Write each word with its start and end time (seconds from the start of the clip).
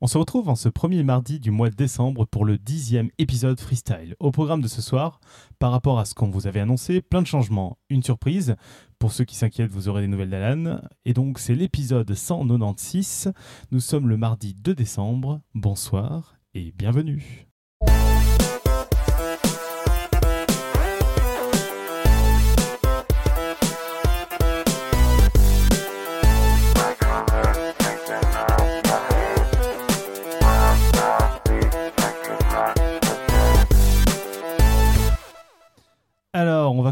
On 0.00 0.06
se 0.06 0.16
retrouve 0.16 0.48
en 0.48 0.54
ce 0.54 0.68
premier 0.68 1.02
mardi 1.02 1.40
du 1.40 1.50
mois 1.50 1.70
de 1.70 1.74
décembre 1.74 2.24
pour 2.24 2.44
le 2.44 2.56
dixième 2.56 3.10
épisode 3.18 3.58
freestyle. 3.58 4.14
Au 4.20 4.30
programme 4.30 4.60
de 4.60 4.68
ce 4.68 4.80
soir, 4.80 5.20
par 5.58 5.72
rapport 5.72 5.98
à 5.98 6.04
ce 6.04 6.14
qu'on 6.14 6.30
vous 6.30 6.46
avait 6.46 6.60
annoncé, 6.60 7.00
plein 7.00 7.20
de 7.20 7.26
changements, 7.26 7.78
une 7.90 8.04
surprise. 8.04 8.54
Pour 9.00 9.10
ceux 9.10 9.24
qui 9.24 9.34
s'inquiètent, 9.34 9.72
vous 9.72 9.88
aurez 9.88 10.02
des 10.02 10.08
nouvelles 10.08 10.30
d'Alan. 10.30 10.80
Et 11.04 11.14
donc 11.14 11.40
c'est 11.40 11.56
l'épisode 11.56 12.14
196. 12.14 13.32
Nous 13.72 13.80
sommes 13.80 14.08
le 14.08 14.16
mardi 14.16 14.54
2 14.54 14.72
décembre. 14.72 15.40
Bonsoir 15.54 16.36
et 16.54 16.70
bienvenue. 16.70 17.47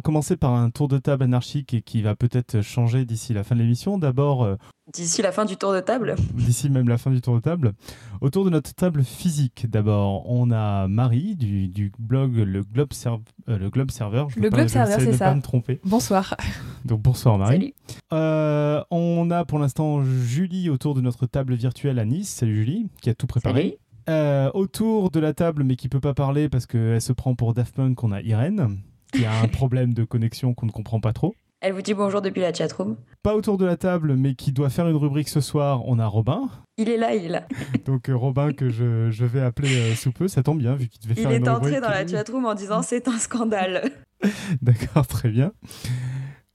Commencer 0.06 0.36
par 0.36 0.54
un 0.54 0.70
tour 0.70 0.86
de 0.86 0.98
table 0.98 1.24
anarchique 1.24 1.74
et 1.74 1.82
qui 1.82 2.00
va 2.00 2.14
peut-être 2.14 2.60
changer 2.60 3.04
d'ici 3.04 3.34
la 3.34 3.42
fin 3.42 3.56
de 3.56 3.60
l'émission. 3.60 3.98
D'abord, 3.98 4.44
euh, 4.44 4.54
D'ici 4.94 5.20
la 5.20 5.32
fin 5.32 5.44
du 5.44 5.56
tour 5.56 5.72
de 5.72 5.80
table 5.80 6.14
d'ici 6.34 6.70
même 6.70 6.88
la 6.88 6.96
fin 6.96 7.10
du 7.10 7.20
tour 7.20 7.34
de 7.34 7.40
table, 7.40 7.72
autour 8.20 8.44
de 8.44 8.50
notre 8.50 8.72
table 8.72 9.02
physique. 9.02 9.66
D'abord, 9.68 10.30
on 10.30 10.52
a 10.52 10.86
Marie 10.86 11.34
du, 11.34 11.66
du 11.66 11.90
blog 11.98 12.36
Le 12.36 12.62
Globe, 12.62 12.92
Serv- 12.92 13.20
euh, 13.48 13.58
le 13.58 13.68
Globe 13.68 13.90
Server. 13.90 14.26
Je 14.28 14.38
Le 14.38 14.48
pas- 14.48 14.58
Globe 14.58 14.68
Server, 14.68 14.94
c'est 15.00 15.10
pas 15.10 15.16
ça. 15.16 15.34
me 15.34 15.42
tromper. 15.42 15.80
Bonsoir. 15.84 16.36
Donc 16.84 17.02
bonsoir 17.02 17.36
Marie. 17.36 17.56
Salut. 17.56 17.74
Euh, 18.12 18.80
on 18.92 19.28
a 19.32 19.44
pour 19.44 19.58
l'instant 19.58 20.04
Julie 20.04 20.70
autour 20.70 20.94
de 20.94 21.00
notre 21.00 21.26
table 21.26 21.54
virtuelle 21.56 21.98
à 21.98 22.04
Nice. 22.04 22.28
Salut 22.28 22.54
Julie, 22.54 22.86
qui 23.02 23.10
a 23.10 23.14
tout 23.14 23.26
préparé. 23.26 23.60
Salut. 23.60 23.74
Euh, 24.08 24.52
autour 24.54 25.10
de 25.10 25.18
la 25.18 25.32
table, 25.34 25.64
mais 25.64 25.74
qui 25.74 25.88
peut 25.88 25.98
pas 25.98 26.14
parler 26.14 26.48
parce 26.48 26.66
qu'elle 26.66 27.02
se 27.02 27.12
prend 27.12 27.34
pour 27.34 27.54
Daft 27.54 27.74
Punk, 27.74 28.04
on 28.04 28.12
a 28.12 28.22
Irène, 28.22 28.78
qui 29.12 29.24
a 29.24 29.40
un 29.40 29.48
problème 29.48 29.94
de 29.94 30.04
connexion 30.04 30.54
qu'on 30.54 30.66
ne 30.66 30.70
comprend 30.72 31.00
pas 31.00 31.12
trop. 31.12 31.34
Elle 31.60 31.72
vous 31.72 31.82
dit 31.82 31.94
bonjour 31.94 32.20
depuis 32.20 32.42
la 32.42 32.52
chatroom. 32.52 32.96
Pas 33.22 33.34
autour 33.34 33.56
de 33.56 33.64
la 33.64 33.76
table, 33.76 34.14
mais 34.16 34.34
qui 34.34 34.52
doit 34.52 34.68
faire 34.68 34.88
une 34.88 34.96
rubrique 34.96 35.28
ce 35.30 35.40
soir, 35.40 35.82
on 35.86 35.98
a 35.98 36.06
Robin. 36.06 36.48
Il 36.76 36.90
est 36.90 36.98
là, 36.98 37.14
il 37.14 37.24
est 37.24 37.28
là. 37.28 37.46
Donc 37.86 38.08
euh, 38.10 38.14
Robin 38.16 38.52
que 38.52 38.68
je, 38.68 39.10
je 39.10 39.24
vais 39.24 39.40
appeler 39.40 39.74
euh, 39.74 39.94
sous 39.94 40.12
peu, 40.12 40.28
ça 40.28 40.42
tombe 40.42 40.58
bien 40.58 40.74
vu 40.74 40.88
qu'il 40.88 41.00
devait 41.02 41.14
Il 41.18 41.22
faire 41.22 41.32
est 41.32 41.38
une 41.38 41.48
entré 41.48 41.76
rubrique. 41.76 41.82
dans 41.82 41.88
la 41.90 42.06
chatroom 42.06 42.44
en 42.44 42.54
disant 42.54 42.82
c'est 42.82 43.08
un 43.08 43.18
scandale. 43.18 43.90
D'accord, 44.62 45.06
très 45.06 45.30
bien. 45.30 45.52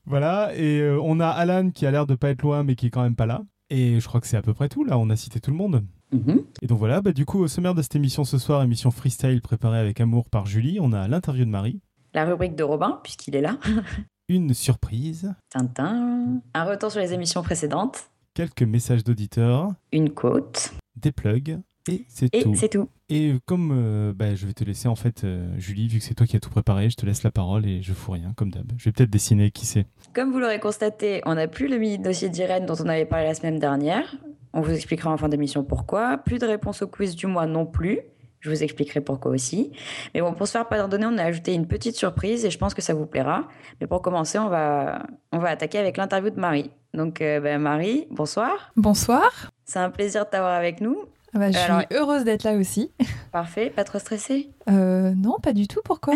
Voilà, 0.06 0.52
et 0.56 0.80
euh, 0.80 1.00
on 1.02 1.20
a 1.20 1.28
Alan 1.28 1.70
qui 1.72 1.86
a 1.86 1.92
l'air 1.92 2.06
de 2.06 2.16
pas 2.16 2.30
être 2.30 2.42
loin, 2.42 2.64
mais 2.64 2.76
qui 2.76 2.88
est 2.88 2.90
quand 2.90 3.04
même 3.04 3.16
pas 3.16 3.26
là. 3.26 3.42
Et 3.70 4.00
je 4.00 4.08
crois 4.08 4.20
que 4.20 4.28
c'est 4.28 4.38
à 4.38 4.42
peu 4.42 4.54
près 4.54 4.68
tout 4.70 4.84
là, 4.84 4.98
on 4.98 5.10
a 5.10 5.16
cité 5.16 5.40
tout 5.40 5.52
le 5.52 5.58
monde. 5.58 5.84
Mhm. 6.12 6.42
Et 6.62 6.68
donc 6.68 6.78
voilà, 6.78 7.02
bah, 7.02 7.14
du 7.14 7.26
coup, 7.26 7.40
au 7.40 7.48
sommaire 7.48 7.74
de 7.74 7.82
cette 7.82 7.96
émission 7.96 8.24
ce 8.26 8.38
soir, 8.38 8.62
émission 8.64 8.92
freestyle 8.92 9.42
préparée 9.42 9.80
avec 9.80 10.02
amour 10.02 10.30
par 10.30 10.46
Julie, 10.46 10.80
on 10.82 10.92
a 10.92 11.08
l'interview 11.08 11.46
de 11.46 11.50
Marie, 11.50 11.80
La 12.14 12.26
rubrique 12.26 12.56
de 12.56 12.64
Robin, 12.64 13.00
puisqu'il 13.04 13.36
est 13.36 13.42
là. 13.42 13.58
une 14.30 14.54
surprise, 14.54 15.34
Tintin. 15.50 16.42
Un 16.54 16.64
retour 16.66 16.92
sur 16.92 17.00
les 17.02 17.14
émissions 17.14 17.42
précédentes. 17.44 18.10
quelques 18.34 18.64
messages 18.64 19.04
d'auditeurs, 19.04 19.70
Une 19.92 20.10
côte. 20.12 20.74
des 20.96 21.12
plugs, 21.12 21.60
et 21.90 22.06
c'est 22.08 22.34
Et 22.34 22.44
tout. 22.44 22.56
c'est 22.56 22.70
tout. 22.70 22.90
Et 23.10 23.34
comme 23.46 23.72
euh, 23.74 24.14
bah, 24.16 24.36
je 24.36 24.46
vais 24.48 24.54
te 24.54 24.64
laisser 24.64 24.88
en 24.88 24.96
fait, 24.96 25.24
euh, 25.24 25.54
Julie, 25.58 25.88
vu 25.88 26.00
que 26.00 26.04
c'est 26.06 26.14
toi 26.14 26.26
qui 26.28 26.36
as 26.38 26.40
tout 26.40 26.50
préparé, 26.50 26.90
je 26.90 26.96
te 26.96 27.06
laisse 27.06 27.24
la 27.24 27.32
parole 27.32 27.66
et 27.66 27.82
je 27.82 27.92
fous 27.94 28.12
rien, 28.12 28.34
comme 28.38 28.52
d'hab. 28.52 28.72
Je 28.78 28.86
vais 28.86 28.92
peut-être 28.92 29.10
dessiner, 29.10 29.52
qui 29.52 29.66
sait. 29.66 29.86
Comme 30.14 30.32
vous 30.32 30.40
l'aurez 30.40 30.60
constaté, 30.60 31.22
on 31.26 31.36
n'a 31.36 31.48
plus 31.48 31.68
le 31.68 31.78
mini-dossier 31.78 32.30
d'Irène 32.30 32.66
dont 32.66 32.76
on 32.80 32.88
avait 32.88 33.06
parlé 33.06 33.26
la 33.26 33.34
semaine 33.34 33.60
dernière. 33.60 34.16
On 34.54 34.62
vous 34.62 34.72
expliquera 34.72 35.10
en 35.12 35.18
fin 35.18 35.30
d'émission 35.30 35.64
pourquoi. 35.64 36.18
Plus 36.18 36.38
de 36.40 36.46
réponses 36.46 36.82
au 36.82 36.88
quiz 36.88 37.16
du 37.16 37.26
mois 37.28 37.48
non 37.48 37.66
plus. 37.66 38.00
Je 38.42 38.50
vous 38.50 38.64
expliquerai 38.64 39.02
pourquoi 39.02 39.32
aussi. 39.32 39.72
Mais 40.14 40.22
bon, 40.22 40.34
pour 40.34 40.48
se 40.48 40.54
faire 40.54 40.68
pardonner, 40.68 41.06
on 41.06 41.18
a 41.18 41.24
ajouté 41.24 41.54
une 41.54 41.68
petite 41.68 41.96
surprise 41.96 42.44
et 42.44 42.50
je 42.50 42.58
pense 42.58 42.74
que 42.74 42.82
ça 42.82 42.94
vous 42.94 43.06
plaira. 43.06 43.48
Mais 43.80 43.88
pour 43.88 44.02
commencer, 44.02 44.40
on 44.40 44.50
va, 44.50 45.04
on 45.32 45.38
va 45.38 45.50
attaquer 45.50 45.78
avec 45.78 45.98
l'interview 45.98 46.32
de 46.32 46.40
Marie. 46.40 46.72
Donc, 46.94 47.22
euh, 47.22 47.40
ben, 47.40 47.62
Marie, 47.62 48.08
bonsoir. 48.10 48.72
Bonsoir. 48.76 49.52
C'est 49.64 49.80
un 49.80 49.92
plaisir 49.92 50.26
de 50.26 50.32
t'avoir 50.32 50.54
avec 50.54 50.82
nous. 50.82 50.98
Ah 51.34 51.40
bah, 51.40 51.52
je 51.52 51.58
suis 51.58 51.98
heureuse 51.98 52.26
d'être 52.26 52.44
là 52.44 52.56
aussi. 52.56 52.92
Parfait, 53.32 53.70
pas 53.70 53.86
trop 53.86 54.00
stressé. 54.00 54.50
Euh, 54.70 55.14
non, 55.16 55.38
pas 55.42 55.54
du 55.54 55.68
tout. 55.68 55.80
Pourquoi? 55.86 56.16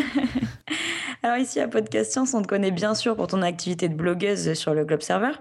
Alors 1.23 1.37
ici 1.37 1.59
à 1.59 1.67
Podcast 1.67 2.11
Science, 2.11 2.33
on 2.33 2.41
te 2.41 2.47
connaît 2.47 2.71
bien 2.71 2.93
sûr 2.93 3.15
pour 3.15 3.27
ton 3.27 3.41
activité 3.41 3.87
de 3.87 3.95
blogueuse 3.95 4.53
sur 4.53 4.73
le 4.73 4.83
Globe 4.83 5.01
Server. 5.01 5.31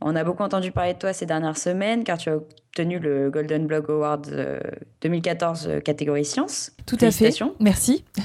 On 0.00 0.16
a 0.16 0.24
beaucoup 0.24 0.42
entendu 0.42 0.72
parler 0.72 0.94
de 0.94 0.98
toi 0.98 1.12
ces 1.12 1.26
dernières 1.26 1.56
semaines 1.56 2.02
car 2.02 2.18
tu 2.18 2.30
as 2.30 2.38
obtenu 2.72 2.98
le 2.98 3.30
Golden 3.30 3.66
Blog 3.66 3.90
Award 3.90 4.28
euh, 4.32 4.58
2014 5.02 5.68
euh, 5.68 5.80
catégorie 5.80 6.24
sciences. 6.24 6.72
Tout 6.86 6.96
à 7.00 7.10
fait. 7.10 7.30
Merci. 7.60 8.04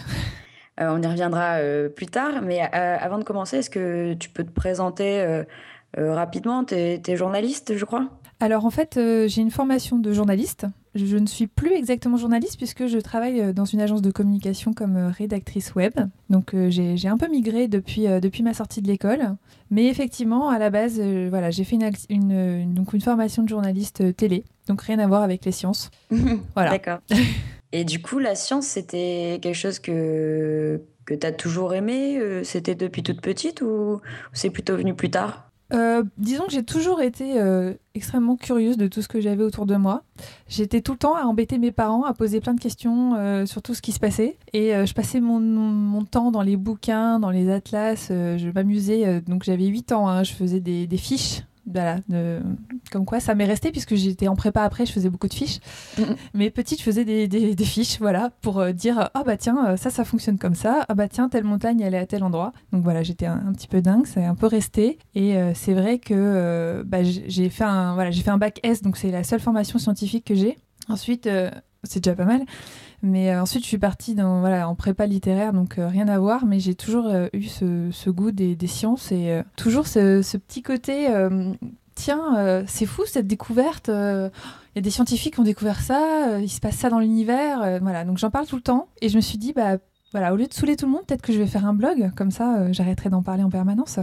Euh, 0.80 0.96
on 0.96 1.02
y 1.02 1.08
reviendra 1.08 1.56
euh, 1.56 1.90
plus 1.90 2.06
tard, 2.06 2.44
mais 2.44 2.62
euh, 2.62 2.97
avant 3.00 3.18
de 3.18 3.24
commencer, 3.24 3.57
est-ce 3.57 3.69
que 3.72 4.13
tu 4.13 4.30
peux 4.30 4.44
te 4.44 4.52
présenter 4.52 5.22
euh, 5.22 5.44
euh, 5.97 6.13
rapidement? 6.13 6.63
T'es 6.63 7.02
es 7.03 7.16
journaliste, 7.16 7.75
je 7.75 7.84
crois? 7.84 8.07
Alors 8.40 8.63
en 8.63 8.69
fait, 8.69 8.96
euh, 8.97 9.28
j'ai 9.28 9.41
une 9.41 9.50
formation 9.50 9.97
de 9.97 10.13
journaliste. 10.13 10.68
Je 10.97 11.18
ne 11.18 11.28
suis 11.28 11.47
plus 11.47 11.74
exactement 11.74 12.18
journaliste 12.18 12.58
puisque 12.58 12.88
je 12.88 12.97
travaille 12.97 13.40
euh, 13.40 13.53
dans 13.53 13.66
une 13.66 13.80
agence 13.81 14.02
de 14.02 14.09
communication 14.12 14.74
comme 14.74 14.97
euh, 14.97 15.09
rédactrice 15.09 15.75
web. 15.75 15.94
Donc 16.30 16.53
euh, 16.53 16.69
j'ai 16.69 17.08
un 17.08 17.18
peu 17.18 17.28
migré 17.28 17.68
depuis, 17.68 18.08
depuis 18.22 18.41
ma 18.41 18.53
sortie 18.53 18.81
de 18.81 18.88
l'école. 18.88 19.36
Mais 19.69 19.86
effectivement, 19.88 20.50
à 20.50 20.57
la 20.59 20.69
base, 20.69 21.00
voilà, 21.30 21.52
j'ai 21.52 21.63
fait 21.63 21.78
une, 22.09 22.74
donc 22.74 22.94
une 22.94 23.02
formation 23.02 23.44
de 23.44 23.50
journaliste 23.50 24.16
télé. 24.16 24.44
Donc 24.68 24.81
rien 24.81 25.00
à 25.00 25.07
voir 25.07 25.22
avec 25.22 25.46
les 25.46 25.52
sciences. 25.52 25.91
Voilà. 26.56 26.72
D'accord. 26.72 27.00
Et 27.74 27.84
du 27.84 28.02
coup, 28.02 28.18
la 28.19 28.36
science, 28.36 28.66
c'était 28.66 29.40
quelque 29.41 29.56
chose 29.56 29.80
que, 29.80 30.81
que 31.06 31.13
tu 31.13 31.28
as 31.28 31.34
toujours 31.34 31.74
aimé 31.74 32.19
C'était 32.44 32.75
depuis 32.75 33.03
toute 33.03 33.22
petite 33.22 33.62
ou 33.62 34.00
c'est 34.31 34.50
plutôt 34.50 34.78
venu 34.78 34.94
plus 34.94 35.12
tard? 35.12 35.47
Euh, 35.73 36.03
disons 36.17 36.45
que 36.45 36.51
j'ai 36.51 36.63
toujours 36.63 37.01
été 37.01 37.39
euh, 37.39 37.73
extrêmement 37.94 38.38
curieuse 38.38 38.78
de 38.78 38.88
tout 38.88 39.01
ce 39.01 39.07
que 39.07 39.19
j'avais 39.19 39.44
autour 39.44 39.66
de 39.66 39.75
moi. 39.75 40.03
J'étais 40.47 40.81
tout 40.81 40.94
le 40.94 40.97
temps 40.97 41.16
à 41.16 41.23
embêter 41.23 41.57
mes 41.57 41.72
parents, 41.72 42.03
à 42.03 42.13
poser 42.13 42.39
plein 42.39 42.53
de 42.53 42.59
questions 42.59 43.16
euh, 43.16 43.45
sur 43.45 43.61
tout 43.61 43.73
ce 43.73 43.81
qui 43.81 43.91
se 43.91 44.00
passait. 44.00 44.38
Et 44.53 44.72
je 44.85 44.94
passais 44.94 45.19
mon, 45.19 46.03
temps 46.06 46.31
dans 46.31 46.41
les 46.41 46.56
bouquins, 46.56 47.19
dans 47.19 47.31
les 47.31 47.50
atlas. 47.50 48.07
je 48.09 48.51
m'amusais. 48.51 49.22
donc 49.22 49.44
j'avais 49.44 49.66
8 49.66 49.91
ans, 49.91 50.07
hein, 50.07 50.23
je 50.23 50.33
faisais 50.33 50.59
des 50.59 50.97
fiches. 50.97 51.41
Voilà, 51.69 51.97
de- 52.07 52.39
comme 52.91 53.03
quoi 53.05 53.19
ça 53.19 53.35
m'est 53.35 53.45
resté 53.45 53.72
puisque 53.72 53.95
j'étais 53.95 54.29
en 54.29 54.35
prépa 54.38 54.61
après, 54.63 54.85
je 54.85 54.91
faisais 54.94 55.09
beaucoup 55.09 55.28
de 55.28 55.33
fiches. 55.33 55.59
Mais 56.33 56.50
petite, 56.50 56.79
je 56.79 56.83
faisais 56.83 57.03
des, 57.03 57.28
des- 57.28 57.55
des 57.55 57.66
fiches, 57.66 58.00
voilà, 58.00 58.29
pour 58.41 58.59
euh, 58.59 58.72
dire 58.72 59.09
ah 59.13 59.23
bah 59.25 59.35
tiens, 59.35 59.67
euh, 59.67 59.77
ça, 59.77 59.89
ça 59.89 60.06
fonctionne 60.06 60.38
comme 60.38 60.56
ça. 60.56 60.85
Ah 60.88 60.95
bah 60.95 61.07
tiens, 61.09 61.27
telle 61.27 61.44
montagne, 61.44 61.81
elle 61.81 61.94
est 61.94 61.97
à 62.00 62.06
tel 62.06 62.23
endroit. 62.23 62.53
Donc 62.72 62.83
voilà, 62.83 63.03
j'étais 63.03 63.25
un, 63.25 63.44
un 63.47 63.51
petit 63.53 63.67
peu 63.67 63.81
dingue, 63.81 64.06
ça 64.06 64.22
est 64.22 64.25
un 64.25 64.35
peu 64.35 64.47
resté. 64.47 64.97
Et 65.13 65.35
euh, 65.35 65.51
c'est 65.56 65.73
vrai 65.73 66.00
que 66.00 66.13
euh, 66.16 66.83
bah, 66.85 67.03
j'ai 67.03 67.50
fait 67.50 67.66
un 67.66 67.94
voilà, 67.95 68.11
j'ai 68.11 68.22
fait 68.23 68.31
un 68.31 68.38
bac 68.38 68.59
S, 68.63 68.81
donc 68.81 68.95
c'est 68.95 69.11
la 69.11 69.23
seule 69.23 69.39
formation 69.41 69.77
scientifique 69.77 70.23
que 70.25 70.35
j'ai. 70.35 70.57
Ensuite, 70.89 71.27
c'est 71.83 72.01
déjà 72.01 72.16
pas 72.16 72.23
mal. 72.25 72.44
Mais 73.03 73.31
euh, 73.31 73.41
ensuite, 73.41 73.63
je 73.63 73.68
suis 73.68 73.78
partie 73.78 74.16
dans, 74.16 74.40
voilà, 74.40 74.68
en 74.68 74.75
prépa 74.75 75.06
littéraire, 75.06 75.53
donc 75.53 75.78
euh, 75.78 75.88
rien 75.88 76.08
à 76.08 76.18
voir. 76.18 76.46
Mais 76.46 76.59
j'ai 76.59 76.75
toujours 76.75 77.08
euh, 77.08 77.28
eu 77.34 77.44
ce, 77.44 78.09
goût 78.09 78.31
des, 78.31 78.58
sciences 78.68 79.12
et 79.12 79.41
toujours 79.56 79.88
ce, 79.88 80.38
petit 80.38 80.62
côté. 80.62 81.07
Tiens, 81.96 82.63
c'est 82.68 82.86
fou 82.86 83.03
cette 83.06 83.28
découverte. 83.28 83.88
Il 83.90 84.31
y 84.75 84.80
a 84.80 84.81
des 84.81 84.90
scientifiques 84.90 85.36
qui 85.36 85.40
ont 85.40 85.44
découvert 85.44 85.81
ça. 85.81 86.40
il 86.40 86.50
se 86.50 86.59
passe 86.59 86.75
ça 86.75 86.90
dans 86.90 87.00
l'univers. 87.00 87.80
voilà, 87.81 88.03
donc 88.03 88.18
j'en 88.18 88.30
parle 88.30 88.46
tout 88.46 88.56
le 88.56 88.62
temps. 88.62 88.88
Et 89.02 89.09
je 89.09 89.16
me 89.16 89.22
suis 89.22 89.38
dit, 89.38 89.53
bah 89.53 89.78
voilà, 90.12 90.34
au 90.34 90.38
lieu 90.38 90.47
de 90.47 90.53
saouler 90.53 90.75
tout 90.75 90.86
le 90.86 90.91
monde, 90.91 91.06
peut-être 91.06 91.22
que 91.22 91.34
je 91.34 91.40
vais 91.40 91.47
faire 91.47 91.66
un 91.66 91.74
blog. 91.74 92.12
Comme 92.16 92.31
ça, 92.31 92.72
j'arrêterai 92.72 93.09
d'en 93.09 93.24
parler 93.24 93.44
en 93.44 93.50
permanence. 93.50 94.00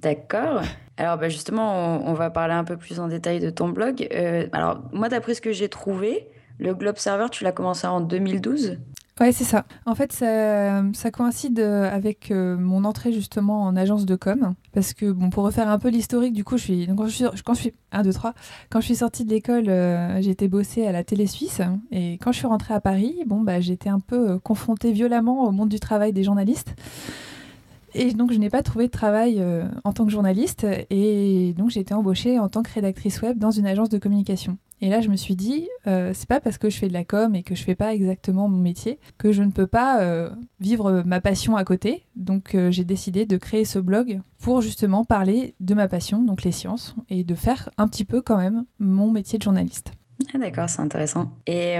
D'accord. 0.00 0.62
Alors 0.96 1.16
bah, 1.16 1.28
justement, 1.28 2.06
on, 2.06 2.12
va 2.14 2.30
parler 2.30 2.54
un 2.54 2.64
peu 2.64 2.76
plus 2.76 3.00
en 3.00 3.08
détail 3.08 3.40
de 3.40 3.50
ton 3.50 3.68
blog. 3.68 4.08
Alors 4.52 4.82
moi, 4.92 5.08
d'après 5.08 5.34
ce 5.34 5.40
que 5.40 5.52
j'ai 5.52 5.68
trouvé, 5.68 6.28
le 6.58 6.74
Globe 6.74 6.98
Server, 6.98 7.26
tu 7.30 7.44
l'as 7.44 7.52
commencé 7.52 7.86
en 7.86 8.00
2012. 8.00 8.78
Ouais, 9.20 9.32
c'est 9.32 9.44
ça. 9.44 9.64
En 9.84 9.96
fait, 9.96 10.12
ça, 10.12 10.84
ça 10.92 11.10
coïncide 11.10 11.58
euh, 11.58 11.90
avec 11.90 12.30
euh, 12.30 12.56
mon 12.56 12.84
entrée 12.84 13.12
justement 13.12 13.64
en 13.64 13.74
agence 13.74 14.06
de 14.06 14.14
com. 14.14 14.54
Parce 14.72 14.94
que, 14.94 15.10
bon, 15.10 15.28
pour 15.28 15.42
refaire 15.42 15.68
un 15.68 15.78
peu 15.80 15.88
l'historique, 15.88 16.34
du 16.34 16.44
coup, 16.44 16.56
je 16.56 16.62
suis, 16.62 16.86
donc, 16.86 16.98
quand 16.98 17.06
je 17.06 17.14
suis, 17.14 17.24
quand 17.44 17.54
je 17.54 17.60
suis, 17.60 17.74
1, 17.90 18.02
2, 18.02 18.12
3, 18.12 18.34
quand 18.70 18.80
je 18.80 18.86
suis 18.86 18.96
sortie 18.96 19.24
de 19.24 19.30
l'école, 19.30 19.64
euh, 19.68 20.18
été 20.18 20.46
bosser 20.46 20.86
à 20.86 20.92
la 20.92 21.02
télé 21.02 21.26
suisse. 21.26 21.60
Et 21.90 22.12
quand 22.18 22.30
je 22.30 22.38
suis 22.38 22.46
rentrée 22.46 22.74
à 22.74 22.80
Paris, 22.80 23.16
bon, 23.26 23.40
bah, 23.40 23.60
j'étais 23.60 23.88
un 23.88 24.00
peu 24.00 24.38
confrontée 24.38 24.92
violemment 24.92 25.48
au 25.48 25.50
monde 25.50 25.68
du 25.68 25.80
travail 25.80 26.12
des 26.12 26.22
journalistes. 26.22 26.76
Et 27.98 28.12
donc, 28.12 28.32
je 28.32 28.38
n'ai 28.38 28.48
pas 28.48 28.62
trouvé 28.62 28.86
de 28.86 28.92
travail 28.92 29.38
euh, 29.40 29.64
en 29.82 29.92
tant 29.92 30.04
que 30.04 30.12
journaliste. 30.12 30.64
Et 30.88 31.52
donc, 31.58 31.70
j'ai 31.70 31.80
été 31.80 31.94
embauchée 31.94 32.38
en 32.38 32.48
tant 32.48 32.62
que 32.62 32.72
rédactrice 32.72 33.20
web 33.22 33.38
dans 33.38 33.50
une 33.50 33.66
agence 33.66 33.88
de 33.88 33.98
communication. 33.98 34.56
Et 34.80 34.88
là, 34.88 35.00
je 35.00 35.08
me 35.08 35.16
suis 35.16 35.34
dit, 35.34 35.68
euh, 35.88 36.12
c'est 36.14 36.28
pas 36.28 36.38
parce 36.38 36.58
que 36.58 36.70
je 36.70 36.78
fais 36.78 36.86
de 36.86 36.92
la 36.92 37.02
com 37.02 37.34
et 37.34 37.42
que 37.42 37.56
je 37.56 37.64
fais 37.64 37.74
pas 37.74 37.92
exactement 37.92 38.48
mon 38.48 38.58
métier 38.58 39.00
que 39.18 39.32
je 39.32 39.42
ne 39.42 39.50
peux 39.50 39.66
pas 39.66 40.00
euh, 40.00 40.30
vivre 40.60 41.02
ma 41.04 41.20
passion 41.20 41.56
à 41.56 41.64
côté. 41.64 42.04
Donc, 42.14 42.56
j'ai 42.70 42.84
décidé 42.84 43.26
de 43.26 43.36
créer 43.36 43.64
ce 43.64 43.80
blog 43.80 44.20
pour 44.38 44.60
justement 44.60 45.04
parler 45.04 45.56
de 45.58 45.74
ma 45.74 45.88
passion, 45.88 46.22
donc 46.22 46.44
les 46.44 46.52
sciences, 46.52 46.94
et 47.10 47.24
de 47.24 47.34
faire 47.34 47.68
un 47.78 47.88
petit 47.88 48.04
peu 48.04 48.22
quand 48.22 48.36
même 48.36 48.64
mon 48.78 49.10
métier 49.10 49.38
de 49.38 49.42
journaliste. 49.42 49.90
Ah, 50.32 50.38
d'accord, 50.38 50.68
c'est 50.68 50.82
intéressant. 50.82 51.32
Et 51.48 51.78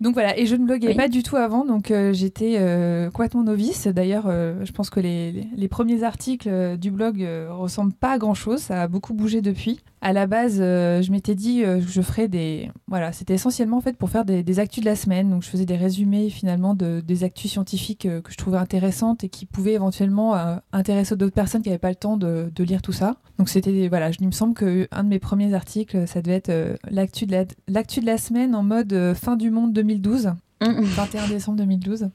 donc 0.00 0.14
voilà, 0.14 0.36
et 0.38 0.46
je 0.46 0.56
ne 0.56 0.66
bloguais 0.66 0.94
pas 0.94 1.08
du 1.08 1.22
tout 1.22 1.36
avant, 1.36 1.64
donc 1.64 1.90
euh, 1.90 2.12
j'étais 2.12 2.56
euh, 2.58 3.10
complètement 3.10 3.44
novice. 3.44 3.86
D'ailleurs, 3.86 4.24
euh, 4.26 4.64
je 4.64 4.72
pense 4.72 4.90
que 4.90 4.98
les, 5.00 5.46
les, 5.56 5.68
premiers 5.68 6.02
articles 6.02 6.76
du 6.78 6.90
blog 6.90 7.26
ressemblent 7.50 7.92
pas 7.92 8.12
à 8.12 8.18
grand 8.18 8.34
chose, 8.34 8.60
ça 8.60 8.82
a 8.82 8.88
beaucoup 8.88 9.14
bougé 9.14 9.40
depuis. 9.40 9.80
À 10.04 10.12
la 10.12 10.26
base, 10.26 10.58
je 10.58 11.10
m'étais 11.10 11.34
dit 11.34 11.62
que 11.62 11.80
je 11.80 12.02
ferais 12.02 12.28
des. 12.28 12.70
Voilà, 12.88 13.12
c'était 13.12 13.34
essentiellement 13.34 13.78
en 13.78 13.80
fait 13.80 13.96
pour 13.96 14.10
faire 14.10 14.24
des, 14.24 14.42
des, 14.42 14.58
actus 14.60 14.84
de 14.84 14.88
la 14.88 14.96
semaine, 14.96 15.30
donc 15.30 15.42
je 15.42 15.48
faisais 15.48 15.64
des 15.64 15.76
résumés 15.76 16.28
finalement 16.28 16.74
de, 16.74 17.00
des 17.00 17.24
actus 17.24 17.50
scientifiques 17.50 18.02
que 18.02 18.30
je 18.30 18.36
trouvais 18.36 18.58
intéressantes 18.58 19.24
et 19.24 19.30
qui 19.30 19.46
pouvaient 19.46 19.72
éventuellement 19.72 20.36
intéresser 20.72 21.16
d'autres 21.16 21.34
personnes 21.34 21.62
qui 21.62 21.70
n'avaient 21.70 21.78
pas 21.78 21.88
le 21.88 21.94
temps 21.96 22.18
de, 22.18 22.52
de, 22.54 22.64
lire 22.64 22.82
tout 22.82 22.92
ça. 22.92 23.16
Donc 23.38 23.48
c'était. 23.48 23.88
Voilà, 23.88 24.10
il 24.20 24.26
me 24.26 24.32
semble 24.32 24.54
qu'un 24.54 25.04
de 25.04 25.08
mes 25.08 25.18
premiers 25.18 25.54
articles, 25.54 26.06
ça 26.06 26.20
devait 26.22 26.36
être 26.36 26.78
l'actu 26.90 27.26
de, 27.26 27.32
la, 27.32 27.44
de 27.44 28.06
la 28.06 28.18
semaine 28.18 28.54
en 28.54 28.62
mode 28.62 29.14
fin 29.14 29.36
du 29.36 29.50
monde 29.50 29.72
2012. 29.72 30.34
21 30.60 31.28
décembre 31.28 31.58
2012. 31.58 32.10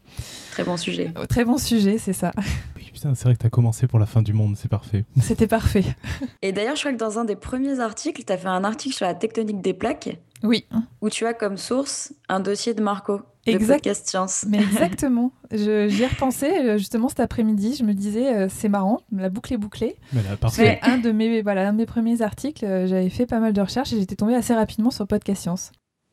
Très 0.51 0.63
bon 0.63 0.77
sujet. 0.77 1.11
Euh, 1.17 1.25
très 1.25 1.45
bon 1.45 1.57
sujet, 1.57 1.97
c'est 1.97 2.13
ça. 2.13 2.31
putain, 2.99 3.15
c'est 3.15 3.23
vrai 3.25 3.35
que 3.35 3.39
tu 3.39 3.47
as 3.47 3.49
commencé 3.49 3.87
pour 3.87 3.99
la 3.99 4.05
fin 4.05 4.21
du 4.21 4.33
monde, 4.33 4.55
c'est 4.57 4.69
parfait. 4.69 5.05
C'était 5.21 5.47
parfait. 5.47 5.85
Et 6.41 6.51
d'ailleurs, 6.51 6.75
je 6.75 6.81
crois 6.81 6.91
que 6.91 6.97
dans 6.97 7.19
un 7.19 7.25
des 7.25 7.35
premiers 7.35 7.79
articles, 7.79 8.23
tu 8.23 8.33
as 8.33 8.37
fait 8.37 8.47
un 8.47 8.63
article 8.63 8.95
sur 8.95 9.05
la 9.05 9.13
tectonique 9.13 9.61
des 9.61 9.73
plaques. 9.73 10.17
Oui. 10.43 10.65
Où 11.01 11.09
tu 11.09 11.25
as 11.25 11.33
comme 11.33 11.57
source 11.57 12.13
un 12.29 12.39
dossier 12.39 12.73
de 12.73 12.81
Marco. 12.81 13.21
Exact. 13.45 13.85
De 13.85 13.93
Science. 13.93 14.45
Mais 14.47 14.57
exactement. 14.61 15.31
J'y 15.51 15.69
ai 15.69 16.07
repensé 16.07 16.47
euh, 16.47 16.77
justement 16.77 17.09
cet 17.09 17.19
après-midi. 17.19 17.75
Je 17.77 17.83
me 17.83 17.93
disais, 17.93 18.33
euh, 18.33 18.47
c'est 18.49 18.69
marrant, 18.69 19.01
la 19.11 19.29
boucle 19.29 19.53
est 19.53 19.57
bouclée. 19.57 19.95
Mais 20.13 20.21
là, 20.23 20.79
Un 20.83 20.97
de 20.97 21.11
mes, 21.11 21.41
voilà, 21.41 21.67
un 21.67 21.73
de 21.73 21.77
mes 21.77 21.85
premiers 21.85 22.21
articles, 22.21 22.65
j'avais 22.65 23.09
fait 23.09 23.25
pas 23.25 23.39
mal 23.39 23.53
de 23.53 23.61
recherches 23.61 23.91
et 23.93 23.99
j'étais 23.99 24.15
tombée 24.15 24.35
assez 24.35 24.53
rapidement 24.53 24.91
sur 24.91 25.07
Podcast 25.07 25.41
Science. 25.41 25.71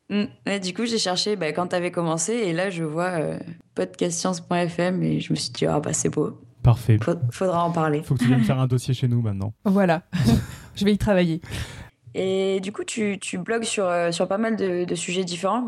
Mm. 0.09 0.59
du 0.59 0.73
coup, 0.73 0.85
j'ai 0.85 0.97
cherché 0.97 1.35
bah, 1.35 1.51
quand 1.51 1.67
tu 1.67 1.75
avais 1.75 1.91
commencé 1.91 2.33
et 2.33 2.53
là, 2.53 2.69
je 2.69 2.83
vois 2.83 3.19
euh, 3.19 3.37
podcastscience.fm 3.75 5.03
et 5.03 5.19
je 5.19 5.33
me 5.33 5.37
suis 5.37 5.51
dit, 5.51 5.65
ah 5.65 5.79
bah 5.79 5.93
c'est 5.93 6.09
beau. 6.09 6.39
Parfait. 6.67 6.99
faudra 7.31 7.63
en 7.63 7.71
parler. 7.71 8.03
Faut 8.03 8.15
que 8.15 8.19
tu 8.19 8.27
viennes 8.27 8.43
faire 8.43 8.59
un 8.59 8.67
dossier 8.67 8.93
chez 8.93 9.07
nous 9.07 9.21
maintenant. 9.21 9.53
Voilà, 9.63 10.01
je 10.75 10.83
vais 10.85 10.93
y 10.93 10.97
travailler. 10.97 11.39
Et 12.13 12.59
du 12.61 12.71
coup, 12.71 12.83
tu, 12.83 13.19
tu 13.19 13.37
blogues 13.37 13.63
sur, 13.63 13.85
euh, 13.85 14.11
sur 14.11 14.27
pas 14.27 14.37
mal 14.37 14.55
de, 14.55 14.83
de 14.85 14.95
sujets 14.95 15.23
différents. 15.23 15.63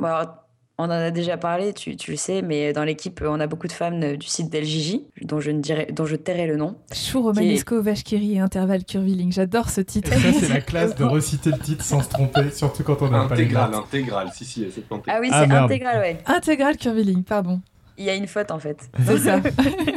On 0.81 0.85
en 0.85 0.91
a 0.91 1.11
déjà 1.11 1.37
parlé, 1.37 1.73
tu, 1.73 1.95
le 2.07 2.15
sais, 2.15 2.41
mais 2.41 2.73
dans 2.73 2.83
l'équipe, 2.83 3.21
on 3.25 3.39
a 3.39 3.47
beaucoup 3.47 3.67
de 3.67 3.73
femmes 3.73 4.15
du 4.15 4.27
site 4.27 4.49
d'LJJ, 4.49 4.99
dont 5.23 5.39
je, 5.41 5.51
ne 5.51 5.59
dirais, 5.59 5.87
dont 5.91 6.05
je 6.05 6.15
tairai 6.15 6.47
le 6.47 6.55
nom. 6.55 6.75
Chou, 6.93 7.21
Romanesco, 7.21 7.81
Vachkiri 7.81 8.35
et 8.35 8.39
Intervalle 8.39 8.85
Curviligne. 8.85 9.31
J'adore 9.31 9.69
ce 9.69 9.81
titre. 9.81 10.11
ça, 10.13 10.33
c'est 10.33 10.47
la 10.47 10.61
classe 10.61 10.95
de 10.95 11.03
reciter 11.05 11.51
le 11.51 11.59
titre 11.59 11.83
sans 11.83 12.01
se 12.01 12.09
tromper, 12.09 12.49
surtout 12.51 12.83
quand 12.83 13.01
on 13.01 13.13
a 13.13 13.27
pas 13.27 13.35
Intégral, 13.35 13.73
intégral, 13.73 14.29
si, 14.33 14.45
si, 14.45 14.65
c'est 14.73 14.85
planté. 14.87 15.11
Ah 15.13 15.19
oui, 15.21 15.27
c'est 15.29 15.51
ah, 15.51 15.63
intégral, 15.63 15.99
ouais. 15.99 16.17
Intégral 16.25 16.77
Curviligne, 16.77 17.23
pardon. 17.23 17.61
Il 17.99 18.05
y 18.05 18.09
a 18.09 18.15
une 18.15 18.27
faute, 18.27 18.49
en 18.49 18.59
fait. 18.59 18.89
C'est 19.05 19.17
ça. 19.17 19.39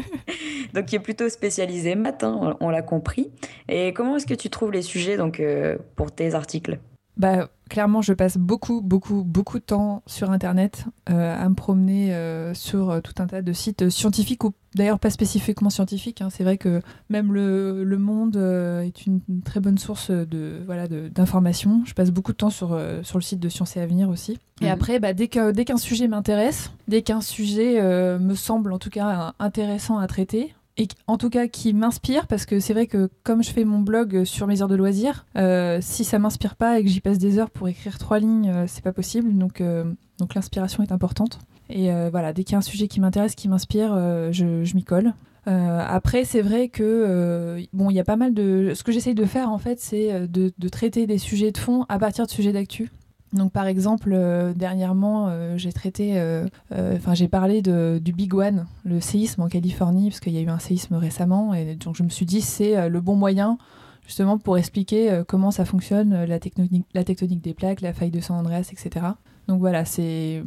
donc, 0.74 0.86
qui 0.86 0.96
est 0.96 1.00
plutôt 1.00 1.28
spécialisé 1.28 1.94
matin, 1.94 2.56
on 2.60 2.68
l'a 2.68 2.82
compris. 2.82 3.30
Et 3.68 3.92
comment 3.94 4.16
est-ce 4.16 4.26
que 4.26 4.34
tu 4.34 4.50
trouves 4.50 4.72
les 4.72 4.82
sujets 4.82 5.16
donc, 5.16 5.40
euh, 5.40 5.78
pour 5.96 6.12
tes 6.12 6.34
articles? 6.34 6.78
Bah, 7.16 7.48
clairement, 7.68 8.02
je 8.02 8.12
passe 8.12 8.36
beaucoup, 8.36 8.80
beaucoup, 8.82 9.24
beaucoup 9.24 9.58
de 9.58 9.64
temps 9.64 10.02
sur 10.06 10.30
Internet 10.30 10.84
euh, 11.10 11.34
à 11.34 11.48
me 11.48 11.54
promener 11.54 12.14
euh, 12.14 12.52
sur 12.54 12.90
euh, 12.90 13.00
tout 13.00 13.14
un 13.18 13.26
tas 13.26 13.40
de 13.40 13.52
sites 13.52 13.88
scientifiques 13.88 14.44
ou 14.44 14.52
d'ailleurs 14.74 14.98
pas 14.98 15.10
spécifiquement 15.10 15.70
scientifiques. 15.70 16.20
Hein. 16.20 16.28
C'est 16.30 16.44
vrai 16.44 16.58
que 16.58 16.82
même 17.08 17.32
le, 17.32 17.84
le 17.84 17.98
Monde 17.98 18.36
est 18.36 19.06
une, 19.06 19.20
très 19.44 19.60
bonne 19.60 19.78
source 19.78 20.10
de 20.10 20.62
voilà 20.66 20.86
d'informations. 20.88 21.82
Je 21.86 21.94
passe 21.94 22.10
beaucoup 22.10 22.32
de 22.32 22.36
temps 22.36 22.50
sur, 22.50 22.78
sur 23.02 23.18
le 23.18 23.22
site 23.22 23.40
de 23.40 23.48
Sciences 23.48 23.76
et 23.76 23.80
Avenir 23.80 24.08
aussi. 24.08 24.38
Et 24.60 24.66
mhm. 24.66 24.70
après, 24.70 24.98
bah, 24.98 25.14
dès 25.14 25.28
qu'un 25.28 25.52
dès 25.52 25.64
qu'un 25.64 25.76
sujet 25.76 26.08
m'intéresse, 26.08 26.72
dès 26.88 27.02
qu'un 27.02 27.20
sujet 27.20 27.80
me 28.18 28.34
semble 28.34 28.72
en 28.72 28.78
tout 28.78 28.90
cas 28.90 29.34
intéressant 29.38 29.98
à 29.98 30.06
traiter, 30.06 30.54
et 30.78 30.88
en 31.06 31.18
tout 31.18 31.28
cas 31.28 31.48
qui 31.48 31.74
m'inspire 31.74 32.26
parce 32.26 32.46
que 32.46 32.58
c'est 32.58 32.72
vrai 32.72 32.86
que 32.86 33.10
comme 33.24 33.42
je 33.42 33.50
fais 33.50 33.64
mon 33.64 33.80
blog 33.80 34.24
sur 34.24 34.46
mes 34.46 34.62
heures 34.62 34.68
de 34.68 34.74
loisirs, 34.74 35.26
euh, 35.36 35.78
si 35.82 36.04
ça 36.04 36.18
m'inspire 36.18 36.56
pas 36.56 36.78
et 36.78 36.82
que 36.82 36.88
j'y 36.88 37.00
passe 37.00 37.18
des 37.18 37.38
heures 37.38 37.50
pour 37.50 37.68
écrire 37.68 37.98
trois 37.98 38.18
lignes, 38.18 38.50
euh, 38.50 38.64
c'est 38.66 38.82
pas 38.82 38.92
possible. 38.92 39.36
Donc, 39.36 39.60
euh, 39.60 39.84
donc 40.18 40.34
l'inspiration 40.34 40.82
est 40.82 40.92
importante. 40.92 41.38
Et 41.68 41.90
voilà, 42.10 42.34
dès 42.34 42.44
qu'il 42.44 42.52
y 42.52 42.54
a 42.56 42.58
un 42.58 42.60
sujet 42.62 42.86
qui 42.86 43.00
m'intéresse, 43.00 43.34
qui 43.34 43.48
m'inspire, 43.48 43.94
je, 44.30 44.62
je 44.62 44.74
m'y 44.74 44.84
colle. 44.84 45.14
après, 45.46 46.24
c'est 46.24 46.42
vrai 46.42 46.68
que 46.68 47.64
bon, 47.72 47.88
il 47.88 47.94
y 47.94 48.00
a 48.00 48.04
pas 48.04 48.16
mal 48.16 48.34
de. 48.34 48.72
Ce 48.74 48.82
que 48.82 48.92
j'essaye 48.92 49.14
de 49.14 49.24
faire 49.24 49.48
en 49.48 49.56
fait, 49.56 49.80
c'est 49.80 50.28
de, 50.28 50.52
de, 50.58 50.68
traiter 50.68 51.06
des 51.06 51.16
sujets 51.16 51.50
de 51.50 51.56
fond 51.56 51.86
à 51.88 51.98
partir 51.98 52.26
de 52.26 52.30
sujets 52.30 52.52
d'actu. 52.52 52.90
Donc 53.32 53.50
par 53.52 53.66
exemple, 53.66 54.10
euh, 54.12 54.52
dernièrement, 54.52 55.28
euh, 55.28 55.56
j'ai 55.56 55.72
traité, 55.72 56.20
euh, 56.20 56.46
enfin 56.70 57.14
j'ai 57.14 57.28
parlé 57.28 57.62
de, 57.62 57.98
du 58.02 58.12
Big 58.12 58.34
One, 58.34 58.66
le 58.84 59.00
séisme 59.00 59.42
en 59.42 59.48
Californie, 59.48 60.10
parce 60.10 60.20
qu'il 60.20 60.34
y 60.34 60.38
a 60.38 60.42
eu 60.42 60.48
un 60.48 60.58
séisme 60.58 60.96
récemment, 60.96 61.54
et 61.54 61.74
donc 61.76 61.96
je 61.96 62.02
me 62.02 62.10
suis 62.10 62.26
dit 62.26 62.42
c'est 62.42 62.88
le 62.88 63.00
bon 63.00 63.16
moyen 63.16 63.56
justement 64.06 64.36
pour 64.36 64.58
expliquer 64.58 65.22
comment 65.28 65.50
ça 65.50 65.64
fonctionne, 65.64 66.24
la 66.24 66.38
tectonique, 66.38 67.42
des 67.42 67.54
plaques, 67.54 67.80
la 67.80 67.92
faille 67.92 68.10
de 68.10 68.20
San 68.20 68.36
Andreas, 68.36 68.68
etc. 68.72 69.06
Donc 69.48 69.60
voilà, 69.60 69.84
c'est, 69.84 70.42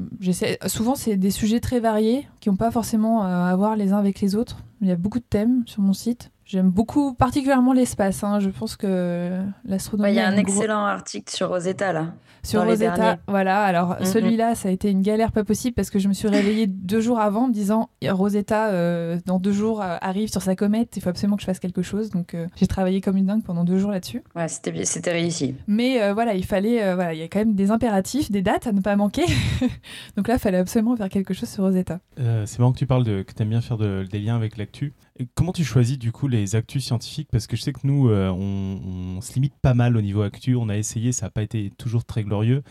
souvent 0.68 0.96
c'est 0.96 1.18
des 1.18 1.32
sujets 1.32 1.60
très 1.60 1.80
variés 1.80 2.28
qui 2.40 2.50
n'ont 2.50 2.58
pas 2.58 2.70
forcément 2.70 3.24
à 3.24 3.56
voir 3.56 3.76
les 3.76 3.94
uns 3.94 3.98
avec 3.98 4.20
les 4.20 4.36
autres. 4.36 4.58
Il 4.82 4.88
y 4.88 4.92
a 4.92 4.96
beaucoup 4.96 5.20
de 5.20 5.26
thèmes 5.28 5.64
sur 5.66 5.82
mon 5.82 5.94
site. 5.94 6.32
J'aime 6.46 6.70
beaucoup 6.70 7.14
particulièrement 7.14 7.74
l'espace. 7.74 8.24
Hein. 8.24 8.40
Je 8.40 8.50
pense 8.50 8.76
que 8.76 9.42
l'astronomie. 9.66 10.12
Il 10.12 10.16
y 10.16 10.20
a 10.20 10.28
un 10.28 10.38
excellent 10.38 10.86
article 10.86 11.34
sur 11.36 11.50
Rosetta 11.50 11.92
là 11.92 12.14
sur 12.46 12.64
Rosetta. 12.64 13.18
Voilà, 13.28 13.64
alors 13.64 13.98
mm, 14.00 14.06
celui-là, 14.06 14.56
ça 14.56 14.70
a 14.70 14.72
été 14.72 14.90
une 14.90 15.02
galère 15.02 15.32
pas 15.32 15.44
possible 15.44 15.74
parce 15.74 15.90
que 15.90 16.00
je 16.00 16.08
me 16.08 16.14
suis 16.14 16.28
réveillée 16.28 16.68
deux 16.68 17.02
jours 17.02 17.20
avant 17.20 17.44
en 17.44 17.48
me 17.48 17.54
disant 17.54 17.90
Rosetta, 18.08 18.70
euh, 18.70 19.18
dans 19.26 19.40
deux 19.40 19.52
jours, 19.52 19.82
euh, 19.82 19.98
arrive 20.02 20.30
sur 20.30 20.42
sa 20.42 20.56
comète, 20.56 20.96
il 20.96 21.02
faut 21.02 21.10
absolument 21.10 21.36
que 21.36 21.42
je 21.42 21.48
fasse 21.48 21.60
quelque 21.60 21.82
chose. 21.82 22.10
Donc 22.10 22.34
euh, 22.34 22.48
j'ai 22.56 22.68
travaillé 22.68 23.02
comme 23.02 23.18
une 23.18 23.26
dingue 23.26 23.44
pendant 23.44 23.64
deux 23.64 23.78
jours 23.78 23.92
là-dessus. 23.92 24.24
Ouais, 24.36 24.48
c'était, 24.48 24.86
c'était 24.86 25.12
réussi. 25.12 25.56
Mais 25.68 26.12
voilà, 26.14 26.36
il 26.36 26.46
fallait, 26.46 26.94
voilà, 26.94 27.14
il 27.14 27.20
y 27.20 27.24
a 27.24 27.28
quand 27.28 27.40
même 27.40 27.56
des 27.56 27.72
impératifs, 27.72 28.32
des 28.32 28.42
dates 28.42 28.68
à 28.68 28.72
ne 28.72 28.82
pas 28.82 28.96
manquer. 28.96 29.26
donc 30.18 30.28
là, 30.28 30.36
il 30.36 30.40
fallait 30.40 30.58
absolument 30.58 30.96
faire 30.96 31.10
quelque 31.10 31.34
chose 31.34 31.50
sur 31.50 31.64
Rosetta. 31.64 32.00
c'est 32.46 32.60
marrant 32.60 32.72
que 32.72 32.78
tu 32.78 32.88
parles 32.88 33.04
de, 33.04 33.22
que 33.24 33.34
tu 33.34 33.42
aimes 33.42 33.50
bien 33.50 33.62
faire 33.62 33.78
des 33.78 34.20
liens 34.20 34.36
avec 34.36 34.58
l'actu. 34.58 34.94
Comment 35.34 35.54
tu 35.54 35.64
choisis 35.64 35.98
du 35.98 36.12
coup 36.12 36.28
les 36.28 36.56
actus 36.56 36.86
scientifiques? 36.86 37.30
Parce 37.32 37.48
que 37.48 37.56
je 37.56 37.62
sais 37.62 37.74
que 37.74 37.82
nous, 37.84 38.10
on, 38.10 39.16
on, 39.18 39.22
se 39.22 39.34
limite 39.34 39.56
pas 39.62 39.74
mal 39.74 39.96
au 39.96 40.02
niveau 40.02 40.22
actu. 40.22 40.56
On 40.56 40.70
a 40.70 40.78
essayé, 40.78 41.12
ça 41.12 41.28
n'a 41.28 41.30
pas 41.30 41.44
été 41.44 41.72
toujours 41.78 42.06
très 42.06 42.24
glorieux 42.24 42.64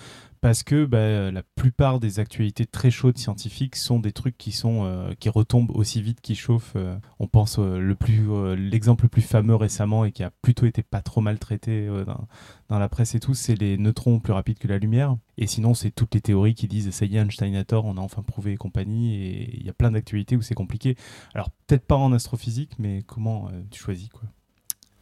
parce 0.45 0.63
que 0.63 0.85
bah, 0.85 1.31
la 1.31 1.43
plupart 1.43 2.01
des 2.01 2.21
actualités 2.21 2.67
très 2.67 2.91
chaudes 2.91 3.17
scientifiques 3.17 3.77
sont 3.77 3.99
des 3.99 4.13
trucs 4.13 4.37
qui 4.37 4.55
euh, 4.67 5.15
retombent 5.29 5.71
aussi 5.75 6.03
vite 6.03 6.21
qu'ils 6.21 6.37
chauffent. 6.37 6.75
Euh. 6.77 6.99
on 7.19 7.27
pense 7.27 7.59
euh, 7.59 7.79
le 7.79 7.95
plus 7.95 8.29
l'exemple 8.55 9.05
le 9.07 9.09
plus 9.09 9.23
fameux 9.23 9.55
récemment 9.55 10.05
et 10.05 10.13
qui 10.13 10.23
a 10.23 10.31
plutôt 10.43 10.67
été 10.67 10.83
pas 10.83 11.01
trop 11.01 11.23
maltraité 11.23 11.87
dans, 11.87 12.29
dans, 12.69 12.79
la 12.79 12.91
presse 12.91 13.15
et 13.15 13.21
tout, 13.21 13.33
c'est 13.33 13.55
les 13.55 13.79
neutrons 13.79 14.21
plus 14.21 14.35
rapides 14.35 14.59
que 14.59 14.69
la 14.69 14.77
lumière. 14.77 15.17
Et 15.39 15.47
sinon, 15.47 15.73
c'est 15.73 15.91
toutes 15.91 16.15
les 16.15 16.21
théories 16.21 16.55
qui 16.55 16.69
disent 16.69 16.91
ça 16.91 17.07
y 17.07 17.17
est, 17.17 17.21
Einstein 17.21 17.55
a 17.55 17.65
tort, 17.65 17.87
on 17.87 17.97
a 17.97 18.01
enfin 18.01 18.23
prouvé 18.23 18.53
et 18.53 18.57
compagnie. 18.59 19.15
Et 19.15 19.57
il 19.57 19.65
y 19.65 19.71
a 19.71 19.73
plein 19.73 19.93
d'actualités 19.93 20.37
où 20.37 20.43
c'est 20.43 20.55
compliqué. 20.55 20.95
Alors 21.33 21.49
peut-être 21.67 21.87
pas 21.87 21.97
en 21.97 22.13
astrophysique, 22.13 22.73
mais 22.79 23.03
comment 23.07 23.51
tu 23.71 23.81
choisis 23.81 24.11
quoi? 24.11 24.29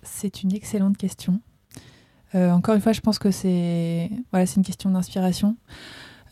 C'est 0.05 0.45
une 0.45 0.55
excellente 0.55 0.97
question. 0.97 1.41
Euh, 2.35 2.51
encore 2.51 2.75
une 2.75 2.81
fois, 2.81 2.93
je 2.93 3.01
pense 3.01 3.19
que 3.19 3.31
c'est 3.31 4.11
voilà, 4.31 4.47
une 4.57 4.62
question 4.62 4.91
d'inspiration. 4.91 5.57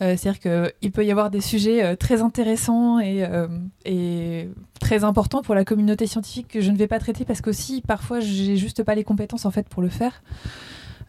Euh, 0.02 0.16
c'est-à-dire 0.16 0.40
qu'il 0.40 0.92
peut 0.92 1.04
y 1.04 1.10
avoir 1.10 1.30
des 1.30 1.42
sujets 1.42 1.84
euh, 1.84 1.94
très 1.94 2.22
intéressants 2.22 3.00
et, 3.00 4.48
très 4.80 5.04
importants 5.04 5.42
pour 5.42 5.54
la 5.54 5.64
communauté 5.64 6.06
scientifique 6.06 6.48
que 6.48 6.62
je 6.62 6.70
ne 6.70 6.76
vais 6.76 6.86
pas 6.86 6.98
traiter 6.98 7.26
parce 7.26 7.42
qu'aussi, 7.42 7.82
parfois, 7.86 8.18
j'ai 8.20 8.56
juste 8.56 8.82
pas 8.82 8.94
les 8.94 9.04
compétences 9.04 9.44
en 9.44 9.50
fait 9.50 9.68
pour 9.68 9.82
le 9.82 9.90
faire. 9.90 10.22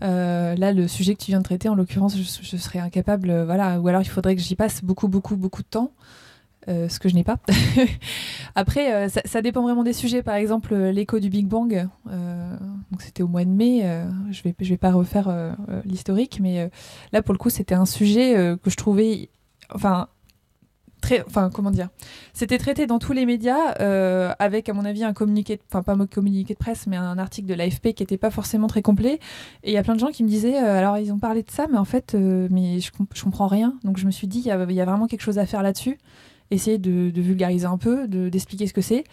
là, 0.01 0.73
le 0.73 0.87
sujet 0.87 1.15
que 1.15 1.23
tu 1.23 1.31
viens 1.31 1.39
de 1.39 1.45
traiter, 1.45 1.69
en 1.69 1.75
l'occurrence, 1.75 2.17
je, 2.17 2.23
je, 2.23 2.57
serais 2.57 2.79
incapable, 2.79 3.43
voilà, 3.43 3.79
ou 3.79 3.87
alors 3.87 4.01
il 4.01 4.09
faudrait 4.09 4.35
que 4.35 4.41
j'y 4.41 4.55
passe 4.55 4.83
beaucoup, 4.83 5.07
beaucoup, 5.07 5.37
beaucoup 5.37 5.61
de 5.61 5.67
temps. 5.67 5.91
Euh, 6.67 6.87
ce 6.89 6.99
que 6.99 7.09
je 7.09 7.15
n'ai 7.15 7.23
pas. 7.23 7.37
Après, 8.55 8.93
euh, 8.93 9.09
ça, 9.09 9.41
dépend 9.41 9.63
vraiment 9.63 9.83
des 9.83 9.93
sujets. 9.93 10.21
Par 10.21 10.35
exemple, 10.35 10.73
euh, 10.75 10.91
l'écho 10.91 11.19
du 11.19 11.29
Big 11.29 11.47
Bang, 11.47 11.87
donc 12.05 13.01
c'était 13.01 13.23
au 13.23 13.27
mois 13.27 13.43
de 13.45 13.49
mai. 13.49 13.81
je 14.29 14.43
vais, 14.43 14.53
je 14.59 14.69
vais 14.69 14.77
pas 14.77 14.91
refaire 14.91 15.55
l'historique, 15.85 16.39
mais 16.41 16.69
là, 17.13 17.21
pour 17.21 17.33
le 17.33 17.39
coup, 17.39 17.49
c'était 17.49 17.73
un 17.73 17.85
sujet 17.85 18.57
que 18.61 18.69
je 18.69 18.75
trouvais, 18.75 19.29
enfin, 19.73 20.07
très, 21.01 21.23
enfin, 21.25 21.49
comment 21.51 21.71
dire, 21.71 21.89
c'était 22.33 22.57
traité 22.57 22.85
dans 22.85 22.99
tous 22.99 23.13
les 23.13 23.25
médias 23.25 23.71
avec, 24.39 24.67
à 24.69 24.73
mon 24.73 24.85
avis, 24.85 25.03
un 25.03 25.13
communiqué, 25.13 25.59
enfin 25.69 25.83
pas 25.83 25.93
un 25.93 26.05
communiqué 26.05 26.53
de 26.53 26.59
presse, 26.59 26.85
mais 26.85 26.97
un 26.97 27.17
article 27.17 27.47
de 27.47 27.53
l'AFP 27.53 27.93
qui 27.93 28.03
n'était 28.03 28.17
pas 28.17 28.29
forcément 28.29 28.67
très 28.67 28.81
complet. 28.81 29.19
Et 29.63 29.71
il 29.71 29.73
y 29.73 29.77
a 29.77 29.83
plein 29.83 29.95
de 29.95 29.99
gens 29.99 30.11
qui 30.11 30.23
me 30.23 30.29
disaient, 30.29 30.57
alors 30.57 30.97
ils 30.97 31.11
ont 31.13 31.19
parlé 31.19 31.43
de 31.43 31.51
ça, 31.51 31.67
mais 31.71 31.77
en 31.77 31.85
fait, 31.85 32.13
mais 32.13 32.79
je, 32.79 32.91
je 33.13 33.23
comprends 33.23 33.47
rien. 33.47 33.75
Donc 33.83 33.97
je 33.97 34.05
me 34.05 34.11
suis 34.11 34.27
dit, 34.27 34.39
il 34.39 34.45
y, 34.45 34.51
a 34.51 34.85
vraiment 34.85 35.07
quelque 35.07 35.21
chose 35.21 35.39
à 35.39 35.45
faire 35.45 35.63
là-dessus 35.63 35.97
essayer 36.51 36.77
de, 36.77 37.11
vulgariser 37.21 37.65
un 37.65 37.77
peu, 37.77 38.07
d'expliquer 38.07 38.67
ce 38.67 38.73
que 38.73 38.81
c'est. 38.81 39.03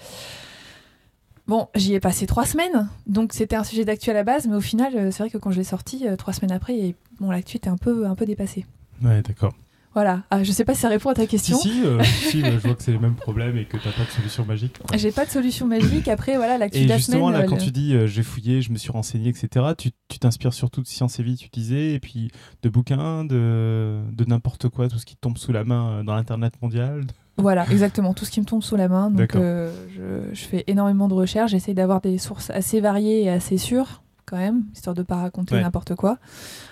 Bon, 1.47 1.69
j'y 1.75 1.95
ai 1.95 2.01
passé 2.01 2.27
trois 2.27 2.45
semaines, 2.45 2.91
donc 3.07 3.33
c'était 3.33 3.57
un 3.57 3.65
sujet 3.65 3.87
d'actu 3.87 4.11
à 4.11 4.13
la 4.13 4.23
base, 4.23 4.47
mais 4.47 4.57
au 4.57 4.61
final, 4.61 4.95
euh, 4.95 5.11
c'est 5.11 5.23
vrai 5.23 5.31
que 5.31 5.39
quand 5.39 5.51
je 5.51 5.57
l'ai 5.57 5.65
sorti, 5.65 6.07
euh, 6.07 6.15
trois 6.15 6.35
semaines 6.35 6.53
après, 6.53 6.95
bon, 7.21 7.31
l'actu 7.31 7.57
était 7.57 7.71
un 7.71 7.79
peu, 7.79 8.07
un 8.07 8.15
peu 8.15 8.27
dépassée. 8.27 8.67
Ouais, 9.03 9.23
d'accord. 9.23 9.55
Voilà. 9.95 10.23
Ah, 10.31 10.45
je 10.45 10.53
sais 10.53 10.65
pas 10.65 10.75
si 10.75 10.83
ça 10.83 10.89
répond 10.89 11.11
à 11.11 11.15
ta 11.15 11.27
question. 11.27 11.59
si, 11.59 11.83
euh, 11.85 12.01
si, 12.05 12.45
je 12.45 12.59
vois 12.59 12.75
que 12.75 12.83
c'est 12.85 12.93
les 12.93 13.01
mêmes 13.01 13.15
problèmes 13.17 13.57
et 13.57 13.65
que 13.65 13.77
t'as 13.79 13.91
pas 13.91 14.05
de 14.05 14.11
solution 14.11 14.45
magique. 14.45 14.79
J'ai 14.95 15.11
pas 15.11 15.25
de 15.25 15.31
solution 15.31 15.67
magique. 15.67 16.07
Après, 16.07 16.37
voilà, 16.37 16.59
l'actu 16.59 16.79
Et 16.79 16.85
de 16.85 16.89
la 16.89 16.99
justement, 16.99 17.29
semaine. 17.29 17.41
là, 17.41 17.47
quand 17.49 17.57
tu 17.57 17.71
dis 17.71 17.95
euh, 17.95 18.07
j'ai 18.07 18.23
fouillé, 18.23 18.63
je 18.63 18.71
me 18.71 18.77
suis 18.77 18.93
renseigné, 18.93 19.31
etc., 19.31 19.49
tu 19.77 19.91
t'inspires 20.21 20.53
surtout 20.53 20.83
de 20.83 20.87
science 20.87 21.19
et 21.19 21.23
vie, 21.23 21.37
tu 21.37 21.49
disais, 21.49 21.95
et 21.95 22.01
puis 22.01 22.31
de 22.63 22.69
bouquins, 22.69 23.25
de, 23.25 24.01
de 24.13 24.25
n'importe 24.25 24.69
quoi, 24.69 24.89
tout 24.89 24.99
ce 24.99 25.07
qui 25.07 25.17
tombe 25.17 25.39
sous 25.39 25.53
la 25.53 25.65
main 25.65 26.05
dans 26.05 26.15
l'Internet 26.15 26.55
mondial. 26.63 27.05
Voilà, 27.39 27.65
exactement, 27.71 28.15
tout 28.15 28.25
ce 28.25 28.31
qui 28.31 28.41
me 28.41 28.45
tombe 28.45 28.63
sous 28.63 28.77
la 28.77 28.89
main. 28.89 29.11
Donc, 29.11 29.35
euh, 29.37 29.73
je, 29.95 30.35
je 30.35 30.45
fais 30.45 30.65
énormément 30.67 31.09
de 31.09 31.15
recherches, 31.15 31.53
j'essaye 31.53 31.75
d'avoir 31.75 32.01
des 32.01 32.19
sources 32.19 32.51
assez 32.51 32.81
variées 32.81 33.23
et 33.25 33.31
assez 33.31 33.59
sûres, 33.59 34.03
quand 34.27 34.37
même, 34.37 34.65
histoire 34.75 34.95
de 34.95 35.03
pas 35.03 35.17
raconter 35.17 35.55
Ouais. 35.55 35.63
n'importe 35.63 35.95
quoi. 35.95 36.19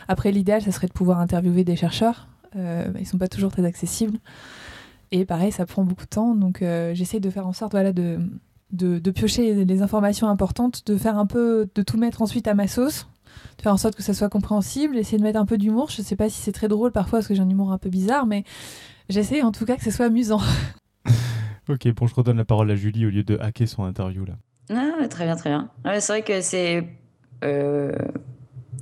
Après, 0.09 0.33
l'idéal, 0.33 0.63
ça 0.63 0.73
serait 0.73 0.89
de 0.89 0.93
pouvoir 0.93 1.21
interviewer 1.21 1.65
des 1.65 1.77
chercheurs. 1.77 2.29
Euh, 2.57 2.87
ils 2.99 3.07
sont 3.07 3.19
pas 3.19 3.29
toujours 3.29 3.53
très 3.53 3.65
accessibles. 3.65 4.19
Et 5.13 5.25
pareil, 5.25 5.53
ça 5.53 5.67
prend 5.67 5.85
beaucoup 5.85 6.05
de 6.05 6.09
temps, 6.11 6.35
donc 6.35 6.63
euh, 6.63 6.93
j'essaye 6.95 7.21
de 7.21 7.31
faire 7.31 7.47
en 7.47 7.53
sorte 7.53 7.71
voilà, 7.73 7.93
de, 7.93 8.19
de, 8.73 8.99
de 8.99 9.11
piocher 9.13 9.65
les 9.65 9.83
informations 9.83 10.29
importantes, 10.29 10.83
de 10.87 10.97
faire 10.97 11.17
un 11.17 11.27
peu, 11.27 11.69
de 11.77 11.83
tout 11.83 11.97
mettre 11.97 12.23
ensuite 12.23 12.49
à 12.49 12.55
ma 12.55 12.67
sauce, 12.67 13.07
de 13.59 13.63
faire 13.63 13.73
en 13.73 13.77
sorte 13.77 13.95
que 13.95 14.03
ça 14.03 14.15
soit 14.15 14.29
compréhensible, 14.29 14.97
essayer 14.97 15.19
de 15.19 15.23
mettre 15.23 15.39
un 15.39 15.47
peu 15.47 15.59
d'humour. 15.59 15.91
Je 15.91 16.03
sais 16.03 16.17
pas 16.17 16.29
si 16.29 16.41
c'est 16.43 16.51
très 16.53 16.67
drôle 16.67 16.91
parfois 16.91 17.21
parce 17.21 17.29
que 17.29 17.35
j'ai 17.37 17.43
un 17.43 17.49
humour 17.49 17.71
un 17.71 17.79
peu 17.79 17.89
bizarre, 17.89 18.27
mais 18.27 18.43
j'essaie 19.09 19.43
en 19.43 19.53
tout 19.53 19.65
cas 19.65 19.77
que 19.77 19.83
ce 19.85 19.91
soit 19.91 20.07
amusant. 20.07 20.41
Ok, 21.69 21.89
bon, 21.95 22.07
je 22.07 22.15
redonne 22.15 22.37
la 22.37 22.45
parole 22.45 22.71
à 22.71 22.77
Julie 22.77 23.07
au 23.07 23.11
lieu 23.11 23.25
de 23.25 23.37
hacker 23.41 23.69
son 23.69 23.83
interview 23.83 24.25
là. 24.25 24.35
Ah, 24.71 25.09
très 25.09 25.25
bien, 25.25 25.35
très 25.35 25.51
bien. 25.51 25.69
Ouais, 25.85 26.01
c'est 26.01 26.13
vrai 26.13 26.23
que 26.23 26.41
c'est 26.41 26.87
euh, 27.43 27.91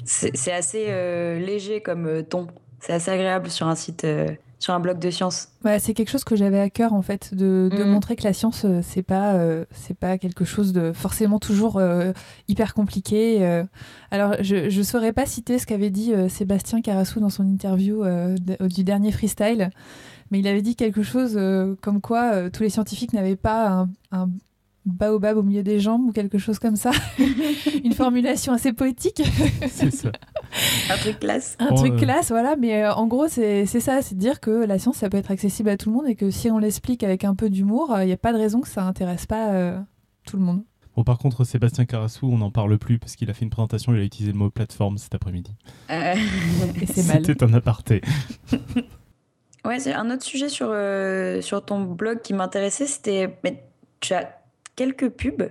c'est 0.04 0.52
assez 0.52 0.85
euh, 0.88 1.38
léger 1.38 1.81
comme 1.81 2.07
euh, 2.07 2.23
ton. 2.23 2.47
C'est 2.81 2.93
assez 2.93 3.11
agréable 3.11 3.49
sur 3.49 3.66
un 3.69 3.75
site, 3.75 4.04
euh, 4.04 4.28
sur 4.59 4.75
un 4.75 4.81
blog 4.81 4.99
de 4.99 5.09
sciences. 5.11 5.49
Ouais, 5.64 5.78
c'est 5.78 5.95
quelque 5.95 6.11
chose 6.11 6.25
que 6.25 6.37
j'avais 6.37 6.61
à 6.61 6.69
cœur 6.69 6.93
en 6.93 7.00
fait, 7.00 7.33
de, 7.35 7.71
de 7.75 7.85
Mhm. 7.85 7.90
montrer 7.90 8.16
que 8.16 8.25
la 8.25 8.35
science 8.35 8.66
c'est 8.83 9.02
pas 9.02 9.33
euh, 9.37 9.64
c'est 9.71 9.97
pas 9.97 10.19
quelque 10.19 10.45
chose 10.45 10.75
de 10.75 10.93
forcément 10.93 11.38
toujours 11.38 11.78
euh, 11.78 12.12
hyper 12.49 12.75
compliqué. 12.75 13.38
euh. 13.47 13.64
Alors 14.11 14.35
je 14.43 14.69
je 14.69 14.83
saurais 14.83 15.14
pas 15.14 15.25
citer 15.25 15.59
ce 15.59 15.64
qu'avait 15.64 15.88
dit 15.90 16.12
euh, 16.12 16.28
Sébastien 16.28 16.83
Carassou 16.83 17.21
dans 17.21 17.31
son 17.31 17.45
interview 17.49 18.04
euh, 18.04 18.37
du 18.61 18.85
dernier 18.85 19.11
freestyle, 19.11 19.71
mais 20.35 20.41
il 20.41 20.49
avait 20.49 20.62
dit 20.62 20.75
quelque 20.75 21.05
chose 21.05 21.35
euh, 21.37 21.76
comme 21.81 22.00
quoi 22.00 22.33
euh, 22.33 22.50
tous 22.50 22.64
les 22.64 22.69
scientifiques 22.69 23.12
n'avaient 23.12 23.37
pas 23.37 23.69
un, 23.69 23.88
un 24.11 24.29
baobab 24.85 25.37
au 25.37 25.45
milieu 25.45 25.62
des 25.62 25.79
jambes 25.79 26.09
ou 26.09 26.11
quelque 26.12 26.38
chose 26.38 26.59
comme 26.59 26.75
ça. 26.75 26.91
Une 27.85 27.93
formulation 27.93 28.53
assez 28.53 28.73
poétique. 28.73 29.23
C'est 29.71 29.93
ça. 29.93 30.11
Un 30.91 30.97
truc 30.97 31.21
classe. 31.21 31.57
Un 31.61 31.69
Bon, 31.69 31.76
truc 31.76 31.93
euh, 31.93 31.99
classe, 31.99 32.31
voilà, 32.33 32.57
mais 32.57 32.83
euh, 32.83 32.93
en 32.95 33.07
gros, 33.07 33.29
c'est 33.29 33.64
c'est 33.67 33.79
ça, 33.79 34.03
c'est 34.03 34.17
de 34.17 34.21
dire 34.21 34.41
que 34.41 34.50
la 34.50 34.81
science, 34.81 34.97
ça 34.97 35.09
peut 35.09 35.19
être 35.19 35.31
accessible 35.31 35.69
à 35.69 35.76
tout 35.76 35.88
le 35.91 35.95
monde 35.97 36.09
et 36.09 36.17
que 36.17 36.31
si 36.31 36.50
on 36.50 36.59
l'explique 36.59 37.05
avec 37.05 37.23
un 37.23 37.37
peu 37.37 37.49
d'humour, 37.49 37.97
il 38.00 38.07
n'y 38.07 38.12
a 38.12 38.17
pas 38.17 38.33
de 38.33 38.38
raison 38.38 38.61
que 38.61 38.69
ça 38.69 38.83
intéresse 38.85 39.26
pas 39.26 39.50
euh, 39.53 39.79
tout 40.26 40.37
le 40.37 40.43
monde. 40.43 40.64
Bon, 40.97 41.03
par 41.05 41.19
contre, 41.19 41.45
Sébastien 41.45 41.87
Carassou, 41.87 42.29
on 42.31 42.38
n'en 42.38 42.50
parle 42.50 42.76
plus 42.79 42.99
parce 42.99 43.17
qu'il 43.17 43.29
a 43.31 43.35
fait 43.35 43.45
une 43.45 43.50
présentation, 43.50 43.95
il 43.95 44.00
a 44.00 44.05
utilisé 44.05 44.33
le 44.33 44.38
mot 44.38 44.50
plateforme 44.50 44.99
cet 44.99 45.14
après-midi. 45.14 45.53
Euh, 45.91 46.14
Et 46.81 46.87
c'est 46.87 47.07
mal. 47.12 47.25
C'était 47.25 47.43
un 47.45 47.53
aparté. 47.55 48.00
Ouais, 49.64 49.78
c'est 49.80 49.92
un 49.94 50.11
autre 50.11 50.23
sujet 50.25 50.49
sur, 50.49 50.68
euh, 50.71 51.40
sur 51.40 51.64
ton 51.64 51.80
blog 51.80 52.21
qui 52.21 52.35
m'intéressait, 52.35 52.87
c'était 52.87 53.35
mais 53.44 53.62
tu 54.00 54.12
as 54.12 54.30
quelques 54.76 55.09
pubs. 55.09 55.50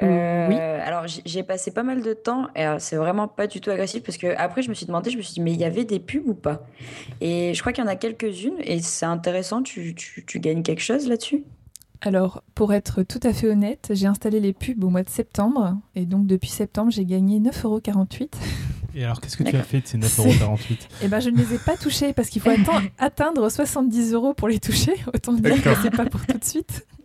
Euh, 0.00 0.46
Oui. 0.48 0.54
Alors 0.56 1.08
j- 1.08 1.22
j'ai 1.26 1.42
passé 1.42 1.72
pas 1.72 1.82
mal 1.82 2.02
de 2.02 2.12
temps 2.12 2.46
et 2.54 2.62
alors, 2.62 2.80
c'est 2.80 2.94
vraiment 2.94 3.26
pas 3.26 3.48
du 3.48 3.60
tout 3.60 3.70
agressif 3.70 4.04
parce 4.04 4.16
que 4.16 4.28
après 4.36 4.62
je 4.62 4.68
me 4.68 4.74
suis 4.74 4.86
demandé, 4.86 5.10
je 5.10 5.16
me 5.16 5.22
suis 5.22 5.34
dit 5.34 5.40
mais 5.40 5.52
il 5.52 5.58
y 5.58 5.64
avait 5.64 5.84
des 5.84 5.98
pubs 5.98 6.28
ou 6.28 6.34
pas? 6.34 6.64
Et 7.20 7.52
je 7.52 7.60
crois 7.60 7.72
qu'il 7.72 7.82
y 7.82 7.86
en 7.86 7.90
a 7.90 7.96
quelques-unes 7.96 8.58
et 8.60 8.80
c'est 8.80 9.06
intéressant. 9.06 9.62
Tu, 9.64 9.96
tu, 9.96 10.24
tu 10.24 10.38
gagnes 10.38 10.62
quelque 10.62 10.82
chose 10.82 11.08
là-dessus? 11.08 11.42
Alors, 12.00 12.44
pour 12.54 12.72
être 12.72 13.02
tout 13.02 13.18
à 13.24 13.32
fait 13.32 13.48
honnête, 13.48 13.88
j'ai 13.92 14.06
installé 14.06 14.38
les 14.38 14.52
pubs 14.52 14.84
au 14.84 14.88
mois 14.88 15.02
de 15.02 15.08
septembre 15.10 15.76
et 15.96 16.06
donc 16.06 16.28
depuis 16.28 16.48
septembre, 16.48 16.92
j'ai 16.92 17.04
gagné 17.04 17.40
9,48€. 17.40 18.28
Et 19.00 19.04
alors, 19.04 19.20
qu'est-ce 19.20 19.36
que 19.36 19.44
tu 19.44 19.54
as 19.54 19.62
fait 19.62 19.80
de 19.80 19.86
ces 19.86 20.00
C'est- 20.02 20.22
9,48€ 20.22 20.88
Et 21.04 21.08
ben, 21.08 21.20
je 21.20 21.30
ne 21.30 21.36
les 21.36 21.54
ai 21.54 21.58
pas 21.58 21.76
touchés 21.76 22.12
parce 22.12 22.28
qu'il 22.30 22.42
faut 22.42 22.50
atteindre 22.98 23.48
70 23.48 24.12
euros 24.12 24.34
pour 24.34 24.48
les 24.48 24.58
toucher. 24.58 24.92
Autant 25.14 25.34
dire 25.34 25.62
que 25.62 25.70
c'est 25.82 25.90
pas 25.94 26.04
pour 26.06 26.26
tout 26.26 26.36
de 26.36 26.44
suite. 26.44 26.84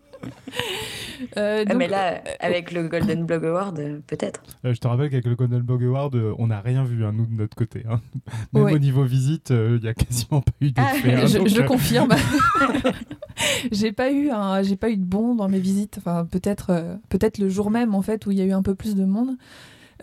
Euh, 1.38 1.62
Ah, 1.62 1.66
donc, 1.66 1.78
Mais 1.78 1.88
là, 1.88 2.22
avec 2.42 2.72
le 2.72 2.88
Golden 2.88 3.26
Blog 3.26 3.46
Award, 3.46 3.80
euh, 3.80 4.00
peut-être. 4.08 4.42
Euh, 4.66 4.74
Je 4.74 4.80
te 4.80 4.88
rappelle 4.88 5.10
qu'avec 5.10 5.26
le 5.26 5.36
Golden 5.36 5.62
Blog 5.62 5.84
Award, 5.84 6.16
euh, 6.16 6.34
on 6.38 6.48
n'a 6.48 6.60
rien 6.62 6.84
vu, 6.84 7.06
hein, 7.06 7.12
nous, 7.14 7.26
de 7.26 7.34
notre 7.34 7.56
côté. 7.56 7.84
hein. 7.90 8.02
Même 8.54 8.64
Ouais. 8.64 8.74
au 8.74 8.80
niveau 8.80 9.04
visite, 9.04 9.52
euh, 9.52 9.78
il 9.80 9.84
n'y 9.84 9.88
a 9.90 9.94
quasiment 9.94 10.42
pas 10.42 10.52
eu 10.62 10.72
Ah, 10.76 10.92
d'effet. 10.94 11.14
hein, 11.16 11.26
je, 11.28 11.38
donc, 11.38 11.48
je 11.48 11.62
euh, 11.62 11.64
confirme. 11.64 12.10
j'ai 13.72 13.92
pas 13.92 14.12
eu 14.12 14.30
un, 14.32 14.62
j'ai 14.64 14.76
pas 14.76 14.90
eu 14.90 14.98
de 14.98 15.04
bon 15.06 15.36
dans 15.36 15.48
mes 15.50 15.60
visites. 15.60 15.96
Enfin, 15.98 16.26
peut-être, 16.30 16.68
euh, 16.72 16.96
peut-être 17.10 17.38
le 17.38 17.50
jour 17.50 17.72
même 17.72 17.96
en 17.96 18.02
fait 18.02 18.26
où 18.26 18.32
il 18.32 18.38
y 18.38 18.42
a 18.42 18.46
eu 18.46 18.54
un 18.54 18.64
peu 18.64 18.76
plus 18.76 18.96
de 18.96 19.06
monde. 19.06 19.32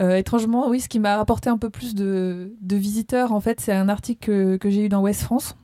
Euh, 0.00 0.16
étrangement, 0.16 0.68
oui, 0.68 0.80
ce 0.80 0.88
qui 0.88 0.98
m'a 0.98 1.16
rapporté 1.16 1.50
un 1.50 1.58
peu 1.58 1.70
plus 1.70 1.94
de, 1.94 2.52
visiteurs, 2.62 3.32
en 3.32 3.40
fait, 3.40 3.60
c'est 3.60 3.72
un 3.72 3.88
article 3.88 4.58
que, 4.58 4.70
j'ai 4.70 4.86
eu 4.86 4.88
dans 4.88 5.02
Ouest 5.02 5.22
France. 5.22 5.56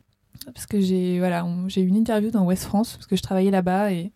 Parce 0.54 0.66
que 0.66 0.80
j'ai 0.80 1.18
voilà, 1.18 1.44
eu 1.76 1.80
une 1.80 1.96
interview 1.96 2.30
dans 2.30 2.44
Ouest 2.44 2.64
France, 2.64 2.94
parce 2.94 3.06
que 3.06 3.16
je 3.16 3.22
travaillais 3.22 3.50
là-bas, 3.50 3.92
et, 3.92 4.12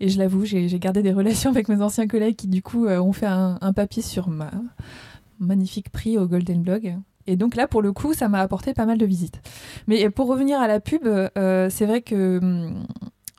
et 0.00 0.08
je 0.08 0.18
l'avoue, 0.18 0.44
j'ai 0.44 0.78
gardé 0.78 1.02
des 1.02 1.12
relations 1.12 1.50
avec 1.50 1.68
mes 1.68 1.82
anciens 1.82 2.06
collègues 2.06 2.36
qui, 2.36 2.46
du 2.46 2.62
coup, 2.62 2.86
euh, 2.86 3.00
ont 3.00 3.12
fait 3.12 3.26
un, 3.26 3.58
un 3.60 3.72
papier 3.72 4.02
sur 4.02 4.28
ma 4.28 4.50
magnifique 5.40 5.90
prix 5.90 6.16
au 6.16 6.26
Golden 6.26 6.62
Blog. 6.62 6.96
Et 7.26 7.36
donc 7.36 7.56
là, 7.56 7.66
pour 7.66 7.82
le 7.82 7.92
coup, 7.92 8.14
ça 8.14 8.28
m'a 8.28 8.40
apporté 8.40 8.74
pas 8.74 8.86
mal 8.86 8.98
de 8.98 9.06
visites. 9.06 9.40
Mais 9.86 10.08
pour 10.10 10.28
revenir 10.28 10.60
à 10.60 10.68
la 10.68 10.80
pub, 10.80 11.06
euh, 11.06 11.68
c'est 11.70 11.86
vrai 11.86 12.02
que, 12.02 12.38
hum, 12.42 12.84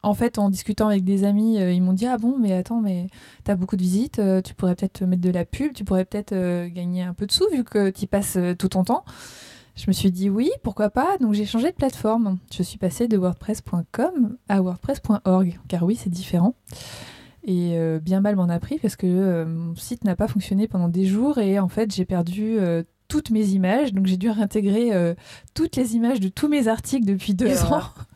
en 0.06 0.14
fait, 0.14 0.38
en 0.38 0.50
discutant 0.50 0.88
avec 0.88 1.04
des 1.04 1.24
amis, 1.24 1.60
euh, 1.60 1.72
ils 1.72 1.82
m'ont 1.82 1.94
dit 1.94 2.06
Ah 2.06 2.18
bon, 2.18 2.38
mais 2.40 2.54
attends, 2.54 2.80
mais 2.80 3.08
t'as 3.44 3.56
beaucoup 3.56 3.76
de 3.76 3.82
visites, 3.82 4.20
euh, 4.20 4.42
tu 4.42 4.54
pourrais 4.54 4.76
peut-être 4.76 5.04
mettre 5.04 5.22
de 5.22 5.32
la 5.32 5.46
pub, 5.46 5.74
tu 5.74 5.84
pourrais 5.84 6.06
peut-être 6.06 6.32
euh, 6.32 6.70
gagner 6.70 7.02
un 7.02 7.14
peu 7.14 7.26
de 7.26 7.32
sous 7.32 7.50
vu 7.52 7.64
que 7.64 7.90
tu 7.90 8.06
passes 8.06 8.38
tout 8.60 8.70
ton 8.70 8.84
temps. 8.84 9.04
Je 9.76 9.86
me 9.88 9.94
suis 9.94 10.12
dit 10.12 10.30
oui, 10.30 10.52
pourquoi 10.64 10.90
pas. 10.90 11.18
Donc 11.20 11.34
j'ai 11.34 11.46
changé 11.46 11.72
de 11.72 11.76
plateforme. 11.76 12.38
Je 12.56 12.64
suis 12.64 12.78
passée 12.78 13.08
de 13.08 13.18
WordPress.com 13.18 14.38
à 14.48 14.62
WordPress.org, 14.62 15.60
car 15.68 15.84
oui, 15.84 15.96
c'est 15.96 16.10
différent. 16.10 16.56
Et 17.48 17.74
euh, 17.76 18.00
bien 18.00 18.22
mal 18.22 18.36
m'en 18.36 18.50
a 18.50 18.60
pris 18.60 18.80
parce 18.80 18.96
que 18.96 19.06
euh, 19.06 19.46
mon 19.46 19.76
site 19.76 20.04
n'a 20.04 20.16
pas 20.16 20.28
fonctionné 20.28 20.68
pendant 20.68 20.90
des 20.90 21.06
jours 21.06 21.38
et 21.38 21.60
en 21.60 21.68
fait 21.68 21.94
j'ai 21.94 22.06
perdu 22.06 22.58
euh, 22.58 22.82
toutes 23.08 23.30
mes 23.30 23.50
images. 23.50 23.94
Donc 23.94 24.08
j'ai 24.08 24.18
dû 24.18 24.30
réintégrer 24.30 25.16
toutes 25.54 25.76
les 25.76 25.96
images 25.96 26.20
de 26.20 26.28
tous 26.28 26.48
mes 26.48 26.68
articles 26.68 27.06
depuis 27.06 27.36
deux 27.36 27.64
ans. 27.66 27.84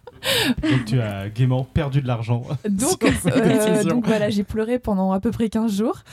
Donc 0.62 0.86
tu 0.86 1.00
as 1.00 1.30
gaiement 1.30 1.64
perdu 1.64 2.02
de 2.02 2.08
l'argent. 2.08 2.44
Donc, 2.70 3.04
euh, 3.26 3.84
donc 3.84 4.06
voilà, 4.06 4.30
j'ai 4.30 4.44
pleuré 4.44 4.80
pendant 4.80 5.12
à 5.12 5.20
peu 5.20 5.32
près 5.32 5.50
15 5.50 5.78
jours. 5.78 6.04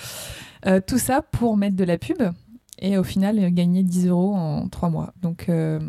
Euh, 0.67 0.81
tout 0.85 0.99
ça 0.99 1.23
pour 1.23 1.57
mettre 1.57 1.77
de 1.77 1.85
la 1.85 1.99
pub 1.99 2.23
et 2.79 2.99
au 2.99 3.05
final 3.05 3.39
euh, 3.39 3.51
gagner 3.51 3.83
10 3.83 4.09
euros 4.09 4.35
en 4.35 4.69
3 4.69 4.91
mois. 4.91 5.13
Donc, 5.23 5.49
euh, 5.49 5.81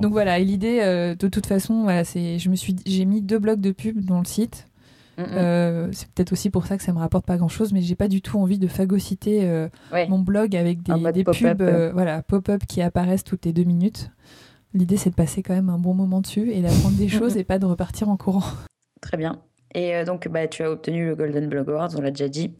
donc 0.00 0.12
voilà, 0.12 0.38
et 0.38 0.44
l'idée, 0.44 0.80
euh, 0.82 1.14
de 1.14 1.28
toute 1.28 1.46
façon, 1.46 1.82
voilà, 1.82 2.04
c'est, 2.04 2.38
je 2.38 2.48
me 2.48 2.56
suis, 2.56 2.76
j'ai 2.86 3.04
mis 3.04 3.22
deux 3.22 3.38
blocs 3.38 3.60
de 3.60 3.72
pub 3.72 4.04
dans 4.04 4.18
le 4.18 4.24
site. 4.24 4.66
Mm, 5.18 5.22
mm. 5.22 5.26
Euh, 5.32 5.88
c'est 5.92 6.08
peut-être 6.08 6.32
aussi 6.32 6.50
pour 6.50 6.66
ça 6.66 6.76
que 6.76 6.82
ça 6.82 6.92
me 6.92 6.98
rapporte 6.98 7.24
pas 7.26 7.36
grand 7.36 7.48
chose, 7.48 7.72
mais 7.72 7.80
j'ai 7.80 7.94
pas 7.94 8.08
du 8.08 8.20
tout 8.20 8.38
envie 8.38 8.58
de 8.58 8.66
phagocyter 8.66 9.44
euh, 9.44 9.68
Ouais. 9.92 10.06
mon 10.08 10.18
blog 10.18 10.54
avec 10.54 10.82
des, 10.82 10.92
pop-up. 11.24 11.58
pubs 11.58 11.62
euh, 11.62 11.90
voilà, 11.92 12.22
pop-up 12.22 12.62
qui 12.66 12.82
apparaissent 12.82 13.24
toutes 13.24 13.46
les 13.46 13.52
deux 13.52 13.64
minutes. 13.64 14.10
L'idée, 14.76 14.96
c'est 14.96 15.10
de 15.10 15.14
passer 15.14 15.42
quand 15.42 15.54
même 15.54 15.70
un 15.70 15.78
bon 15.78 15.94
moment 15.94 16.20
dessus 16.20 16.52
et 16.52 16.60
d'apprendre 16.60 16.96
des 16.96 17.08
choses 17.08 17.36
et 17.36 17.44
pas 17.44 17.58
de 17.58 17.66
repartir 17.66 18.08
en 18.08 18.16
courant. 18.16 18.44
Très 19.00 19.16
bien. 19.16 19.40
Et 19.74 19.94
euh, 19.96 20.04
donc, 20.04 20.28
bah, 20.28 20.46
tu 20.46 20.62
as 20.62 20.70
obtenu 20.70 21.06
le 21.06 21.16
Golden 21.16 21.48
Blog 21.48 21.68
Award, 21.70 21.94
on 21.96 22.02
l'a 22.02 22.10
déjà 22.10 22.28
dit. 22.28 22.54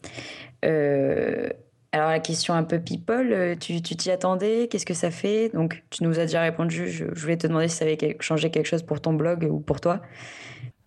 Euh, 0.65 1.49
alors, 1.93 2.11
la 2.11 2.21
question 2.21 2.55
un 2.55 2.65
peu 2.65 2.81
people, 2.81 3.33
euh, 3.33 3.55
tu 3.55 3.81
t'y 3.83 4.11
attendais? 4.11 4.69
Qu'est-ce 4.69 4.87
que 4.87 4.95
ça 4.95 5.11
fait? 5.11 5.51
Donc, 5.51 5.85
tu 5.91 6.05
nous 6.05 6.19
as 6.19 6.23
déjà 6.23 6.43
répondu. 6.43 6.89
Je, 6.89 7.07
je 7.13 7.21
voulais 7.21 7.37
te 7.37 7.47
demander 7.47 7.69
si 7.69 7.77
ça 7.77 7.85
avait 7.85 8.17
changé 8.21 8.51
quelque 8.51 8.67
chose 8.67 8.83
pour 8.83 9.01
ton 9.01 9.13
blog 9.13 9.47
ou 9.51 9.61
pour 9.61 9.81
toi. 9.81 10.01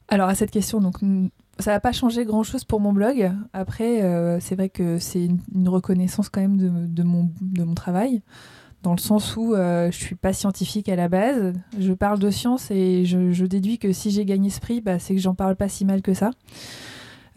Alors 0.09 0.27
à 0.27 0.35
cette 0.35 0.51
question, 0.51 0.81
donc 0.81 0.95
ça 1.59 1.71
n'a 1.71 1.79
pas 1.79 1.91
changé 1.91 2.25
grand-chose 2.25 2.63
pour 2.63 2.79
mon 2.79 2.93
blog. 2.93 3.31
Après, 3.53 4.01
euh, 4.01 4.39
c'est 4.39 4.55
vrai 4.55 4.69
que 4.69 4.97
c'est 4.97 5.23
une, 5.23 5.39
une 5.53 5.69
reconnaissance 5.69 6.29
quand 6.29 6.41
même 6.41 6.57
de, 6.57 6.69
de 6.87 7.03
mon, 7.03 7.29
de 7.41 7.63
mon 7.63 7.75
travail, 7.75 8.23
dans 8.83 8.93
le 8.93 8.99
sens 8.99 9.35
où 9.35 9.53
euh, 9.53 9.91
je 9.91 9.97
suis 9.97 10.15
pas 10.15 10.33
scientifique 10.33 10.89
à 10.89 10.95
la 10.95 11.09
base. 11.09 11.53
Je 11.77 11.93
parle 11.93 12.19
de 12.19 12.29
science 12.29 12.71
et 12.71 13.05
je, 13.05 13.45
déduis 13.45 13.77
que 13.77 13.91
si 13.91 14.11
j'ai 14.11 14.25
gagné 14.25 14.49
ce 14.49 14.59
prix, 14.59 14.81
bah, 14.81 14.99
c'est 14.99 15.15
que 15.15 15.21
j'en 15.21 15.35
parle 15.35 15.55
pas 15.55 15.69
si 15.69 15.85
mal 15.85 16.01
que 16.01 16.13
ça. 16.13 16.31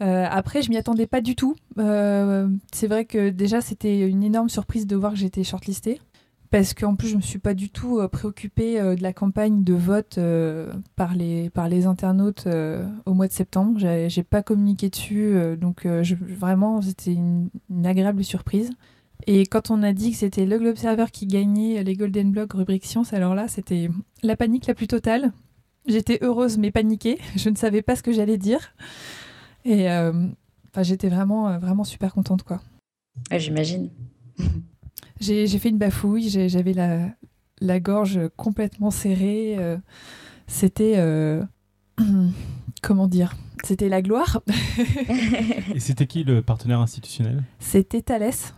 Euh, 0.01 0.25
après, 0.29 0.61
je 0.61 0.69
m'y 0.69 0.77
attendais 0.77 1.07
pas 1.07 1.21
du 1.21 1.35
tout. 1.35 1.55
Euh, 1.77 2.47
c'est 2.71 2.87
vrai 2.87 3.05
que 3.05 3.29
déjà, 3.29 3.61
c'était 3.61 4.07
une 4.07 4.23
énorme 4.23 4.49
surprise 4.49 4.87
de 4.87 4.95
voir 4.95 5.13
que 5.13 5.19
j'étais 5.19 5.43
shortlistée. 5.43 5.99
Parce 6.49 6.75
qu'en 6.75 6.95
plus, 6.95 7.07
je 7.07 7.15
me 7.15 7.21
suis 7.21 7.39
pas 7.39 7.55
du 7.55 7.71
tout 7.71 7.99
euh, 7.99 8.07
préoccupée 8.07 8.79
de 8.79 9.01
la 9.01 9.11
campagne 9.11 9.63
de 9.63 9.73
vote 9.73 10.19
par, 10.95 11.15
les, 11.15 11.49
par 11.49 11.67
les 11.67 11.87
internautes 11.87 12.47
au 13.05 13.13
mois 13.13 13.27
de 13.27 13.33
septembre. 13.33 13.79
J'ai 13.79 14.09
j'ai 14.09 14.23
pas 14.23 14.43
communiqué 14.43 14.89
dessus, 14.89 15.35
donc 15.57 15.85
vraiment, 15.85 16.81
c'était 16.81 17.13
une 17.13 17.49
agréable 17.85 18.23
surprise. 18.23 18.69
Et 19.27 19.45
quand 19.45 19.71
on 19.71 19.83
a 19.83 19.93
dit 19.93 20.11
que 20.11 20.17
c'était 20.17 20.45
le 20.45 20.57
Globe 20.59 20.75
Server 20.75 21.05
qui 21.11 21.27
gagnait 21.27 21.83
les 21.83 21.95
Golden 21.95 22.31
Blog 22.31 22.53
rubrique 22.53 22.85
science, 22.85 23.13
alors 23.13 23.35
là, 23.35 23.47
c'était 23.47 23.89
la 24.21 24.35
panique 24.35 24.67
la 24.67 24.73
plus 24.73 24.87
totale. 24.87 25.31
J'étais 25.87 26.19
heureuse 26.21 26.57
mais 26.57 26.71
paniquée. 26.71 27.17
Je 27.35 27.49
ne 27.49 27.55
savais 27.55 27.81
pas 27.81 27.95
ce 27.95 28.03
que 28.03 28.11
j'allais 28.13 28.37
dire. 28.37 28.73
Et 29.65 29.89
euh, 29.89 30.11
enfin, 30.71 30.83
j'étais 30.83 31.07
vraiment, 31.09 31.47
euh, 31.49 31.57
vraiment 31.57 31.83
super 31.85 32.13
contente, 32.13 32.43
quoi. 32.43 32.61
Ouais, 33.31 33.39
J'imagine. 33.39 33.89
J'ai 35.19 35.47
fait 35.47 35.69
une 35.69 35.77
bafouille, 35.77 36.29
j'avais 36.49 36.73
la, 36.73 37.07
la 37.61 37.79
gorge 37.79 38.19
complètement 38.35 38.91
serrée. 38.91 39.55
euh, 39.57 39.77
C'était. 40.47 40.95
euh, 40.97 41.41
comment 42.81 43.07
dire 43.07 43.33
C'était 43.63 43.87
la 43.87 44.01
gloire. 44.01 44.41
Et 45.73 45.79
c'était 45.79 46.07
qui 46.07 46.23
le 46.25 46.41
partenaire 46.41 46.81
institutionnel? 46.81 47.43
C'était 47.59 48.01
Thalès. 48.01 48.53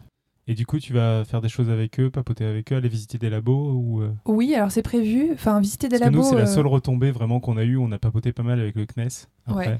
Et 0.47 0.53
du 0.53 0.65
coup, 0.65 0.79
tu 0.79 0.93
vas 0.93 1.23
faire 1.25 1.41
des 1.41 1.49
choses 1.49 1.69
avec 1.69 1.99
eux, 1.99 2.09
papoter 2.11 2.45
avec 2.45 2.71
eux, 2.71 2.75
aller 2.75 2.89
visiter 2.89 3.17
des 3.17 3.29
labos 3.29 3.71
ou 3.73 4.01
euh, 4.01 4.11
Oui, 4.25 4.53
alors 4.53 4.71
c'est 4.71 4.83
prévu. 4.83 5.29
Enfin, 5.33 5.59
visiter 5.59 5.87
des 5.87 5.97
Parce 5.97 6.09
que 6.09 6.15
labos. 6.15 6.23
nous, 6.23 6.29
c'est 6.29 6.35
la 6.35 6.49
euh, 6.49 6.53
seule 6.53 6.67
retombée 6.67 7.11
vraiment 7.11 7.39
qu'on 7.39 7.57
a 7.57 7.63
eue. 7.63 7.77
On 7.77 7.91
a 7.91 7.97
papoté 7.97 8.31
pas 8.31 8.43
mal 8.43 8.59
avec 8.59 8.75
le 8.75 8.85
CNES 8.85 9.27
après. 9.47 9.67
Ouais. 9.67 9.79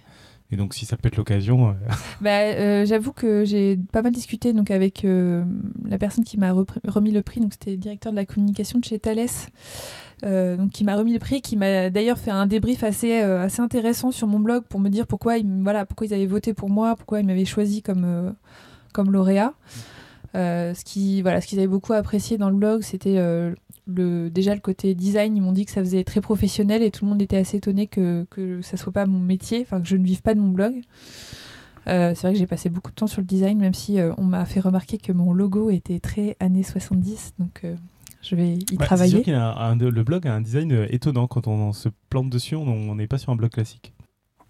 Et 0.52 0.58
donc, 0.58 0.74
si 0.74 0.86
ça 0.86 0.96
peut 0.98 1.08
être 1.08 1.18
l'occasion, 1.18 1.70
euh, 1.70 1.74
Bah, 2.22 2.86
J'avoue 2.86 3.14
que 3.14 3.46
j'ai 3.46 3.78
pas 3.92 4.02
mal 4.02 4.12
discuté 4.12 4.54
donc, 4.54 4.72
avec 4.72 5.06
la 5.06 5.98
personne 6.00 6.24
qui 6.24 6.38
m'a 6.38 6.52
remis 6.52 7.12
le 7.12 7.22
prix, 7.22 7.42
donc 7.42 7.54
c'était 7.54 7.72
le 7.72 7.78
directeur 7.78 8.12
de 8.12 8.18
la 8.18 8.26
communication 8.26 8.80
de 8.80 8.86
chez 8.86 9.00
Thales, 9.00 9.28
euh, 10.24 10.56
donc, 10.56 10.72
qui 10.72 10.84
m'a 10.84 10.96
remis 10.96 11.14
le 11.14 11.20
prix, 11.20 11.42
qui 11.42 11.58
m'a 11.58 11.90
d'ailleurs 11.90 12.18
fait 12.18 12.32
un 12.32 12.46
débrief 12.46 12.84
assez, 12.84 13.22
euh, 13.22 13.44
assez 13.44 13.62
intéressant 13.62 14.12
sur 14.12 14.28
mon 14.28 14.40
blog 14.40 14.64
pour 14.64 14.80
me 14.80 14.90
dire 14.90 15.08
pourquoi, 15.08 15.36
voilà, 15.62 15.86
pourquoi 15.86 16.08
ils 16.08 16.14
avaient 16.14 16.26
voté 16.26 16.54
pour 16.54 16.70
moi, 16.70 16.96
pourquoi 16.96 17.20
ils 17.20 17.26
m'avaient 17.26 17.46
choisi 17.46 17.82
comme, 17.82 18.06
euh, 18.06 18.32
comme 18.94 19.12
lauréat. 19.12 19.54
Euh, 20.36 20.74
ce 20.74 20.84
qui 20.84 21.22
voilà 21.22 21.40
ce 21.40 21.48
qu'ils 21.48 21.60
avaient 21.60 21.68
beaucoup 21.68 21.94
apprécié 21.94 22.38
dans 22.38 22.50
le 22.50 22.58
blog 22.58 22.82
c'était 22.82 23.18
euh, 23.18 23.56
le 23.88 24.30
déjà 24.30 24.54
le 24.54 24.60
côté 24.60 24.94
design 24.94 25.38
ils 25.38 25.42
m'ont 25.42 25.54
dit 25.54 25.66
que 25.66 25.72
ça 25.72 25.80
faisait 25.82 26.04
très 26.04 26.20
professionnel 26.20 26.84
et 26.84 26.92
tout 26.92 27.06
le 27.06 27.10
monde 27.12 27.22
était 27.22 27.38
assez 27.38 27.58
étonné 27.58 27.88
que 27.88 28.26
que 28.30 28.62
ça 28.62 28.76
soit 28.76 28.92
pas 28.92 29.06
mon 29.06 29.20
métier 29.20 29.62
enfin 29.62 29.80
que 29.80 29.88
je 29.88 29.96
ne 29.96 30.04
vive 30.04 30.22
pas 30.22 30.34
de 30.36 30.42
mon 30.42 30.50
blog 30.50 30.82
euh, 31.88 32.14
c'est 32.16 32.22
vrai 32.24 32.34
que 32.34 32.40
j'ai 32.40 32.48
passé 32.48 32.70
beaucoup 32.70 32.90
de 32.90 32.96
temps 32.96 33.06
sur 33.08 33.22
le 33.22 33.28
design, 33.28 33.60
même 33.60 33.76
si 33.76 34.00
euh, 34.00 34.12
on 34.18 34.24
m'a 34.24 34.44
fait 34.46 34.60
remarquer 34.60 34.98
que 34.98 35.12
mon 35.12 35.34
logo 35.34 35.70
était 35.70 36.00
très 36.00 36.36
années 36.40 36.64
70, 36.64 37.34
donc 37.38 37.62
euh, 37.64 37.76
je 38.24 38.36
vais 38.36 38.54
y 38.54 38.58
bah, 38.58 38.66
sûr 38.72 38.86
travailler. 38.88 39.22
qu'il 39.22 39.36
a 39.36 39.56
un- 39.56 39.76
le 39.76 40.04
blog 40.04 40.28
a 40.28 40.34
un 40.34 40.42
design 40.42 40.88
étonnant 40.90 41.28
quand 41.28 41.48
on 41.48 41.74
se 41.74 41.90
plante 42.10 42.32
dessus. 42.32 42.56
On 42.56 42.96
n'est 42.96 43.06
pas 43.06 43.20
sur 43.20 43.32
un 43.32 43.36
blog 43.36 43.52
classique. 43.52 43.94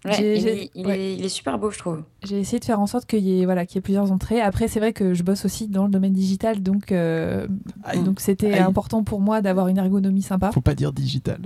Ouais, 0.06 0.38
il, 0.38 0.48
est, 0.48 0.70
il 0.74 0.86
ouais. 0.86 0.98
est- 1.00 1.14
il 1.16 1.24
est 1.24 1.28
super 1.28 1.58
beau, 1.58 1.70
je 1.70 1.78
trouve. 1.78 2.02
J'ai 2.24 2.38
essayé 2.40 2.58
de 2.60 2.64
faire 2.64 2.80
en 2.80 2.86
sorte 2.86 3.06
qu'il 3.06 3.20
y, 3.26 3.40
ait, 3.40 3.44
voilà, 3.44 3.66
qu'il 3.66 3.76
y 3.76 3.78
ait 3.78 3.82
plusieurs 3.82 4.12
entrées. 4.12 4.40
Après, 4.40 4.68
c'est 4.68 4.80
vrai 4.80 4.92
que 4.92 5.14
je 5.14 5.22
bosse 5.22 5.44
aussi 5.44 5.68
dans 5.68 5.84
le 5.84 5.90
domaine 5.90 6.12
digital, 6.12 6.62
donc 6.62 6.92
euh, 6.92 7.46
Aïe. 7.84 8.02
donc 8.02 8.20
c'était 8.20 8.58
important 8.58 9.02
pour 9.04 9.20
moi 9.20 9.40
d'avoir 9.42 9.68
une 9.68 9.78
ergonomie 9.78 10.22
sympa. 10.22 10.50
Faut 10.52 10.60
pas 10.60 10.74
dire 10.74 10.92
digital. 10.92 11.40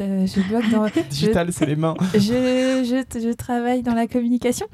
Euh, 0.00 0.26
je 0.26 0.40
bloque 0.48 0.68
dans, 0.72 0.86
Digital, 1.10 1.52
c'est 1.52 1.66
les 1.66 1.76
mains. 1.76 1.94
je, 2.14 2.18
je, 2.18 3.20
je 3.20 3.32
travaille 3.32 3.82
dans 3.82 3.94
la 3.94 4.08
communication 4.08 4.66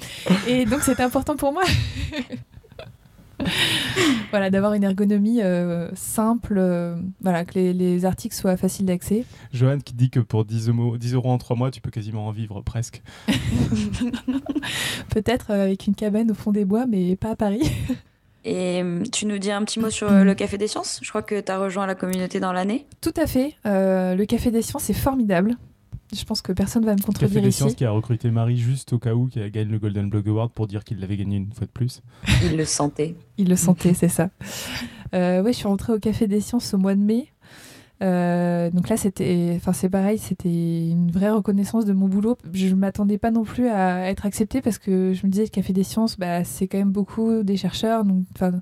et 0.49 0.65
donc 0.65 0.81
c'est 0.81 0.99
important 1.01 1.37
pour 1.37 1.53
moi 1.53 1.63
voilà 4.31 4.51
d'avoir 4.51 4.75
une 4.75 4.85
ergonomie 4.85 5.43
euh, 5.43 5.89
simple 5.95 6.57
euh, 6.59 6.97
voilà 7.21 7.45
que 7.45 7.55
les, 7.55 7.73
les 7.73 8.05
articles 8.05 8.35
soient 8.35 8.57
faciles 8.57 8.87
d'accès. 8.87 9.25
Johan 9.53 9.79
qui 9.79 9.95
dit 9.95 10.11
que 10.11 10.21
pour 10.21 10.45
10 10.45 10.69
euros, 10.69 10.99
10 10.99 11.15
euros 11.15 11.31
en 11.31 11.39
3 11.39 11.57
mois, 11.57 11.71
tu 11.71 11.81
peux 11.81 11.91
quasiment 11.91 12.27
en 12.27 12.33
vivre 12.33 12.61
presque. 12.63 13.03
peut-être 15.11 15.51
euh, 15.51 15.65
avec 15.65 15.87
une 15.87 15.95
cabane 15.95 16.31
au 16.31 16.35
fond 16.35 16.53
des 16.53 16.65
bois 16.65 16.87
mais 16.87 17.17
pas 17.17 17.31
à 17.31 17.37
Paris. 17.37 17.63
Et 18.45 18.83
tu 19.13 19.27
nous 19.27 19.37
dis 19.37 19.51
un 19.51 19.63
petit 19.65 19.81
mot 19.81 19.91
sur 19.91 20.11
le 20.11 20.35
Café 20.35 20.57
des 20.57 20.67
Sciences? 20.67 20.99
Je 21.03 21.11
crois 21.11 21.21
que 21.21 21.39
tu 21.39 21.53
as 21.53 21.59
rejoint 21.59 21.87
la 21.87 21.95
communauté 21.95 22.41
dans 22.41 22.55
l'année. 22.55 22.87
tout 23.03 23.13
à 23.19 23.27
fait. 23.27 23.55
Euh, 23.67 24.15
le 24.15 24.25
café 24.25 24.51
des 24.51 24.63
sciences 24.63 24.89
est 24.89 24.95
formidable 24.95 25.57
je 26.13 26.25
pense 26.25 26.43
que 26.43 26.53
personne 26.53 26.85
va 26.85 26.93
me 26.93 26.97
Café 26.97 27.07
contredire 27.07 27.43
des 27.43 27.49
ici 27.49 27.59
Sciences 27.59 27.75
qui 27.75 27.85
a 27.85 27.91
recruté 27.91 28.31
Marie 28.31 28.57
juste 28.57 28.93
au 28.93 28.99
cas 28.99 29.15
où 29.15 29.27
qui 29.27 29.41
gagne 29.51 29.69
le 29.69 29.79
Golden 29.79 30.09
Blog 30.11 30.29
Award 30.29 30.53
pour 30.53 30.67
dire 30.67 30.85
qu'il 30.85 31.01
l'avait 31.01 31.17
gagné 31.17 31.37
une 31.37 31.53
fois 31.53 31.67
de 31.67 31.73
plus. 31.73 32.03
Il 32.45 32.57
le 32.57 32.65
sentait. 32.65 33.15
Il 33.39 33.49
le 33.49 33.57
sentait, 33.57 33.95
c'est 33.95 34.09
ça. 34.09 34.31
Euh, 35.15 35.43
ouais, 35.43 35.53
je 35.53 35.59
suis 35.59 35.67
rentrée 35.67 35.93
au 35.93 35.99
Café 35.99 36.27
des 36.27 36.41
Sciences 36.41 36.73
au 36.75 36.79
mois 36.79 36.95
de 36.95 37.01
mai. 37.01 37.29
Euh, 38.03 38.71
donc 38.71 38.89
là, 38.89 38.97
c'était, 38.97 39.53
enfin 39.57 39.75
c'est 39.75 39.91
pareil, 39.91 40.17
c'était 40.17 40.49
une 40.49 41.11
vraie 41.11 41.31
reconnaissance 41.31 41.85
de 41.85 41.93
mon 41.93 42.09
boulot. 42.09 42.39
Je 42.53 42.69
ne 42.69 42.75
m'attendais 42.75 43.19
pas 43.19 43.31
non 43.31 43.45
plus 43.45 43.69
à 43.69 44.09
être 44.09 44.25
acceptée 44.25 44.63
parce 44.63 44.79
que 44.79 45.13
je 45.13 45.27
me 45.27 45.31
disais 45.31 45.45
que 45.47 45.51
Café 45.51 45.73
des 45.73 45.85
Sciences, 45.85 46.19
bah, 46.19 46.45
c'est 46.45 46.67
quand 46.67 46.79
même 46.79 46.93
beaucoup 46.93 47.43
des 47.43 47.57
chercheurs, 47.57 48.05
donc 48.05 48.25
enfin 48.35 48.53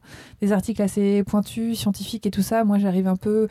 des 0.40 0.52
articles 0.52 0.82
assez 0.82 1.22
pointus, 1.22 1.78
scientifiques 1.78 2.26
et 2.26 2.30
tout 2.30 2.42
ça. 2.42 2.64
Moi, 2.64 2.78
j'arrive 2.78 3.06
un 3.06 3.16
peu, 3.16 3.48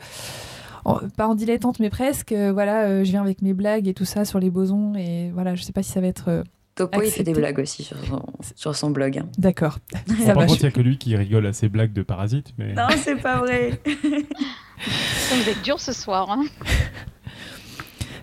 en- 0.88 1.08
pas 1.16 1.26
en 1.28 1.34
dilettante, 1.34 1.78
mais 1.80 1.90
presque. 1.90 2.32
Euh, 2.32 2.52
voilà, 2.52 2.84
euh, 2.84 3.04
je 3.04 3.10
viens 3.10 3.22
avec 3.22 3.42
mes 3.42 3.54
blagues 3.54 3.86
et 3.88 3.94
tout 3.94 4.04
ça 4.04 4.24
sur 4.24 4.38
les 4.40 4.50
bosons 4.50 4.94
et 4.94 5.30
voilà, 5.32 5.54
je 5.54 5.62
sais 5.62 5.72
pas 5.72 5.82
si 5.82 5.90
ça 5.92 6.00
va 6.00 6.06
être 6.08 6.28
euh, 6.28 6.42
Topo, 6.74 7.02
il 7.02 7.10
fait 7.10 7.24
des 7.24 7.32
blagues 7.32 7.58
aussi 7.58 7.82
sur 7.82 7.96
son, 8.06 8.22
sur 8.54 8.76
son 8.76 8.90
blog. 8.90 9.18
hein. 9.18 9.28
d'accord. 9.36 9.78
Bon, 10.06 10.14
Ça 10.24 10.32
par 10.32 10.42
va, 10.42 10.46
contre, 10.46 10.60
il 10.60 10.62
n'y 10.62 10.68
a 10.68 10.70
que 10.70 10.80
lui 10.80 10.96
qui 10.96 11.16
rigole 11.16 11.44
à 11.46 11.52
ses 11.52 11.68
blagues 11.68 11.92
de 11.92 12.02
parasites. 12.02 12.52
Mais... 12.56 12.72
Non, 12.72 12.86
c'est 12.96 13.16
pas 13.20 13.38
vrai. 13.38 13.80
Vous 13.84 15.48
êtes 15.50 15.62
dur 15.62 15.80
ce 15.80 15.92
soir. 15.92 16.30
hein. 16.30 16.44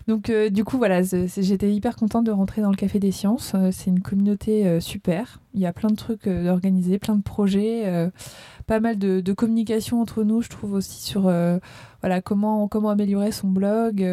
Donc 0.08 0.30
euh, 0.30 0.50
du 0.50 0.64
coup 0.64 0.78
voilà, 0.78 1.02
j'étais 1.02 1.74
hyper 1.74 1.96
contente 1.96 2.26
de 2.26 2.32
rentrer 2.32 2.62
dans 2.62 2.70
le 2.70 2.76
Café 2.76 3.00
des 3.00 3.12
Sciences. 3.12 3.54
Euh, 3.56 3.70
c'est 3.72 3.90
une 3.90 4.02
communauté 4.02 4.68
euh, 4.68 4.80
super. 4.80 5.40
Il 5.56 5.62
y 5.62 5.66
a 5.66 5.74
plein 5.74 5.90
de 5.90 5.96
trucs 5.96 6.28
euh, 6.28 6.46
d'organisés, 6.46 7.00
plein 7.00 7.16
de 7.16 7.24
projets, 7.24 8.12
pas 8.68 8.80
mal 8.80 9.00
de, 9.00 9.20
de 9.20 9.34
communication 9.34 10.02
entre 10.02 10.24
nous. 10.24 10.42
Je 10.42 10.50
trouve 10.50 10.74
aussi 10.74 11.02
sur 11.02 11.24
voilà 12.02 12.22
comment 12.22 12.70
améliorer 12.90 13.32
son 13.32 13.48
blog. 13.48 14.06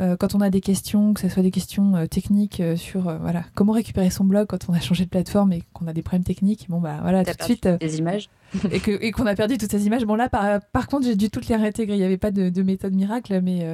Euh, 0.00 0.16
quand 0.16 0.34
on 0.34 0.40
a 0.40 0.50
des 0.50 0.60
questions, 0.60 1.14
que 1.14 1.20
ce 1.20 1.28
soit 1.28 1.42
des 1.42 1.50
questions 1.50 1.94
euh, 1.96 2.06
techniques 2.06 2.60
euh, 2.60 2.74
sur 2.76 3.02
voilà 3.20 3.44
comment 3.54 3.72
récupérer 3.72 4.10
son 4.10 4.24
blog 4.24 4.46
quand 4.48 4.68
on 4.68 4.72
a 4.72 4.80
changé 4.80 5.04
de 5.04 5.10
plateforme 5.10 5.52
et 5.52 5.62
qu'on 5.72 5.86
a 5.86 5.92
des 5.92 6.02
problèmes 6.02 6.24
techniques, 6.24 6.66
bon 6.68 6.80
bah 6.80 6.98
voilà 7.02 7.22
tout 7.24 7.30
de 7.38 7.42
suite 7.44 7.66
des 7.78 7.98
images. 7.98 8.28
et 8.70 8.78
que- 8.80 9.02
et 9.02 9.10
qu'on 9.10 9.26
a 9.26 9.34
perdu 9.34 9.58
toutes 9.58 9.70
ces 9.70 9.86
images. 9.86 10.04
Bon 10.04 10.14
là, 10.14 10.28
par, 10.28 10.60
par 10.72 10.86
contre, 10.86 11.06
j'ai 11.06 11.16
dû 11.16 11.28
toutes 11.28 11.48
les 11.48 11.56
réintégrer. 11.56 11.96
Il 11.96 11.98
n'y 11.98 12.04
avait 12.04 12.18
pas 12.18 12.30
de, 12.30 12.50
de 12.50 12.62
méthode 12.62 12.94
miracle, 12.94 13.40
mais, 13.42 13.66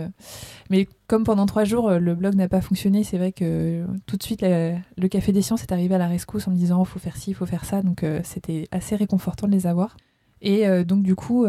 mais 0.70 0.88
comme 1.06 1.24
pendant 1.24 1.44
trois 1.44 1.64
jours, 1.64 1.90
le 1.90 2.14
blog 2.14 2.34
n'a 2.34 2.48
pas 2.48 2.60
fonctionné, 2.62 3.04
c'est 3.04 3.18
vrai 3.18 3.32
que 3.32 3.84
tout 4.06 4.16
de 4.16 4.22
suite, 4.22 4.40
la- 4.40 4.72
le 4.96 5.08
Café 5.08 5.32
des 5.32 5.42
Sciences 5.42 5.62
est 5.62 5.72
arrivé 5.72 5.94
à 5.94 5.98
la 5.98 6.06
rescousse 6.08 6.48
en 6.48 6.50
me 6.52 6.56
disant, 6.56 6.82
il 6.82 6.86
faut 6.86 6.98
faire 6.98 7.16
ci, 7.16 7.30
il 7.30 7.34
faut 7.34 7.44
faire 7.46 7.64
ça. 7.66 7.82
Donc 7.82 8.04
c'était 8.24 8.68
assez 8.70 8.96
réconfortant 8.96 9.46
de 9.46 9.52
les 9.52 9.66
avoir. 9.66 9.96
Et 10.42 10.64
donc 10.84 11.02
du 11.02 11.14
coup, 11.14 11.46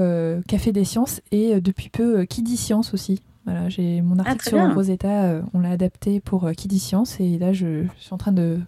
Café 0.47 0.71
des 0.73 0.84
Sciences 0.84 1.21
et 1.31 1.62
depuis 1.62 1.88
peu, 1.89 2.25
Qui 2.25 2.41
dit 2.41 2.57
Science 2.57 2.93
aussi. 2.93 3.21
Voilà, 3.45 3.69
j'ai 3.69 4.01
mon 4.01 4.19
article 4.19 4.38
très 4.38 4.49
sur. 4.51 4.73
Rosetta, 4.75 5.23
euh, 5.23 5.41
on 5.54 5.60
l'a 5.62 5.71
adapté 5.71 6.19
pour 6.19 6.45
euh, 6.45 6.54
Qui 6.54 6.67
dit 6.67 6.80
Science 6.80 7.19
et 7.19 7.38
là, 7.39 7.54
je, 7.54 7.84
je 7.97 8.01
suis 8.04 8.13
en 8.13 8.17
train 8.17 8.32
de 8.32 8.60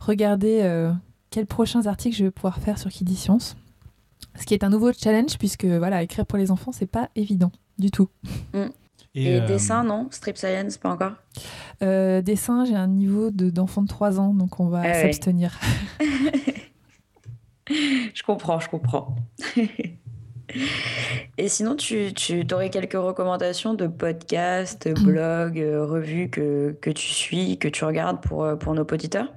regarder 0.00 0.60
euh, 0.62 0.92
quels 1.30 1.46
prochains 1.46 1.86
articles 1.86 2.16
je 2.16 2.24
vais 2.24 2.30
pouvoir 2.30 2.58
faire 2.58 2.78
sur 2.78 2.90
Qui 2.90 3.04
dit 3.04 3.16
Science. 3.16 3.56
Ce 4.34 4.44
qui 4.44 4.54
est 4.54 4.64
un 4.64 4.68
nouveau 4.70 4.92
challenge 4.92 5.38
puisque 5.38 5.64
voilà, 5.64 6.02
écrire 6.02 6.26
pour 6.26 6.38
les 6.38 6.50
enfants, 6.50 6.72
c'est 6.72 6.90
pas 6.90 7.08
évident 7.14 7.52
du 7.78 7.90
tout. 7.90 8.08
Et, 9.14 9.40
euh, 9.40 9.46
dessin, 9.46 9.82
non? 9.84 10.08
Strip 10.10 10.36
Science, 10.36 10.76
pas 10.76 10.90
encore? 10.90 11.12
Euh, 11.82 12.20
dessin, 12.20 12.64
j'ai 12.66 12.74
un 12.74 12.88
niveau 12.88 13.30
de- 13.30 13.48
d'enfant 13.48 13.80
de 13.82 13.88
3 13.88 14.20
ans, 14.20 14.34
donc 14.34 14.60
on 14.60 14.68
va 14.68 14.80
Ah 14.82 14.86
ouais. 14.88 15.02
s'abstenir. 15.02 15.58
Je 17.68 18.22
comprends, 18.22 18.60
je 18.60 18.68
comprends. 18.68 19.16
Et 21.38 21.48
sinon, 21.48 21.76
tu, 21.76 22.12
tu 22.14 22.46
aurais 22.52 22.70
quelques 22.70 22.94
recommandations 22.94 23.74
de 23.74 23.86
podcasts, 23.86 24.88
blogs, 25.02 25.60
euh, 25.60 25.84
revues 25.84 26.30
que, 26.30 26.76
que 26.80 26.90
tu 26.90 27.08
suis, 27.08 27.58
que 27.58 27.68
tu 27.68 27.84
regardes 27.84 28.20
pour, 28.20 28.44
euh, 28.44 28.56
pour 28.56 28.74
nos 28.74 28.82
auditeurs? 28.82 29.32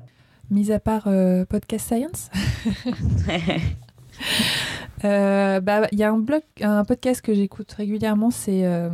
Mis 0.50 0.72
à 0.72 0.80
part 0.80 1.04
euh, 1.08 1.46
Podcast 1.46 1.88
Science, 1.88 2.30
euh, 5.04 5.60
bah, 5.60 5.88
il 5.92 6.00
y 6.00 6.04
a 6.04 6.12
un 6.12 6.18
blog, 6.18 6.42
un 6.62 6.84
podcast 6.86 7.22
que 7.22 7.34
j'écoute 7.34 7.72
régulièrement, 7.74 8.32
c'est 8.32 8.66
euh, 8.66 8.90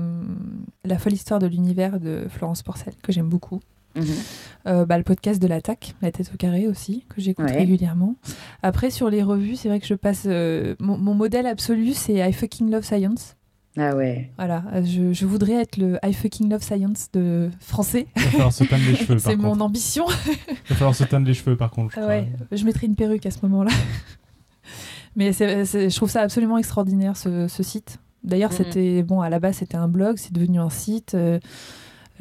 La 0.84 0.98
folle 0.98 1.14
histoire 1.14 1.40
de 1.40 1.48
l'univers 1.48 2.00
de 2.00 2.28
Florence 2.30 2.64
Porcel, 2.64 2.94
que 3.02 3.12
j'aime 3.12 3.30
beaucoup. 3.30 3.62
Euh, 4.68 4.86
bah, 4.86 4.98
le 4.98 5.04
podcast 5.04 5.40
de 5.42 5.48
l'attaque, 5.48 5.94
La 6.02 6.12
tête 6.12 6.32
au 6.34 6.38
carré 6.38 6.68
aussi, 6.68 7.06
que 7.10 7.22
j'écoute 7.22 7.46
Ouais. 7.46 7.58
régulièrement. 7.58 8.16
Après, 8.64 8.90
sur 8.90 9.10
les 9.10 9.22
revues, 9.22 9.56
c'est 9.56 9.68
vrai 9.70 9.80
que 9.80 9.86
je 9.88 9.94
passe. 9.94 10.24
euh, 10.26 10.76
mon, 10.80 10.98
mon 10.98 11.14
modèle 11.14 11.46
absolu, 11.46 11.94
c'est 11.94 12.16
I 12.16 12.34
fucking 12.34 12.72
love 12.72 12.84
science. 12.84 13.36
Ah 13.78 13.94
ouais. 13.96 14.32
Voilà, 14.38 14.64
euh, 14.74 14.84
je, 14.84 15.12
je 15.14 15.26
voudrais 15.26 15.54
être 15.62 15.78
le 15.78 16.00
I 16.04 16.14
fucking 16.14 16.50
love 16.50 16.64
science 16.64 17.10
de 17.14 17.52
français. 17.60 18.08
Il 18.16 18.22
va 18.24 18.30
falloir 18.30 18.54
se 18.54 18.64
teindre 18.64 18.84
les 18.88 18.96
cheveux, 18.96 19.16
par 19.22 19.32
c'est 19.32 19.36
mon 19.36 19.60
ambition. 19.60 20.06
Il 20.28 20.56
va 20.70 20.76
falloir 20.76 20.96
se 20.96 21.04
teindre 21.04 21.28
les 21.28 21.34
cheveux, 21.34 21.58
par 21.58 21.70
contre. 21.72 21.94
je 21.94 22.00
Ah 22.00 22.04
crois. 22.04 22.16
ouais, 22.16 22.30
je 22.54 22.64
mettrai 22.66 22.88
une 22.88 22.96
perruque 22.96 23.26
à 23.26 23.32
ce 23.32 23.40
moment-là. 23.44 23.72
Mais 25.16 25.32
je 25.32 25.96
trouve 25.96 26.10
ça 26.10 26.22
absolument 26.22 26.58
extraordinaire 26.58 27.16
ce, 27.18 27.48
ce 27.48 27.64
site. 27.64 28.00
D'ailleurs, 28.24 28.52
Mhm. 28.52 28.58
c'était 28.58 29.04
bon 29.04 29.22
à 29.22 29.30
la 29.30 29.40
base 29.40 29.58
c'était 29.58 29.78
un 29.78 29.88
blog, 29.88 30.18
c'est 30.18 30.34
devenu 30.34 30.60
un 30.60 30.70
site. 30.70 31.14
euh, 31.14 31.40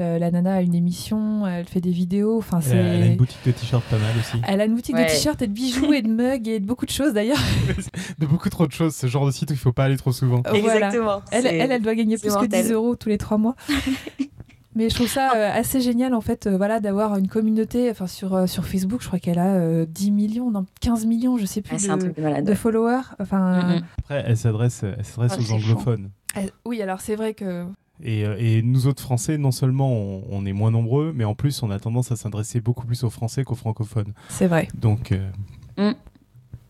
Euh, 0.00 0.18
la 0.18 0.30
nana 0.32 0.54
a 0.56 0.60
une 0.60 0.74
émission, 0.74 1.46
elle 1.46 1.66
fait 1.66 1.80
des 1.80 1.92
vidéos. 1.92 2.38
Enfin, 2.38 2.58
Elle 2.70 2.78
a, 2.78 2.80
elle 2.80 2.86
a 3.02 3.06
une 3.06 3.10
c'est. 3.12 3.16
boutique 3.16 3.38
de 3.46 3.50
t-shirts 3.52 3.84
pas 3.84 3.96
mal 3.98 4.10
aussi. 4.18 4.38
Elle 4.46 4.60
a 4.60 4.64
une 4.64 4.74
boutique 4.74 4.96
Ouais. 4.96 5.04
de 5.04 5.10
t-shirts 5.10 5.40
et 5.42 5.46
de 5.46 5.52
bijoux 5.52 5.92
et 5.92 6.02
de 6.02 6.08
mugs 6.12 6.48
et 6.48 6.58
de 6.60 6.66
beaucoup 6.66 6.84
de 6.86 6.90
choses 6.90 7.12
d'ailleurs. 7.12 7.38
de 8.18 8.26
beaucoup 8.26 8.48
trop 8.50 8.66
de 8.66 8.72
choses, 8.72 8.94
ce 8.94 9.06
genre 9.06 9.24
de 9.26 9.30
site 9.30 9.50
où 9.50 9.52
il 9.52 9.58
faut 9.58 9.72
pas 9.72 9.84
aller 9.84 9.96
trop 9.96 10.10
souvent. 10.12 10.42
Voilà. 10.44 10.58
Exactement. 10.88 11.22
Elle, 11.30 11.42
C'est- 11.42 11.56
elle, 11.56 11.70
elle 11.70 11.82
doit 11.82 11.94
gagner 11.94 12.16
c'est 12.16 12.22
plus 12.28 12.34
que 12.34 12.40
mortel. 12.40 12.62
10 12.64 12.72
euros 12.72 12.96
tous 12.96 13.08
les 13.08 13.18
trois 13.18 13.38
mois. 13.38 13.54
Mais 14.76 14.90
je 14.90 14.94
trouve 14.96 15.06
ça 15.06 15.30
euh, 15.36 15.50
assez 15.52 15.80
génial 15.80 16.14
en 16.14 16.20
fait, 16.20 16.48
euh, 16.48 16.56
voilà, 16.56 16.80
d'avoir 16.80 17.16
une 17.16 17.28
communauté. 17.28 17.88
Enfin, 17.92 18.08
sur, 18.08 18.34
euh, 18.34 18.46
sur 18.48 18.66
Facebook, 18.66 19.02
je 19.02 19.06
crois 19.06 19.20
qu'elle 19.20 19.38
a 19.38 19.54
euh, 19.54 19.86
10 19.88 20.10
millions, 20.10 20.50
non, 20.50 20.66
15 20.80 21.06
millions, 21.06 21.38
je 21.38 21.46
sais 21.46 21.62
plus, 21.62 21.76
Ah, 21.76 21.78
c'est 21.78 21.90
un 21.90 21.96
de, 21.96 22.08
truc 22.10 22.16
de 22.44 22.54
followers. 22.54 23.02
Enfin, 23.20 23.76
Mm. 23.78 23.82
Après, 24.00 24.24
elle 24.26 24.36
s'adresse, 24.36 24.82
elle 24.82 25.04
s'adresse 25.04 25.32
Ah, 25.36 25.38
aux 25.40 25.44
c'est 25.44 25.52
anglophones. 25.52 26.10
euh, 26.38 26.40
oui, 26.66 26.82
alors 26.82 27.00
c'est 27.00 27.14
vrai 27.14 27.34
que 27.34 27.64
Et, 28.02 28.26
euh, 28.26 28.36
et 28.38 28.60
nous 28.62 28.86
autres 28.86 29.02
Français, 29.02 29.38
non 29.38 29.52
seulement 29.52 29.92
on, 29.92 30.24
on 30.30 30.44
est 30.46 30.52
moins 30.52 30.70
nombreux, 30.70 31.12
mais 31.14 31.24
en 31.24 31.34
plus 31.34 31.62
on 31.62 31.70
a 31.70 31.78
tendance 31.78 32.10
à 32.10 32.16
s'adresser 32.16 32.60
beaucoup 32.60 32.86
plus 32.86 33.04
aux 33.04 33.10
Français 33.10 33.44
qu'aux 33.44 33.54
francophones. 33.54 34.12
c'est 34.28 34.48
vrai. 34.48 34.68
Donc, 34.74 35.12
euh, 35.12 35.92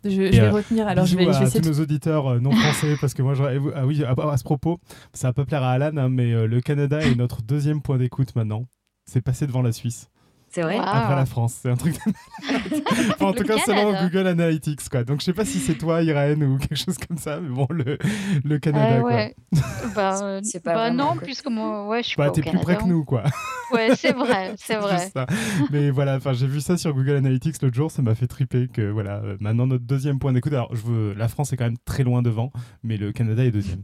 Je, 0.04 0.10
je 0.10 0.20
vais 0.20 0.40
euh, 0.40 0.50
retenir. 0.52 0.86
Alors 0.86 1.06
je 1.06 1.16
vais, 1.16 1.24
je 1.24 1.30
vais 1.30 1.36
à 1.46 1.50
tous 1.50 1.60
de... 1.60 1.68
nos 1.70 1.80
auditeurs 1.80 2.26
euh, 2.26 2.40
non 2.40 2.50
français, 2.52 2.96
parce 3.00 3.14
que 3.14 3.22
moi, 3.22 3.32
j'aurais- 3.34 3.58
ah 3.74 3.86
oui, 3.86 4.04
à, 4.04 4.10
à 4.12 4.36
ce 4.36 4.44
propos, 4.44 4.78
ça 5.14 5.28
va 5.28 5.32
pas 5.32 5.44
plaire 5.46 5.62
à 5.62 5.70
Alan, 5.72 5.96
hein, 5.96 6.08
mais 6.10 6.32
euh, 6.32 6.46
le 6.46 6.60
Canada 6.60 7.00
est 7.00 7.14
notre 7.14 7.40
deuxième 7.42 7.80
point 7.80 7.96
d'écoute 7.96 8.36
maintenant. 8.36 8.66
C'est 9.06 9.22
passé 9.22 9.46
devant 9.46 9.62
la 9.62 9.72
Suisse, 9.72 10.10
C'est 10.54 10.62
vrai 10.62 10.76
Wow. 10.78 10.84
après 10.84 11.16
la 11.16 11.26
France. 11.26 11.58
C'est 11.60 11.68
un 11.70 11.76
truc. 11.76 11.94
de- 11.94 12.12
enfin, 13.10 13.26
en 13.26 13.32
tout 13.32 13.42
cas, 13.42 13.58
selon 13.58 13.86
Canada. 13.92 14.02
Google 14.08 14.26
Analytics, 14.28 14.88
quoi. 14.88 15.02
Donc, 15.02 15.18
je 15.20 15.24
sais 15.24 15.32
pas 15.32 15.44
si 15.44 15.58
c'est 15.58 15.74
toi, 15.74 16.00
Irène, 16.02 16.44
ou 16.44 16.58
quelque 16.58 16.76
chose 16.76 16.96
comme 16.96 17.18
ça, 17.18 17.40
mais 17.40 17.48
bon, 17.48 17.66
le, 17.70 17.98
le 18.44 18.58
Canada, 18.60 18.96
Euh, 18.98 19.00
quoi. 19.00 19.10
ouais. 19.10 19.34
bah, 19.96 20.20
euh, 20.22 20.40
C'est 20.44 20.62
pas 20.62 20.74
bah 20.74 20.90
non, 20.92 21.14
quoi. 21.14 21.22
puisque 21.22 21.48
moi, 21.48 21.88
ouais, 21.88 22.02
je 22.04 22.08
suis 22.08 22.16
Bah, 22.16 22.26
pas 22.26 22.30
au 22.30 22.34
t'es 22.34 22.42
plus 22.42 22.58
près 22.60 22.76
que 22.76 22.84
nous, 22.84 23.04
quoi. 23.04 23.24
Ouais, 23.72 23.96
c'est 23.96 24.12
vrai, 24.12 24.54
c'est 24.58 24.76
vrai. 24.76 25.10
ça. 25.12 25.26
Mais 25.72 25.90
voilà, 25.90 26.16
enfin, 26.16 26.32
j'ai 26.34 26.46
vu 26.46 26.60
ça 26.60 26.76
sur 26.76 26.94
Google 26.94 27.16
Analytics 27.16 27.60
l'autre 27.62 27.74
jour, 27.74 27.90
ça 27.90 28.02
m'a 28.02 28.14
fait 28.14 28.28
triper 28.28 28.68
que 28.68 28.82
voilà, 28.90 29.16
euh, 29.24 29.36
maintenant 29.40 29.66
notre 29.66 29.84
deuxième 29.84 30.20
point 30.20 30.32
d'écoute. 30.32 30.52
Alors, 30.52 30.72
je 30.74 30.82
veux, 30.82 31.14
la 31.14 31.26
France 31.26 31.52
est 31.52 31.56
quand 31.56 31.64
même 31.64 31.78
très 31.84 32.04
loin 32.04 32.22
devant, 32.22 32.52
mais 32.84 32.96
le 32.96 33.10
Canada 33.10 33.44
est 33.44 33.50
deuxième. 33.50 33.82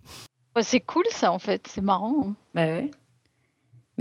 Ouais, 0.54 0.62
c'est 0.62 0.80
cool 0.80 1.04
ça 1.10 1.32
en 1.32 1.38
fait, 1.40 1.66
c'est 1.68 1.80
marrant. 1.80 2.34
Bah 2.54 2.66
ouais. 2.66 2.90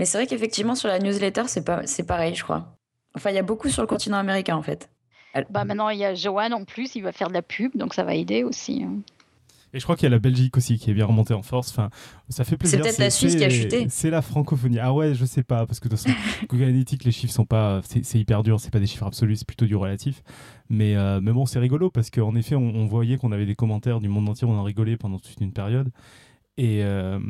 Mais 0.00 0.06
c'est 0.06 0.16
vrai 0.18 0.26
qu'effectivement, 0.26 0.74
sur 0.74 0.88
la 0.88 0.98
newsletter, 0.98 1.42
c'est 1.46 1.62
pas... 1.64 1.86
c'est 1.86 2.04
pareil, 2.04 2.34
je 2.34 2.42
crois. 2.42 2.76
Enfin, 3.14 3.30
il 3.30 3.36
y 3.36 3.38
a 3.38 3.42
beaucoup 3.42 3.68
sur 3.68 3.82
le 3.82 3.86
continent 3.86 4.16
américain, 4.16 4.56
en 4.56 4.62
fait. 4.62 4.88
Bah 5.50 5.64
maintenant 5.64 5.90
il 5.90 5.98
y 6.00 6.04
a 6.04 6.12
Johan 6.12 6.50
en 6.50 6.64
plus, 6.64 6.96
il 6.96 7.02
va 7.02 7.12
faire 7.12 7.28
de 7.28 7.34
la 7.34 7.42
pub, 7.42 7.76
donc 7.76 7.94
ça 7.94 8.02
va 8.02 8.16
aider 8.16 8.42
aussi. 8.42 8.82
hein. 8.82 8.96
Et 9.72 9.78
je 9.78 9.84
crois 9.84 9.94
qu'il 9.94 10.02
y 10.04 10.06
a 10.06 10.10
la 10.10 10.18
Belgique 10.18 10.56
aussi 10.56 10.76
qui 10.78 10.90
est 10.90 10.94
bien 10.94 11.06
remontée 11.06 11.34
en 11.34 11.42
force. 11.42 11.70
Enfin, 11.70 11.90
ça 12.28 12.42
fait 12.42 12.56
plaisir. 12.56 12.80
peut-être 12.80 12.98
la 12.98 13.10
Suisse 13.10 13.36
qui 13.36 13.44
a 13.44 13.50
chuté. 13.50 13.86
C'est 13.90 14.10
la 14.10 14.22
francophonie. 14.22 14.80
Ah 14.80 14.92
ouais, 14.92 15.14
je 15.14 15.24
sais 15.24 15.44
pas, 15.44 15.66
parce 15.66 15.78
que 15.78 15.88
de 15.88 15.94
toute 15.94 16.02
façon, 16.04 16.16
Google 16.48 16.64
Analytics, 16.64 17.04
les 17.04 17.12
chiffres 17.12 17.32
sont 17.32 17.44
pas. 17.44 17.80
C'est 17.84 18.04
c'est 18.04 18.18
hyper 18.18 18.42
dur, 18.42 18.58
c'est 18.58 18.72
pas 18.72 18.80
des 18.80 18.86
chiffres 18.88 19.06
absolus, 19.06 19.36
c'est 19.36 19.46
plutôt 19.46 19.66
du 19.66 19.76
relatif. 19.76 20.22
Mais, 20.70 20.96
euh, 20.96 21.20
mais 21.22 21.30
bon, 21.32 21.46
c'est 21.46 21.60
rigolo 21.60 21.90
parce 21.90 22.10
qu'en 22.10 22.34
effet, 22.34 22.56
on, 22.56 22.62
on 22.74 22.86
voyait 22.86 23.16
qu'on 23.18 23.30
avait 23.30 23.46
des 23.46 23.54
commentaires 23.54 24.00
du 24.00 24.08
monde 24.08 24.28
entier, 24.28 24.48
on 24.48 24.58
en 24.58 24.64
rigolait 24.64 24.96
pendant 24.96 25.20
toute 25.20 25.40
une 25.40 25.52
période. 25.52 25.90
Et, 26.56 26.82
euh, 26.82 27.20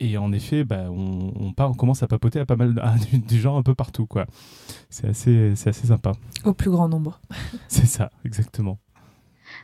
et 0.00 0.16
en 0.18 0.32
effet, 0.32 0.64
bah, 0.64 0.84
on, 0.90 1.32
on, 1.38 1.52
part, 1.52 1.70
on 1.70 1.74
commence 1.74 2.02
à 2.02 2.08
papoter 2.08 2.40
à 2.40 2.46
pas 2.46 2.56
mal 2.56 2.74
à 2.82 2.94
du, 2.96 3.18
du 3.18 3.38
genre 3.40 3.56
un 3.56 3.62
peu 3.62 3.74
partout. 3.74 4.06
quoi. 4.06 4.26
C'est 4.88 5.08
assez, 5.08 5.54
c'est 5.56 5.70
assez 5.70 5.86
sympa. 5.86 6.12
au 6.44 6.52
plus 6.54 6.70
grand 6.70 6.88
nombre. 6.88 7.20
C'est 7.68 7.86
ça, 7.86 8.10
exactement. 8.24 8.78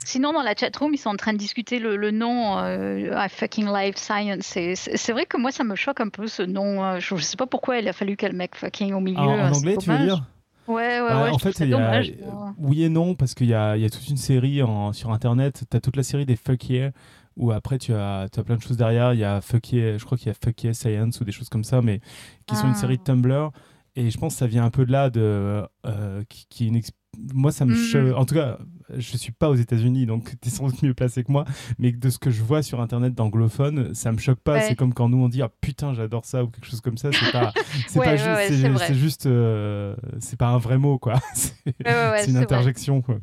Sinon 0.05 0.33
dans 0.33 0.43
la 0.43 0.55
chatroom 0.55 0.93
ils 0.95 0.99
sont 0.99 1.11
en 1.11 1.17
train 1.17 1.33
de 1.33 1.39
discuter 1.39 1.79
le, 1.79 1.97
le 1.97 2.11
nom 2.11 2.59
euh, 2.59 3.11
I 3.17 3.29
fucking 3.29 3.67
life 3.73 3.97
science. 3.97 4.45
C'est 4.45 4.75
c'est 4.75 5.13
vrai 5.13 5.27
que 5.27 5.37
moi 5.37 5.51
ça 5.53 5.65
me 5.65 5.75
choque 5.77 6.01
un 6.01 6.09
peu 6.09 6.27
ce 6.27 6.43
nom. 6.43 6.85
euh, 6.85 6.99
Je, 7.01 7.15
je 7.17 7.23
sais 7.23 7.37
pas 7.37 7.47
pourquoi 7.47 7.79
il 7.79 7.89
a 7.89 7.93
fallu 7.93 8.17
qu'elle 8.17 8.35
mette 8.35 8.55
fucking 8.57 8.93
au 8.95 9.01
milieu. 9.01 9.19
En, 9.19 9.49
en 9.49 9.53
c'est 9.55 9.59
anglais, 9.61 9.77
tu 9.79 9.91
veux 9.91 9.99
dire? 9.99 10.25
Ouais, 10.69 11.01
ouais, 11.01 11.09
Bah, 11.09 11.23
ouais. 11.25 11.31
en 11.31 11.39
fait, 11.39 11.53
ça 11.53 11.65
il 11.65 11.71
y 11.71 11.75
a- 11.75 11.77
dommage. 11.77 12.13
moi. 12.25 12.55
Oui 12.59 12.83
et 12.83 12.89
non, 12.89 13.15
parce 13.15 13.35
qu'il 13.35 13.47
y 13.47 13.55
a, 13.55 13.77
il 13.77 13.83
y 13.83 13.87
a 13.87 13.89
toute 13.91 14.09
une 14.09 14.17
série 14.17 14.61
en- 14.63 14.93
sur 14.93 15.13
Internet. 15.13 15.63
Tu 15.71 15.77
as 15.77 15.81
toute 15.81 15.95
la 15.97 16.03
série 16.03 16.27
des 16.27 16.35
Fuck 16.37 16.69
Yeah, 16.69 16.91
où 17.37 17.53
après 17.53 17.79
tu 17.79 17.93
as, 17.93 18.29
tu 18.33 18.41
as 18.41 18.45
plein 18.45 18.57
de 18.57 18.63
choses 18.63 18.77
derrière. 18.77 19.13
Il 19.15 19.21
y 19.21 19.25
a 19.25 19.41
Fuck 19.41 19.73
Yeah, 19.73 19.99
je 19.99 20.05
crois 20.05 20.17
qu'il 20.19 20.29
y 20.29 20.31
a 20.31 20.35
Fuck 20.35 20.63
Yeah 20.65 20.75
Science 20.75 21.21
ou 21.21 21.25
des 21.25 21.33
choses 21.33 21.49
comme 21.49 21.65
ça, 21.65 21.83
mais 21.83 22.01
qui 22.47 22.57
sont 22.57 22.67
une 22.67 22.73
Ah. 22.73 22.81
série 22.81 22.99
de 22.99 23.03
Tumblr. 23.03 23.51
Et 23.99 24.11
je 24.11 24.19
pense 24.19 24.35
que 24.35 24.39
ça 24.41 24.47
vient 24.47 24.65
un 24.65 24.71
peu 24.71 24.85
de 24.85 24.93
là, 24.93 25.09
de, 25.09 25.63
euh, 25.87 26.23
qui, 26.29 26.47
qui 26.51 26.65
est 26.65 26.69
une 26.69 26.81
moi, 27.33 27.51
ça 27.51 27.65
me 27.65 27.71
Mhm. 27.73 27.79
cho- 27.79 28.15
En 28.15 28.27
tout 28.27 28.35
cas, 28.35 28.59
je 28.95 29.17
suis 29.17 29.33
pas 29.33 29.49
aux 29.49 29.55
États-Unis, 29.55 30.05
donc 30.05 30.25
tu 30.43 30.49
es 30.49 30.51
sans 30.51 30.67
doute 30.67 30.83
mieux 30.83 30.93
placé 30.93 31.25
que 31.25 31.33
moi. 31.33 31.47
Mais 31.79 31.91
de 31.91 32.11
ce 32.11 32.19
que 32.19 32.31
je 32.31 32.43
vois 32.43 32.63
sur 32.63 32.79
Internet 32.83 33.15
d'anglophone, 33.15 33.95
ça 33.95 34.13
me 34.13 34.19
choque 34.19 34.41
pas. 34.41 34.57
Ouais. 34.57 34.63
C'est 34.69 34.75
comme 34.77 34.93
quand 34.93 35.09
nous 35.09 35.17
on 35.25 35.31
dit 35.31 35.41
ah, 35.41 35.49
putain, 35.63 35.95
j'adore 35.95 36.27
ça 36.27 36.45
ou 36.45 36.49
quelque 36.49 36.67
chose 36.67 36.83
comme 36.83 36.99
ça. 36.99 37.09
C'est 37.13 37.33
pas, 37.33 37.53
c'est 37.89 37.99
Ouais, 37.99 38.05
pas 38.05 38.11
ouais, 38.35 38.49
juste, 38.49 38.79
c'est- 38.87 38.95
juste, 38.95 39.27
euh, 39.27 39.97
c'est 40.21 40.39
pas 40.39 40.49
un 40.49 40.59
vrai 40.59 40.77
mot 40.77 40.99
quoi. 40.99 41.15
C'est 41.35 41.55
une 41.75 42.35
vrai. 42.35 42.37
interjection 42.37 43.01
quoi. 43.01 43.17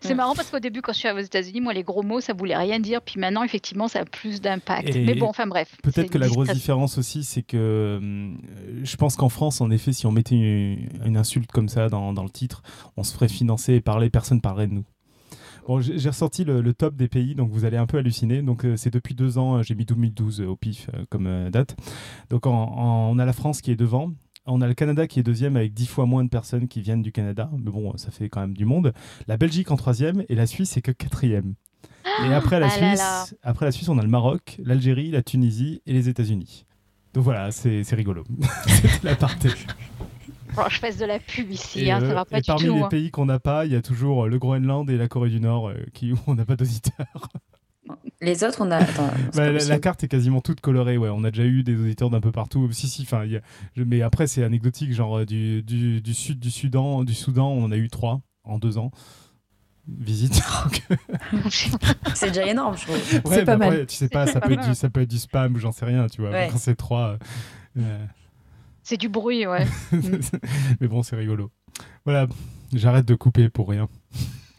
C'est 0.00 0.14
marrant 0.14 0.34
parce 0.34 0.50
qu'au 0.50 0.58
début, 0.58 0.80
quand 0.82 0.92
je 0.92 0.98
suis 0.98 1.08
allée 1.08 1.20
aux 1.22 1.24
États-Unis, 1.24 1.60
moi, 1.60 1.72
les 1.72 1.82
gros 1.82 2.02
mots, 2.02 2.20
ça 2.20 2.32
voulait 2.32 2.56
rien 2.56 2.80
dire. 2.80 3.00
Puis 3.02 3.20
maintenant, 3.20 3.42
effectivement, 3.42 3.88
ça 3.88 4.00
a 4.00 4.04
plus 4.04 4.40
d'impact. 4.40 4.88
Mais 5.04 5.14
bon, 5.20 5.26
enfin 5.28 5.46
bref. 5.46 5.76
Peut-être 5.82 6.10
que 6.10 6.18
la 6.18 6.26
grosse 6.28 6.48
différence 6.54 6.98
aussi, 6.98 7.24
c'est 7.24 7.42
que 7.42 7.98
hum, 8.00 8.38
je 8.82 8.96
pense 8.96 9.16
qu'en 9.16 9.28
France, 9.28 9.60
en 9.60 9.70
effet, 9.70 9.92
si 9.92 10.06
on 10.06 10.12
mettait 10.12 10.34
une, 10.34 10.88
une 11.04 11.16
insulte 11.16 11.50
comme 11.52 11.68
ça 11.68 11.88
dans, 11.88 12.12
dans 12.12 12.24
le 12.24 12.30
titre, 12.30 12.62
on 12.96 13.02
se 13.02 13.12
ferait 13.14 13.28
financer 13.28 13.74
et 13.74 13.80
parler, 13.80 14.10
personne 14.10 14.40
parlerait 14.40 14.66
de 14.68 14.74
nous. 14.74 14.84
Bon, 15.66 15.80
j'ai 15.80 16.10
ressorti 16.10 16.44
le, 16.44 16.60
le 16.60 16.74
top 16.74 16.94
des 16.94 17.08
pays, 17.08 17.34
donc 17.34 17.50
vous 17.50 17.64
allez 17.64 17.78
un 17.78 17.86
peu 17.86 17.96
halluciner. 17.96 18.42
Donc 18.42 18.66
euh, 18.66 18.76
c'est 18.76 18.92
depuis 18.92 19.14
deux 19.14 19.38
ans, 19.38 19.56
euh, 19.56 19.62
j'ai 19.62 19.74
mis 19.74 19.86
2012 19.86 20.42
au 20.42 20.56
pif 20.56 20.90
euh, 20.92 21.06
comme 21.08 21.26
euh, 21.26 21.48
date. 21.48 21.74
Donc 22.28 22.46
en- 22.46 22.52
en- 22.52 23.10
on 23.10 23.18
a 23.18 23.24
la 23.24 23.32
France 23.32 23.62
qui 23.62 23.70
est 23.70 23.76
devant. 23.76 24.12
On 24.46 24.60
a 24.60 24.66
le 24.66 24.74
Canada 24.74 25.06
qui 25.06 25.20
est 25.20 25.22
deuxième 25.22 25.56
avec 25.56 25.72
dix 25.72 25.86
fois 25.86 26.04
moins 26.04 26.22
de 26.22 26.28
personnes 26.28 26.68
qui 26.68 26.80
viennent 26.82 27.02
du 27.02 27.12
Canada. 27.12 27.50
Mais 27.58 27.70
bon, 27.70 27.96
ça 27.96 28.10
fait 28.10 28.28
quand 28.28 28.40
même 28.40 28.54
du 28.54 28.66
monde. 28.66 28.92
La 29.26 29.36
Belgique 29.36 29.70
en 29.70 29.76
troisième 29.76 30.24
et 30.28 30.34
la 30.34 30.46
Suisse 30.46 30.76
est 30.76 30.82
que 30.82 30.92
quatrième. 30.92 31.54
Et 32.26 32.32
après 32.32 32.60
la, 32.60 32.66
Ah 32.66 32.70
Suisse, 32.70 32.98
là. 32.98 33.24
après 33.42 33.66
la 33.66 33.72
Suisse, 33.72 33.88
on 33.88 33.98
a 33.98 34.02
le 34.02 34.08
Maroc, 34.08 34.60
l'Algérie, 34.62 35.10
la 35.10 35.22
Tunisie 35.22 35.80
et 35.86 35.92
les 35.92 36.08
États-Unis. 36.08 36.66
Donc 37.14 37.24
voilà, 37.24 37.50
c'est 37.52 37.84
rigolo. 37.92 38.24
C'était 38.66 38.90
la 39.02 39.16
partie. 39.16 39.48
Bon, 40.54 40.62
je 40.68 40.78
fasse 40.78 40.98
de 40.98 41.04
la 41.04 41.18
pub 41.18 41.50
ici, 41.50 41.90
hein, 41.90 42.00
euh, 42.00 42.08
ça 42.08 42.14
va 42.14 42.24
pas 42.24 42.38
et 42.38 42.40
du 42.40 42.46
parmi 42.46 42.66
tout. 42.66 42.74
les 42.74 42.82
hein. 42.82 42.88
pays 42.88 43.10
qu'on 43.10 43.26
n'a 43.26 43.40
pas, 43.40 43.66
il 43.66 43.72
y 43.72 43.76
a 43.76 43.82
toujours 43.82 44.24
euh, 44.24 44.28
le 44.28 44.38
Groenland 44.38 44.88
et 44.88 44.96
la 44.96 45.08
Corée 45.08 45.30
du 45.30 45.40
Nord 45.40 45.68
euh, 45.68 45.74
qui, 45.92 46.12
où 46.12 46.18
on 46.28 46.34
n'a 46.36 46.44
pas 46.44 46.54
d'auditeurs. 46.54 47.28
Les 48.20 48.42
autres, 48.44 48.58
on 48.60 48.70
a. 48.70 48.76
Attends, 48.78 49.10
c'est 49.32 49.36
Bah, 49.52 49.58
pas 49.58 49.64
la, 49.64 49.78
carte 49.78 50.02
est 50.04 50.08
quasiment 50.08 50.40
toute 50.40 50.60
colorée, 50.60 50.96
ouais. 50.96 51.10
On 51.12 51.24
a 51.24 51.30
déjà 51.30 51.44
eu 51.44 51.62
des 51.62 51.74
auditeurs 51.78 52.10
d'un 52.10 52.20
peu 52.20 52.32
partout. 52.32 52.70
Si, 52.72 52.88
si, 52.88 53.02
enfin, 53.02 53.24
il 53.24 53.32
y 53.32 53.36
a- 53.36 53.40
je- 53.76 53.82
mais 53.82 54.00
après, 54.02 54.26
c'est 54.26 54.42
anecdotique. 54.44 54.92
Genre, 54.92 55.18
euh, 55.18 55.24
du, 55.26 55.62
du, 55.62 56.00
du 56.00 56.14
sud 56.14 56.38
du 56.40 56.50
Soudan, 56.50 57.04
du 57.04 57.14
Soudan, 57.14 57.48
on 57.48 57.64
en 57.64 57.72
a 57.72 57.76
eu 57.76 57.88
trois 57.90 58.20
en 58.44 58.58
deux 58.58 58.78
ans. 58.78 58.90
Visite. 59.86 60.40
C'est 62.14 62.28
déjà 62.28 62.46
énorme, 62.46 62.76
je 62.78 62.84
trouve. 62.84 63.32
Ouais, 63.32 63.44
pas 63.44 63.56
mais 63.56 63.66
mal. 63.66 63.72
après, 63.74 63.86
tu 63.86 63.96
sais 63.96 64.08
pas, 64.08 64.26
C'est 64.26 64.32
ça 64.34 64.40
pas 64.40 64.48
peut, 64.48 64.56
mal. 64.56 64.68
du, 64.68 64.74
ça 64.74 64.88
peut 64.90 65.00
être 65.02 65.10
du 65.10 65.18
spam 65.18 65.54
ou 65.54 65.58
j'en 65.58 65.72
sais 65.72 65.84
rien, 65.84 66.06
tu 66.06 66.22
vois. 66.22 66.30
Ouais. 66.30 66.48
Quand 66.50 66.58
c'est 66.58 66.74
trois. 66.76 67.10
euh, 67.10 67.18
euh, 67.80 68.06
C'est 68.82 68.96
du 68.96 69.08
bruit, 69.10 69.46
ouais. 69.46 69.66
mais 70.80 70.88
bon, 70.88 71.02
c'est 71.02 71.16
rigolo. 71.16 71.50
Voilà, 72.06 72.26
j'arrête 72.72 73.04
de 73.06 73.14
couper 73.14 73.50
pour 73.50 73.68
rien. 73.68 73.88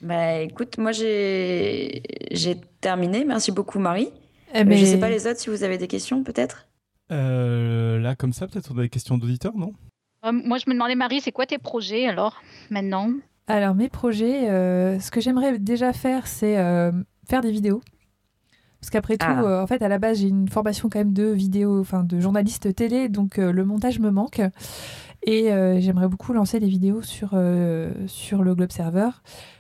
Bah 0.06 0.40
écoute, 0.42 0.78
moi 0.78 0.92
j'ai 0.92 2.04
j'ai 2.32 2.56
terminé. 2.80 3.26
Merci 3.26 3.52
beaucoup, 3.52 3.80
Marie. 3.80 4.10
Eh, 4.54 4.60
Euh, 4.60 4.64
mais 4.66 4.78
Je 4.78 4.86
sais 4.86 5.00
pas 5.00 5.10
les 5.10 5.26
autres 5.28 5.40
si 5.40 5.50
vous 5.50 5.64
avez 5.64 5.78
des 5.80 5.88
questions, 5.88 6.24
peut-être? 6.24 6.68
Euh, 7.12 8.00
là, 8.00 8.16
comme 8.16 8.32
ça, 8.32 8.48
peut-être 8.48 8.72
on 8.74 8.78
a 8.78 8.84
des 8.84 8.90
questions 8.90 9.18
d'auditeurs, 9.18 9.58
non? 9.58 9.74
Euh, 10.26 10.32
moi, 10.32 10.58
je 10.60 10.66
me 10.70 10.74
demandais, 10.74 10.96
Marie, 10.96 11.22
c'est 11.22 11.32
quoi 11.32 11.46
tes 11.46 11.58
projets 11.58 12.08
alors, 12.08 12.42
maintenant? 12.70 13.10
Alors 13.48 13.76
mes 13.76 13.90
projets, 13.90 14.50
euh, 14.50 15.00
ce 15.00 15.12
que 15.12 15.22
j'aimerais 15.22 15.60
déjà 15.60 15.92
faire, 15.94 16.26
c'est 16.28 16.58
euh, 16.58 16.92
faire 17.28 17.42
des 17.42 17.52
vidéos. 17.52 17.82
Parce 18.80 18.90
qu'après 18.92 19.18
tout, 19.18 19.26
Ah. 19.28 19.44
euh, 19.44 19.64
en 19.64 19.68
fait, 19.68 19.82
à 19.82 19.88
la 19.88 19.98
base, 19.98 20.20
j'ai 20.20 20.28
une 20.28 20.48
formation 20.50 20.90
quand 20.90 21.00
même 21.00 21.14
de 21.14 21.26
vidéo, 21.26 21.80
enfin 21.80 22.04
de 22.04 22.20
journaliste 22.20 22.74
télé, 22.76 23.10
donc 23.10 23.40
euh, 23.40 23.52
le 23.52 23.66
montage 23.66 24.00
me 24.00 24.12
manque. 24.12 24.42
Et 25.28 25.52
euh, 25.52 25.80
j'aimerais 25.80 26.08
beaucoup 26.08 26.34
lancer 26.34 26.60
des 26.60 26.68
vidéos 26.68 27.02
sur, 27.02 27.32
euh, 27.34 27.92
sur 28.06 28.44
le 28.44 28.54
Globe 28.54 28.72
Server. 28.72 29.10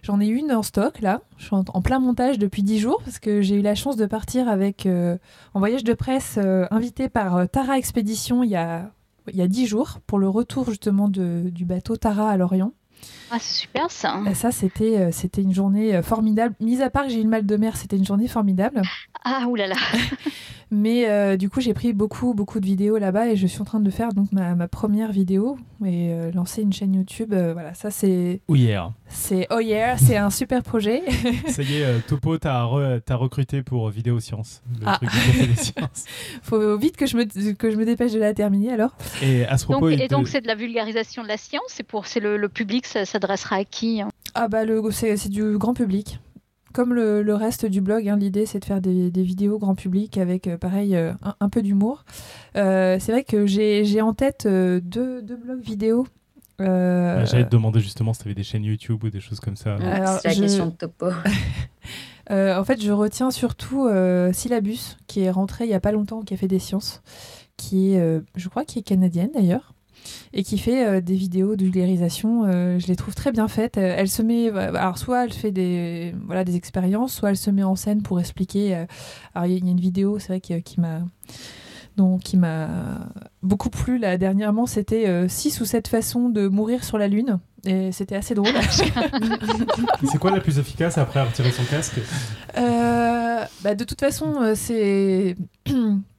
J'en 0.03 0.21
ai 0.21 0.27
une 0.27 0.51
en 0.51 0.61
stock 0.61 1.01
là. 1.01 1.21
Je 1.37 1.45
suis 1.45 1.55
en, 1.55 1.63
en 1.73 1.81
plein 1.81 1.97
montage 1.99 2.37
depuis 2.37 2.61
10 2.61 2.77
jours 2.79 3.01
parce 3.03 3.17
que 3.17 3.41
j'ai 3.41 3.55
eu 3.55 3.61
la 3.61 3.73
chance 3.73 3.97
de 3.97 4.05
partir 4.05 4.47
avec 4.47 4.85
euh, 4.85 5.17
en 5.55 5.59
voyage 5.59 5.83
de 5.83 5.93
presse 5.93 6.37
invité 6.69 7.09
par 7.09 7.49
Tara 7.49 7.77
Expédition 7.79 8.43
il 8.43 8.51
y 8.51 8.55
a 8.55 8.91
il 9.33 9.35
y 9.37 9.41
a 9.41 9.47
10 9.47 9.65
jours 9.65 9.97
pour 10.05 10.19
le 10.19 10.29
retour 10.29 10.69
justement 10.69 11.09
de- 11.09 11.49
du 11.49 11.65
bateau 11.65 11.97
Tara 11.97 12.29
à 12.29 12.37
Lorient. 12.37 12.71
Ah, 13.31 13.37
c'est 13.39 13.61
super 13.61 13.89
ça. 13.89 14.19
Ça, 14.35 14.51
c'était 14.51 15.11
c'était 15.11 15.41
une 15.41 15.53
journée 15.53 15.99
formidable. 16.03 16.53
Mis 16.59 16.81
à 16.83 16.89
part 16.91 17.03
que 17.05 17.09
j'ai 17.09 17.19
eu 17.21 17.23
le 17.23 17.29
mal 17.29 17.45
de 17.45 17.57
mer, 17.57 17.75
c'était 17.75 17.97
une 17.97 18.05
journée 18.05 18.27
formidable. 18.27 18.83
Ah, 19.23 19.45
oulala. 19.49 19.75
Mais 20.77 21.09
euh, 21.09 21.37
du 21.37 21.49
coup, 21.49 21.61
j'ai 21.61 21.73
pris 21.73 21.93
beaucoup, 21.93 22.33
beaucoup 22.33 22.59
de 22.59 22.65
vidéos 22.65 22.97
là-bas 22.97 23.29
et 23.29 23.37
je 23.37 23.47
suis 23.47 23.61
en 23.61 23.65
train 23.65 23.79
de 23.79 23.89
faire 23.89 24.11
donc 24.13 24.31
ma, 24.33 24.55
ma 24.55 24.67
première 24.67 25.11
vidéo 25.13 25.57
et 25.85 26.09
euh, 26.11 26.31
lancer 26.33 26.61
une 26.63 26.73
chaîne 26.73 26.93
YouTube. 26.93 27.33
Euh, 27.33 27.53
voilà, 27.53 27.73
ça 27.73 27.91
c'est. 27.91 28.41
Ou 28.49 28.55
hier. 28.57 28.91
C'est 29.07 29.47
Oh 29.51 29.59
Yeah, 29.59 29.97
c'est 29.97 30.17
un 30.17 30.29
super 30.29 30.63
projet. 30.63 31.03
Ça 31.47 31.61
y 31.63 31.77
est, 31.77 31.85
euh, 31.85 31.99
Topo, 32.05 32.37
t'as 32.37 32.65
re- 32.65 32.99
t'as 33.05 33.15
recruté 33.15 33.61
pour 33.63 33.89
Vidéo 33.89 34.19
Science. 34.19 34.61
Le 34.81 34.85
Ah. 34.85 34.97
truc 34.97 35.09
des 35.47 35.55
Sciences. 35.55 36.05
Faut 36.43 36.77
vite 36.77 36.97
que 36.97 37.05
je 37.05 37.15
me, 37.15 37.53
que 37.53 37.71
je 37.71 37.77
me 37.77 37.85
dépêche 37.85 38.11
de 38.11 38.19
la 38.19 38.33
terminer 38.33 38.73
alors. 38.73 38.95
Et 39.23 39.45
à 39.45 39.57
ce 39.57 39.65
Donc, 39.67 39.77
propos, 39.81 39.89
et 39.89 40.07
donc 40.09 40.27
c'est 40.27 40.41
de 40.41 40.47
la 40.47 40.55
vulgarisation 40.55 41.23
de 41.23 41.27
la 41.29 41.37
science. 41.37 41.63
C'est 41.69 41.83
pour 41.83 42.07
c'est 42.07 42.19
le, 42.19 42.35
le 42.35 42.49
public, 42.49 42.85
ça 42.85 43.05
s'adressera 43.05 43.57
à 43.57 43.63
qui 43.63 44.01
hein? 44.01 44.09
Ah 44.33 44.49
bah 44.49 44.65
le, 44.65 44.81
c'est, 44.91 45.15
c'est 45.15 45.29
du 45.29 45.57
grand 45.57 45.73
public. 45.73 46.19
Comme 46.75 46.93
le, 46.93 47.23
le 47.23 47.33
reste 47.35 47.65
du 47.65 47.79
blog, 47.79 48.05
hein, 48.09 48.17
l'idée 48.17 48.45
c'est 48.45 48.59
de 48.59 48.65
faire 48.65 48.81
des, 48.81 49.09
des 49.09 49.23
vidéos 49.23 49.57
grand 49.57 49.75
public 49.75 50.17
avec 50.17 50.45
euh, 50.47 50.57
pareil 50.57 50.93
euh, 50.97 51.13
un, 51.23 51.33
un 51.39 51.47
peu 51.47 51.61
d'humour. 51.61 52.03
Euh, 52.57 52.97
c'est 52.99 53.13
vrai 53.13 53.23
que 53.23 53.45
j'ai, 53.45 54.01
en 54.01 54.13
tête 54.13 54.45
euh, 54.45 54.81
deux, 54.83 55.21
deux 55.21 55.37
blogs 55.37 55.61
vidéo. 55.63 56.05
Euh, 56.59 57.25
J'allais 57.25 57.45
te 57.45 57.49
demander 57.49 57.79
justement 57.79 58.11
si 58.13 58.23
t'avais 58.23 58.35
des 58.35 58.43
chaînes 58.43 58.65
YouTube 58.65 59.01
ou 59.05 59.09
des 59.09 59.21
choses 59.21 59.39
comme 59.39 59.55
ça. 59.55 59.77
C'est 59.79 60.27
la 60.27 60.33
je- 60.33 60.41
question 60.41 60.65
de 60.65 60.71
topo. 60.71 61.07
Euh, 62.31 62.57
en 62.59 62.63
fait, 62.63 62.81
je 62.81 62.91
retiens 62.91 63.29
surtout 63.29 63.85
euh, 63.85 64.33
Syllabus, 64.33 64.97
qui 65.05 65.21
est 65.21 65.29
rentrée 65.29 65.65
il 65.65 65.69
y 65.69 65.75
a 65.75 65.79
pas 65.79 65.91
longtemps 65.91 66.17
au 66.17 66.23
Café 66.23 66.47
des 66.47 66.57
Sciences, 66.57 67.03
qui 67.55 67.93
est, 67.93 67.99
euh, 67.99 68.21
je 68.35 68.49
crois, 68.49 68.65
qui 68.65 68.79
est 68.79 68.81
canadienne 68.81 69.29
d'ailleurs, 69.31 69.74
et 70.33 70.43
qui 70.43 70.57
fait 70.57 70.85
euh, 70.87 71.01
des 71.01 71.15
vidéos 71.15 71.55
de 71.55 71.63
vulgarisation. 71.63 72.45
euh, 72.45 72.79
je 72.79 72.87
les 72.87 72.95
trouve 72.95 73.15
très 73.15 73.31
bien 73.31 73.47
faites. 73.47 73.77
Euh, 73.77 73.95
Elle 73.97 74.09
se 74.09 74.21
met, 74.21 74.49
alors 74.49 74.97
soit 74.97 75.23
elle 75.25 75.33
fait 75.33 75.51
des, 75.51 76.13
voilà, 76.25 76.43
des 76.43 76.55
expériences, 76.55 77.13
soit 77.13 77.29
elle 77.29 77.37
se 77.37 77.49
met 77.51 77.63
en 77.63 77.75
scène 77.75 78.01
pour 78.01 78.19
expliquer. 78.19 78.75
euh, 78.75 78.85
alors 79.33 79.45
il 79.47 79.51
y 79.51 79.55
a- 79.55 79.57
il 79.57 79.65
y 79.65 79.67
a 79.67 79.71
une 79.71 79.79
vidéo, 79.79 80.19
c'est 80.19 80.27
vrai, 80.27 80.39
qui, 80.41 80.61
qui 80.63 80.79
m'a 80.79 81.01
donc 81.97 82.23
qui 82.23 82.35
m'a 82.35 82.67
beaucoup 83.41 83.69
plu 83.69 83.97
là 83.97 84.17
dernièrement, 84.17 84.65
c'était 84.65 85.29
6 85.29 85.61
ou 85.61 85.65
7 85.65 85.87
façons 85.87 86.27
de 86.27 86.49
mourir 86.49 86.83
sur 86.83 86.97
la 86.97 87.07
lune 87.07 87.39
et 87.65 87.93
c'était 87.93 88.17
assez 88.17 88.35
drôle. 88.35 88.51
C'est 90.03 90.17
quoi 90.17 90.31
la 90.31 90.41
plus 90.41 90.59
efficace 90.59 90.97
après 90.97 91.21
retirer 91.23 91.51
son 91.51 91.63
casque? 91.63 91.99
Euh, 92.57 93.43
bah, 93.63 93.75
de 93.75 93.83
toute 93.85 93.99
façon, 94.01 94.53
c'est. 94.55 95.35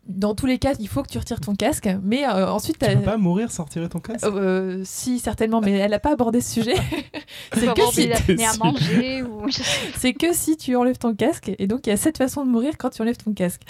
Dans 0.08 0.34
tous 0.34 0.46
les 0.46 0.58
cas, 0.58 0.74
il 0.78 0.88
faut 0.88 1.02
que 1.02 1.08
tu 1.08 1.18
retires 1.18 1.40
ton 1.40 1.54
casque, 1.54 1.88
mais 2.02 2.24
euh, 2.24 2.50
ensuite. 2.50 2.78
Tu 2.78 2.96
peux 2.96 3.02
pas 3.02 3.16
mourir 3.16 3.50
sans 3.50 3.64
retirer 3.64 3.88
ton 3.88 3.98
casque? 3.98 4.24
Euh, 4.24 4.82
si, 4.84 5.18
certainement, 5.18 5.60
mais 5.60 5.72
elle 5.72 5.90
n'a 5.90 5.98
pas 5.98 6.12
abordé 6.12 6.40
ce 6.40 6.54
sujet. 6.54 6.74
c'est 7.52 7.74
que, 7.74 7.92
si, 7.92 8.08
ou 9.22 9.48
c'est 9.96 10.12
que 10.12 10.32
si 10.32 10.56
tu 10.56 10.76
enlèves 10.76 10.98
ton 10.98 11.14
casque. 11.14 11.52
Et 11.58 11.66
donc, 11.66 11.86
il 11.86 11.90
y 11.90 11.92
a 11.92 11.96
sept 11.96 12.18
façons 12.18 12.44
de 12.44 12.50
mourir 12.50 12.74
quand 12.78 12.90
tu 12.90 13.02
enlèves 13.02 13.16
ton 13.16 13.32
casque. 13.32 13.62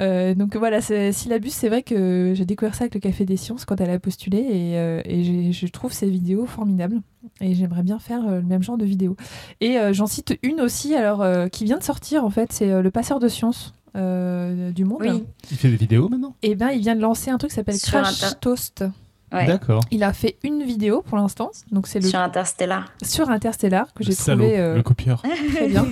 Euh, 0.00 0.34
donc 0.34 0.56
voilà, 0.56 0.80
Syllabus, 0.80 1.50
c'est 1.50 1.68
vrai 1.68 1.82
que 1.82 2.32
j'ai 2.34 2.46
découvert 2.46 2.74
ça 2.74 2.84
avec 2.84 2.94
le 2.94 3.00
Café 3.00 3.24
des 3.24 3.36
Sciences 3.36 3.64
quand 3.64 3.80
elle 3.80 3.90
a 3.90 3.98
postulé 3.98 4.38
et, 4.38 4.78
euh, 4.78 5.02
et 5.04 5.52
je 5.52 5.66
trouve 5.66 5.92
ces 5.92 6.08
vidéos 6.08 6.46
formidables. 6.46 7.00
Et 7.42 7.54
j'aimerais 7.54 7.82
bien 7.82 7.98
faire 7.98 8.26
euh, 8.26 8.40
le 8.40 8.46
même 8.46 8.62
genre 8.62 8.78
de 8.78 8.84
vidéo. 8.84 9.16
Et 9.60 9.78
euh, 9.78 9.92
j'en 9.92 10.06
cite 10.06 10.38
une 10.42 10.60
aussi, 10.60 10.94
alors 10.94 11.20
euh, 11.22 11.48
qui 11.48 11.64
vient 11.64 11.76
de 11.76 11.82
sortir 11.82 12.24
en 12.24 12.30
fait, 12.30 12.50
c'est 12.52 12.70
euh, 12.70 12.80
Le 12.82 12.90
Passeur 12.90 13.18
de 13.18 13.28
Science 13.28 13.74
euh, 13.96 14.70
du 14.70 14.84
Monde. 14.84 14.98
Oui. 15.00 15.24
Il 15.50 15.56
fait 15.56 15.68
des 15.70 15.76
vidéos 15.76 16.08
maintenant? 16.08 16.34
Et 16.42 16.54
ben, 16.54 16.70
il 16.70 16.80
vient 16.80 16.94
de 16.96 17.00
lancer 17.00 17.30
un 17.30 17.38
truc 17.38 17.50
qui 17.50 17.56
s'appelle 17.56 17.78
Crash 17.80 18.22
Inter- 18.22 18.36
Toast. 18.40 18.84
Ouais. 19.32 19.46
D'accord. 19.46 19.82
Il 19.92 20.02
a 20.02 20.12
fait 20.12 20.36
une 20.42 20.64
vidéo 20.64 21.02
pour 21.02 21.16
l'instant, 21.16 21.50
donc 21.70 21.86
c'est 21.86 22.00
le 22.00 22.08
Sur 22.08 22.18
Interstellar. 22.18 22.92
sur 23.02 23.30
Interstellar 23.30 23.92
que 23.94 24.02
j'ai 24.02 24.14
trouvé 24.14 24.58
euh, 24.58 24.74
le 24.74 24.82
copieur. 24.82 25.22
très 25.54 25.68
bien. 25.68 25.86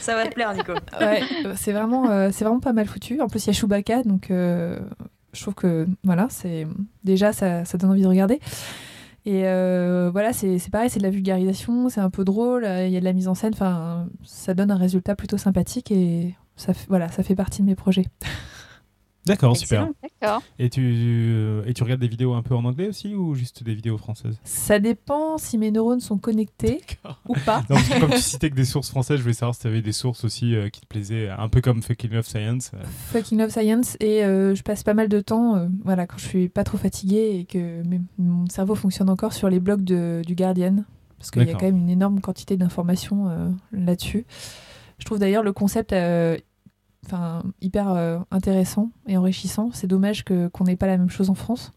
Ça 0.00 0.14
va 0.14 0.26
te 0.26 0.34
plaire, 0.34 0.54
Nico. 0.54 0.72
Ouais, 1.00 1.22
c'est 1.56 1.72
vraiment, 1.72 2.10
euh, 2.10 2.28
c'est 2.32 2.44
vraiment 2.44 2.60
pas 2.60 2.72
mal 2.72 2.86
foutu. 2.86 3.20
En 3.20 3.28
plus, 3.28 3.44
il 3.44 3.48
y 3.48 3.50
a 3.50 3.52
Chewbacca, 3.54 4.02
donc 4.04 4.30
euh, 4.30 4.78
je 5.32 5.40
trouve 5.42 5.54
que 5.54 5.88
voilà, 6.04 6.28
c'est 6.30 6.66
déjà 7.02 7.32
ça, 7.32 7.64
ça 7.64 7.76
donne 7.78 7.90
envie 7.90 8.02
de 8.02 8.06
regarder. 8.06 8.38
Et 9.26 9.46
euh, 9.46 10.10
voilà, 10.12 10.32
c'est 10.34 10.58
pareil, 10.70 10.90
c'est 10.90 10.98
de 10.98 11.04
la 11.04 11.10
vulgarisation, 11.10 11.88
c'est 11.88 12.02
un 12.02 12.10
peu 12.10 12.24
drôle, 12.24 12.64
il 12.64 12.90
y 12.90 12.96
a 12.96 13.00
de 13.00 13.04
la 13.04 13.14
mise 13.14 13.26
en 13.26 13.34
scène, 13.34 13.52
enfin, 13.54 14.06
ça 14.22 14.52
donne 14.52 14.70
un 14.70 14.76
résultat 14.76 15.16
plutôt 15.16 15.38
sympathique 15.38 15.90
et 15.90 16.34
ça, 16.56 16.74
fait- 16.74 16.86
voilà, 16.88 17.08
ça 17.10 17.22
fait 17.22 17.34
partie 17.36 17.62
de 17.62 17.66
mes 17.66 17.74
projets. 17.74 18.06
D'accord, 19.26 19.56
super. 19.56 19.88
Et 20.58 20.68
tu, 20.68 20.82
euh, 20.84 21.64
et 21.64 21.72
tu 21.72 21.82
regardes 21.82 22.00
des 22.02 22.08
vidéos 22.08 22.34
un 22.34 22.42
peu 22.42 22.54
en 22.54 22.62
anglais 22.66 22.88
aussi 22.88 23.14
ou 23.14 23.34
juste 23.34 23.62
des 23.62 23.72
vidéos 23.74 23.96
françaises? 23.96 24.38
Ça 24.44 24.78
dépend 24.78 25.38
si 25.38 25.56
mes 25.56 25.70
neurones 25.70 26.00
sont 26.00 26.18
connectés 26.18 26.82
ou 27.26 27.34
pas. 27.46 27.60
Non, 27.70 27.76
parce 27.76 27.88
que 27.88 28.00
comme 28.00 28.10
tu 28.10 28.18
citais 28.20 28.50
que 28.50 28.54
des 28.54 28.66
sources 28.66 28.90
françaises, 28.90 29.16
je 29.16 29.22
voulais 29.22 29.32
savoir 29.32 29.54
si 29.54 29.62
tu 29.62 29.66
avais 29.66 29.80
des 29.80 29.92
sources 29.92 30.24
aussi 30.24 30.54
euh, 30.54 30.68
qui 30.68 30.82
te 30.82 30.86
plaisaient, 30.86 31.30
un 31.30 31.48
peu 31.48 31.62
comme 31.62 31.82
Fucking 31.82 32.10
Love 32.10 32.26
Science. 32.26 32.70
euh. 32.74 32.84
Fucking 33.12 33.38
Love 33.38 33.48
Science 33.48 33.96
et 34.00 34.22
euh, 34.26 34.54
je 34.54 34.62
passe 34.62 34.82
pas 34.82 34.92
mal 34.92 35.08
de 35.08 35.20
temps, 35.20 35.56
euh, 35.56 35.68
voilà, 35.84 36.06
quand 36.06 36.18
je 36.18 36.26
suis 36.28 36.48
pas 36.50 36.64
trop 36.64 36.76
fatiguée 36.76 37.38
et 37.38 37.44
que 37.46 37.82
mon 38.18 38.46
cerveau 38.50 38.74
fonctionne 38.74 39.08
encore 39.08 39.32
sur 39.32 39.48
les 39.48 39.58
blogs 39.58 39.84
de, 39.84 40.20
du 40.26 40.34
Guardian, 40.34 40.84
parce 41.18 41.30
qu'il 41.30 41.40
y 41.44 41.48
a 41.50 41.54
quand 41.54 41.64
même 41.66 41.78
une 41.78 41.88
énorme 41.90 42.20
quantité 42.20 42.58
d'informations 42.58 43.30
euh, 43.30 43.48
là-dessus. 43.72 44.26
Je 45.04 45.10
trouve 45.10 45.18
d'ailleurs 45.18 45.42
le 45.42 45.52
concept 45.52 45.92
euh, 45.92 46.38
enfin, 47.04 47.42
hyper 47.60 47.90
euh, 47.90 48.18
intéressant 48.30 48.88
et 49.06 49.18
enrichissant. 49.18 49.68
C'est 49.74 49.86
dommage 49.86 50.24
que 50.24 50.48
qu'on 50.48 50.64
n'ait 50.64 50.76
pas 50.76 50.86
la 50.86 50.96
même 50.96 51.10
chose 51.10 51.28
en 51.28 51.34
France. 51.34 51.72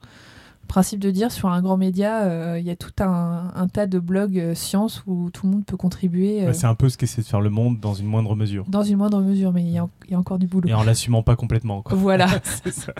Le 0.63 0.67
principe 0.69 1.01
de 1.01 1.11
dire 1.11 1.29
sur 1.33 1.49
un 1.49 1.61
grand 1.61 1.75
média, 1.75 2.21
euh, 2.23 2.57
il 2.57 2.65
y 2.65 2.69
a 2.69 2.77
tout 2.77 2.93
un, 3.03 3.51
un 3.53 3.67
tas 3.67 3.85
de 3.85 3.99
blogs 3.99 4.39
euh, 4.39 4.55
sciences 4.55 5.03
où 5.07 5.29
tout 5.29 5.45
le 5.45 5.51
monde 5.51 5.65
peut 5.65 5.75
contribuer 5.75 6.45
Bah, 6.45 6.53
c'est 6.53 6.67
un 6.67 6.75
peu 6.75 6.87
ce 6.87 6.97
qu'essaie 6.97 7.21
de 7.21 7.27
faire 7.27 7.41
le 7.41 7.49
monde 7.49 7.81
dans 7.81 7.93
une 7.93 8.05
moindre 8.07 8.33
mesure. 8.33 8.63
dans 8.69 8.83
une 8.83 8.95
moindre 8.97 9.19
mesure, 9.21 9.51
mais 9.51 9.61
il 9.63 9.71
y, 9.71 9.77
a- 9.77 9.89
y 10.09 10.13
a 10.13 10.17
encore 10.19 10.39
du 10.39 10.47
boulot. 10.47 10.69
Et 10.69 10.73
en 10.73 10.83
l'assumant 10.85 11.21
pas 11.23 11.35
complètement. 11.35 11.81
Quoi. 11.81 11.97
Voilà. 11.97 12.27
Ça. 12.71 12.93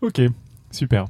Ok, 0.00 0.22
super. 0.70 1.06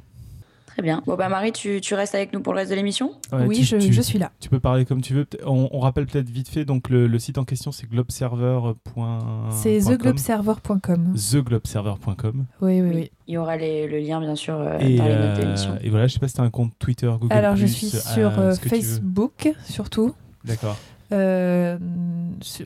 Très 0.75 0.81
bien. 0.83 1.01
Bon, 1.05 1.15
bah, 1.15 1.29
Marie, 1.29 1.53
tu, 1.53 1.79
tu 1.79 1.93
restes 1.93 2.15
avec 2.15 2.33
nous 2.33 2.41
pour 2.41 2.51
le 2.51 2.59
reste 2.59 2.69
de 2.71 2.75
l'émission? 2.75 3.13
Ouais, 3.31 3.45
oui, 3.47 3.57
tu- 3.59 3.63
je, 3.63 3.77
tu- 3.77 3.93
je 3.93 4.01
suis 4.01 4.19
là. 4.19 4.31
Tu 4.41 4.49
peux 4.49 4.59
parler 4.59 4.83
comme 4.83 5.01
tu 5.01 5.13
veux. 5.13 5.25
On, 5.45 5.69
on 5.71 5.79
rappelle 5.79 6.05
peut-être 6.05 6.29
vite 6.29 6.49
fait, 6.49 6.65
donc 6.65 6.89
le, 6.89 7.07
le 7.07 7.17
site 7.17 7.37
en 7.37 7.45
question 7.45 7.71
c'est 7.71 7.87
globeserver.com. 7.89 9.49
C'est 9.51 9.79
theglobeserver.com. 9.79 11.13
theglobeserver.com. 11.15 12.45
Oui, 12.61 12.81
oui, 12.81 12.91
oui. 12.93 13.11
Il 13.27 13.33
y 13.35 13.37
aura 13.37 13.55
les- 13.55 13.87
le 13.87 13.99
lien, 13.99 14.19
bien 14.19 14.35
sûr, 14.35 14.55
euh, 14.55 14.77
Et, 14.79 14.97
dans 14.97 15.05
les 15.05 15.15
notes 15.15 15.37
de 15.37 15.41
euh, 15.41 15.45
l'émission. 15.45 15.77
et 15.81 15.89
voilà, 15.89 16.07
je 16.07 16.13
sais 16.13 16.19
pas 16.19 16.27
si 16.27 16.33
tu 16.35 16.41
as 16.41 16.43
un 16.43 16.49
compte 16.49 16.73
Twitter, 16.77 17.11
Google. 17.19 17.33
Alors, 17.33 17.55
je 17.55 17.65
suis 17.65 17.87
euh, 17.95 17.99
sur 17.99 18.37
euh. 18.39 18.53
Facebook, 18.55 19.53
surtout. 19.63 20.13
D'accord, 20.43 20.77
Euh, 21.13 21.77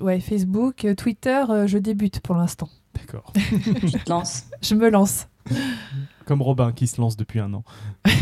ouais, 0.02 0.20
Facebook, 0.20 0.84
euh, 0.86 0.96
Twitter, 0.96 1.44
euh, 1.50 1.68
je 1.68 1.78
débute 1.78 2.22
pour 2.22 2.36
l'instant. 2.36 2.70
d'accord. 2.96 3.32
Tu 3.36 3.92
te 3.92 4.10
lances. 4.10 4.46
Je 4.64 4.74
me 4.76 4.90
lance. 4.90 5.28
Comme 6.30 6.44
Robin 6.44 6.72
qui 6.74 6.86
se 6.86 7.02
lance 7.02 7.18
depuis 7.18 7.40
un 7.40 7.52
an. 7.56 7.64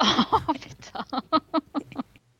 Oh 0.00 0.52
putain. 0.54 1.04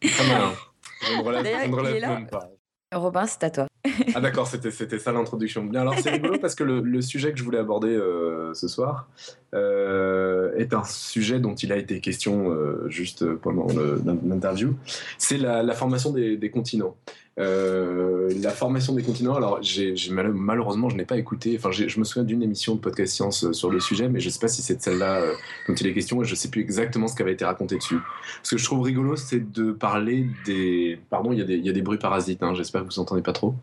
Très 0.00 0.28
malin. 0.28 0.52
Je 1.00 1.12
ne 1.16 1.22
relève, 1.24 1.42
D'ailleurs, 1.42 1.60
je 1.62 1.66
ne 1.66 1.72
il 1.72 1.74
relève 1.74 1.96
est 1.96 2.00
là. 2.00 2.08
même 2.14 2.28
pas. 2.28 2.48
Robin, 2.94 3.26
c'est 3.26 3.42
à 3.42 3.50
toi. 3.50 3.66
Ah 4.14 4.20
d'accord, 4.20 4.46
c'était 4.46 4.70
c'était 4.70 4.98
ça 5.00 5.10
l'introduction. 5.12 5.64
Bien 5.64 5.80
alors 5.80 5.98
c'est 5.98 6.10
rigolo 6.10 6.38
parce 6.38 6.54
que 6.54 6.62
le, 6.62 6.80
le 6.80 7.02
sujet 7.02 7.32
que 7.32 7.38
je 7.38 7.42
voulais 7.42 7.58
aborder 7.58 7.88
euh, 7.88 8.54
ce 8.54 8.68
soir 8.68 9.08
euh, 9.54 10.54
est 10.56 10.72
un 10.74 10.84
sujet 10.84 11.40
dont 11.40 11.54
il 11.54 11.72
a 11.72 11.76
été 11.76 12.00
question 12.00 12.50
euh, 12.52 12.86
juste 12.88 13.24
pendant 13.36 13.66
le- 13.74 14.00
l'interview. 14.24 14.76
C'est 15.18 15.38
la, 15.38 15.62
la 15.64 15.74
formation 15.74 16.10
des, 16.12 16.36
des 16.36 16.50
continents. 16.50 16.96
Euh, 17.38 18.30
la 18.42 18.50
formation 18.50 18.92
des 18.94 19.02
continents. 19.02 19.34
Alors 19.34 19.58
j'ai 19.62 19.96
j'ai 19.96 20.12
mal- 20.12 20.34
malheureusement 20.34 20.90
je 20.90 20.96
n'ai 20.96 21.06
pas 21.06 21.16
écouté. 21.16 21.54
Enfin 21.58 21.70
j'ai- 21.70 21.88
je 21.88 21.98
me 21.98 22.04
souviens 22.04 22.24
d'une 22.24 22.42
émission 22.42 22.74
de 22.74 22.80
podcast 22.80 23.14
science 23.14 23.44
euh, 23.44 23.52
sur 23.54 23.70
le 23.70 23.80
sujet, 23.80 24.08
mais 24.10 24.20
je 24.20 24.26
ne 24.26 24.30
sais 24.32 24.38
pas 24.38 24.48
si 24.48 24.60
c'est 24.60 24.76
de 24.76 24.82
celle-là 24.82 25.20
euh, 25.22 25.32
dont 25.66 25.74
il 25.74 25.86
est 25.86 25.94
question 25.94 26.22
et 26.22 26.26
je 26.26 26.32
ne 26.32 26.36
sais 26.36 26.50
plus 26.50 26.60
exactement 26.60 27.08
ce 27.08 27.16
qui 27.16 27.22
avait 27.22 27.32
été 27.32 27.46
raconté 27.46 27.76
dessus. 27.76 27.96
Ce 28.42 28.50
que 28.54 28.58
je 28.58 28.64
trouve 28.66 28.82
rigolo, 28.82 29.16
c'est 29.16 29.50
de 29.50 29.72
parler 29.72 30.26
des. 30.44 30.98
Pardon, 31.08 31.32
il 31.32 31.38
y, 31.38 31.42
a 31.42 31.44
des- 31.46 31.56
il 31.56 31.64
y 31.64 31.70
a 31.70 31.72
des 31.72 31.80
bruits 31.82 31.96
parasites. 31.98 32.42
hein, 32.42 32.52
J'espère 32.54 32.82
que 32.82 32.88
vous 32.88 32.98
entendez 32.98 33.22
pas 33.22 33.32
trop. 33.32 33.54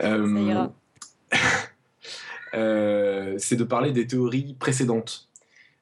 Euh, 2.54 3.34
c'est 3.38 3.54
de 3.56 3.62
parler 3.64 3.92
des 3.92 4.06
théories 4.08 4.54
précédentes. 4.58 5.28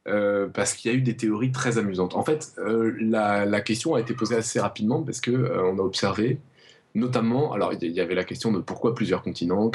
Euh, 0.07 0.49
parce 0.49 0.73
qu'il 0.75 0.91
y 0.91 0.95
a 0.95 0.97
eu 0.97 1.03
des 1.03 1.17
théories 1.17 1.53
très 1.53 1.77
amusantes. 1.79 2.15
En 2.15 2.25
fait, 2.25 2.53
euh, 2.59 2.95
la, 3.01 3.45
la 3.45 3.61
question 3.61 3.95
a 3.95 4.01
été 4.01 4.15
posée 4.15 4.37
assez 4.37 4.59
rapidement 4.59 5.03
parce 5.03 5.21
que 5.21 5.31
euh, 5.31 5.63
on 5.65 5.79
a 5.79 5.83
observé, 5.83 6.39
notamment, 6.99 7.53
alors 7.53 7.73
il 7.73 7.91
y- 7.91 8.01
avait 8.01 8.15
la 8.15 8.25
question 8.25 8.53
de 8.53 8.59
pourquoi 8.59 8.95
plusieurs 8.95 9.23
continents, 9.23 9.71